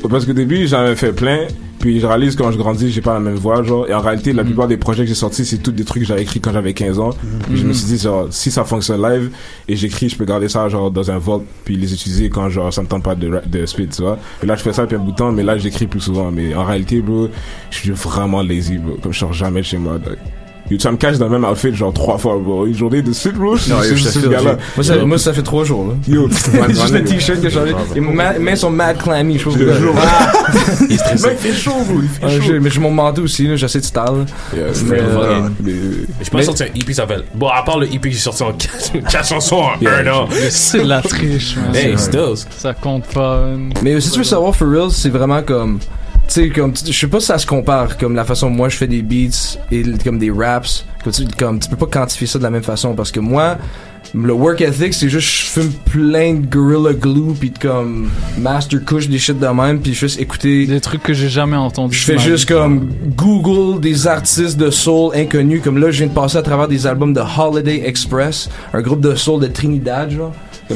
parce 0.10 0.26
qu'au 0.26 0.34
début, 0.34 0.66
j'en 0.68 0.80
avais 0.80 0.96
fait 0.96 1.12
plein. 1.12 1.48
Puis 1.80 2.00
je 2.00 2.06
réalise 2.06 2.36
quand 2.36 2.52
je 2.52 2.58
grandis, 2.58 2.92
j'ai 2.92 3.02
pas 3.02 3.14
la 3.14 3.20
même 3.20 3.36
voix, 3.36 3.64
genre. 3.64 3.88
Et 3.88 3.94
en 3.94 4.02
réalité, 4.02 4.34
la 4.34 4.44
plupart 4.44 4.68
des 4.68 4.78
projets 4.78 5.04
que 5.04 5.10
j'ai 5.10 5.16
sortis, 5.16 5.46
c'est 5.46 5.60
tous 5.60 5.72
des 5.72 5.86
trucs 5.86 6.04
que 6.04 6.08
j'avais 6.08 6.24
écrits 6.24 6.42
quand 6.42 6.52
j'avais 6.52 6.74
15 6.74 7.00
ans. 7.00 7.12
Puis 7.48 7.58
je 7.58 7.66
me 7.66 7.74
suis 7.74 7.86
dit, 7.86 7.98
genre, 7.98 8.28
si 8.30 8.52
ça 8.52 8.66
fonctionne 8.66 9.02
live 9.02 9.32
et 9.68 9.76
j'écris, 9.76 10.10
je 10.10 10.18
peux 10.18 10.26
garder 10.26 10.50
ça, 10.50 10.68
genre, 10.68 10.92
dans 10.92 11.10
un 11.10 11.18
vault, 11.18 11.44
puis 11.64 11.78
les 11.78 11.94
utiliser 11.94 12.30
quand, 12.30 12.50
genre, 12.50 12.74
ça 12.74 12.82
me 12.82 12.88
tente 12.88 13.04
pas 13.04 13.16
de, 13.16 13.42
de 13.46 13.66
spit, 13.66 13.88
tu 13.88 14.02
vois. 14.02 14.20
Et 14.44 14.46
là, 14.46 14.56
je 14.56 14.62
fais 14.62 14.74
ça 14.74 14.84
depuis 14.84 14.96
un 14.96 15.00
bout 15.00 15.12
de 15.12 15.18
temps, 15.18 15.32
mais 15.32 15.44
là, 15.44 15.58
j'écris 15.58 15.88
plus 15.88 16.02
souvent. 16.02 16.32
Mais 16.32 16.54
en 16.54 16.66
réalité, 16.66 17.02
bro, 17.02 17.30
je 17.70 17.78
suis 17.78 17.92
vraiment 17.92 18.42
lazy, 18.42 18.78
bro. 18.78 18.98
Comme 19.02 19.14
je 19.14 19.20
sors 19.20 19.34
jamais 19.34 19.62
de 19.62 19.66
chez 19.66 19.78
moi, 19.78 19.98
dog. 19.98 20.18
Tu 20.78 20.84
vas 20.84 20.92
me 20.92 20.98
caches 20.98 21.18
dans 21.18 21.28
le 21.28 21.32
même 21.40 21.50
outfit, 21.50 21.74
genre, 21.76 21.92
trois 21.94 22.18
fois, 22.18 22.38
bro. 22.38 22.66
Une 22.68 22.76
journée 22.78 23.02
de 23.02 23.12
suite, 23.12 23.34
bro. 23.36 23.54
Non, 23.68 23.78
je 23.84 23.96
ce 23.96 24.20
gars-là. 24.28 24.58
j'ai- 24.76 24.76
Moi, 24.76 24.84
ça, 24.84 25.06
moi, 25.06 25.18
ça 25.18 25.34
fait 25.34 25.42
trois 25.42 25.64
jours, 25.64 25.88
là. 25.88 25.94
Yo, 26.08 26.30
juste 26.70 26.94
le 26.94 27.04
t-shirt 27.04 27.42
que 27.42 27.50
j'ai 27.50 27.60
enlevé. 27.60 27.74
Et 27.96 28.00
mes 28.00 28.14
ma- 28.14 28.38
mains 28.40 28.56
sont 28.56 28.70
mad 28.70 28.98
clammy, 28.98 29.38
je 29.38 29.42
trouve. 29.50 29.58
Jure. 29.58 29.94
Il 30.90 30.98
fait 31.38 31.54
chaud, 31.54 31.72
bro. 31.88 32.00
Il 32.02 32.08
fait 32.10 32.22
Ah, 32.24 32.30
chaud. 32.30 32.42
j'ai- 32.46 32.60
Mais 32.60 32.70
j'ai 32.70 32.80
mon 32.80 32.92
manteau 32.92 33.24
aussi, 33.24 33.48
là. 33.48 33.56
J'essaie 33.56 33.80
de 33.80 33.86
style. 33.86 34.26
C'est 34.74 34.92
euh, 34.92 35.50
Je 36.22 36.30
pense 36.30 36.44
sortir 36.46 36.68
un 36.68 36.70
EP 36.80 36.86
qui 36.86 36.94
s'appelle. 36.94 37.24
Bon, 37.34 37.48
à 37.50 37.64
part 37.64 37.80
le 37.80 37.88
EP 37.88 38.00
que 38.00 38.12
j'ai 38.12 38.18
sorti 38.18 38.44
en 38.44 38.54
4 38.54 39.28
chansons 39.30 39.64
en 39.64 39.86
un 39.86 40.08
an. 40.12 40.28
C'est 40.50 40.84
de 40.84 40.88
la 40.88 41.02
triche, 41.02 41.56
man. 41.58 41.76
Hey, 41.76 41.94
C'est- 41.98 42.06
still. 42.12 42.34
Ça 42.58 42.74
compte 42.74 43.06
pas. 43.08 43.42
man. 43.42 43.74
Mais 43.82 44.00
si 44.02 44.12
tu 44.12 44.20
veux 44.20 44.24
savoir 44.24 44.56
for 44.56 44.68
real, 44.70 44.92
c'est 44.92 45.10
vraiment 45.10 45.42
comme 45.42 45.80
sais 46.34 46.50
comme 46.50 46.74
je 46.76 46.92
sais 46.92 47.08
pas 47.08 47.20
si 47.20 47.28
ça 47.28 47.38
se 47.38 47.48
compare 47.48 47.98
comme 47.98 48.16
la 48.16 48.26
façon 48.26 48.50
moi 48.50 48.70
je 48.70 48.78
fais 48.78 48.88
des 48.88 49.02
beats 49.02 49.58
et 49.72 49.84
comme 50.04 50.20
des 50.20 50.32
raps. 50.32 50.86
Comme 51.04 51.14
tu, 51.14 51.26
comme 51.38 51.60
tu 51.60 51.70
peux 51.70 51.78
pas 51.78 52.00
quantifier 52.00 52.28
ça 52.28 52.40
de 52.40 52.44
la 52.44 52.50
même 52.50 52.64
façon 52.64 52.94
parce 52.94 53.12
que 53.12 53.20
moi 53.20 53.58
le 54.14 54.34
work 54.34 54.62
ethic 54.62 54.94
c'est 54.94 55.08
juste 55.10 55.28
je 55.30 55.46
fume 55.46 55.72
plein 55.86 56.34
de 56.34 56.46
gorilla 56.46 56.94
glue 56.94 57.34
puis 57.40 57.52
de 57.52 57.60
comme 57.60 58.10
master 58.38 58.84
kush 58.84 59.08
des 59.08 59.20
shit 59.20 59.40
de 59.40 59.48
même 59.48 59.80
puis 59.80 59.94
je 59.94 60.00
fais 60.00 60.08
juste 60.08 60.20
écouter 60.20 60.66
des 60.66 60.82
trucs 60.82 61.04
que 61.04 61.14
j'ai 61.14 61.30
jamais 61.30 61.58
entendus 61.58 61.98
je 61.98 62.06
fais 62.06 62.18
juste 62.18 62.48
comme 62.48 62.90
Google 63.16 63.80
des 63.80 64.08
artistes 64.08 64.58
de 64.58 64.70
soul 64.72 65.16
inconnus. 65.16 65.62
Comme 65.64 65.78
là 65.78 65.92
je 65.92 66.00
viens 66.00 66.08
de 66.08 66.14
passer 66.14 66.38
à 66.38 66.42
travers 66.42 66.68
des 66.68 66.86
albums 66.88 67.14
de 67.14 67.22
Holiday 67.22 67.84
Express 67.86 68.50
un 68.74 68.82
groupe 68.82 69.02
de 69.02 69.16
soul 69.16 69.42
de 69.42 69.48
Trinidad 69.48 70.10
genre 70.10 70.34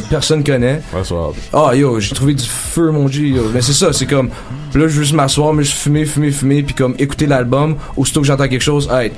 personne 0.09 0.43
connaît 0.43 0.81
ah 1.53 1.75
yo, 1.75 1.99
j'ai 1.99 2.15
trouvé 2.15 2.33
du 2.33 2.43
feu 2.45 2.91
mon 2.91 3.07
G 3.07 3.29
yo. 3.29 3.43
Mais 3.53 3.61
c'est 3.61 3.73
ça, 3.73 3.93
c'est 3.93 4.05
comme 4.05 4.29
là 4.73 4.87
je 4.87 4.87
veux 4.87 5.03
juste 5.03 5.13
m'asseoir, 5.13 5.53
mais 5.53 5.63
je 5.63 5.73
fumer, 5.73 6.05
fumer, 6.05 6.31
fumer, 6.31 6.63
puis 6.63 6.75
comme 6.75 6.95
écouter 6.99 7.25
l'album, 7.27 7.75
aussitôt 7.95 8.21
que 8.21 8.27
j'entends 8.27 8.47
quelque 8.47 8.61
chose, 8.61 8.89
hey, 8.91 9.11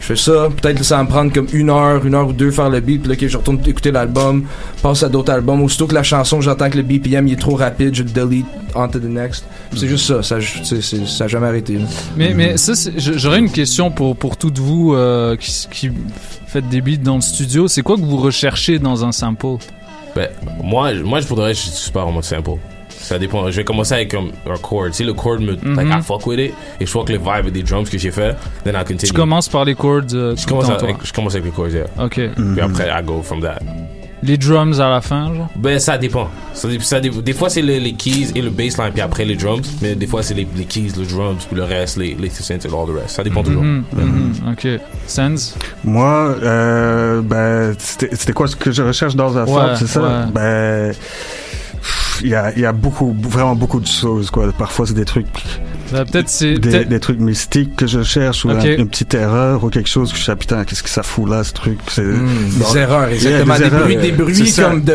je 0.00 0.06
fais 0.06 0.16
ça, 0.16 0.48
peut-être 0.60 0.78
que 0.78 0.84
ça 0.84 0.96
va 0.96 1.04
me 1.04 1.08
prendre 1.08 1.32
comme 1.32 1.46
une 1.52 1.70
heure, 1.70 2.04
une 2.04 2.14
heure 2.14 2.28
ou 2.28 2.32
deux 2.32 2.50
faire 2.50 2.70
le 2.70 2.80
beat, 2.80 3.02
puis 3.02 3.10
là 3.10 3.16
que 3.16 3.28
je 3.28 3.36
retourne 3.36 3.60
écouter 3.66 3.92
l'album, 3.92 4.44
passe 4.82 5.02
à 5.02 5.08
d'autres 5.08 5.32
albums, 5.32 5.62
aussitôt 5.62 5.86
que 5.86 5.94
la 5.94 6.02
chanson, 6.02 6.40
j'entends 6.40 6.70
que 6.70 6.78
le 6.78 6.82
BPM 6.82 7.28
il 7.28 7.34
est 7.34 7.40
trop 7.40 7.54
rapide, 7.54 7.94
je 7.94 8.02
le 8.02 8.10
delete 8.10 8.46
on 8.74 8.88
to 8.88 8.98
the 8.98 9.04
next. 9.04 9.44
C'est 9.76 9.88
juste 9.88 10.06
ça, 10.06 10.22
ça, 10.22 10.38
ça 10.40 11.24
a 11.24 11.28
jamais 11.28 11.46
arrêté. 11.46 11.74
là. 11.74 11.84
Mais, 12.16 12.34
mais 12.34 12.56
ça, 12.56 12.72
j'aurais 12.96 13.40
une 13.40 13.50
question 13.50 13.90
pour, 13.90 14.16
pour 14.16 14.36
toutes 14.36 14.58
vous 14.58 14.94
euh, 14.94 15.36
qui, 15.36 15.66
qui 15.70 15.90
faites 16.46 16.68
des 16.68 16.80
beats 16.80 16.96
dans 16.96 17.16
le 17.16 17.20
studio. 17.20 17.68
C'est 17.68 17.82
quoi 17.82 17.96
que 17.96 18.02
vous 18.02 18.16
recherchez 18.16 18.78
dans 18.78 19.04
un 19.04 19.12
sample? 19.12 19.58
Ben, 20.14 20.28
moi, 20.62 20.94
je- 20.94 21.02
moi, 21.02 21.20
je 21.20 21.26
voudrais, 21.28 21.54
je 21.54 21.60
suis 21.60 21.90
en 21.96 22.10
mode 22.12 22.24
simple. 22.24 22.50
Ça 22.88 23.18
dépend. 23.18 23.50
Je 23.50 23.56
vais 23.56 23.64
commencer 23.64 23.94
avec 23.94 24.12
um, 24.14 24.30
un 24.46 24.56
chord. 24.56 24.88
Si 24.92 25.04
le 25.04 25.14
chord 25.14 25.40
me, 25.40 25.52
Mhm. 25.56 25.76
like, 25.76 25.88
I 25.88 26.02
fuck 26.02 26.26
with 26.26 26.38
it, 26.38 26.52
et 26.80 26.86
je 26.86 26.92
vois 26.92 27.04
que 27.04 27.12
le 27.12 27.18
vibe 27.18 27.50
des 27.52 27.62
drums 27.62 27.88
que 27.88 27.96
j'ai 27.98 28.10
fait, 28.10 28.36
then 28.64 28.74
I 28.74 28.84
continue. 28.84 28.98
Tu 29.10 29.12
commences 29.12 29.48
par 29.48 29.64
les 29.64 29.74
chords 29.74 30.02
euh, 30.12 30.34
je 30.36 30.46
commence, 30.46 30.68
avec, 30.68 30.78
toi. 30.96 31.04
je 31.04 31.12
commence 31.12 31.34
avec 31.34 31.46
les 31.46 31.50
chords, 31.50 31.68
yeah. 31.70 31.86
Ok. 31.98 32.20
Puis 32.36 32.60
après, 32.60 32.88
I 32.88 33.02
go 33.04 33.22
from 33.22 33.40
that. 33.40 33.60
Les 34.22 34.36
drums 34.36 34.78
à 34.80 34.90
la 34.90 35.00
fin, 35.00 35.34
genre? 35.34 35.48
Ben, 35.56 35.78
ça 35.78 35.96
dépend. 35.96 36.28
Ça, 36.52 36.68
ça 36.80 37.00
des 37.00 37.32
fois, 37.32 37.48
c'est 37.48 37.62
les, 37.62 37.80
les 37.80 37.94
keys 37.94 38.28
et 38.34 38.42
le 38.42 38.50
bassline, 38.50 38.92
puis 38.92 39.00
après 39.00 39.24
les 39.24 39.34
drums. 39.36 39.62
Mais 39.80 39.94
des 39.94 40.06
fois, 40.06 40.22
c'est 40.22 40.34
les, 40.34 40.46
les 40.56 40.64
keys, 40.66 40.88
le 40.98 41.06
drums, 41.06 41.44
puis 41.46 41.56
le 41.56 41.64
reste, 41.64 41.96
les, 41.96 42.14
les 42.14 42.28
synths 42.28 42.64
et 42.66 42.68
all 42.68 42.86
the 42.86 43.00
rest. 43.02 43.16
Ça 43.16 43.22
dépend 43.24 43.42
toujours. 43.42 43.62
Mhm, 43.62 43.84
mhm, 43.94 44.32
Ok. 44.52 44.66
Sense 45.06 45.56
Moi, 45.84 46.36
euh, 46.42 47.22
ben, 47.22 47.74
c'était 47.78 48.14
c'était 48.14 48.32
quoi 48.34 48.46
ce 48.46 48.56
que 48.56 48.70
je 48.72 48.82
recherche 48.82 49.16
dans 49.16 49.38
un 49.38 49.44
Ouais, 49.46 49.74
c'est 49.76 49.86
ça? 49.86 50.02
ouais. 50.02 50.32
Ben, 50.34 50.92
il 52.22 52.28
y 52.28 52.34
a, 52.34 52.52
il 52.54 52.60
y 52.60 52.66
a 52.66 52.72
beaucoup, 52.72 53.16
vraiment 53.18 53.54
beaucoup 53.54 53.80
de 53.80 53.86
choses, 53.86 54.30
quoi. 54.30 54.52
Parfois, 54.52 54.86
c'est 54.86 54.92
des 54.94 55.06
trucs, 55.06 55.26
Bah, 55.92 56.04
peut-être 56.04 56.28
c'est. 56.28 56.54
des, 56.54 56.70
peut-être- 56.70 56.88
des 56.88 57.00
trucs 57.00 57.20
mystiques 57.20 57.76
que 57.76 57.86
je 57.86 58.02
cherche, 58.02 58.44
ou 58.44 58.50
Ok. 58.50 58.58
un- 58.64 58.76
une 58.76 58.88
petite 58.88 59.14
erreur, 59.14 59.64
ou 59.64 59.68
quelque 59.70 59.88
chose 59.88 60.12
que 60.12 60.18
je 60.18 60.24
sais, 60.24 60.36
putain, 60.36 60.64
qu'est-ce 60.64 60.82
que 60.82 60.88
ça 60.88 61.02
fout 61.02 61.28
là, 61.28 61.42
ce 61.44 61.52
truc? 61.52 61.78
C'est, 61.88 62.02
Hmm, 62.02 62.26
des 62.72 62.78
erreurs, 62.78 63.08
yeah, 63.08 63.14
exactement. 63.14 63.54
des, 63.56 63.62
erreurs. 63.64 63.80
bruits, 63.82 63.96
des 64.42 64.52
comme, 64.62 64.82
de, 64.84 64.94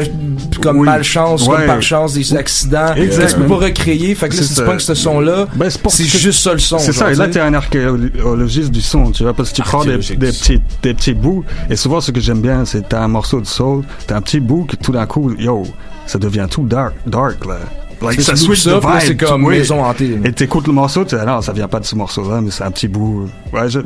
comme 0.61 0.77
Oui. 0.79 0.85
malchance, 0.85 1.47
Ouais. 1.47 1.55
comme 1.57 1.65
par 1.65 1.81
chance, 1.81 2.13
des 2.13 2.35
accidents. 2.35 2.93
Exact. 2.95 3.25
Que 3.27 3.31
tu 3.33 3.37
peux 3.41 3.47
pas 3.47 3.55
recréer. 3.65 4.15
Fait 4.15 4.29
que 4.29 4.33
là, 4.35 4.41
C'est 4.41 4.47
si 4.47 4.55
tu 4.55 4.63
prends 4.63 4.79
ce 4.79 4.93
son-là, 4.93 5.47
Ben, 5.55 5.69
c'est 5.69 6.03
juste 6.05 6.41
ça 6.43 6.53
le 6.53 6.59
son. 6.59 6.77
C'est 6.79 6.93
ça, 6.93 7.11
et 7.11 7.15
là 7.15 7.27
t'es 7.27 7.39
un 7.39 7.53
archéologiste 7.53 8.71
du 8.71 8.81
son, 8.81 9.11
tu 9.11 9.23
vois, 9.23 9.33
parce 9.33 9.49
que 9.51 9.55
tu 9.55 9.61
prends 9.61 9.83
des, 9.83 9.93
Archéologique. 9.95 10.19
des 10.19 10.27
petits, 10.27 10.61
des 10.83 10.93
petits 10.93 11.13
bouts, 11.13 11.43
et 11.69 11.75
souvent 11.75 12.01
ce 12.01 12.11
que 12.11 12.19
j'aime 12.19 12.41
bien, 12.41 12.65
c'est 12.65 12.87
t'as 12.89 13.01
un 13.01 13.07
morceau 13.07 13.41
de 13.41 13.45
soul, 13.45 13.83
t'as 14.07 14.15
un 14.17 14.21
petit 14.21 14.39
bout 14.39 14.65
que 14.65 14.75
tout 14.75 14.91
d'un 14.91 15.05
coup, 15.05 15.31
yo, 15.37 15.63
ça 16.05 16.19
devient 16.19 16.47
tout 16.49 16.63
dark, 16.65 16.93
dark 17.07 17.45
là. 17.45 17.57
Like, 18.01 18.21
ça 18.21 18.35
switch 18.35 18.61
ça, 18.63 18.79
de 18.79 18.85
c'est 19.01 19.15
comme 19.17 19.45
oui. 19.45 19.57
maison 19.59 19.83
hantée. 19.83 20.19
Et 20.23 20.31
t'écoutes 20.33 20.67
le 20.67 20.73
morceau, 20.73 21.03
tu 21.05 21.15
dis, 21.15 21.21
ah 21.21 21.25
non, 21.25 21.41
ça 21.41 21.53
vient 21.53 21.67
pas 21.67 21.79
de 21.79 21.85
ce 21.85 21.95
morceau-là, 21.95 22.41
mais 22.41 22.51
c'est 22.51 22.63
un 22.63 22.71
petit 22.71 22.87
bout. 22.87 23.29
Ouais, 23.53 23.69
je, 23.69 23.79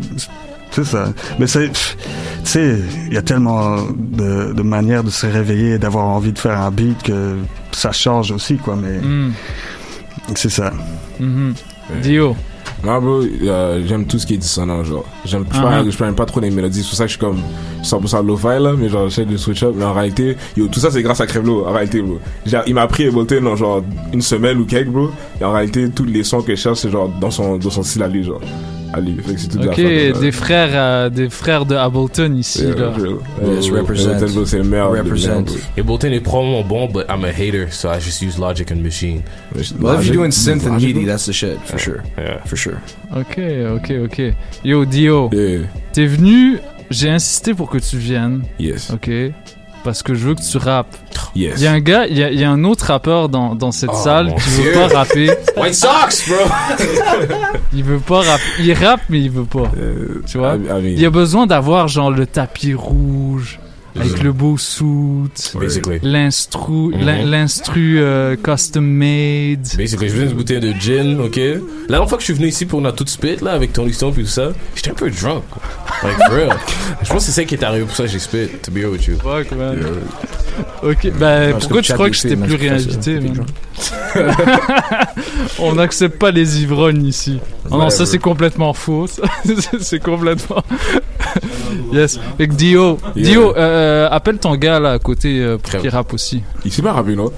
c'est 0.71 0.85
ça. 0.85 1.11
Mais 1.39 1.47
c'est, 1.47 1.69
tu 1.71 1.77
sais, 2.43 2.75
il 3.07 3.13
y 3.13 3.17
a 3.17 3.21
tellement 3.21 3.77
de, 3.95 4.53
de 4.53 4.61
manières 4.61 5.03
de 5.03 5.09
se 5.09 5.25
réveiller 5.27 5.73
et 5.73 5.77
d'avoir 5.79 6.05
envie 6.05 6.31
de 6.31 6.39
faire 6.39 6.59
un 6.59 6.71
beat 6.71 7.01
que 7.03 7.35
ça 7.71 7.91
change 7.91 8.31
aussi, 8.31 8.57
quoi, 8.57 8.75
mais 8.75 8.97
Hmm, 8.99 9.31
c'est 10.35 10.49
ça. 10.49 10.71
mhm. 11.19 11.53
Dio. 12.03 12.35
Non, 12.83 13.01
bro, 13.01 13.21
euh, 13.21 13.83
j'aime 13.85 14.05
tout 14.05 14.17
ce 14.17 14.25
qui 14.25 14.35
est 14.35 14.37
dissonant, 14.37 14.83
genre. 14.83 15.05
J'aime, 15.25 15.45
je 15.51 15.97
parle 15.97 16.15
pas 16.15 16.25
trop 16.25 16.39
des 16.39 16.49
mélodies. 16.49 16.81
C'est 16.81 16.89
pour 16.89 16.97
ça 16.97 17.03
que 17.03 17.09
je 17.09 17.17
suis 17.17 17.19
comme 17.19 17.41
100% 17.83 18.25
lo-fi, 18.25 18.61
là, 18.61 18.73
mais 18.77 18.87
genre, 18.87 19.09
j'essaie 19.09 19.25
de 19.25 19.35
switch 19.35 19.63
up. 19.63 19.73
Mais 19.75 19.83
en 19.83 19.93
réalité, 19.93 20.37
yo, 20.55 20.67
tout 20.67 20.79
ça, 20.79 20.89
c'est 20.89 21.01
grâce 21.01 21.19
à 21.19 21.27
Crevlo, 21.27 21.65
en 21.65 21.73
réalité, 21.73 22.01
bro. 22.01 22.19
Genre, 22.45 22.63
il 22.67 22.73
m'a 22.73 22.83
appris 22.83 23.07
Ableton 23.07 23.41
dans 23.41 23.55
genre 23.55 23.83
une 24.13 24.21
semaine 24.21 24.59
ou 24.59 24.65
quelques, 24.65 24.89
bro. 24.89 25.09
Et 25.41 25.43
en 25.43 25.51
réalité, 25.51 25.89
tous 25.89 26.05
les 26.05 26.23
sons 26.23 26.41
que 26.41 26.55
je 26.55 26.61
cherche, 26.61 26.79
c'est 26.79 26.89
genre 26.91 27.09
dans 27.19 27.31
son, 27.31 27.57
dans 27.57 27.69
son 27.69 27.83
style 27.83 28.03
à 28.03 28.07
lui, 28.07 28.23
genre. 28.23 28.41
À 28.91 28.99
lui. 29.01 29.15
Fait 29.23 29.33
que 29.35 29.39
c'est 29.39 29.47
tout 29.49 29.57
de 29.59 29.65
la 29.65 29.71
Ok, 29.71 30.19
des 30.21 30.31
frères, 30.31 30.69
euh, 30.73 31.09
des 31.09 31.29
frères 31.29 31.65
de 31.65 31.75
Ableton 31.75 32.33
ici, 32.35 32.63
Yeah, 32.63 32.75
là. 32.75 32.93
Yes, 32.97 33.69
Euh, 33.69 33.75
represent. 33.81 34.09
Ableton, 34.09 34.45
c'est 34.45 34.57
le 34.57 34.63
meilleur. 34.63 34.91
le 34.93 34.99
Represent. 35.01 35.45
Ableton 35.77 36.07
est 36.11 36.19
probablement 36.21 36.63
bon, 36.63 36.87
but 36.87 37.05
I'm 37.09 37.23
a 37.23 37.29
hater, 37.31 37.67
so 37.71 37.89
I 37.89 37.99
just 37.99 38.21
use 38.21 38.39
Logic 38.39 38.71
and 38.71 38.77
Machine. 38.81 39.21
Well, 39.79 39.99
if 39.99 40.05
you're 40.07 40.15
doing 40.15 40.31
synth 40.31 40.65
and 40.67 40.77
MIDI, 40.79 41.05
that's 41.05 41.25
the 41.27 41.33
shit, 41.33 41.59
for 41.65 41.77
sure. 41.77 42.01
Yeah. 42.17 42.39
For 42.45 42.55
sure. 42.57 42.77
Ok, 43.15 43.39
ok, 43.75 43.91
ok. 44.05 44.33
Yo, 44.63 44.85
Dio, 44.85 45.29
Yeah. 45.33 45.67
t'es 45.93 46.07
venu, 46.07 46.57
j'ai 46.89 47.09
insisté 47.09 47.53
pour 47.53 47.69
que 47.69 47.77
tu 47.77 47.97
viennes, 47.97 48.41
Yes. 48.59 48.89
ok 48.91 49.09
Parce 49.89 50.03
que 50.03 50.13
je 50.13 50.27
veux 50.27 50.35
que 50.35 50.41
tu 50.41 50.57
rappes. 50.59 50.95
Yes. 51.35 51.55
Il 51.57 51.63
y 51.63 51.67
a 51.67 51.71
un 51.71 51.79
gars, 51.79 52.05
il 52.05 52.15
y 52.15 52.23
a, 52.23 52.29
il 52.31 52.39
y 52.39 52.43
a 52.43 52.49
un 52.51 52.63
autre 52.63 52.85
rappeur 52.85 53.27
dans, 53.27 53.55
dans 53.55 53.71
cette 53.71 53.89
Oh, 53.91 53.97
salle 54.03 54.35
qui 54.35 54.61
veut 54.61 54.71
pas 54.73 54.87
rapper. 54.99 55.31
White 55.57 55.73
Sox, 55.73 56.27
bro! 56.29 56.37
Il 57.73 57.83
veut 57.83 57.99
pas 57.99 58.19
rapper. 58.21 58.43
Il 58.59 58.73
rappe, 58.73 59.01
mais 59.09 59.19
il 59.19 59.29
veut 59.31 59.45
pas. 59.45 59.71
Euh, 59.77 60.21
Tu 60.27 60.37
vois? 60.37 60.55
I 60.55 60.59
mean- 60.59 60.95
Il 60.97 61.05
a 61.05 61.09
besoin 61.09 61.47
d'avoir 61.47 61.87
genre 61.87 62.11
le 62.11 62.25
tapis 62.27 62.73
rouge, 62.73 63.59
avec 63.95 64.21
le 64.23 64.31
beau 64.31 64.57
suit, 64.57 64.85
Basically. 65.59 65.99
l'instru, 66.03 66.93
Mhm. 66.95 67.05
l'in- 67.05 67.25
l'instru 67.25 67.99
euh, 67.99 68.35
custom 68.35 68.85
made. 68.85 69.67
Basically, 69.77 70.09
je 70.09 70.15
viens 70.15 70.25
de 70.27 70.33
bouteille 70.33 70.59
de 70.59 70.73
gin, 70.79 71.19
ok? 71.19 71.35
La 71.37 71.53
dernière 71.89 72.07
fois 72.09 72.17
que 72.17 72.21
je 72.21 72.25
suis 72.25 72.33
venu 72.33 72.47
ici 72.47 72.65
pour 72.65 72.81
notre 72.81 73.03
tout 73.03 73.09
spit, 73.09 73.37
là, 73.41 73.51
avec 73.53 73.73
Tony 73.73 73.93
Stone 73.93 74.13
et 74.17 74.21
tout 74.21 74.27
ça, 74.27 74.51
j'étais 74.75 74.91
un 74.91 74.95
peu 74.95 75.09
drunk. 75.09 75.43
Like, 76.03 76.17
for 76.17 76.35
real. 76.35 76.49
je 77.03 77.07
pense 77.09 77.17
que 77.17 77.23
c'est 77.23 77.31
ça 77.31 77.43
qui 77.45 77.55
est 77.55 77.63
arrivé 77.63 77.85
pour 77.85 77.95
ça 77.95 78.03
que 78.03 78.09
j'ai 78.09 78.19
spit, 78.19 78.47
to 78.61 78.71
be 78.71 78.75
real 78.77 78.89
with 78.89 79.05
you. 79.07 79.15
Fuck, 79.21 79.51
man. 79.57 79.77
Ok, 80.83 81.11
ben 81.17 81.51
Parce 81.51 81.63
pourquoi 81.65 81.81
que 81.81 81.87
tu 81.87 81.93
crois 81.93 82.09
que 82.09 82.15
je 82.15 82.23
des 82.23 82.29
t'ai 82.29 82.35
filles, 82.35 82.45
plus 82.57 82.67
réinvité, 82.69 83.19
man? 83.19 83.45
On 85.59 85.73
n'accepte 85.75 86.17
pas 86.17 86.31
les 86.31 86.61
ivrognes 86.61 87.05
ici. 87.05 87.39
Oh 87.69 87.77
non, 87.77 87.89
ça 87.89 88.05
c'est 88.05 88.17
complètement 88.19 88.73
faux. 88.73 89.07
ça. 89.07 89.23
c'est 89.79 89.99
complètement. 90.01 90.63
yes. 91.93 92.19
Que 92.37 92.43
Dio. 92.45 92.97
Dio, 93.15 93.55
euh, 93.55 94.07
appelle 94.11 94.37
ton 94.37 94.55
gars 94.55 94.79
là 94.79 94.91
à 94.93 94.99
côté 94.99 95.39
euh, 95.39 95.57
pour 95.57 95.79
qu'il 95.79 95.89
rappe 95.89 96.13
aussi. 96.13 96.43
Il 96.65 96.71
s'est 96.71 96.81
pas 96.81 96.93
rappé, 96.93 97.15
non? 97.15 97.31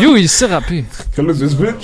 Yo, 0.00 0.16
il 0.16 0.28
sait 0.28 0.46
rapper. 0.46 0.84
Look 1.18 1.36
this 1.38 1.54
bitch. 1.54 1.74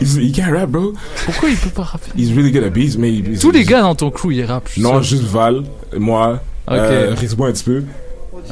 He's, 0.00 0.16
he 0.16 0.32
can't 0.32 0.50
rap, 0.52 0.68
bro. 0.68 0.94
Pourquoi 1.24 1.50
il 1.50 1.56
peut 1.56 1.70
pas 1.70 1.82
rapper? 1.84 2.10
He's 2.16 2.32
really 2.34 2.50
good 2.50 2.64
at 2.64 2.70
beats, 2.70 2.96
mais 2.98 3.12
il- 3.12 3.38
Tous 3.38 3.52
les 3.52 3.64
gars 3.64 3.82
dans 3.82 3.94
ton 3.94 4.10
crew 4.10 4.32
ils 4.32 4.44
rappent. 4.44 4.66
je 4.66 4.72
suis 4.72 4.82
Non, 4.82 4.94
sûr. 4.94 5.02
juste 5.18 5.22
Val, 5.24 5.62
moi, 5.96 6.40
Ok. 6.66 6.74
euh, 6.74 7.12
un 7.12 7.14
petit 7.14 7.64
peu. 7.64 7.84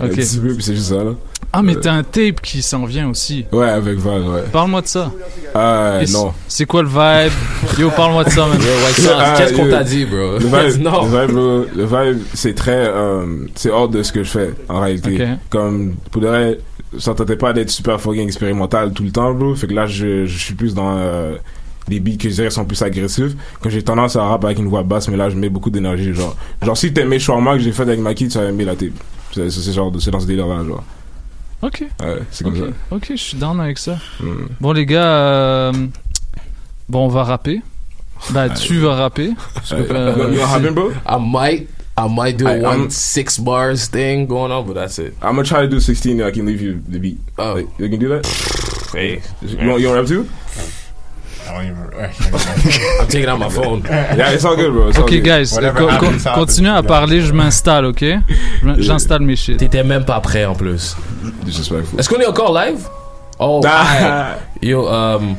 Un 0.01 0.07
Ok. 0.07 0.15
petit 0.15 0.39
peu, 0.39 0.55
puis 0.55 0.63
c'est 0.63 0.77
juste 0.77 0.91
ça, 0.91 1.03
là. 1.03 1.11
Ah, 1.53 1.63
mais 1.63 1.75
t'as 1.75 1.93
un 1.95 2.05
tape 2.05 2.41
qui 2.43 2.63
s'en 2.63 2.85
vient 2.85 3.09
aussi. 3.11 3.45
Ouais, 3.51 3.69
avec 3.69 3.99
Val, 3.99 4.23
ouais. 4.23 4.45
Parle-moi 4.53 4.83
de 4.83 4.87
ça. 4.87 5.11
Euh, 5.57 6.07
c- 6.07 6.13
non. 6.13 6.33
C'est 6.47 6.65
quoi 6.65 6.83
le 6.83 6.89
vibe? 6.89 7.33
Yo, 7.79 7.91
parle-moi 7.91 8.23
de 8.23 8.31
ça, 8.31 8.47
man. 8.47 8.57
Ah, 9.19 9.35
qu'est-ce 9.37 9.55
qu'on 9.55 9.69
t'a 9.69 9.83
dit, 9.83 10.05
bro? 10.05 10.39
Le 10.39 10.45
vibe, 10.47 10.83
non. 10.83 11.05
le 11.07 11.09
vibe, 11.27 11.35
bro, 11.35 11.65
le 11.75 11.85
vibe, 12.13 12.23
c'est 12.35 12.55
très, 12.55 12.87
euh, 12.89 13.47
c'est 13.57 13.71
hors 13.71 13.89
de 13.89 14.03
ce 14.05 14.13
que 14.13 14.23
je 14.23 14.31
fais, 14.31 14.51
en 14.69 14.81
réalité. 14.81 15.17
Comme, 15.51 15.95
pour 16.13 16.23
de 16.23 16.29
vrai, 16.29 16.59
ça 16.99 17.15
tentait 17.15 17.35
pas 17.37 17.53
d'être 17.53 17.71
super 17.71 18.01
fucking 18.01 18.23
expérimental 18.27 18.93
tout 18.93 19.03
le 19.03 19.11
temps, 19.11 19.35
bro. 19.35 19.55
Fait 19.57 19.67
que 19.67 19.75
là, 19.75 19.87
je, 19.87 20.27
je 20.27 20.39
suis 20.39 20.55
plus 20.55 20.73
dans, 20.75 20.97
euh, 20.99 21.35
des 21.89 21.99
beats 21.99 22.17
que 22.17 22.29
je 22.29 22.35
dirais 22.37 22.51
sont 22.51 22.65
plus 22.65 22.81
agressifs. 22.83 23.33
Quand 23.61 23.71
j'ai 23.71 23.83
tendance 23.83 24.15
à 24.15 24.23
rap 24.23 24.45
avec 24.45 24.61
une 24.61 24.69
voix 24.69 24.85
basse, 24.85 25.09
mais 25.09 25.17
là, 25.17 25.29
je 25.31 25.35
mets 25.37 25.49
beaucoup 25.49 25.71
d'énergie, 25.71 26.15
genre. 26.15 26.37
Genre, 26.63 26.77
si 26.77 26.93
t'aimais 26.93 27.19
Shawarma 27.19 27.55
que 27.57 27.63
j'ai 27.65 27.73
fait 27.73 27.83
avec 27.83 27.99
Maki, 27.99 28.29
tu 28.29 28.39
vas 28.39 28.45
aimer 28.45 28.65
la 28.65 28.77
tape. 28.77 28.91
C'est 29.35 29.51
c'est 29.51 29.73
genre, 29.73 29.91
de- 29.91 29.99
c'est 29.99 30.13
dans 30.13 30.21
ce 30.21 30.27
délire-là, 30.27 30.63
genre. 30.65 30.85
Ok. 31.63 31.85
Ouais, 32.01 32.19
c'est 32.31 32.45
comme 32.45 32.55
Ok. 32.61 32.69
ça. 32.91 32.97
Ok, 32.97 33.07
je 33.11 33.17
suis 33.17 33.37
down 33.37 33.61
avec 33.61 33.79
ça. 33.79 33.99
Mm. 34.21 34.27
Bon, 34.61 34.73
les 34.73 34.87
gars, 34.87 35.05
euh, 35.05 35.73
bon, 36.89 37.05
on 37.07 37.09
va 37.09 37.25
rapper. 37.25 37.61
Bah, 38.31 38.49
tu 38.51 38.79
vas 38.81 38.95
rapper. 38.95 39.31
Parce 39.55 39.71
que, 39.71 39.77
euh, 39.91 40.35
I 41.09 41.17
might, 41.21 41.69
I 41.99 42.07
might 42.09 42.37
do 42.39 42.47
a 42.47 42.57
I- 42.57 42.61
one 42.65 42.81
I'm- 42.83 42.91
six 42.91 43.39
bars 43.39 43.91
thing 43.91 44.27
going 44.27 44.51
on, 44.51 44.63
but 44.65 44.75
that's 44.75 44.99
it. 44.99 45.15
I'm 45.23 45.37
gonna 45.37 45.43
try 45.45 45.61
to 45.63 45.69
do 45.69 45.81
16 45.81 46.21
and 46.21 46.27
I 46.29 46.33
can 46.33 46.47
leave 46.47 46.63
you 46.63 46.81
the 46.89 46.99
beat. 46.99 47.19
Oh. 47.39 47.55
Like, 47.55 47.69
you 47.79 47.89
can 47.91 47.99
do 47.99 48.09
that? 48.09 48.27
Hey. 48.95 49.21
You 49.43 49.69
want, 49.69 49.81
you 49.81 49.89
want 49.89 50.01
rap 50.01 50.07
too? 50.07 50.27
I 51.51 51.53
don't 51.53 51.65
even. 51.67 51.91
I'm 53.01 53.07
taking 53.09 53.29
out 53.29 53.39
my 53.39 53.49
phone. 53.51 53.83
Yeah, 53.91 54.31
it's 54.33 54.45
all 54.45 54.57
good, 54.57 54.73
bro. 54.73 54.89
It's 54.89 54.99
all 54.99 55.05
Ok, 55.05 55.11
good. 55.11 55.25
guys, 55.25 55.51
co- 55.59 55.89
co- 55.99 56.35
continuez 56.35 56.71
à 56.77 56.83
parler, 56.83 57.21
je 57.23 57.33
m'installe, 57.33 57.85
ok? 57.87 58.01
Je- 58.01 58.81
J'installe 58.83 59.23
mes 59.23 59.37
shit. 59.37 59.57
T'étais 59.59 59.83
même 59.85 60.05
pas 60.05 60.21
prêt 60.21 60.45
en 60.45 60.55
plus. 60.55 60.97
Disrespectful. 61.45 61.99
Est-ce 61.99 62.09
qu'on 62.09 62.21
est 62.21 62.27
encore 62.27 62.53
live? 62.55 62.87
Oh, 63.39 63.61
Ah. 63.67 64.37
Yo, 64.63 64.87
um, 64.89 65.35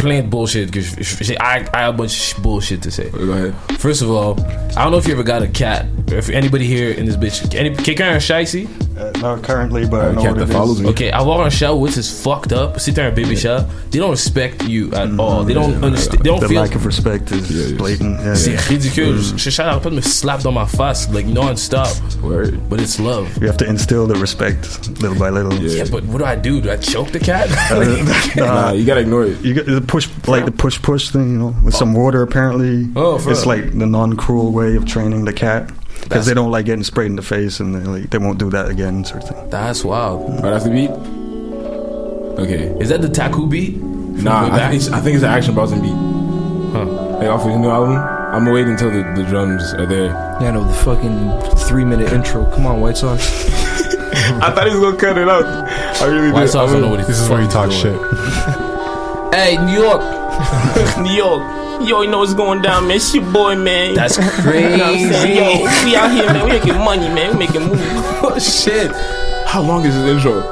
plein 0.00 0.22
de 0.22 0.28
bullshit 0.28 0.70
que 0.70 0.80
je- 0.80 0.96
je- 1.02 1.24
j'ai, 1.24 1.34
I, 1.34 1.64
I 1.74 1.82
have 1.82 1.94
a 1.94 1.96
bunch 1.96 2.32
of 2.32 2.42
bullshit 2.42 2.82
to 2.82 2.90
say. 2.90 3.10
Go 3.10 3.32
ahead. 3.32 3.54
First 3.78 4.02
of 4.02 4.10
all, 4.10 4.40
I 4.76 4.82
don't 4.82 4.92
know 4.92 4.98
if 4.98 5.06
you 5.06 5.12
ever 5.12 5.22
got 5.22 5.42
a 5.42 5.48
cat. 5.48 5.86
If 6.08 6.30
anybody 6.30 6.66
here 6.66 6.90
in 6.90 7.06
this 7.06 7.16
bitch, 7.16 7.54
any, 7.54 7.70
quelqu'un 7.70 8.08
a 8.08 8.14
un 8.14 8.20
chat? 8.20 8.54
Uh, 9.00 9.10
not 9.20 9.42
currently, 9.42 9.86
but 9.86 10.04
I 10.04 10.12
know 10.12 10.34
what 10.34 10.78
me. 10.78 10.88
Ok, 10.88 11.02
I 11.02 11.10
avoir 11.10 11.40
un 11.44 11.50
chat 11.50 11.76
which 11.76 11.96
is 11.96 12.08
fucked 12.10 12.52
up. 12.52 12.78
Sit 12.80 12.94
t'as 12.96 13.08
un 13.08 13.14
baby 13.14 13.36
chat, 13.36 13.66
they 13.90 13.98
don't 13.98 14.10
respect 14.10 14.68
you 14.68 14.90
at 14.92 15.08
all. 15.18 15.44
They 15.44 15.54
don't 15.54 15.82
understand. 15.82 16.22
They 16.22 16.30
don't 16.30 16.40
the 16.40 16.48
feel. 16.48 16.60
lack 16.60 16.74
of 16.74 16.84
respect 16.84 17.30
is 17.32 17.72
blatant. 17.72 18.20
Yeah, 18.20 18.34
C'est 18.34 18.52
yeah. 18.52 18.68
ridicule. 18.68 19.16
Mm. 19.16 19.38
Ce 19.38 19.50
chat 19.50 19.68
arrête 19.68 19.82
pas 19.82 19.90
de 19.90 19.96
me 19.96 20.00
slap 20.02 20.42
dans 20.42 20.52
ma 20.52 20.66
face 20.66 21.08
like 21.12 21.26
non-stop. 21.26 21.88
But 22.68 22.80
it's 22.80 22.98
love. 22.98 23.28
You 23.40 23.46
have 23.46 23.56
to 23.58 23.66
instill 23.66 24.06
the 24.06 24.18
respect 24.18 24.66
little 25.00 25.18
by 25.18 25.30
little. 25.30 25.52
Yeah, 25.54 25.84
but 25.90 26.04
what 26.04 26.18
do 26.18 26.24
I 26.24 26.36
do? 26.36 26.60
Do 26.60 26.70
I 26.70 26.76
choke 26.76 27.10
the 27.12 27.20
cat? 27.20 27.48
nah, 28.36 28.72
you 28.72 28.84
gotta 28.84 29.00
ignore 29.00 29.24
it. 29.26 29.40
You 29.42 29.54
got 29.54 29.66
the 29.66 29.80
push, 29.90 30.08
like 30.28 30.44
the 30.44 30.52
push 30.52 30.80
push 30.80 31.10
thing, 31.10 31.32
you 31.32 31.38
know, 31.38 31.54
with 31.64 31.74
some 31.74 31.94
oh. 31.94 32.00
water. 32.00 32.22
Apparently, 32.22 32.88
Oh, 32.96 33.18
for 33.18 33.30
it's 33.30 33.44
real? 33.44 33.48
like 33.48 33.78
the 33.78 33.86
non 33.86 34.16
cruel 34.16 34.52
way 34.52 34.76
of 34.76 34.86
training 34.86 35.24
the 35.24 35.32
cat 35.32 35.70
because 36.02 36.26
they 36.26 36.34
don't 36.34 36.50
like 36.50 36.66
getting 36.66 36.84
sprayed 36.84 37.10
in 37.10 37.16
the 37.16 37.22
face, 37.22 37.60
and 37.60 37.74
they 37.74 37.80
like 37.80 38.10
they 38.10 38.18
won't 38.18 38.38
do 38.38 38.50
that 38.50 38.68
again, 38.70 39.04
sort 39.04 39.24
of 39.24 39.28
thing. 39.28 39.50
That's 39.50 39.84
wild. 39.84 40.24
Oh, 40.28 40.42
that's 40.42 40.64
the 40.64 40.70
beat? 40.70 40.90
Okay. 42.40 42.74
Is 42.80 42.88
that 42.88 43.02
the 43.02 43.08
Taku 43.08 43.46
beat? 43.46 43.78
From 43.78 44.24
Nah, 44.24 44.52
I 44.52 44.68
think, 44.70 44.74
it's, 44.74 44.90
I 44.90 45.00
think 45.00 45.14
it's 45.16 45.24
an 45.24 45.30
Action 45.30 45.54
Bros 45.54 45.72
beat. 45.72 45.90
Huh. 46.72 46.84
Like 47.18 47.28
off 47.28 47.44
his 47.44 47.56
new 47.56 47.68
album. 47.68 47.96
I'm 47.96 48.44
gonna 48.44 48.52
wait 48.52 48.68
until 48.68 48.90
the, 48.90 49.02
the 49.16 49.28
drums 49.28 49.74
are 49.74 49.86
there. 49.86 50.06
Yeah, 50.40 50.52
no, 50.52 50.64
the 50.64 50.72
fucking 50.72 51.56
three 51.66 51.84
minute 51.84 52.12
intro. 52.12 52.48
Come 52.52 52.66
on, 52.66 52.80
White 52.80 52.96
Sox. 52.96 53.22
I 54.12 54.52
thought 54.52 54.66
he 54.68 54.72
was 54.72 54.80
gonna 54.80 54.96
cut 54.96 55.18
it 55.18 55.28
out. 55.28 55.44
I 56.00 56.06
really 56.06 56.30
White 56.30 56.42
did. 56.42 56.50
Sox 56.50 56.70
I 56.70 56.72
don't 56.74 56.82
know 56.82 56.90
what 56.90 57.00
he 57.00 57.06
This 57.06 57.18
is 57.18 57.28
where 57.28 57.42
he 57.42 57.48
talks 57.48 57.74
shit. 57.74 58.00
Hey, 59.32 59.56
New 59.64 59.72
York. 59.80 60.00
New 61.00 61.12
York. 61.12 61.42
Yo, 61.88 62.02
you 62.02 62.10
know 62.10 62.18
what's 62.18 62.34
going 62.34 62.60
down, 62.62 62.86
man. 62.88 62.96
It's 62.96 63.14
your 63.14 63.24
boy, 63.32 63.54
man. 63.56 63.94
That's 63.94 64.16
crazy. 64.18 64.68
You 64.72 64.76
know 64.76 64.90
what 64.90 65.00
I'm 65.00 65.12
saying? 65.12 65.36
Yo, 65.36 65.84
we 65.84 65.96
out 65.96 66.10
here, 66.10 66.26
man. 66.26 66.44
We 66.44 66.50
making 66.58 66.78
money, 66.78 67.08
man. 67.08 67.32
We 67.32 67.38
making 67.46 67.62
moves. 67.68 67.80
oh, 68.22 68.38
shit. 68.38 68.90
How 69.46 69.62
long 69.62 69.84
is 69.86 69.94
this 69.94 70.04
intro? 70.10 70.42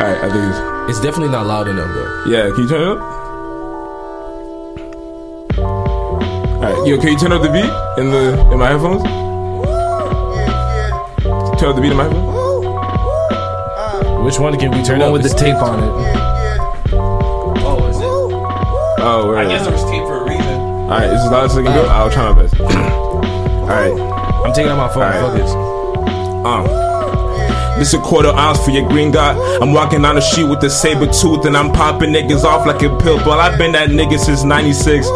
Alright, 0.00 0.18
I 0.24 0.28
think 0.32 0.44
it's. 0.50 0.58
It's 0.90 1.00
definitely 1.00 1.28
not 1.30 1.46
loud 1.46 1.68
enough, 1.68 1.94
though. 1.94 2.24
Yeah, 2.26 2.50
can 2.50 2.62
you 2.62 2.68
turn 2.68 2.80
it 2.82 2.88
up? 2.88 3.00
Alright, 5.60 6.86
yo, 6.88 6.98
can 6.98 7.12
you 7.12 7.18
turn 7.18 7.32
up 7.32 7.42
the 7.42 7.48
beat 7.50 7.70
in 8.02 8.10
the 8.10 8.50
in 8.52 8.58
my 8.58 8.68
headphones? 8.70 9.02
Turn 11.60 11.68
up 11.70 11.76
the 11.76 11.82
beat 11.82 11.92
in 11.92 11.96
my 11.96 12.04
headphones? 12.04 12.38
Which 14.24 14.38
one 14.40 14.58
can 14.58 14.70
we 14.72 14.82
turn 14.82 14.98
The 14.98 15.06
up? 15.06 15.12
with 15.12 15.22
the 15.22 15.28
tape 15.30 15.56
on 15.62 15.78
it. 15.84 16.29
Oh, 19.02 19.20
is 19.20 19.24
it? 19.24 19.28
Where 19.28 19.38
I 19.38 19.48
guess 19.48 19.66
it? 19.66 19.70
there's 19.70 19.84
tape 19.84 20.02
for 20.02 20.18
a 20.18 20.24
reason. 20.28 20.44
Alright, 20.44 21.10
this 21.10 21.22
is 21.22 21.30
the 21.30 21.36
last 21.36 21.56
I 21.56 21.62
can 21.62 21.74
go. 21.74 21.84
I'll 21.86 22.10
try 22.10 22.32
my 22.32 22.42
best. 22.42 22.60
Alright. 22.60 23.92
I'm 24.44 24.52
taking 24.52 24.70
out 24.70 24.76
my 24.76 24.88
phone. 24.92 25.02
Alright. 25.04 25.20
Fuck 25.20 25.36
this. 25.36 25.50
Uh. 25.52 26.89
This 27.80 27.94
a 27.94 27.98
quarter 27.98 28.28
ounce 28.28 28.62
for 28.62 28.72
your 28.72 28.86
green 28.86 29.10
guy. 29.10 29.32
I'm 29.58 29.72
walking 29.72 30.02
down 30.02 30.16
the 30.16 30.20
street 30.20 30.44
with 30.44 30.60
the 30.60 30.68
saber 30.68 31.06
tooth 31.06 31.46
and 31.46 31.56
I'm 31.56 31.72
popping 31.72 32.10
niggas 32.12 32.44
off 32.44 32.66
like 32.66 32.82
a 32.82 32.94
pill 32.98 33.16
But 33.24 33.40
I've 33.40 33.56
been 33.56 33.72
that 33.72 33.88
nigga 33.88 34.18
since 34.18 34.44
96. 34.44 35.06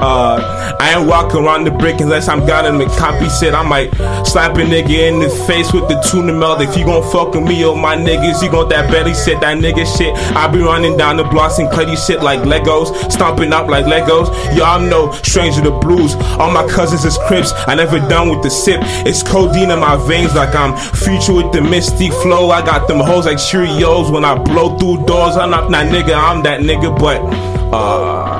Uh, 0.00 0.76
I 0.80 0.98
ain't 0.98 1.08
walking 1.08 1.44
around 1.44 1.64
the 1.64 1.70
brick 1.70 2.00
unless 2.00 2.28
I'm 2.28 2.44
got 2.44 2.66
him 2.66 2.80
to 2.80 2.86
copy 2.98 3.28
shit. 3.28 3.54
I 3.54 3.62
might 3.62 3.94
slap 4.26 4.56
a 4.56 4.62
nigga 4.62 4.90
in 4.90 5.20
the 5.20 5.28
face 5.46 5.72
with 5.72 5.88
the 5.88 6.00
tuna 6.10 6.32
melt. 6.32 6.60
If 6.60 6.76
you 6.76 6.84
gon' 6.84 7.08
fuck 7.10 7.34
with 7.34 7.44
me 7.44 7.64
or 7.64 7.76
my 7.76 7.96
niggas, 7.96 8.42
you 8.42 8.50
gon' 8.50 8.68
that 8.70 8.90
belly 8.90 9.14
shit, 9.14 9.40
that 9.40 9.58
nigga 9.58 9.86
shit. 9.96 10.14
I 10.34 10.46
be 10.48 10.58
running 10.58 10.96
down 10.96 11.18
the 11.18 11.24
blocks 11.24 11.58
and 11.58 11.70
cutty 11.70 11.94
shit 11.94 12.22
like 12.22 12.40
Legos, 12.40 13.10
stomping 13.10 13.52
up 13.52 13.68
like 13.68 13.86
Legos. 13.86 14.28
I'm 14.60 14.88
no 14.88 15.12
stranger 15.22 15.62
to 15.62 15.70
blues. 15.70 16.14
All 16.38 16.50
my 16.50 16.66
cousins 16.68 17.04
is 17.04 17.18
Crips. 17.26 17.52
I 17.66 17.74
never 17.74 17.98
done 17.98 18.28
with 18.28 18.42
the 18.42 18.50
sip. 18.50 18.80
It's 19.06 19.22
codeine 19.22 19.70
in 19.70 19.78
my 19.78 19.96
veins 20.06 20.34
like 20.34 20.54
I'm 20.54 20.76
future 20.94 21.32
with 21.32 21.52
the 21.52 21.60
flow. 22.10 22.50
I 22.50 22.64
got 22.64 22.88
them 22.88 23.00
hoes 23.00 23.26
like 23.26 23.38
Cheerios 23.38 24.12
when 24.12 24.24
I 24.24 24.34
blow 24.36 24.76
through 24.78 25.04
doors. 25.06 25.36
I'm 25.36 25.50
not 25.50 25.70
that 25.70 25.92
nigga, 25.92 26.14
I'm 26.14 26.42
that 26.42 26.60
nigga, 26.60 26.98
but 26.98 27.20
uh 27.72 28.37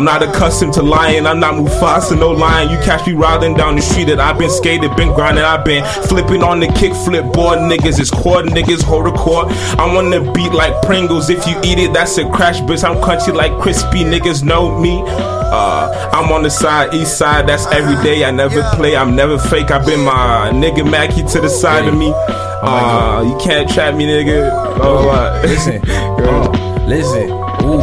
I'm 0.00 0.06
not 0.06 0.22
accustomed 0.22 0.72
to 0.74 0.82
lying. 0.82 1.26
I'm 1.26 1.40
not 1.40 1.56
Mufasa, 1.56 2.18
no 2.18 2.30
lying. 2.30 2.70
You 2.70 2.78
catch 2.78 3.06
me 3.06 3.12
riding 3.12 3.52
down 3.52 3.76
the 3.76 3.82
street 3.82 4.04
that 4.04 4.18
I've 4.18 4.38
been 4.38 4.48
skated, 4.48 4.96
been 4.96 5.12
grinding, 5.12 5.44
I've 5.44 5.62
been 5.62 5.84
flipping 6.08 6.42
on 6.42 6.58
the 6.58 6.68
kick 6.68 6.94
flip 6.94 7.30
board. 7.34 7.58
Niggas 7.58 8.00
is 8.00 8.10
cord, 8.10 8.46
niggas 8.46 8.82
hold 8.82 9.08
a 9.08 9.12
court. 9.12 9.48
I'm 9.78 9.98
on 9.98 10.08
the 10.08 10.32
beat 10.32 10.52
like 10.52 10.72
Pringles. 10.80 11.28
If 11.28 11.46
you 11.46 11.54
eat 11.62 11.78
it, 11.78 11.92
that's 11.92 12.16
a 12.16 12.26
crash, 12.30 12.60
bitch. 12.62 12.82
I'm 12.82 12.96
crunchy 12.96 13.34
like 13.34 13.52
crispy. 13.60 13.98
Niggas 13.98 14.42
know 14.42 14.80
me. 14.80 15.02
Uh, 15.06 16.10
I'm 16.14 16.32
on 16.32 16.44
the 16.44 16.50
side, 16.50 16.94
east 16.94 17.18
side. 17.18 17.46
That's 17.46 17.66
every 17.66 18.02
day. 18.02 18.24
I 18.24 18.30
never 18.30 18.62
play. 18.76 18.96
I'm 18.96 19.14
never 19.14 19.36
fake. 19.36 19.70
I've 19.70 19.84
been 19.84 20.00
my 20.00 20.50
nigga 20.50 20.82
Maky 20.90 21.30
to 21.30 21.42
the 21.42 21.50
side 21.50 21.86
of 21.86 21.94
me. 21.94 22.10
Uh, 22.16 23.22
you 23.22 23.36
can't 23.36 23.68
trap 23.68 23.94
me, 23.94 24.06
nigga. 24.06 24.50
Oh, 24.80 25.06
what? 25.06 25.42
Listen. 25.44 25.82
Oh, 25.86 26.84
listen. 26.88 27.30
Ooh. 27.68 27.82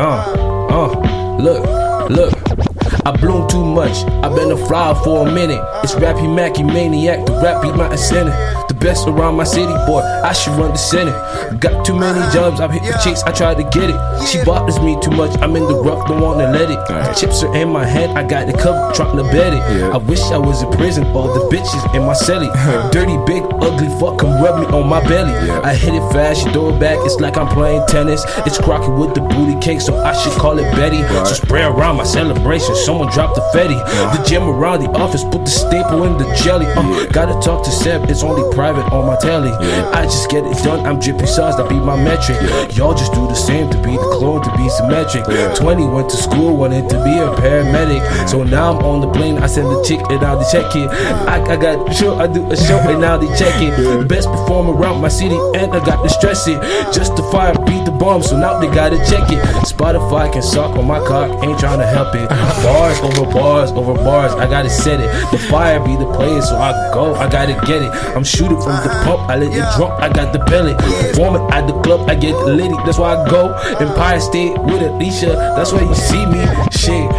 oh, 0.00 1.04
Uh. 1.04 1.27
Look. 1.38 2.10
Look. 2.10 2.67
I 3.04 3.16
bloom 3.16 3.48
too 3.48 3.64
much. 3.64 4.04
I've 4.24 4.34
been 4.34 4.50
a 4.50 4.56
flower 4.56 4.94
for 5.02 5.26
a 5.26 5.32
minute. 5.32 5.60
It's 5.82 5.94
Rappy 5.94 6.32
Macky 6.32 6.62
Maniac, 6.62 7.26
the 7.26 7.32
rap 7.42 7.62
beat 7.62 7.74
my 7.74 7.90
incentive. 7.90 8.34
The 8.68 8.74
best 8.74 9.08
around 9.08 9.36
my 9.36 9.44
city, 9.44 9.72
boy. 9.86 10.00
I 10.00 10.32
should 10.32 10.54
run 10.54 10.72
the 10.72 10.78
center. 10.78 11.12
Got 11.58 11.86
too 11.86 11.98
many 11.98 12.18
uh-huh. 12.18 12.34
jobs. 12.34 12.60
I've 12.60 12.70
hit 12.70 12.82
the 12.82 12.98
chicks. 13.02 13.22
I 13.22 13.32
tried 13.32 13.56
to 13.56 13.64
get 13.64 13.90
it. 13.90 14.26
She 14.26 14.44
bothers 14.44 14.78
me 14.80 14.98
too 15.00 15.10
much. 15.10 15.36
I'm 15.40 15.56
in 15.56 15.64
the 15.64 15.74
rough, 15.74 16.06
don't 16.08 16.20
wanna 16.20 16.50
let 16.50 16.70
it. 16.70 17.16
Chips 17.16 17.42
are 17.42 17.54
in 17.56 17.68
my 17.70 17.84
head. 17.84 18.10
I 18.10 18.26
got 18.26 18.46
the 18.46 18.52
cover, 18.52 18.92
trying 18.94 19.16
to 19.16 19.22
bet 19.24 19.54
it. 19.54 19.62
I 19.92 19.96
wish 19.96 20.20
I 20.30 20.38
was 20.38 20.62
in 20.62 20.70
prison. 20.72 21.04
All 21.16 21.32
the 21.32 21.54
bitches 21.54 21.94
in 21.94 22.02
my 22.02 22.14
celly. 22.14 22.48
Dirty, 22.92 23.16
big, 23.26 23.42
ugly 23.62 23.88
fuck, 23.98 24.18
come 24.18 24.42
rub 24.42 24.60
me 24.60 24.66
on 24.66 24.88
my 24.88 25.00
belly. 25.08 25.32
I 25.32 25.74
hit 25.74 25.94
it 25.94 26.12
fast, 26.12 26.42
she 26.42 26.50
throw 26.52 26.74
it 26.74 26.78
back. 26.78 26.98
It's 27.02 27.20
like 27.20 27.36
I'm 27.36 27.48
playing 27.48 27.84
tennis. 27.88 28.24
It's 28.46 28.58
crocky 28.58 28.90
with 28.90 29.14
the 29.14 29.20
booty 29.20 29.58
cake, 29.60 29.80
so 29.80 29.96
I 29.96 30.12
should 30.12 30.32
call 30.32 30.58
it 30.58 30.70
Betty. 30.76 31.02
So 31.26 31.34
spray 31.34 31.62
around 31.62 31.96
my 31.96 32.04
celebration. 32.04 32.74
Someone 32.98 33.14
drop 33.14 33.36
the 33.36 33.42
fetty. 33.54 33.78
The 34.16 34.24
gym 34.24 34.42
around 34.42 34.82
the 34.82 34.90
office, 34.90 35.22
put 35.22 35.44
the 35.44 35.50
staple 35.50 36.02
in 36.02 36.18
the 36.18 36.26
jelly. 36.42 36.66
Uh, 36.66 37.06
Gotta 37.12 37.38
talk 37.40 37.64
to 37.64 37.70
Seb, 37.70 38.10
it's 38.10 38.24
only 38.24 38.42
private 38.56 38.90
on 38.92 39.06
my 39.06 39.14
telly. 39.14 39.52
I 39.94 40.02
just 40.02 40.28
get 40.28 40.42
it 40.44 40.56
done, 40.64 40.84
I'm 40.84 40.98
drippy 40.98 41.26
sauce, 41.26 41.54
that 41.54 41.68
be 41.68 41.76
my 41.78 41.94
metric. 41.94 42.38
Y'all 42.76 42.94
just 42.94 43.12
do 43.12 43.24
the 43.28 43.36
same 43.36 43.70
to 43.70 43.78
be 43.82 43.92
the 43.92 44.10
clone, 44.18 44.42
to 44.42 44.50
be 44.56 44.68
symmetric. 44.68 45.22
20 45.54 45.86
went 45.86 46.10
to 46.10 46.16
school, 46.16 46.56
wanted 46.56 46.90
to 46.90 46.96
be 47.04 47.14
a 47.22 47.30
paramedic. 47.38 48.02
So 48.28 48.42
now 48.42 48.72
I'm 48.76 48.84
on 48.84 49.00
the 49.00 49.10
plane, 49.12 49.38
I 49.38 49.46
send 49.46 49.68
the 49.68 49.80
chick 49.84 50.00
and 50.10 50.20
now 50.20 50.34
they 50.34 50.50
check 50.50 50.74
it. 50.74 50.90
I, 50.90 51.54
I 51.54 51.56
got 51.56 51.94
show, 51.94 52.18
I 52.18 52.26
do 52.26 52.50
a 52.50 52.56
show 52.56 52.78
and 52.78 53.00
now 53.00 53.16
they 53.16 53.28
check 53.38 53.62
it. 53.62 54.08
Best 54.08 54.26
performer 54.26 54.74
around 54.74 55.00
my 55.00 55.08
city 55.08 55.38
and 55.54 55.70
I 55.72 55.78
got 55.86 56.02
to 56.02 56.08
stress 56.08 56.48
it. 56.48 56.58
Justify 56.92 57.52
beat 57.64 57.84
the 57.84 57.92
bomb, 57.92 58.24
so 58.24 58.36
now 58.36 58.58
they 58.58 58.66
gotta 58.66 58.98
check 59.06 59.30
it. 59.30 59.38
Spotify 59.62 60.32
can 60.32 60.42
suck 60.42 60.74
on 60.76 60.86
my 60.88 60.98
cock, 61.06 61.30
ain't 61.44 61.60
trying 61.60 61.78
to 61.78 61.86
help 61.86 62.12
it. 62.16 62.28
Bars 62.78 63.00
over 63.00 63.32
bars 63.32 63.72
over 63.72 63.94
bars, 63.94 64.32
I 64.34 64.48
gotta 64.48 64.70
set 64.70 65.00
it. 65.00 65.10
The 65.32 65.38
fire 65.50 65.80
be 65.80 65.96
the 65.96 66.06
player, 66.14 66.40
so 66.40 66.56
I 66.56 66.70
go, 66.94 67.14
I 67.16 67.28
gotta 67.28 67.54
get 67.66 67.82
it. 67.82 67.90
I'm 68.14 68.22
shooting 68.22 68.60
from 68.60 68.76
the 68.84 68.90
pump, 69.04 69.28
I 69.28 69.36
let 69.36 69.50
it 69.50 69.76
drop, 69.76 70.00
I 70.00 70.08
got 70.08 70.32
the 70.32 70.38
pellet. 70.38 70.78
Performing 70.78 71.42
at 71.50 71.66
the 71.66 71.72
club, 71.82 72.08
I 72.08 72.14
get 72.14 72.36
litty, 72.36 72.76
that's 72.86 72.98
why 72.98 73.16
I 73.16 73.28
go. 73.28 73.52
Empire 73.80 74.20
State 74.20 74.56
with 74.58 74.82
Alicia, 74.82 75.34
that's 75.56 75.72
why 75.72 75.80
you 75.80 75.94
see 75.94 76.24
me. 76.26 76.46
Shit. 76.70 77.10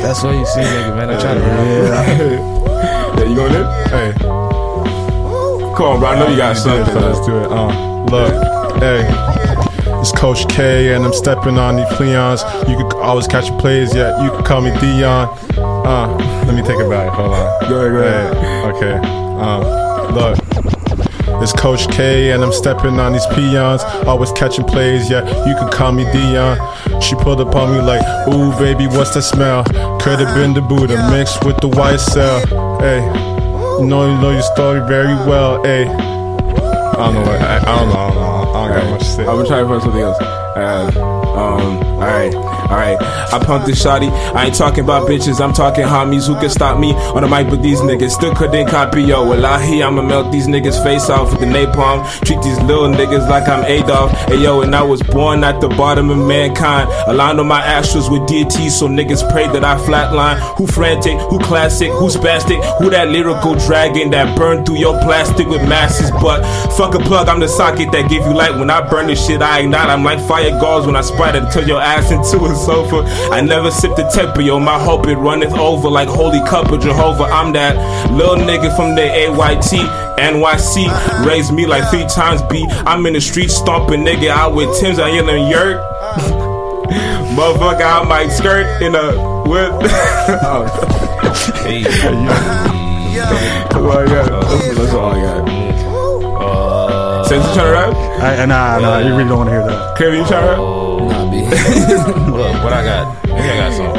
That's 0.00 0.22
why 0.22 0.32
you 0.32 0.46
see 0.46 0.60
nigga, 0.60 0.96
man. 0.96 1.10
I'm 1.10 1.20
trying 1.20 1.38
to 1.38 1.44
remember. 1.44 2.56
Yeah, 3.20 3.28
you 3.28 3.36
going 3.36 3.54
in? 3.54 3.64
Hey. 3.90 4.12
Come 5.76 5.86
on, 5.86 5.98
bro. 6.00 6.08
I 6.08 6.18
know 6.18 6.28
you 6.28 6.36
got 6.38 6.56
something. 6.56 6.94
So 6.94 7.00
let's 7.00 7.26
do 7.26 7.36
it. 7.36 7.50
Uh, 7.52 8.04
look, 8.04 8.32
hey. 8.80 9.55
It's 9.88 10.12
Coach 10.12 10.48
K, 10.48 10.94
and 10.94 11.04
I'm 11.04 11.12
stepping 11.12 11.58
on 11.58 11.76
these 11.76 11.86
peons. 11.96 12.42
You 12.68 12.76
could 12.76 12.94
always 12.96 13.26
catch 13.26 13.48
plays, 13.60 13.94
yeah. 13.94 14.22
You 14.24 14.30
can 14.30 14.44
call 14.44 14.60
me 14.60 14.70
Dion. 14.80 15.28
Uh, 15.56 16.16
let 16.46 16.54
me 16.54 16.62
take 16.62 16.78
it 16.78 16.90
back. 16.90 17.12
Hold 17.12 17.32
on. 17.32 17.68
Go 17.68 17.80
ahead, 17.80 18.32
go 18.32 18.38
ahead. 18.38 18.74
okay. 18.74 19.08
Um, 19.38 20.14
look. 20.14 20.38
It's 21.42 21.52
Coach 21.52 21.88
K, 21.90 22.32
and 22.32 22.42
I'm 22.42 22.52
stepping 22.52 22.98
on 22.98 23.12
these 23.12 23.26
peons. 23.26 23.82
Always 24.06 24.32
catching 24.32 24.64
plays, 24.64 25.10
yeah. 25.10 25.22
You 25.46 25.54
can 25.54 25.70
call 25.70 25.92
me 25.92 26.04
Dion. 26.10 26.58
She 27.00 27.14
pulled 27.16 27.40
up 27.40 27.54
on 27.54 27.72
me 27.72 27.80
like, 27.80 28.02
Ooh, 28.28 28.50
baby, 28.58 28.86
what's 28.86 29.14
that 29.14 29.22
smell? 29.22 29.62
Could 30.00 30.18
have 30.18 30.34
been 30.34 30.54
the 30.54 30.62
Buddha 30.62 30.96
mixed 31.10 31.44
with 31.44 31.58
the 31.60 31.68
white 31.68 32.00
cell. 32.00 32.40
Hey, 32.80 33.00
you 33.80 33.86
know, 33.86 34.10
you 34.10 34.20
know 34.20 34.30
your 34.30 34.42
story 34.42 34.80
very 34.88 35.14
well. 35.14 35.62
Hey, 35.62 35.86
I 35.86 36.94
don't 36.96 37.14
know. 37.14 37.20
What, 37.20 37.40
I, 37.42 37.58
I 37.58 37.78
don't 37.78 37.88
know. 37.90 37.94
I 37.94 38.08
don't 38.08 38.14
know. 38.14 38.35
I 38.76 38.80
don't 38.80 38.90
got 38.90 38.98
much 38.98 39.00
to 39.00 39.14
say. 39.14 39.26
I'm 39.26 39.46
trying 39.46 39.64
to 39.64 39.68
find 39.68 39.82
something 39.82 40.02
else. 40.02 40.18
Uh, 40.20 40.90
um, 41.36 41.76
alright, 41.98 42.34
alright. 42.70 43.00
I 43.00 43.38
pumped 43.44 43.66
this 43.66 43.82
shotty. 43.82 44.10
I 44.34 44.46
ain't 44.46 44.54
talking 44.54 44.84
about 44.84 45.08
bitches, 45.08 45.40
I'm 45.40 45.52
talking 45.52 45.84
homies 45.84 46.26
who 46.26 46.38
can 46.38 46.50
stop 46.50 46.78
me 46.78 46.92
on 46.94 47.22
the 47.22 47.28
mic, 47.28 47.48
but 47.48 47.62
these 47.62 47.80
niggas 47.80 48.10
still 48.10 48.34
couldn't 48.34 48.68
copy. 48.68 49.02
Yo, 49.02 49.24
Wallahi, 49.24 49.82
I'ma 49.82 50.02
melt 50.02 50.32
these 50.32 50.46
niggas' 50.46 50.82
face 50.82 51.08
off 51.08 51.30
with 51.30 51.40
the 51.40 51.46
napalm. 51.46 52.04
Treat 52.24 52.42
these 52.42 52.58
little 52.62 52.88
niggas 52.88 53.28
like 53.28 53.48
I'm 53.48 53.64
Adolf. 53.64 54.10
Hey 54.28 54.42
yo, 54.42 54.62
and 54.62 54.74
I 54.74 54.82
was 54.82 55.02
born 55.02 55.44
at 55.44 55.60
the 55.60 55.68
bottom 55.68 56.10
of 56.10 56.18
mankind. 56.18 56.90
Aligned 57.06 57.40
on 57.40 57.46
my 57.46 57.60
astros 57.62 58.10
with 58.10 58.26
deities, 58.28 58.78
so 58.78 58.88
niggas 58.88 59.30
pray 59.30 59.46
that 59.48 59.64
I 59.64 59.76
flatline. 59.78 60.38
Who 60.56 60.66
frantic, 60.66 61.18
who 61.30 61.38
classic, 61.38 61.90
who 61.92 62.08
spastic, 62.08 62.62
who 62.78 62.90
that 62.90 63.08
lyrical 63.08 63.54
dragon 63.54 64.10
that 64.10 64.36
burned 64.36 64.66
through 64.66 64.78
your 64.78 64.98
plastic 65.00 65.46
with 65.46 65.62
masses. 65.68 66.10
But 66.22 66.42
fuck 66.76 66.94
a 66.94 66.98
plug, 66.98 67.28
I'm 67.28 67.40
the 67.40 67.48
socket 67.48 67.92
that 67.92 68.08
give 68.08 68.24
you 68.24 68.34
light. 68.34 68.56
When 68.58 68.70
I 68.70 68.88
burn 68.88 69.06
this 69.06 69.24
shit, 69.24 69.42
I 69.42 69.60
ignite. 69.60 69.88
I'm 69.88 70.04
like 70.04 70.20
fire 70.26 70.50
guards 70.60 70.86
when 70.86 70.96
I 70.96 71.02
sprite 71.02 71.36
it, 71.36 71.50
turn 71.52 71.68
your 71.68 71.80
ass 71.80 72.10
into 72.10 72.44
a 72.44 72.55
sofa. 72.56 73.04
I 73.30 73.40
never 73.40 73.70
sip 73.70 73.94
the 73.96 74.42
yo. 74.44 74.58
My 74.58 74.78
hope 74.78 75.06
it 75.06 75.16
runneth 75.16 75.54
over 75.54 75.88
like 75.88 76.08
holy 76.08 76.40
cup 76.40 76.70
of 76.72 76.80
Jehovah. 76.80 77.24
I'm 77.24 77.52
that 77.52 77.76
little 78.10 78.36
nigga 78.36 78.74
from 78.74 78.94
the 78.94 79.02
AYT. 79.02 80.06
NYC 80.18 81.26
raised 81.26 81.52
me 81.52 81.66
like 81.66 81.88
three 81.90 82.06
times 82.06 82.42
B. 82.50 82.66
I'm 82.86 83.04
in 83.06 83.12
the 83.12 83.20
street 83.20 83.50
stomping 83.50 84.04
nigga 84.04 84.28
out 84.28 84.54
with 84.54 84.78
Tim's. 84.80 84.98
I 84.98 85.10
yelling 85.10 85.48
yurt. 85.48 85.80
Motherfucker, 87.36 87.82
I 87.82 88.04
might 88.08 88.28
skirt 88.30 88.82
in 88.82 88.94
a 88.94 89.12
what? 89.46 89.70
oh. 90.42 90.66
Hey. 91.62 91.82
That's 91.82 93.74
all 93.74 93.92
I 93.92 94.06
got. 94.06 94.42
That's, 94.42 94.78
that's 94.78 94.94
all 94.94 95.10
I 95.10 95.20
got. 95.20 95.66
Since 97.26 97.44
you 97.44 97.54
trying 97.54 97.66
to 97.66 97.72
rap? 97.72 98.20
I, 98.22 98.44
nah, 98.46 98.78
nah, 98.78 98.98
you 98.98 99.16
really 99.16 99.28
don't 99.28 99.38
want 99.38 99.48
to 99.50 99.54
hear 99.54 99.66
that. 99.66 99.98
Kevin, 99.98 100.20
you 100.20 100.26
trying 100.26 100.44
to 100.44 100.62
rap? 100.62 100.85
Nah, 101.04 101.30
B. 101.30 101.42
what, 102.32 102.64
what 102.64 102.72
I 102.72 102.82
got? 102.84 103.26
Maybe 103.26 103.48
I 103.48 103.56
got 103.56 103.72
some. 103.72 103.94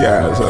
Yeah, 0.00 0.34
so. 0.34 0.46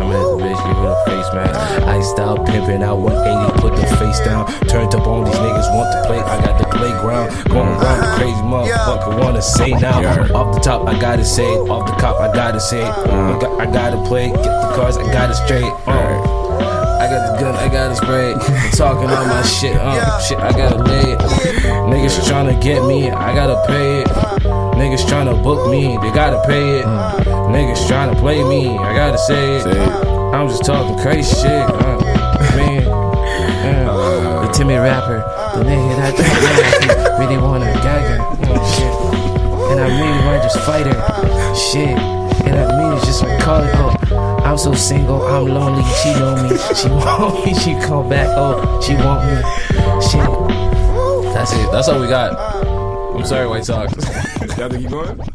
I'm 0.00 0.12
at 0.12 0.20
the 0.20 0.36
bitch, 0.42 0.60
give 0.66 0.84
a 0.84 0.96
face 1.06 1.32
mask. 1.32 1.58
I 1.86 2.00
style 2.00 2.38
pimping 2.44 2.82
out 2.82 2.98
180, 2.98 3.60
put 3.60 3.76
the 3.76 3.86
face 3.96 4.20
down. 4.20 4.46
Turned 4.68 4.94
up 4.94 5.06
on 5.06 5.24
these 5.24 5.34
niggas, 5.34 5.74
want 5.74 5.92
to 5.92 6.02
play. 6.06 6.18
I 6.18 6.44
got 6.44 6.58
the 6.58 6.66
playground. 6.76 7.30
Going 7.48 7.68
around 7.68 8.00
the 8.00 8.12
crazy 8.16 8.42
motherfucker, 8.42 9.20
wanna 9.22 9.42
say 9.42 9.70
now. 9.70 10.00
Off 10.34 10.54
the 10.54 10.60
top, 10.60 10.88
I 10.88 10.98
gotta 10.98 11.24
say. 11.24 11.46
Off 11.46 11.86
the 11.86 11.96
cop, 12.00 12.20
I 12.20 12.32
gotta 12.32 12.60
say. 12.60 12.82
I, 12.82 13.38
got, 13.38 13.60
I 13.60 13.66
gotta 13.66 14.02
play, 14.08 14.28
get 14.28 14.42
the 14.42 14.72
cards, 14.74 14.96
I 14.96 15.12
gotta 15.12 15.34
straight. 15.34 15.72
Uh. 15.86 16.39
I 17.00 17.08
got 17.08 17.32
the 17.32 17.40
gun, 17.40 17.56
I 17.56 17.68
got 17.72 17.92
it 17.92 17.96
sprayed. 17.96 18.36
Talking 18.76 19.08
all 19.08 19.24
my 19.24 19.40
shit, 19.40 19.74
uh, 19.74 20.20
shit, 20.20 20.38
I 20.38 20.52
gotta 20.52 20.76
lay 20.84 21.12
it. 21.12 21.18
Niggas 21.88 22.20
tryna 22.28 22.60
get 22.60 22.84
me, 22.84 23.10
I 23.10 23.34
gotta 23.34 23.56
pay 23.66 24.02
it. 24.02 24.08
Niggas 24.76 25.06
tryna 25.08 25.42
book 25.42 25.70
me, 25.70 25.96
they 25.96 26.12
gotta 26.12 26.46
pay 26.46 26.80
it. 26.80 26.84
Niggas 26.84 27.88
tryna 27.88 28.20
play 28.20 28.44
me, 28.44 28.76
I 28.76 28.94
gotta 28.94 29.16
say 29.16 29.56
it. 29.56 29.66
I'm 29.66 30.46
just 30.48 30.66
talking 30.66 30.98
crazy 30.98 31.34
shit, 31.36 31.50
uh, 31.50 31.98
man. 32.54 32.86
Uh, 32.86 34.46
the 34.46 34.52
timid 34.52 34.80
rapper, 34.80 35.24
the 35.56 35.64
nigga 35.64 35.96
that 35.96 36.16
that 36.18 37.16
really 37.18 37.38
wanna 37.38 37.72
gag 37.80 38.10
her, 38.10 38.18
oh, 38.20 38.60
shit. 38.76 39.70
And 39.72 39.80
I 39.80 39.88
really 39.88 40.24
wanna 40.26 40.42
just 40.42 40.58
fight 40.66 40.84
her, 40.84 41.54
shit. 41.54 41.96
And 42.44 42.56
I 42.56 42.76
mean 42.76 42.89
just 43.10 43.24
like 43.24 43.40
it, 43.40 43.74
oh. 44.12 44.40
I'm 44.44 44.56
so 44.56 44.72
single, 44.72 45.22
I'm 45.22 45.46
lonely. 45.46 45.82
She 46.02 46.12
know 46.12 46.36
me, 46.36 46.56
she 46.76 46.88
want 46.90 47.44
me. 47.44 47.54
She 47.54 47.74
come 47.86 48.08
back, 48.08 48.28
oh, 48.36 48.80
she 48.80 48.94
want 48.94 49.26
me. 49.26 49.36
Shit. 50.00 51.34
That's 51.34 51.52
it. 51.52 51.72
That's 51.72 51.88
all 51.88 52.00
we 52.00 52.06
got. 52.06 52.38
I'm 53.16 53.24
sorry, 53.24 53.48
White 53.48 53.64
Sox. 53.64 53.92
Y'all 54.58 54.68
think 54.68 54.82
you 54.82 54.88
going? 54.88 55.29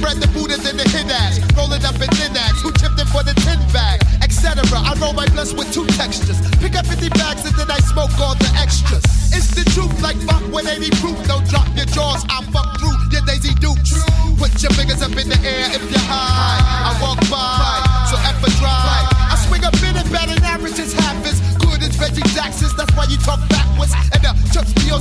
Spread 0.00 0.16
the 0.16 0.28
Buddha 0.32 0.56
than 0.56 0.80
the 0.80 0.88
hit 0.88 1.12
ass. 1.12 1.36
Rolling 1.52 1.84
up 1.84 2.00
in 2.00 2.08
thin 2.16 2.32
ass. 2.32 2.56
Who 2.64 2.72
tipped 2.72 2.96
it 2.96 3.08
for 3.12 3.22
the 3.22 3.36
tin 3.44 3.60
bag? 3.68 4.00
Etc. 4.24 4.56
I 4.72 4.96
roll 4.96 5.12
my 5.12 5.28
blunts 5.28 5.52
with 5.52 5.68
two 5.76 5.84
textures. 6.00 6.40
Pick 6.56 6.74
up 6.74 6.86
50 6.88 7.12
bags 7.20 7.44
and 7.44 7.54
then 7.60 7.70
I 7.70 7.78
smoke 7.84 8.16
all 8.16 8.34
the 8.34 8.48
extras. 8.56 9.04
It's 9.36 9.52
the 9.52 9.64
truth, 9.76 9.92
like 10.00 10.16
fuck 10.24 10.40
180 10.48 10.88
proof. 11.04 11.20
Don't 11.28 11.44
drop 11.52 11.68
your 11.76 11.86
jaws, 11.92 12.24
I 12.32 12.40
fuck 12.48 12.80
through 12.80 12.96
your 13.12 13.22
Daisy 13.28 13.52
Dukes. 13.60 13.92
Put 14.40 14.56
your 14.64 14.72
fingers 14.72 15.04
up 15.04 15.12
in 15.20 15.28
the 15.28 15.38
air 15.44 15.68
if 15.76 15.84
you're 15.92 16.08
high. 16.08 16.88
I 16.88 16.96
walk 17.04 17.20
by, 17.28 17.69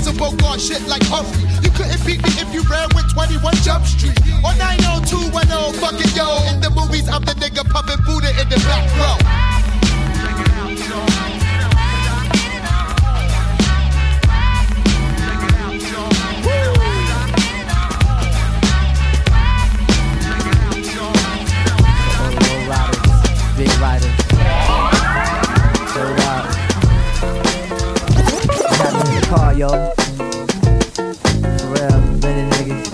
be 0.04 0.10
on 0.10 0.18
Bogart 0.18 0.60
shit 0.60 0.86
like 0.88 1.04
Humphrey. 1.04 1.44
You 1.64 1.72
couldn't 1.72 2.06
beat 2.06 2.22
me 2.24 2.30
if 2.40 2.54
you 2.54 2.62
ran 2.70 2.88
with 2.96 3.12
21 3.14 3.56
Jump 3.64 3.86
Street. 3.86 4.18
Or 4.44 4.54
90210, 4.56 5.74
fucking 5.80 6.16
yo. 6.16 6.28
In 6.52 6.62
the 6.62 6.70
movies, 6.70 7.08
I'm 7.10 7.24
the 7.24 7.34
nigga 7.34 7.68
pumping 7.70 8.04
Buddha 8.06 8.30
in 8.40 8.50
the 8.50 8.58
back 8.68 8.86
row. 8.98 9.18
Big 23.58 23.68
riders. 23.82 24.09
Yo. 29.60 29.68
For 29.68 29.76
real, 31.68 32.00
many 32.24 32.48
niggas. 32.56 32.88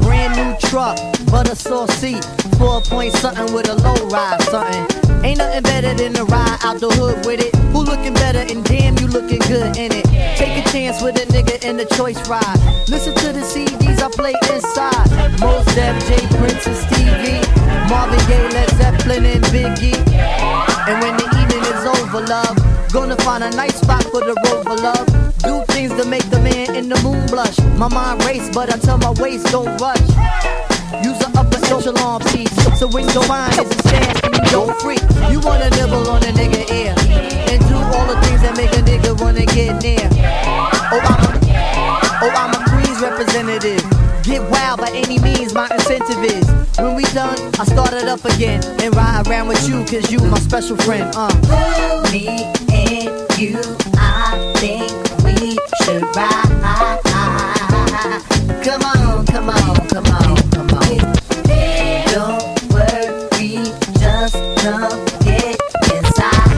Brand 0.00 0.32
new 0.34 0.56
truck, 0.66 0.96
butter 1.30 1.54
sauce 1.54 1.92
seat. 1.96 2.24
Four 2.56 2.80
point 2.80 3.12
something 3.12 3.52
with 3.52 3.68
a 3.68 3.74
low 3.74 4.08
ride 4.08 4.40
something. 4.44 4.86
Ain't 5.22 5.36
nothing 5.36 5.62
better 5.62 5.92
than 5.92 6.14
to 6.14 6.24
ride 6.24 6.56
out 6.64 6.80
the 6.80 6.88
hood 6.88 7.26
with 7.26 7.40
it. 7.40 7.54
Who 7.76 7.82
looking 7.84 8.14
better 8.14 8.38
and 8.38 8.64
damn 8.64 8.96
you 8.96 9.08
looking 9.08 9.40
good 9.40 9.76
in 9.76 9.92
it. 9.92 10.06
Take 10.38 10.56
a 10.56 10.66
chance 10.70 11.02
with 11.02 11.20
a 11.20 11.26
nigga 11.26 11.62
in 11.68 11.76
the 11.76 11.84
choice 11.96 12.26
ride. 12.26 12.56
Listen 12.88 13.14
to 13.16 13.34
the 13.34 13.44
CDs 13.44 14.00
I 14.00 14.08
play 14.08 14.32
inside. 14.48 15.04
Mos 15.38 15.66
Def, 15.74 16.00
J 16.08 16.16
Prince 16.38 16.66
and 16.66 16.76
Stevie. 16.88 17.44
Marvin 17.92 18.24
Gaye, 18.24 18.48
Led 18.56 18.70
Zeppelin 18.80 19.26
and 19.26 19.44
Biggie. 19.52 20.00
And 20.88 20.96
when 21.04 21.14
the 21.18 21.28
evening 21.28 21.60
is 21.60 21.84
over, 21.84 22.24
love, 22.24 22.56
gonna 22.92 23.16
find 23.18 23.44
a 23.44 23.50
nice 23.50 23.76
spot 23.80 24.02
for 24.04 24.20
the 24.20 24.34
rover, 24.46 24.74
love. 24.82 25.06
Do 25.44 25.64
things 25.72 25.94
to 26.00 26.04
make 26.08 26.28
the 26.30 26.40
man 26.40 26.74
in 26.74 26.88
the 26.88 27.00
moon 27.02 27.24
blush. 27.26 27.58
My 27.76 27.88
mind 27.88 28.24
race, 28.24 28.50
but 28.52 28.72
I 28.72 28.78
tell 28.78 28.98
my 28.98 29.12
waist 29.22 29.46
don't 29.52 29.80
rush. 29.80 30.00
Use 31.04 31.18
the 31.18 31.30
upper 31.38 31.60
echelon 31.70 32.20
piece, 32.32 32.50
so 32.78 32.88
when 32.88 33.08
your 33.10 33.26
mind 33.28 33.52
is 33.58 33.70
a 33.70 33.78
stand 33.86 34.18
you 34.34 34.42
don't 34.50 34.74
freak, 34.82 35.02
you 35.30 35.38
wanna 35.40 35.70
nibble 35.70 36.08
on 36.10 36.22
a 36.24 36.32
nigga 36.34 36.66
ear 36.72 36.94
and 37.52 37.60
do 37.68 37.76
all 37.76 38.06
the 38.10 38.18
things 38.26 38.42
that 38.42 38.56
make 38.56 38.72
a 38.74 38.82
nigga 38.82 39.14
wanna 39.20 39.46
get 39.46 39.80
near. 39.82 40.08
Oh, 40.90 40.98
I'm 40.98 41.22
a, 41.26 41.32
oh, 42.26 42.32
I'm 42.34 42.52
a 42.54 42.60
Queens 42.70 43.00
representative. 43.00 43.82
Get 44.24 44.42
wild 44.50 44.80
by 44.80 44.90
any 44.90 45.18
means, 45.20 45.54
my 45.54 45.68
incentive 45.70 46.24
is. 46.24 46.46
When 46.78 46.96
we 46.96 47.04
done, 47.14 47.38
I 47.60 47.64
start 47.64 47.92
it 47.94 48.08
up 48.08 48.24
again 48.24 48.64
and 48.82 48.94
ride 48.96 49.28
around 49.28 49.48
with 49.48 49.62
you, 49.68 49.84
cause 49.84 50.10
you 50.10 50.18
my 50.26 50.38
special 50.38 50.76
friend. 50.76 51.12
Uh. 51.14 51.30
Me 52.12 52.69
you, 53.40 53.56
I 53.96 54.52
think 54.58 54.92
we 55.24 55.56
should 55.82 56.02
ride. 56.14 56.60
Come 58.62 58.82
on, 58.82 59.24
come 59.24 59.48
on, 59.48 59.88
come 59.88 60.06
on, 60.06 60.36
come 60.50 60.70
on. 60.76 60.98
Don't 62.12 62.44
worry, 62.70 63.64
just 63.98 64.36
come 64.60 65.00
get 65.24 65.56
inside. 65.88 66.52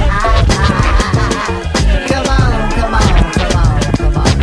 Come 2.09 2.26
on, 2.26 2.70
come 2.72 2.94
on, 2.94 3.32
come 3.32 3.54
on, 3.62 3.80
come 3.94 4.16
on. 4.16 4.34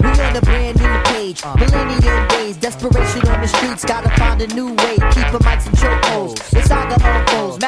We 0.00 0.10
on 0.22 0.36
a 0.36 0.40
brand 0.42 0.78
new 0.78 1.02
page, 1.10 1.42
uh. 1.42 1.56
millennial 1.56 2.28
days, 2.28 2.56
desperation 2.58 3.26
on 3.26 3.40
the 3.40 3.48
streets, 3.48 3.84
gotta 3.84 4.10
find 4.10 4.40
a 4.40 4.46
new 4.54 4.68
way. 4.68 4.94
Keep 5.10 5.32
the 5.32 5.40
mics 5.42 5.66
and 5.66 5.76
chokeholds, 5.76 6.56
it's 6.56 6.68
saga 6.68 6.94
on 7.04 7.26
foes, 7.26 7.58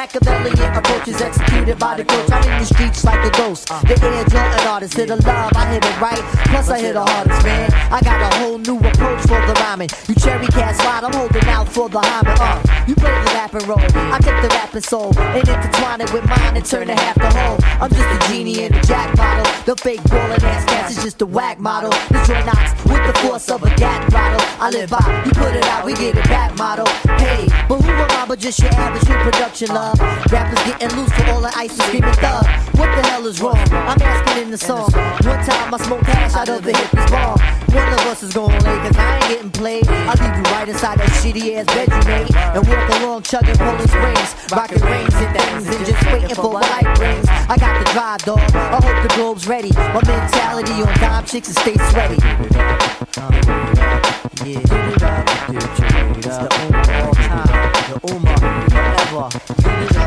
approaches 0.75 1.21
executed 1.21 1.77
by 1.79 1.97
the 1.97 2.05
coach. 2.05 2.31
I'm 2.31 2.43
in 2.43 2.59
the 2.59 2.65
streets 2.65 3.03
like 3.03 3.23
a 3.25 3.31
ghost. 3.37 3.67
The 3.67 3.99
air 4.03 4.23
Jordan 4.25 4.67
artist. 4.67 4.93
Hit 4.95 5.09
a 5.09 5.15
love, 5.15 5.51
I 5.55 5.65
hit 5.73 5.85
it 5.85 6.01
right. 6.01 6.23
Plus 6.49 6.69
I 6.69 6.79
hit 6.79 6.93
the 6.93 7.03
hardest, 7.03 7.43
man. 7.45 7.71
I 7.91 8.01
got 8.01 8.21
a 8.21 8.37
whole 8.39 8.57
new 8.57 8.77
approach 8.77 9.21
for 9.21 9.39
the 9.47 9.53
rhyming. 9.61 9.89
You 10.07 10.15
cherry 10.15 10.47
cat 10.47 10.75
slide, 10.75 11.03
I'm 11.03 11.13
holding 11.13 11.45
out 11.45 11.67
for 11.67 11.89
the 11.89 11.99
hymen. 11.99 12.35
Uh, 12.39 12.85
you 12.87 12.95
play 12.95 13.11
the 13.11 13.31
rapping 13.33 13.67
role. 13.67 13.79
I 13.79 14.19
take 14.19 14.41
the 14.41 14.49
rapping 14.49 14.81
soul 14.81 15.17
and 15.17 15.47
intertwine 15.47 16.01
it 16.01 16.11
with 16.13 16.25
mine 16.25 16.57
and 16.57 16.65
turn 16.65 16.89
it 16.89 16.99
half 16.99 17.15
the 17.15 17.29
whole. 17.29 17.57
I'm 17.81 17.89
just 17.89 18.07
a 18.07 18.31
genie 18.31 18.63
in 18.63 18.73
a 18.73 18.81
jack 18.83 19.15
bottle. 19.15 19.45
The 19.65 19.75
fake 19.75 20.03
ballin' 20.05 20.43
ass 20.43 20.65
cats 20.65 20.97
is 20.97 21.03
just 21.03 21.21
a 21.21 21.25
whack 21.25 21.59
model. 21.59 21.91
The 22.09 22.23
joint 22.27 22.45
knocks 22.45 22.71
with 22.85 23.03
the 23.07 23.19
force 23.19 23.49
of 23.49 23.63
a 23.63 23.69
gat 23.75 24.11
bottle. 24.11 24.41
I 24.59 24.69
live 24.69 24.89
by, 24.89 25.23
you 25.25 25.31
put 25.31 25.55
it 25.55 25.63
out, 25.65 25.85
we 25.85 25.93
get 25.93 26.17
it 26.17 26.25
back 26.25 26.57
model. 26.57 26.87
Hey, 27.17 27.47
but 27.67 27.81
who 27.81 27.91
am 27.91 28.11
I 28.11 28.25
but 28.27 28.39
just 28.39 28.59
your 28.59 28.71
average 28.73 29.07
reproduction 29.09 29.69
love? 29.69 29.99
Rappers 30.31 30.60
getting 30.65 30.97
loose 30.97 31.11
for 31.13 31.25
all 31.31 31.41
the 31.41 31.51
ice 31.55 31.71
and 31.71 31.81
screaming 31.83 32.13
thug. 32.13 32.45
What 32.77 32.89
the 32.95 33.03
hell 33.07 33.25
is 33.27 33.41
wrong? 33.41 33.57
I'm 33.71 34.01
asking 34.01 34.43
in 34.43 34.51
the 34.51 34.57
song. 34.57 34.91
One 34.91 35.41
time 35.45 35.73
I 35.73 35.77
smoked 35.77 36.05
hash 36.05 36.35
out 36.35 36.49
of 36.49 36.63
the 36.63 36.71
hippies 36.71 37.11
bar. 37.11 37.37
One 37.73 37.93
of 37.93 37.99
us 38.07 38.23
is 38.23 38.33
going 38.33 38.57
late, 38.63 38.81
cause 38.83 38.97
I 38.97 39.15
ain't 39.15 39.27
getting 39.29 39.51
played. 39.51 39.87
I'll 39.87 40.17
leave 40.17 40.35
you 40.35 40.43
right 40.51 40.67
inside 40.67 40.99
that 40.99 41.09
shitty 41.21 41.55
ass 41.55 41.65
bedroom, 41.73 42.05
made. 42.05 42.35
And 42.35 42.67
walk 42.67 42.89
along 43.01 43.23
chugging 43.23 43.55
Poland 43.55 43.89
Springs. 43.89 44.35
Rocking 44.51 44.83
rings 44.83 45.15
and 45.15 45.31
things 45.37 45.75
and 45.75 45.85
just 45.85 46.05
waiting 46.07 46.35
for 46.35 46.49
what 46.49 46.63
life 46.69 46.97
brings. 46.97 47.25
I 47.29 47.55
got 47.57 47.77
the 47.79 47.85
drive, 47.91 48.21
dog. 48.23 48.39
I 48.55 48.79
hope 48.83 49.01
the 49.07 49.13
globe's 49.15 49.47
ready. 49.47 49.71
My 49.73 50.01
mentality 50.05 50.73
on 50.81 50.93
dime 50.99 51.25
chicks 51.25 51.47
and 51.49 51.57
stay 51.57 51.77
sweaty. 51.91 52.19
Yeah, 54.43 54.59
it's 56.23 56.37
the 56.37 56.49
Uma 56.65 56.81
all 57.05 57.13
time. 57.13 57.71
The 57.89 57.97
Uma 58.11 58.33
forever. 59.11 60.00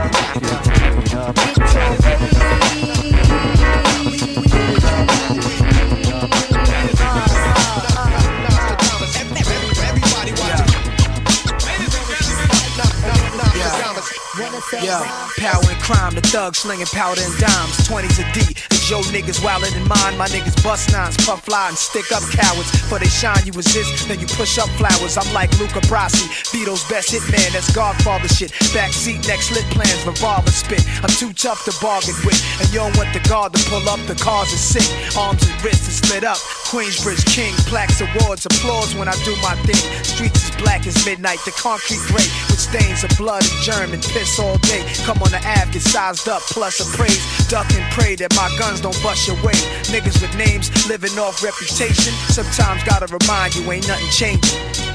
Thugs 16.35 16.67
slinging 16.67 16.91
powder 16.91 17.23
and 17.23 17.31
dimes. 17.39 17.79
20s 17.87 18.19
a 18.19 18.27
D. 18.35 18.43
It's 18.75 18.91
your 18.91 19.07
niggas 19.15 19.39
wildin' 19.39 19.71
in 19.79 19.87
mine. 19.87 20.19
My 20.19 20.27
niggas 20.27 20.59
bust 20.67 20.91
nines, 20.91 21.17
puff 21.23 21.47
fly 21.47 21.69
and 21.69 21.79
stick 21.79 22.11
up 22.11 22.27
cowards. 22.35 22.75
For 22.91 22.99
they 22.99 23.07
shine, 23.07 23.47
you 23.47 23.53
resist, 23.53 24.09
then 24.09 24.19
you 24.19 24.27
push 24.27 24.59
up 24.59 24.69
flowers. 24.75 25.17
I'm 25.17 25.31
like 25.33 25.55
Luca 25.63 25.79
Brasi, 25.87 26.27
Vito's 26.51 26.83
best 26.91 27.15
hitman. 27.15 27.55
That's 27.55 27.71
Godfather 27.71 28.27
shit. 28.27 28.51
Backseat, 28.75 29.23
next 29.29 29.55
lit 29.55 29.63
plans, 29.71 30.03
revolver 30.03 30.51
spit. 30.51 30.83
I'm 31.07 31.15
too 31.15 31.33
tough 31.33 31.63
to 31.71 31.73
bargain 31.79 32.19
with. 32.27 32.43
And 32.59 32.67
you 32.75 32.83
don't 32.83 32.97
want 32.99 33.15
the 33.15 33.23
guard 33.31 33.55
to 33.55 33.61
pull 33.71 33.87
up, 33.87 34.03
the 34.11 34.19
cars 34.19 34.51
are 34.51 34.65
sick. 34.75 34.91
Arms 35.15 35.39
and 35.47 35.55
wrists 35.63 35.87
are 35.87 35.99
split 36.03 36.25
up. 36.25 36.43
Queensbridge 36.67 37.23
King, 37.31 37.55
plaques, 37.71 38.03
awards, 38.03 38.45
applause 38.47 38.91
when 38.99 39.07
I 39.07 39.15
do 39.23 39.39
my 39.39 39.55
thing. 39.63 39.79
Streets 40.03 40.51
as 40.51 40.57
black 40.59 40.85
as 40.89 40.99
midnight, 41.07 41.39
the 41.47 41.55
concrete 41.55 42.03
gray 42.11 42.27
with 42.51 42.59
stains 42.59 43.05
of 43.07 43.15
blood 43.17 43.47
and 43.47 43.59
germ 43.63 43.93
and 43.95 44.03
piss 44.03 44.41
all 44.43 44.59
day. 44.59 44.83
Come 45.07 45.23
on 45.23 45.31
the 45.31 45.39
Ave, 45.39 45.71
get 45.71 45.83
sized 45.83 46.24
up, 46.29 46.43
plus 46.43 46.81
appraise. 46.81 47.47
Duck 47.49 47.71
and 47.75 47.93
pray 47.93 48.15
that 48.17 48.35
my 48.35 48.55
guns 48.59 48.81
don't 48.81 49.01
bust 49.03 49.27
your 49.27 49.37
way. 49.43 49.55
Niggas 49.91 50.21
with 50.23 50.35
names 50.37 50.71
living 50.89 51.19
off 51.19 51.43
reputation. 51.43 52.13
Sometimes 52.29 52.83
gotta 52.85 53.07
remind 53.07 53.55
you 53.55 53.71
ain't 53.73 53.89
nothing 53.89 54.09
changing. 54.11 54.94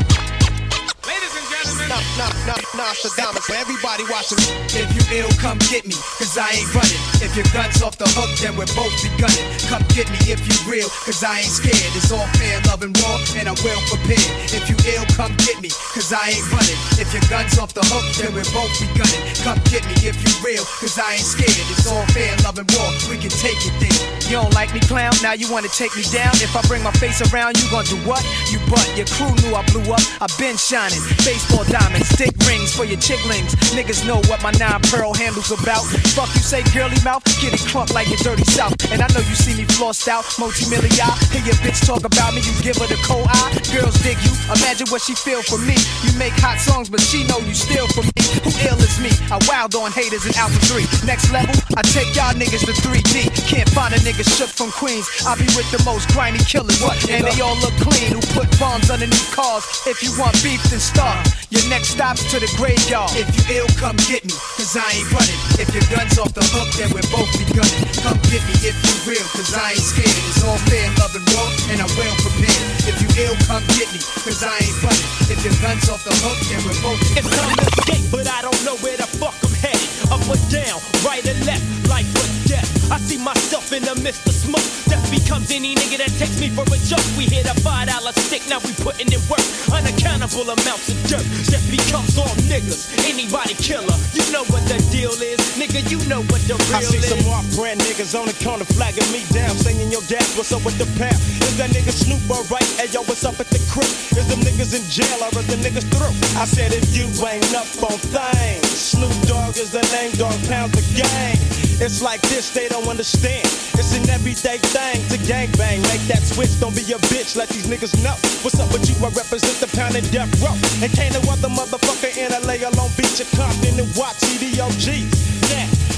Nah, 1.90 1.98
nah, 2.22 2.30
nah, 2.46 2.62
Nastradamus, 2.78 3.50
for 3.50 3.58
everybody 3.58 4.06
watching. 4.14 4.38
If 4.78 4.94
you 4.94 5.02
ill, 5.18 5.32
come 5.42 5.58
get 5.74 5.90
me, 5.90 5.98
cause 6.22 6.38
I 6.38 6.62
ain't 6.62 6.70
running. 6.70 7.02
If 7.18 7.34
your 7.34 7.50
gun's 7.50 7.82
off 7.82 7.98
the 7.98 8.06
hook, 8.14 8.30
then 8.38 8.54
we're 8.54 8.70
both 8.78 8.94
be 9.02 9.10
gunning. 9.18 9.42
Come 9.66 9.82
get 9.98 10.06
me 10.14 10.22
if 10.30 10.38
you 10.46 10.54
real, 10.70 10.86
cause 11.02 11.26
I 11.26 11.42
ain't 11.42 11.50
scared. 11.50 11.92
It's 11.98 12.14
all 12.14 12.30
fair, 12.38 12.62
love 12.70 12.86
and 12.86 12.94
raw, 13.02 13.18
and 13.42 13.50
I'm 13.50 13.58
well 13.66 13.82
prepared. 13.90 14.22
If 14.54 14.70
you 14.70 14.78
ill, 14.94 15.02
come 15.18 15.34
get 15.42 15.58
me, 15.66 15.74
cause 15.90 16.14
I 16.14 16.38
ain't 16.38 16.46
running. 16.54 16.78
If 17.02 17.10
your 17.10 17.26
gun's 17.26 17.58
off 17.58 17.74
the 17.74 17.82
hook, 17.82 18.06
then 18.22 18.38
we're 18.38 18.46
both 18.54 18.70
be 18.78 18.86
gunning. 18.94 19.24
Come 19.42 19.58
get 19.74 19.82
me 19.90 19.98
if 20.06 20.14
you 20.22 20.30
real, 20.46 20.62
cause 20.78 20.94
I 20.94 21.18
ain't 21.18 21.26
scared. 21.26 21.58
It's 21.74 21.90
all 21.90 22.06
fair, 22.14 22.30
love 22.46 22.62
and 22.62 22.70
raw, 22.78 22.94
we 23.10 23.18
can 23.18 23.34
take 23.34 23.58
it 23.66 23.74
there. 23.82 23.98
You 24.30 24.38
don't 24.38 24.54
like 24.54 24.70
me, 24.78 24.80
clown? 24.86 25.18
Now 25.26 25.34
you 25.34 25.50
wanna 25.50 25.74
take 25.74 25.98
me 25.98 26.06
down? 26.14 26.38
If 26.38 26.54
I 26.54 26.62
bring 26.70 26.86
my 26.86 26.94
face 27.02 27.18
around, 27.34 27.58
you 27.58 27.66
gon' 27.74 27.90
do 27.90 27.98
what? 28.06 28.22
You 28.54 28.62
butt. 28.70 28.86
Your 28.94 29.10
crew 29.10 29.34
knew 29.42 29.58
I 29.58 29.66
blew 29.74 29.90
up. 29.90 30.06
I 30.22 30.30
been 30.38 30.54
shining. 30.54 31.02
Baseball 31.26 31.66
diamonds, 31.80 32.10
stick 32.10 32.36
rings 32.48 32.76
for 32.76 32.84
your 32.84 33.00
chicklings. 33.00 33.56
Niggas 33.72 34.06
know 34.06 34.20
what 34.28 34.42
my 34.44 34.52
nine 34.60 34.82
pearl 34.92 35.14
handle's 35.14 35.52
about. 35.52 35.84
Fuck 36.16 36.30
you 36.36 36.44
say 36.44 36.62
girly 36.76 37.00
mouth, 37.04 37.24
get 37.40 37.54
it 37.54 37.64
crunk 37.72 37.94
like 37.94 38.08
your 38.10 38.20
dirty 38.20 38.44
south. 38.44 38.76
And 38.92 39.02
I 39.02 39.08
know 39.16 39.24
you 39.24 39.36
see 39.36 39.56
me 39.56 39.66
flossed 39.66 40.08
out, 40.08 40.26
multi-million. 40.40 40.92
Hear 41.32 41.44
your 41.46 41.60
bitch 41.64 41.86
talk 41.86 42.04
about 42.04 42.34
me, 42.36 42.42
you 42.44 42.54
give 42.62 42.78
her 42.78 42.88
the 42.88 43.00
cold 43.08 43.28
eye. 43.30 43.52
Girls 43.72 43.96
dig 44.04 44.20
you, 44.26 44.34
imagine 44.52 44.88
what 44.90 45.02
she 45.02 45.16
feel 45.16 45.42
for 45.44 45.58
me. 45.64 45.78
You 46.04 46.12
make 46.20 46.36
hot 46.38 46.60
songs, 46.60 46.90
but 46.90 47.02
she 47.02 47.24
know 47.26 47.40
you 47.40 47.56
steal 47.56 47.88
from 47.96 48.06
me. 48.06 48.22
Who 48.44 48.52
ill 48.68 48.80
is 48.84 49.00
me? 49.00 49.12
I 49.32 49.40
wild 49.48 49.76
on 49.76 49.92
haters 49.92 50.26
in 50.26 50.36
Alpha 50.36 50.60
3. 50.68 51.08
Next 51.08 51.32
level, 51.32 51.56
I 51.78 51.82
take 51.96 52.12
y'all 52.16 52.36
niggas 52.36 52.66
to 52.68 52.74
3D. 52.74 53.32
Can't 53.48 53.70
find 53.70 53.94
a 53.94 54.00
nigga 54.04 54.26
shook 54.26 54.50
from 54.50 54.72
Queens. 54.72 55.08
I 55.26 55.36
be 55.36 55.48
with 55.56 55.70
the 55.72 55.82
most 55.86 56.10
grimy 56.12 56.40
killers. 56.44 56.82
What? 56.82 56.98
And 57.10 57.24
they 57.24 57.40
all 57.42 57.58
look 57.64 57.76
clean. 57.80 58.12
Who 58.12 58.22
put 58.36 58.48
bombs 58.60 58.90
underneath 58.90 59.32
cars? 59.32 59.64
If 59.86 60.04
you 60.04 60.12
want 60.20 60.36
beef, 60.44 60.62
then 60.70 60.80
start. 60.80 61.28
Your 61.50 61.64
next 61.70 61.94
stop's 61.94 62.26
to 62.34 62.42
the 62.42 62.50
graveyard. 62.58 63.14
If 63.14 63.30
you 63.38 63.62
ill, 63.62 63.70
come 63.78 63.96
get 64.10 64.26
me, 64.26 64.34
cause 64.58 64.74
I 64.74 64.90
ain't 64.98 65.10
running. 65.14 65.40
If 65.62 65.70
your 65.70 65.86
gun's 65.94 66.18
off 66.18 66.34
the 66.34 66.44
hook, 66.50 66.68
then 66.76 66.90
we're 66.90 67.06
both 67.14 67.30
be 67.38 67.46
gunning. 67.54 67.86
Come 68.02 68.18
get 68.34 68.42
me 68.50 68.58
if 68.66 68.76
you 68.76 68.94
real, 69.06 69.28
cause 69.38 69.54
I 69.54 69.78
ain't 69.78 69.86
scared. 69.86 70.10
It's 70.10 70.42
all 70.44 70.58
fair, 70.66 70.90
love 70.98 71.14
and 71.14 71.26
raw, 71.38 71.48
and 71.70 71.78
I'm 71.80 71.94
well 71.94 72.16
prepared. 72.26 72.66
If 72.90 72.98
you 73.00 73.10
ill, 73.22 73.38
come 73.46 73.64
get 73.78 73.88
me, 73.94 74.02
cause 74.26 74.42
I 74.42 74.58
ain't 74.58 74.78
running. 74.82 75.10
If 75.30 75.40
your 75.46 75.56
gun's 75.62 75.88
off 75.88 76.02
the 76.04 76.16
hook, 76.26 76.40
then 76.50 76.60
we're 76.66 76.82
both 76.82 77.00
be 77.06 77.22
It's 77.22 77.30
time 77.30 77.54
to 77.54 77.66
escape, 77.70 78.06
but 78.10 78.26
I 78.26 78.42
don't 78.42 78.62
know 78.66 78.76
where 78.82 78.98
the 78.98 79.08
fuck 79.22 79.38
I'm 79.46 79.54
headed. 79.62 79.69
Up 80.10 80.26
or 80.26 80.42
down, 80.50 80.82
right 81.06 81.22
or 81.22 81.38
left, 81.46 81.62
life 81.88 82.10
or 82.18 82.28
death. 82.50 82.66
I 82.92 82.98
see 82.98 83.22
myself 83.22 83.72
in 83.72 83.84
the 83.84 83.94
midst 84.02 84.26
of 84.26 84.34
smoke. 84.34 84.66
Death 84.90 85.06
becomes 85.14 85.52
any 85.52 85.76
nigga 85.76 86.02
that 86.02 86.10
takes 86.18 86.42
me 86.42 86.50
for 86.50 86.66
a 86.66 86.80
joke. 86.82 87.06
We 87.14 87.30
hit 87.30 87.46
a 87.46 87.54
five 87.62 87.88
dollar 87.88 88.12
stick, 88.18 88.42
now 88.50 88.58
we 88.66 88.74
putting 88.82 89.14
in 89.14 89.22
work. 89.30 89.46
Unaccountable 89.70 90.50
amounts 90.50 90.90
of 90.90 90.98
dirt. 91.06 91.22
Death 91.46 91.62
becomes 91.70 92.18
all 92.18 92.34
niggas. 92.50 92.90
Anybody 93.06 93.54
killer, 93.54 93.94
you 94.18 94.26
know 94.34 94.42
what 94.50 94.66
the 94.66 94.82
deal 94.90 95.14
is. 95.22 95.38
Nigga, 95.62 95.86
you 95.94 96.02
know 96.10 96.26
what 96.34 96.42
the 96.50 96.58
real 96.74 96.82
is. 96.82 96.90
I 96.90 96.98
see 96.98 97.04
is. 97.06 97.10
some 97.14 97.22
off 97.30 97.46
brand 97.54 97.78
niggas 97.86 98.18
on 98.18 98.26
the 98.26 98.38
corner 98.42 98.66
flagging 98.66 99.06
me 99.14 99.22
down, 99.30 99.54
singing 99.62 99.94
your 99.94 100.02
gas, 100.10 100.34
what's 100.34 100.50
up 100.50 100.66
with 100.66 100.82
the 100.82 100.90
pound? 100.98 101.22
Is 101.46 101.58
that 101.62 101.70
nigga 101.70 101.94
Snoop 101.94 102.26
alright? 102.26 102.66
Hey 102.82 102.90
yo, 102.90 103.06
what's 103.06 103.22
up 103.28 103.38
at 103.38 103.54
the 103.54 103.62
crib? 103.70 103.90
Is 104.18 104.26
them 104.26 104.42
niggas 104.42 104.74
in 104.74 104.82
jail 104.90 105.22
or 105.22 105.30
is 105.38 105.46
the 105.46 105.58
niggas 105.62 105.86
through? 105.94 106.14
I 106.42 106.50
said 106.50 106.74
if 106.74 106.90
you 106.98 107.06
ain't 107.30 107.54
up 107.54 107.70
on 107.86 108.02
things, 108.02 108.66
Snoop 108.74 109.14
Dogg 109.30 109.54
is 109.60 109.70
the 109.70 109.84
name, 109.94 109.99
dog 110.16 110.40
pound 110.48 110.72
the 110.72 110.84
gang. 110.96 111.36
It's 111.84 112.02
like 112.02 112.22
this, 112.32 112.52
they 112.52 112.68
don't 112.70 112.88
understand. 112.88 113.44
It's 113.76 113.92
an 113.92 114.08
everyday 114.10 114.58
thing 114.72 115.04
to 115.12 115.18
gangbang. 115.28 115.84
Make 115.92 116.08
that 116.08 116.24
switch, 116.24 116.56
don't 116.60 116.76
be 116.76 116.84
a 116.96 117.00
bitch, 117.12 117.36
let 117.36 117.50
these 117.50 117.68
niggas 117.68 118.00
know. 118.00 118.16
What's 118.40 118.60
up 118.60 118.72
with 118.72 118.88
you? 118.88 118.96
I 119.04 119.12
represent 119.12 119.60
the 119.60 119.68
pound 119.76 119.96
and 119.96 120.08
death 120.12 120.32
row. 120.40 120.56
And 120.80 120.92
can't 120.96 121.12
no 121.12 121.24
other 121.28 121.52
motherfucker 121.52 122.16
in 122.16 122.32
LA 122.32 122.64
alone 122.64 122.92
beat 122.96 123.12
your 123.20 123.28
Compton 123.36 123.76
and 123.76 123.92
watch 124.00 124.24
EDOGs. 124.24 125.12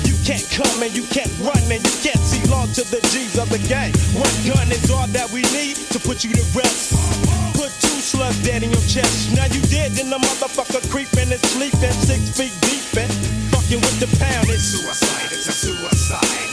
You 0.10 0.18
can't 0.26 0.50
come 0.50 0.82
and 0.82 0.94
you 0.98 1.06
can't 1.14 1.32
run 1.38 1.62
and 1.70 1.82
you 1.86 1.96
can't 2.02 2.22
see 2.26 2.42
long 2.50 2.74
to 2.74 2.82
the 2.90 3.02
G's 3.14 3.38
of 3.38 3.50
the 3.54 3.62
gang. 3.70 3.94
One 4.18 4.34
gun 4.50 4.70
is 4.74 4.90
all 4.90 5.06
that 5.14 5.30
we 5.30 5.46
need 5.54 5.78
to 5.94 6.00
put 6.02 6.26
you 6.26 6.34
to 6.34 6.46
rest. 6.58 6.98
Put 7.54 7.70
two 7.78 8.02
slugs 8.02 8.42
dead 8.42 8.64
in 8.66 8.74
your 8.74 8.86
chest. 8.90 9.34
Now 9.38 9.46
you 9.46 9.62
dead, 9.70 9.94
then 9.94 10.10
the 10.10 10.18
motherfucker 10.18 10.82
creeping 10.90 11.30
and 11.30 11.42
sleeping 11.54 11.94
six 12.02 12.34
feet 12.34 12.54
deep 12.66 12.82
and 12.98 13.41
with 13.78 14.00
the 14.00 14.18
pound. 14.18 14.50
It's 14.50 14.64
suicide, 14.64 15.32
it's 15.32 15.48
a 15.48 15.52
suicide. 15.52 16.26
Suicide, 16.26 16.51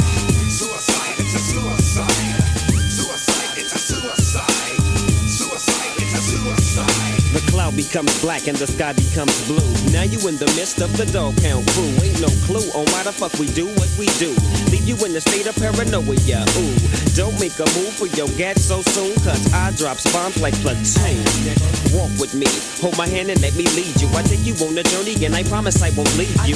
cloud 7.58 7.74
becomes 7.74 8.14
black 8.22 8.46
and 8.46 8.56
the 8.56 8.68
sky 8.68 8.92
becomes 8.92 9.34
blue. 9.50 9.66
Now 9.90 10.06
you 10.06 10.22
in 10.30 10.38
the 10.38 10.46
midst 10.54 10.78
of 10.78 10.94
the 10.94 11.02
dog 11.10 11.34
pound 11.42 11.66
crew. 11.74 11.90
Ain't 12.06 12.22
no 12.22 12.30
clue 12.46 12.62
on 12.70 12.86
why 12.94 13.02
the 13.02 13.10
fuck 13.10 13.34
we 13.34 13.50
do 13.50 13.66
what 13.74 13.90
we 13.98 14.06
do. 14.22 14.30
Leave 14.70 14.86
you 14.86 14.94
in 15.02 15.10
the 15.10 15.18
state 15.18 15.50
of 15.50 15.58
paranoia. 15.58 16.46
Ooh, 16.54 16.76
don't 17.18 17.34
make 17.42 17.58
a 17.58 17.66
move 17.74 17.90
for 17.98 18.06
your 18.14 18.30
gat 18.38 18.62
so 18.62 18.78
soon, 18.94 19.10
cause 19.26 19.42
I 19.50 19.74
drop 19.74 19.98
bombs 20.14 20.38
like 20.38 20.54
platoon. 20.62 21.18
Walk 21.90 22.14
with 22.22 22.30
me, 22.38 22.46
hold 22.78 22.94
my 22.94 23.10
hand 23.10 23.26
and 23.26 23.42
let 23.42 23.58
me 23.58 23.66
lead 23.74 23.98
you. 23.98 24.06
I 24.14 24.22
take 24.22 24.46
you 24.46 24.54
on 24.62 24.78
a 24.78 24.86
journey 24.86 25.18
and 25.26 25.34
I 25.34 25.42
promise 25.42 25.82
I 25.82 25.90
won't 25.98 26.14
leave 26.14 26.30
you 26.46 26.54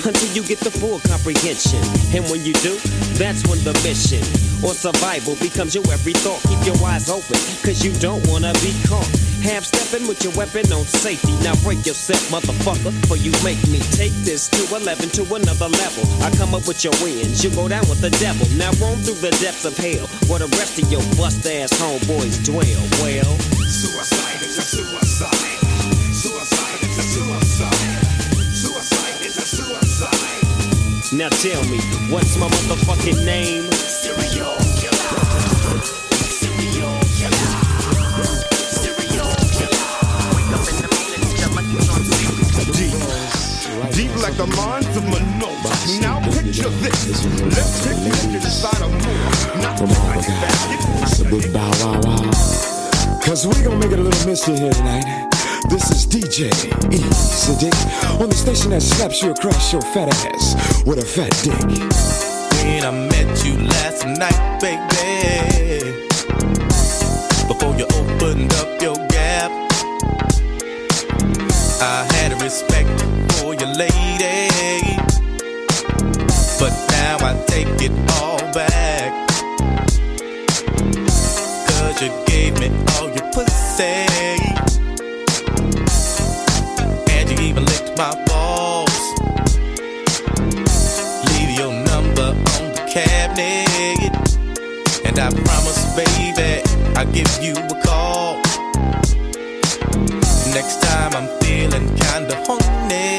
until 0.00 0.32
you 0.32 0.40
get 0.40 0.64
the 0.64 0.72
full 0.72 0.96
comprehension. 1.04 1.84
And 2.16 2.24
when 2.32 2.40
you 2.40 2.56
do, 2.64 2.80
that's 3.20 3.44
when 3.44 3.60
the 3.68 3.76
mission 3.84 4.24
or 4.64 4.72
survival 4.72 5.36
becomes 5.44 5.76
your 5.76 5.84
every 5.92 6.16
thought. 6.16 6.40
Keep 6.48 6.72
your 6.72 6.80
eyes 6.88 7.12
open, 7.12 7.36
cause 7.60 7.84
you 7.84 7.92
don't 8.00 8.24
wanna 8.32 8.56
be 8.64 8.72
caught. 8.88 9.27
Half 9.42 9.64
stepping 9.64 10.06
with 10.08 10.22
your 10.24 10.32
weapon 10.34 10.70
on 10.72 10.84
safety. 10.84 11.32
Now 11.42 11.54
break 11.62 11.86
yourself, 11.86 12.20
motherfucker, 12.30 12.92
for 13.06 13.16
you 13.16 13.30
make 13.44 13.60
me 13.68 13.78
take 13.94 14.12
this 14.26 14.48
to 14.48 14.76
11 14.76 15.10
to 15.10 15.22
another 15.34 15.68
level. 15.68 16.04
I 16.22 16.30
come 16.36 16.54
up 16.54 16.66
with 16.66 16.82
your 16.82 16.92
wins, 17.02 17.44
you 17.44 17.50
go 17.50 17.68
down 17.68 17.86
with 17.88 18.00
the 18.00 18.10
devil. 18.18 18.46
Now 18.58 18.72
roam 18.82 18.98
through 18.98 19.22
the 19.22 19.30
depths 19.38 19.64
of 19.64 19.76
hell, 19.76 20.06
where 20.28 20.40
the 20.40 20.50
rest 20.58 20.78
of 20.82 20.90
your 20.90 21.02
bust 21.16 21.46
ass 21.46 21.70
homeboys 21.78 22.42
dwell. 22.44 22.82
Well, 23.00 23.38
Suicide 23.68 24.42
is 24.42 24.58
a 24.58 24.62
suicide. 24.62 25.58
Suicide 26.12 26.82
is 26.82 26.98
a 26.98 27.02
suicide. 27.02 28.02
Suicide 28.52 29.20
is 29.24 29.36
a 29.38 29.46
suicide. 29.46 31.16
now 31.16 31.28
tell 31.28 31.62
me, 31.70 31.78
what's 32.10 32.36
my 32.36 32.48
motherfucking 32.48 33.24
name? 33.24 33.70
Serial 33.72 34.67
the 44.38 44.46
lines 44.56 44.96
of 44.96 45.02
Manoa. 45.02 45.74
Now 46.00 46.20
picture 46.30 46.70
this. 46.78 47.26
Let's 47.42 47.82
take 47.82 47.98
you 47.98 48.36
inside 48.36 48.80
a 48.80 48.88
more. 48.88 49.60
Not 49.60 49.78
Come 49.78 49.90
on, 49.90 50.22
guy. 50.22 51.02
It's 51.02 51.18
a 51.20 51.24
big 51.24 51.52
bow 51.52 51.68
wow 51.82 52.00
wow. 52.04 52.30
Cause 53.24 53.48
we 53.48 53.54
gonna 53.64 53.76
make 53.76 53.90
it 53.90 53.98
a 53.98 54.02
little 54.02 54.26
misty 54.30 54.54
here 54.56 54.72
tonight. 54.72 55.26
This 55.68 55.90
is 55.90 56.06
DJ 56.06 56.54
E. 56.94 56.98
Sadiq 57.10 57.74
on 58.20 58.28
the 58.28 58.36
station 58.36 58.70
that 58.70 58.80
slaps 58.80 59.22
you 59.24 59.32
across 59.32 59.72
your 59.72 59.82
fat 59.82 60.08
ass 60.08 60.84
with 60.86 60.98
a 60.98 61.04
fat 61.04 61.34
dick. 61.42 61.58
when 62.62 62.84
I 62.84 62.92
met 63.10 63.44
you 63.44 63.58
last 63.66 64.06
night, 64.06 64.60
baby. 64.62 65.98
Before 67.48 67.74
you 67.74 67.86
opened 67.98 68.54
up 68.54 68.80
your 68.80 68.94
gap, 69.08 69.50
I 71.82 72.06
had 72.14 72.32
a 72.32 72.36
respect 72.36 72.88
for 73.00 73.06
your 73.06 73.17
lady. 73.78 74.50
But 76.58 76.74
now 76.90 77.16
I 77.22 77.32
take 77.46 77.80
it 77.80 77.92
all 78.18 78.38
back. 78.52 79.12
Cause 81.68 82.02
you 82.02 82.10
gave 82.26 82.58
me 82.58 82.68
all 82.94 83.08
your 83.08 83.30
pussy. 83.30 84.06
And 87.14 87.30
you 87.30 87.38
even 87.48 87.64
licked 87.64 87.96
my 87.96 88.12
balls. 88.26 88.98
Leave 91.30 91.52
your 91.60 91.72
number 91.90 92.34
on 92.54 92.64
the 92.74 92.84
cabinet. 92.90 94.12
And 95.06 95.18
I 95.20 95.30
promise, 95.30 95.80
baby, 95.94 96.62
I'll 96.96 97.12
give 97.12 97.30
you 97.40 97.54
a 97.54 97.80
call. 97.86 98.42
Next 100.52 100.82
time 100.82 101.12
I'm 101.14 101.28
feeling 101.40 101.86
kinda 101.96 102.34
horny, 102.46 103.18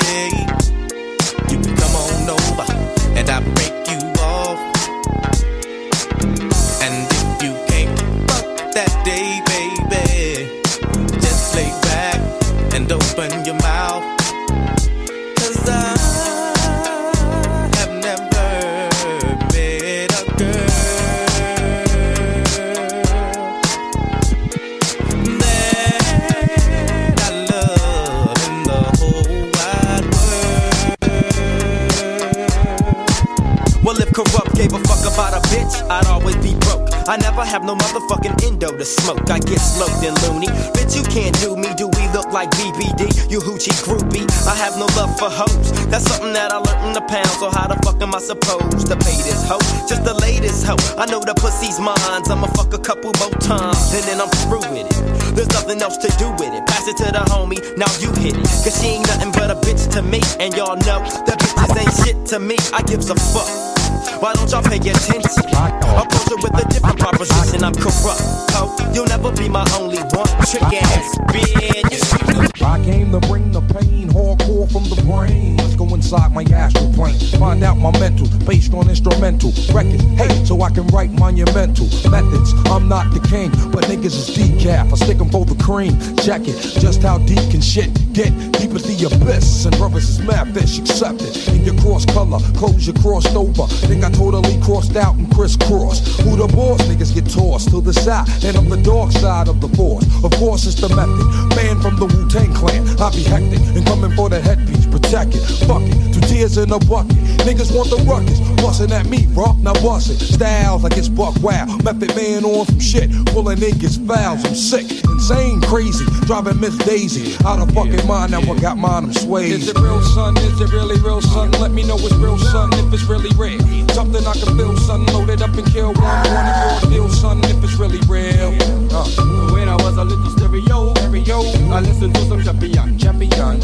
I 37.10 37.18
never 37.18 37.44
have 37.44 37.64
no 37.64 37.74
motherfucking 37.74 38.46
endo 38.46 38.70
to 38.70 38.86
smoke. 38.86 39.32
I 39.32 39.40
get 39.40 39.58
smoked 39.58 40.06
and 40.06 40.14
loony. 40.30 40.46
Bitch, 40.78 40.94
you 40.94 41.02
can't 41.10 41.34
do 41.42 41.58
me. 41.58 41.74
Do 41.74 41.88
we 41.88 42.06
look 42.14 42.30
like 42.32 42.52
BBD? 42.52 43.32
You 43.32 43.40
hoochie 43.40 43.74
groupie. 43.82 44.30
I 44.46 44.54
have 44.54 44.78
no 44.78 44.86
love 44.94 45.18
for 45.18 45.26
hoes. 45.26 45.74
That's 45.90 46.06
something 46.06 46.34
that 46.34 46.54
I 46.54 46.58
learned 46.62 46.86
in 46.86 46.94
the 46.94 47.02
pound. 47.02 47.34
So 47.42 47.50
how 47.50 47.66
the 47.66 47.82
fuck 47.82 48.00
am 48.04 48.14
I 48.14 48.20
supposed 48.20 48.86
to 48.94 48.96
pay 48.96 49.18
this 49.26 49.42
hoe? 49.50 49.58
Just 49.90 50.06
the 50.06 50.14
latest 50.22 50.68
hoe. 50.68 50.78
I 51.02 51.08
know 51.10 51.20
the 51.20 51.34
pussy's 51.34 51.80
mine. 51.80 51.98
I'ma 51.98 52.46
fuck 52.54 52.78
a 52.78 52.78
couple 52.78 53.10
more 53.18 53.34
times. 53.42 53.90
And 53.90 54.06
then 54.06 54.22
I'm 54.22 54.30
through 54.46 54.70
with 54.70 54.86
it. 54.86 55.34
There's 55.34 55.50
nothing 55.50 55.82
else 55.82 55.98
to 56.06 56.14
do 56.22 56.30
with 56.38 56.54
it. 56.54 56.62
Pass 56.70 56.88
it 56.88 56.98
to 56.98 57.10
the 57.10 57.26
homie. 57.34 57.58
Now 57.74 57.90
you 57.98 58.14
hit 58.22 58.38
it. 58.38 58.46
Cause 58.62 58.78
she 58.78 59.02
ain't 59.02 59.08
nothing 59.10 59.34
but 59.34 59.50
a 59.50 59.58
bitch 59.66 59.90
to 59.98 60.06
me. 60.06 60.22
And 60.38 60.54
y'all 60.54 60.78
know 60.86 61.02
that 61.26 61.42
bitches 61.42 61.74
ain't 61.74 61.96
shit 62.06 62.18
to 62.28 62.38
me. 62.38 62.58
I 62.72 62.84
gives 62.84 63.10
a 63.10 63.16
fuck. 63.34 63.79
Why 64.20 64.34
don't 64.34 64.52
y'all 64.52 64.64
pay 64.64 64.78
attention? 64.78 65.22
Approach 65.22 66.32
it 66.32 66.44
with 66.44 66.64
a 66.64 66.68
different 66.70 67.00
proposition. 67.00 67.64
I'm 67.64 67.74
corrupt, 67.74 68.22
ho. 68.52 68.76
You'll 68.94 69.08
never 69.08 69.32
be 69.32 69.50
my 69.50 69.66
only 69.80 70.00
one. 70.00 70.28
Trick 70.46 70.64
ass 70.64 71.18
bitch. 71.30 72.62
I 72.62 72.84
came 72.84 73.12
to 73.12 73.20
bring 73.28 73.52
the 73.52 73.62
pain 73.62 74.10
hardcore 74.10 74.72
from 74.72 74.84
the 74.90 75.02
brain. 75.04 75.58
Let's 75.58 75.76
go 75.76 75.86
inside 75.94 76.34
my 76.34 76.44
astral 76.44 76.92
plane. 76.94 77.18
Find 77.40 77.64
out 77.64 77.78
my 77.78 77.92
mental, 78.00 78.28
based 78.46 78.74
on 78.74 78.90
instrumental 78.90 79.52
records. 79.74 80.04
Hey, 80.20 80.46
so 80.46 80.62
I 80.62 80.70
can 80.70 80.88
write 80.88 81.12
monumental 81.12 81.88
methods. 82.10 82.54
I'm 82.66 82.88
not 82.88 83.14
the 83.14 83.20
king, 83.28 83.50
but 83.72 83.86
niggas 83.86 84.06
is 84.06 84.30
decaf. 84.36 84.92
I 84.92 84.96
stick 84.96 85.20
'em 85.20 85.30
for 85.30 85.46
the 85.46 85.56
cream. 85.64 85.98
Check 86.18 86.48
it, 86.48 86.58
just 86.80 87.02
how 87.02 87.18
deep 87.20 87.44
can 87.52 87.62
shit 87.62 87.90
get? 88.14 88.32
Deep 88.70 88.76
as 88.76 89.00
the 89.00 89.16
abyss. 89.16 89.66
And 89.66 89.76
brothers 89.78 90.10
is 90.10 90.20
mad 90.20 90.54
fish, 90.54 90.80
accept 90.80 91.22
it. 91.22 91.48
In 91.50 91.64
your 91.64 91.76
cross 91.82 92.06
color, 92.06 92.40
clothes 92.58 92.86
you 92.86 92.94
crossed 92.94 93.36
over. 93.36 93.66
Think 93.88 94.04
I 94.04 94.12
totally 94.12 94.60
crossed 94.62 94.96
out 94.96 95.16
and 95.16 95.30
crisscrossed. 95.34 96.22
Who 96.22 96.36
the 96.36 96.48
boss? 96.48 96.82
Niggas 96.84 97.14
get 97.14 97.30
tossed 97.30 97.70
to 97.70 97.82
the 97.82 97.94
side. 97.94 98.28
And 98.44 98.56
I'm 98.58 98.70
the 98.70 98.82
dark 98.82 99.12
side 99.12 99.48
of 99.48 99.60
the 99.62 99.70
force. 99.70 100.06
Of 100.24 100.32
course, 100.34 100.66
it's 100.66 100.80
the 100.80 100.90
method. 100.90 101.56
Man 101.56 101.82
from 101.82 101.98
the 101.98 102.06
Wu 102.06 102.30
Tang 102.30 102.54
clan. 102.54 102.86
I 103.00 103.10
be 103.12 103.24
hectic 103.24 103.60
and 103.76 103.86
coming 103.86 104.12
for 104.16 104.30
the 104.30 104.40
headpiece. 104.40 104.79
Protect 104.92 105.36
it, 105.36 105.44
fuck 105.66 105.82
it. 105.84 106.14
Two 106.14 106.22
tears 106.22 106.58
in 106.58 106.72
a 106.72 106.80
bucket. 106.80 107.16
Niggas 107.46 107.76
want 107.76 107.90
the 107.90 107.98
ruckus. 108.10 108.40
Bustin' 108.62 108.92
at 108.92 109.06
me, 109.08 109.28
bro. 109.28 109.54
Now 109.62 109.74
bust 109.74 110.10
it. 110.10 110.20
Styles 110.20 110.84
like 110.84 110.98
it's 110.98 111.10
buck 111.10 111.36
wow. 111.42 111.66
Method 111.84 112.16
man 112.16 112.44
on 112.44 112.66
some 112.66 112.80
shit. 112.80 113.10
Pulling 113.28 113.58
niggas 113.58 113.98
fouls. 114.08 114.46
I'm 114.46 114.56
sick, 114.56 114.90
insane, 115.06 115.62
crazy. 115.62 116.06
Driving 116.26 116.60
Miss 116.60 116.78
Daisy. 116.78 117.36
Out 117.46 117.60
of 117.60 117.74
fucking 117.74 118.06
mind. 118.08 118.32
Now 118.32 118.42
I 118.42 118.60
got 118.60 118.78
mine. 118.78 119.06
I'm 119.06 119.14
swayed. 119.14 119.52
Is 119.52 119.70
it 119.70 119.78
real, 119.78 120.02
son? 120.02 120.38
Is 120.38 120.60
it 120.60 120.72
really 120.72 121.00
real, 121.02 121.22
son? 121.22 121.52
Let 121.54 121.72
me 121.72 121.84
know 121.84 121.98
it's 121.98 122.14
real, 122.16 122.38
son, 122.38 122.70
if 122.74 122.94
it's 122.94 123.04
really 123.04 123.30
real. 123.38 123.60
Something 123.90 124.26
I 124.26 124.34
can 124.34 124.58
feel, 124.58 124.76
son. 124.78 125.06
Load 125.08 125.30
it 125.30 125.42
up 125.42 125.54
and 125.54 125.66
kill 125.72 125.94
one. 125.94 126.24
One 126.34 126.46
of 126.46 126.84
your 126.84 126.92
deal, 126.92 127.10
son, 127.10 127.40
if 127.46 127.64
it's 127.64 127.76
really 127.76 128.00
real. 128.08 128.56
Uh. 128.92 129.59
I 129.70 129.76
was 129.76 129.98
a 129.98 130.04
little 130.04 130.30
stereo, 130.32 130.94
stereo, 130.96 131.42
I 131.72 131.82
listened 131.82 132.16
to 132.16 132.22
some 132.26 132.44
champion, 132.44 132.98
champion. 132.98 133.62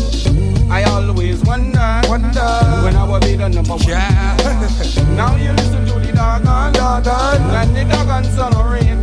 I 0.69 0.83
always 0.83 1.43
wonder, 1.43 2.01
wonder 2.07 2.45
when 2.83 2.95
I 2.95 3.03
will 3.09 3.19
be 3.19 3.35
the 3.35 3.49
number 3.49 3.73
one. 3.73 3.87
now 5.17 5.35
you 5.35 5.51
listen 5.53 5.83
to 5.87 5.99
the 5.99 6.13
doggone, 6.13 6.73
doggone, 6.73 7.41
and 7.55 7.75
the 7.75 7.85
doggone 7.85 8.23
son 8.25 8.53
rain. 8.71 8.94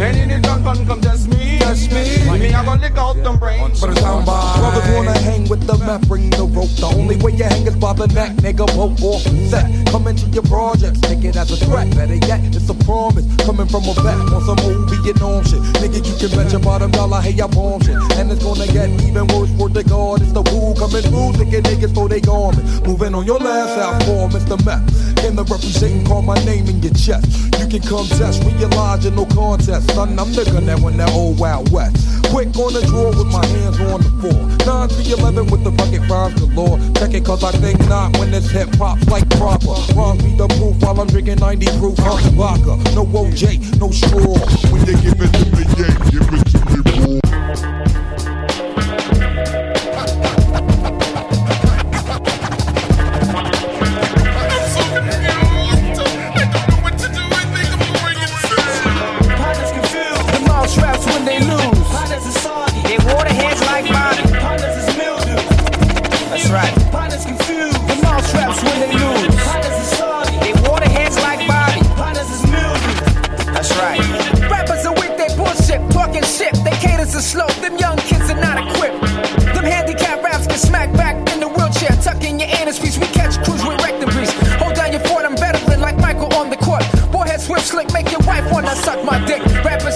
In 0.00 0.30
the 0.30 0.40
gun 0.40 0.86
come 0.86 1.02
just 1.02 1.28
me, 1.28 1.58
just 1.58 1.92
me. 1.92 2.38
Me, 2.38 2.54
I 2.54 2.64
gonna 2.64 2.80
lick 2.80 2.96
out 2.96 3.16
them 3.22 3.36
brains. 3.36 3.82
But 3.82 3.90
it's. 3.90 4.00
Brothers 4.00 4.88
wanna 4.96 5.18
hang 5.18 5.46
with 5.46 5.66
the 5.66 5.76
map, 5.76 6.00
bring 6.08 6.30
the 6.30 6.48
rope. 6.48 6.72
The 6.80 6.86
only 6.96 7.16
way 7.16 7.32
you 7.32 7.44
hang 7.44 7.66
is 7.66 7.76
by 7.76 7.92
the 7.92 8.06
neck, 8.08 8.32
nigga. 8.40 8.64
Vote 8.72 8.96
off 9.02 9.20
set. 9.52 9.68
Come 9.92 10.06
into 10.06 10.24
your 10.32 10.42
projects, 10.44 11.00
take 11.00 11.22
it 11.24 11.36
as 11.36 11.52
a 11.52 11.56
threat. 11.66 11.94
Better 11.94 12.14
yet, 12.14 12.40
it's 12.56 12.70
a 12.70 12.74
promise. 12.88 13.28
Coming 13.44 13.68
from 13.68 13.84
a 13.84 13.94
vet 14.00 14.16
on 14.32 14.40
some 14.48 14.56
movie 14.64 15.10
and 15.10 15.20
on 15.20 15.44
shit. 15.44 15.60
Nigga, 15.84 16.00
you 16.00 16.16
can 16.16 16.30
bet 16.32 16.50
your 16.50 16.62
bottom 16.62 16.90
dollar, 16.92 17.20
hey, 17.20 17.36
I 17.36 17.46
bomb 17.46 17.82
shit. 17.82 18.00
And 18.16 18.32
it's 18.32 18.42
gonna 18.42 18.72
get 18.72 18.88
even 19.04 19.26
worse 19.36 19.52
for 19.60 19.68
the 19.68 19.84
guard. 19.84 20.22
It's 20.22 20.32
the 20.32 20.40
woo 20.48 20.72
coming 20.80 21.04
through, 21.04 21.36
thinking 21.36 21.60
niggas 21.68 21.92
for 21.92 22.08
they 22.08 22.20
garment. 22.22 22.64
Moving 22.86 23.14
on 23.14 23.26
your 23.26 23.38
last 23.38 23.76
out 23.76 24.00
for 24.08 24.32
Mr. 24.32 24.56
Meth. 24.64 24.80
Came 25.20 25.36
to 25.36 25.44
represent 25.44 25.92
and 25.92 26.06
call 26.06 26.22
my 26.22 26.40
name 26.48 26.72
in 26.72 26.80
your 26.80 26.94
chest. 26.94 27.28
You 27.60 27.68
can 27.68 27.84
come 27.84 28.08
test, 28.16 28.40
realize 28.48 29.04
you're 29.04 29.12
no 29.12 29.26
contest. 29.26 29.89
Son, 29.94 30.18
I'm 30.18 30.32
gun 30.32 30.66
that 30.66 30.80
won 30.80 30.96
that 30.96 31.10
old 31.12 31.38
Wild 31.38 31.70
West. 31.72 31.96
Quick 32.30 32.54
on 32.56 32.72
the 32.72 32.82
draw 32.86 33.08
with 33.10 33.26
my 33.26 33.44
hands 33.46 33.80
on 33.80 34.00
the 34.00 34.10
floor. 34.20 34.46
9 34.66 34.88
3 34.88 35.12
11 35.12 35.46
with 35.50 35.64
the 35.64 35.70
bucket 35.70 36.08
rhymes 36.08 36.38
galore. 36.40 36.78
Check 36.94 37.14
it 37.14 37.24
cause 37.24 37.42
I 37.42 37.50
think 37.52 37.78
not 37.88 38.16
when 38.18 38.30
this 38.30 38.50
hip 38.50 38.68
hop's 38.76 39.06
like 39.08 39.28
proper. 39.30 39.74
Rhymes 39.94 40.22
be 40.22 40.36
the 40.36 40.48
proof 40.58 40.80
while 40.82 41.00
I'm 41.00 41.08
drinking 41.08 41.40
90 41.40 41.66
proof 41.78 41.98
hot 41.98 42.22
vodka. 42.38 42.76
No 42.94 43.04
OJ, 43.06 43.78
no 43.80 43.90
straw. 43.90 44.38
When 44.70 44.86
you 44.86 44.96
give 45.02 45.20
it 45.20 45.32
to 45.32 45.46
me, 45.56 45.64
yeah, 45.76 46.10
give 46.10 46.28
it 46.32 46.46
to 46.52 47.08
me. 47.08 47.19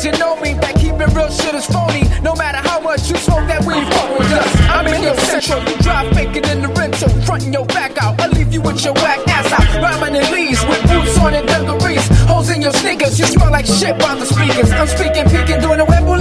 You 0.05 0.13
know 0.19 0.37
me, 0.37 0.53
that 0.61 0.77
keeping 0.77 1.09
real 1.17 1.31
shit 1.33 1.55
is 1.55 1.65
phony. 1.67 2.05
No 2.21 2.35
matter 2.35 2.61
how 2.61 2.79
much 2.79 3.09
you 3.09 3.17
smoke 3.17 3.49
that 3.49 3.65
weed, 3.65 3.89
fuck 3.89 4.19
with 4.19 4.33
us. 4.37 4.51
I'm 4.69 4.87
in 4.87 5.03
your 5.03 5.17
central, 5.17 5.65
you 5.65 5.77
drive 5.81 6.13
faking 6.13 6.45
in 6.45 6.61
the 6.61 6.69
rental, 6.69 7.09
fronting 7.25 7.53
your 7.53 7.65
back 7.67 7.97
out. 7.97 8.21
I'll 8.21 8.31
leave 8.31 8.53
you 8.53 8.61
with 8.61 8.85
your 8.85 8.93
whack 8.95 9.25
ass 9.29 9.49
out. 9.53 9.65
Rhyming 9.81 10.21
in 10.21 10.27
leaves 10.31 10.61
with 10.67 10.83
boots 10.89 11.17
on 11.19 11.33
and 11.33 11.49
dungarees. 11.49 12.05
Holes 12.29 12.51
in 12.51 12.61
your 12.61 12.73
sneakers, 12.73 13.19
you 13.19 13.27
smell 13.27 13.51
like 13.51 13.67
shit 13.67 13.99
by 13.99 14.15
the 14.15 14.27
speakers. 14.27 14.71
I'm 14.73 14.89
speaking, 14.89 15.25
peeking, 15.25 15.61
doing 15.61 15.81
a 15.81 15.87
webble 15.87 16.19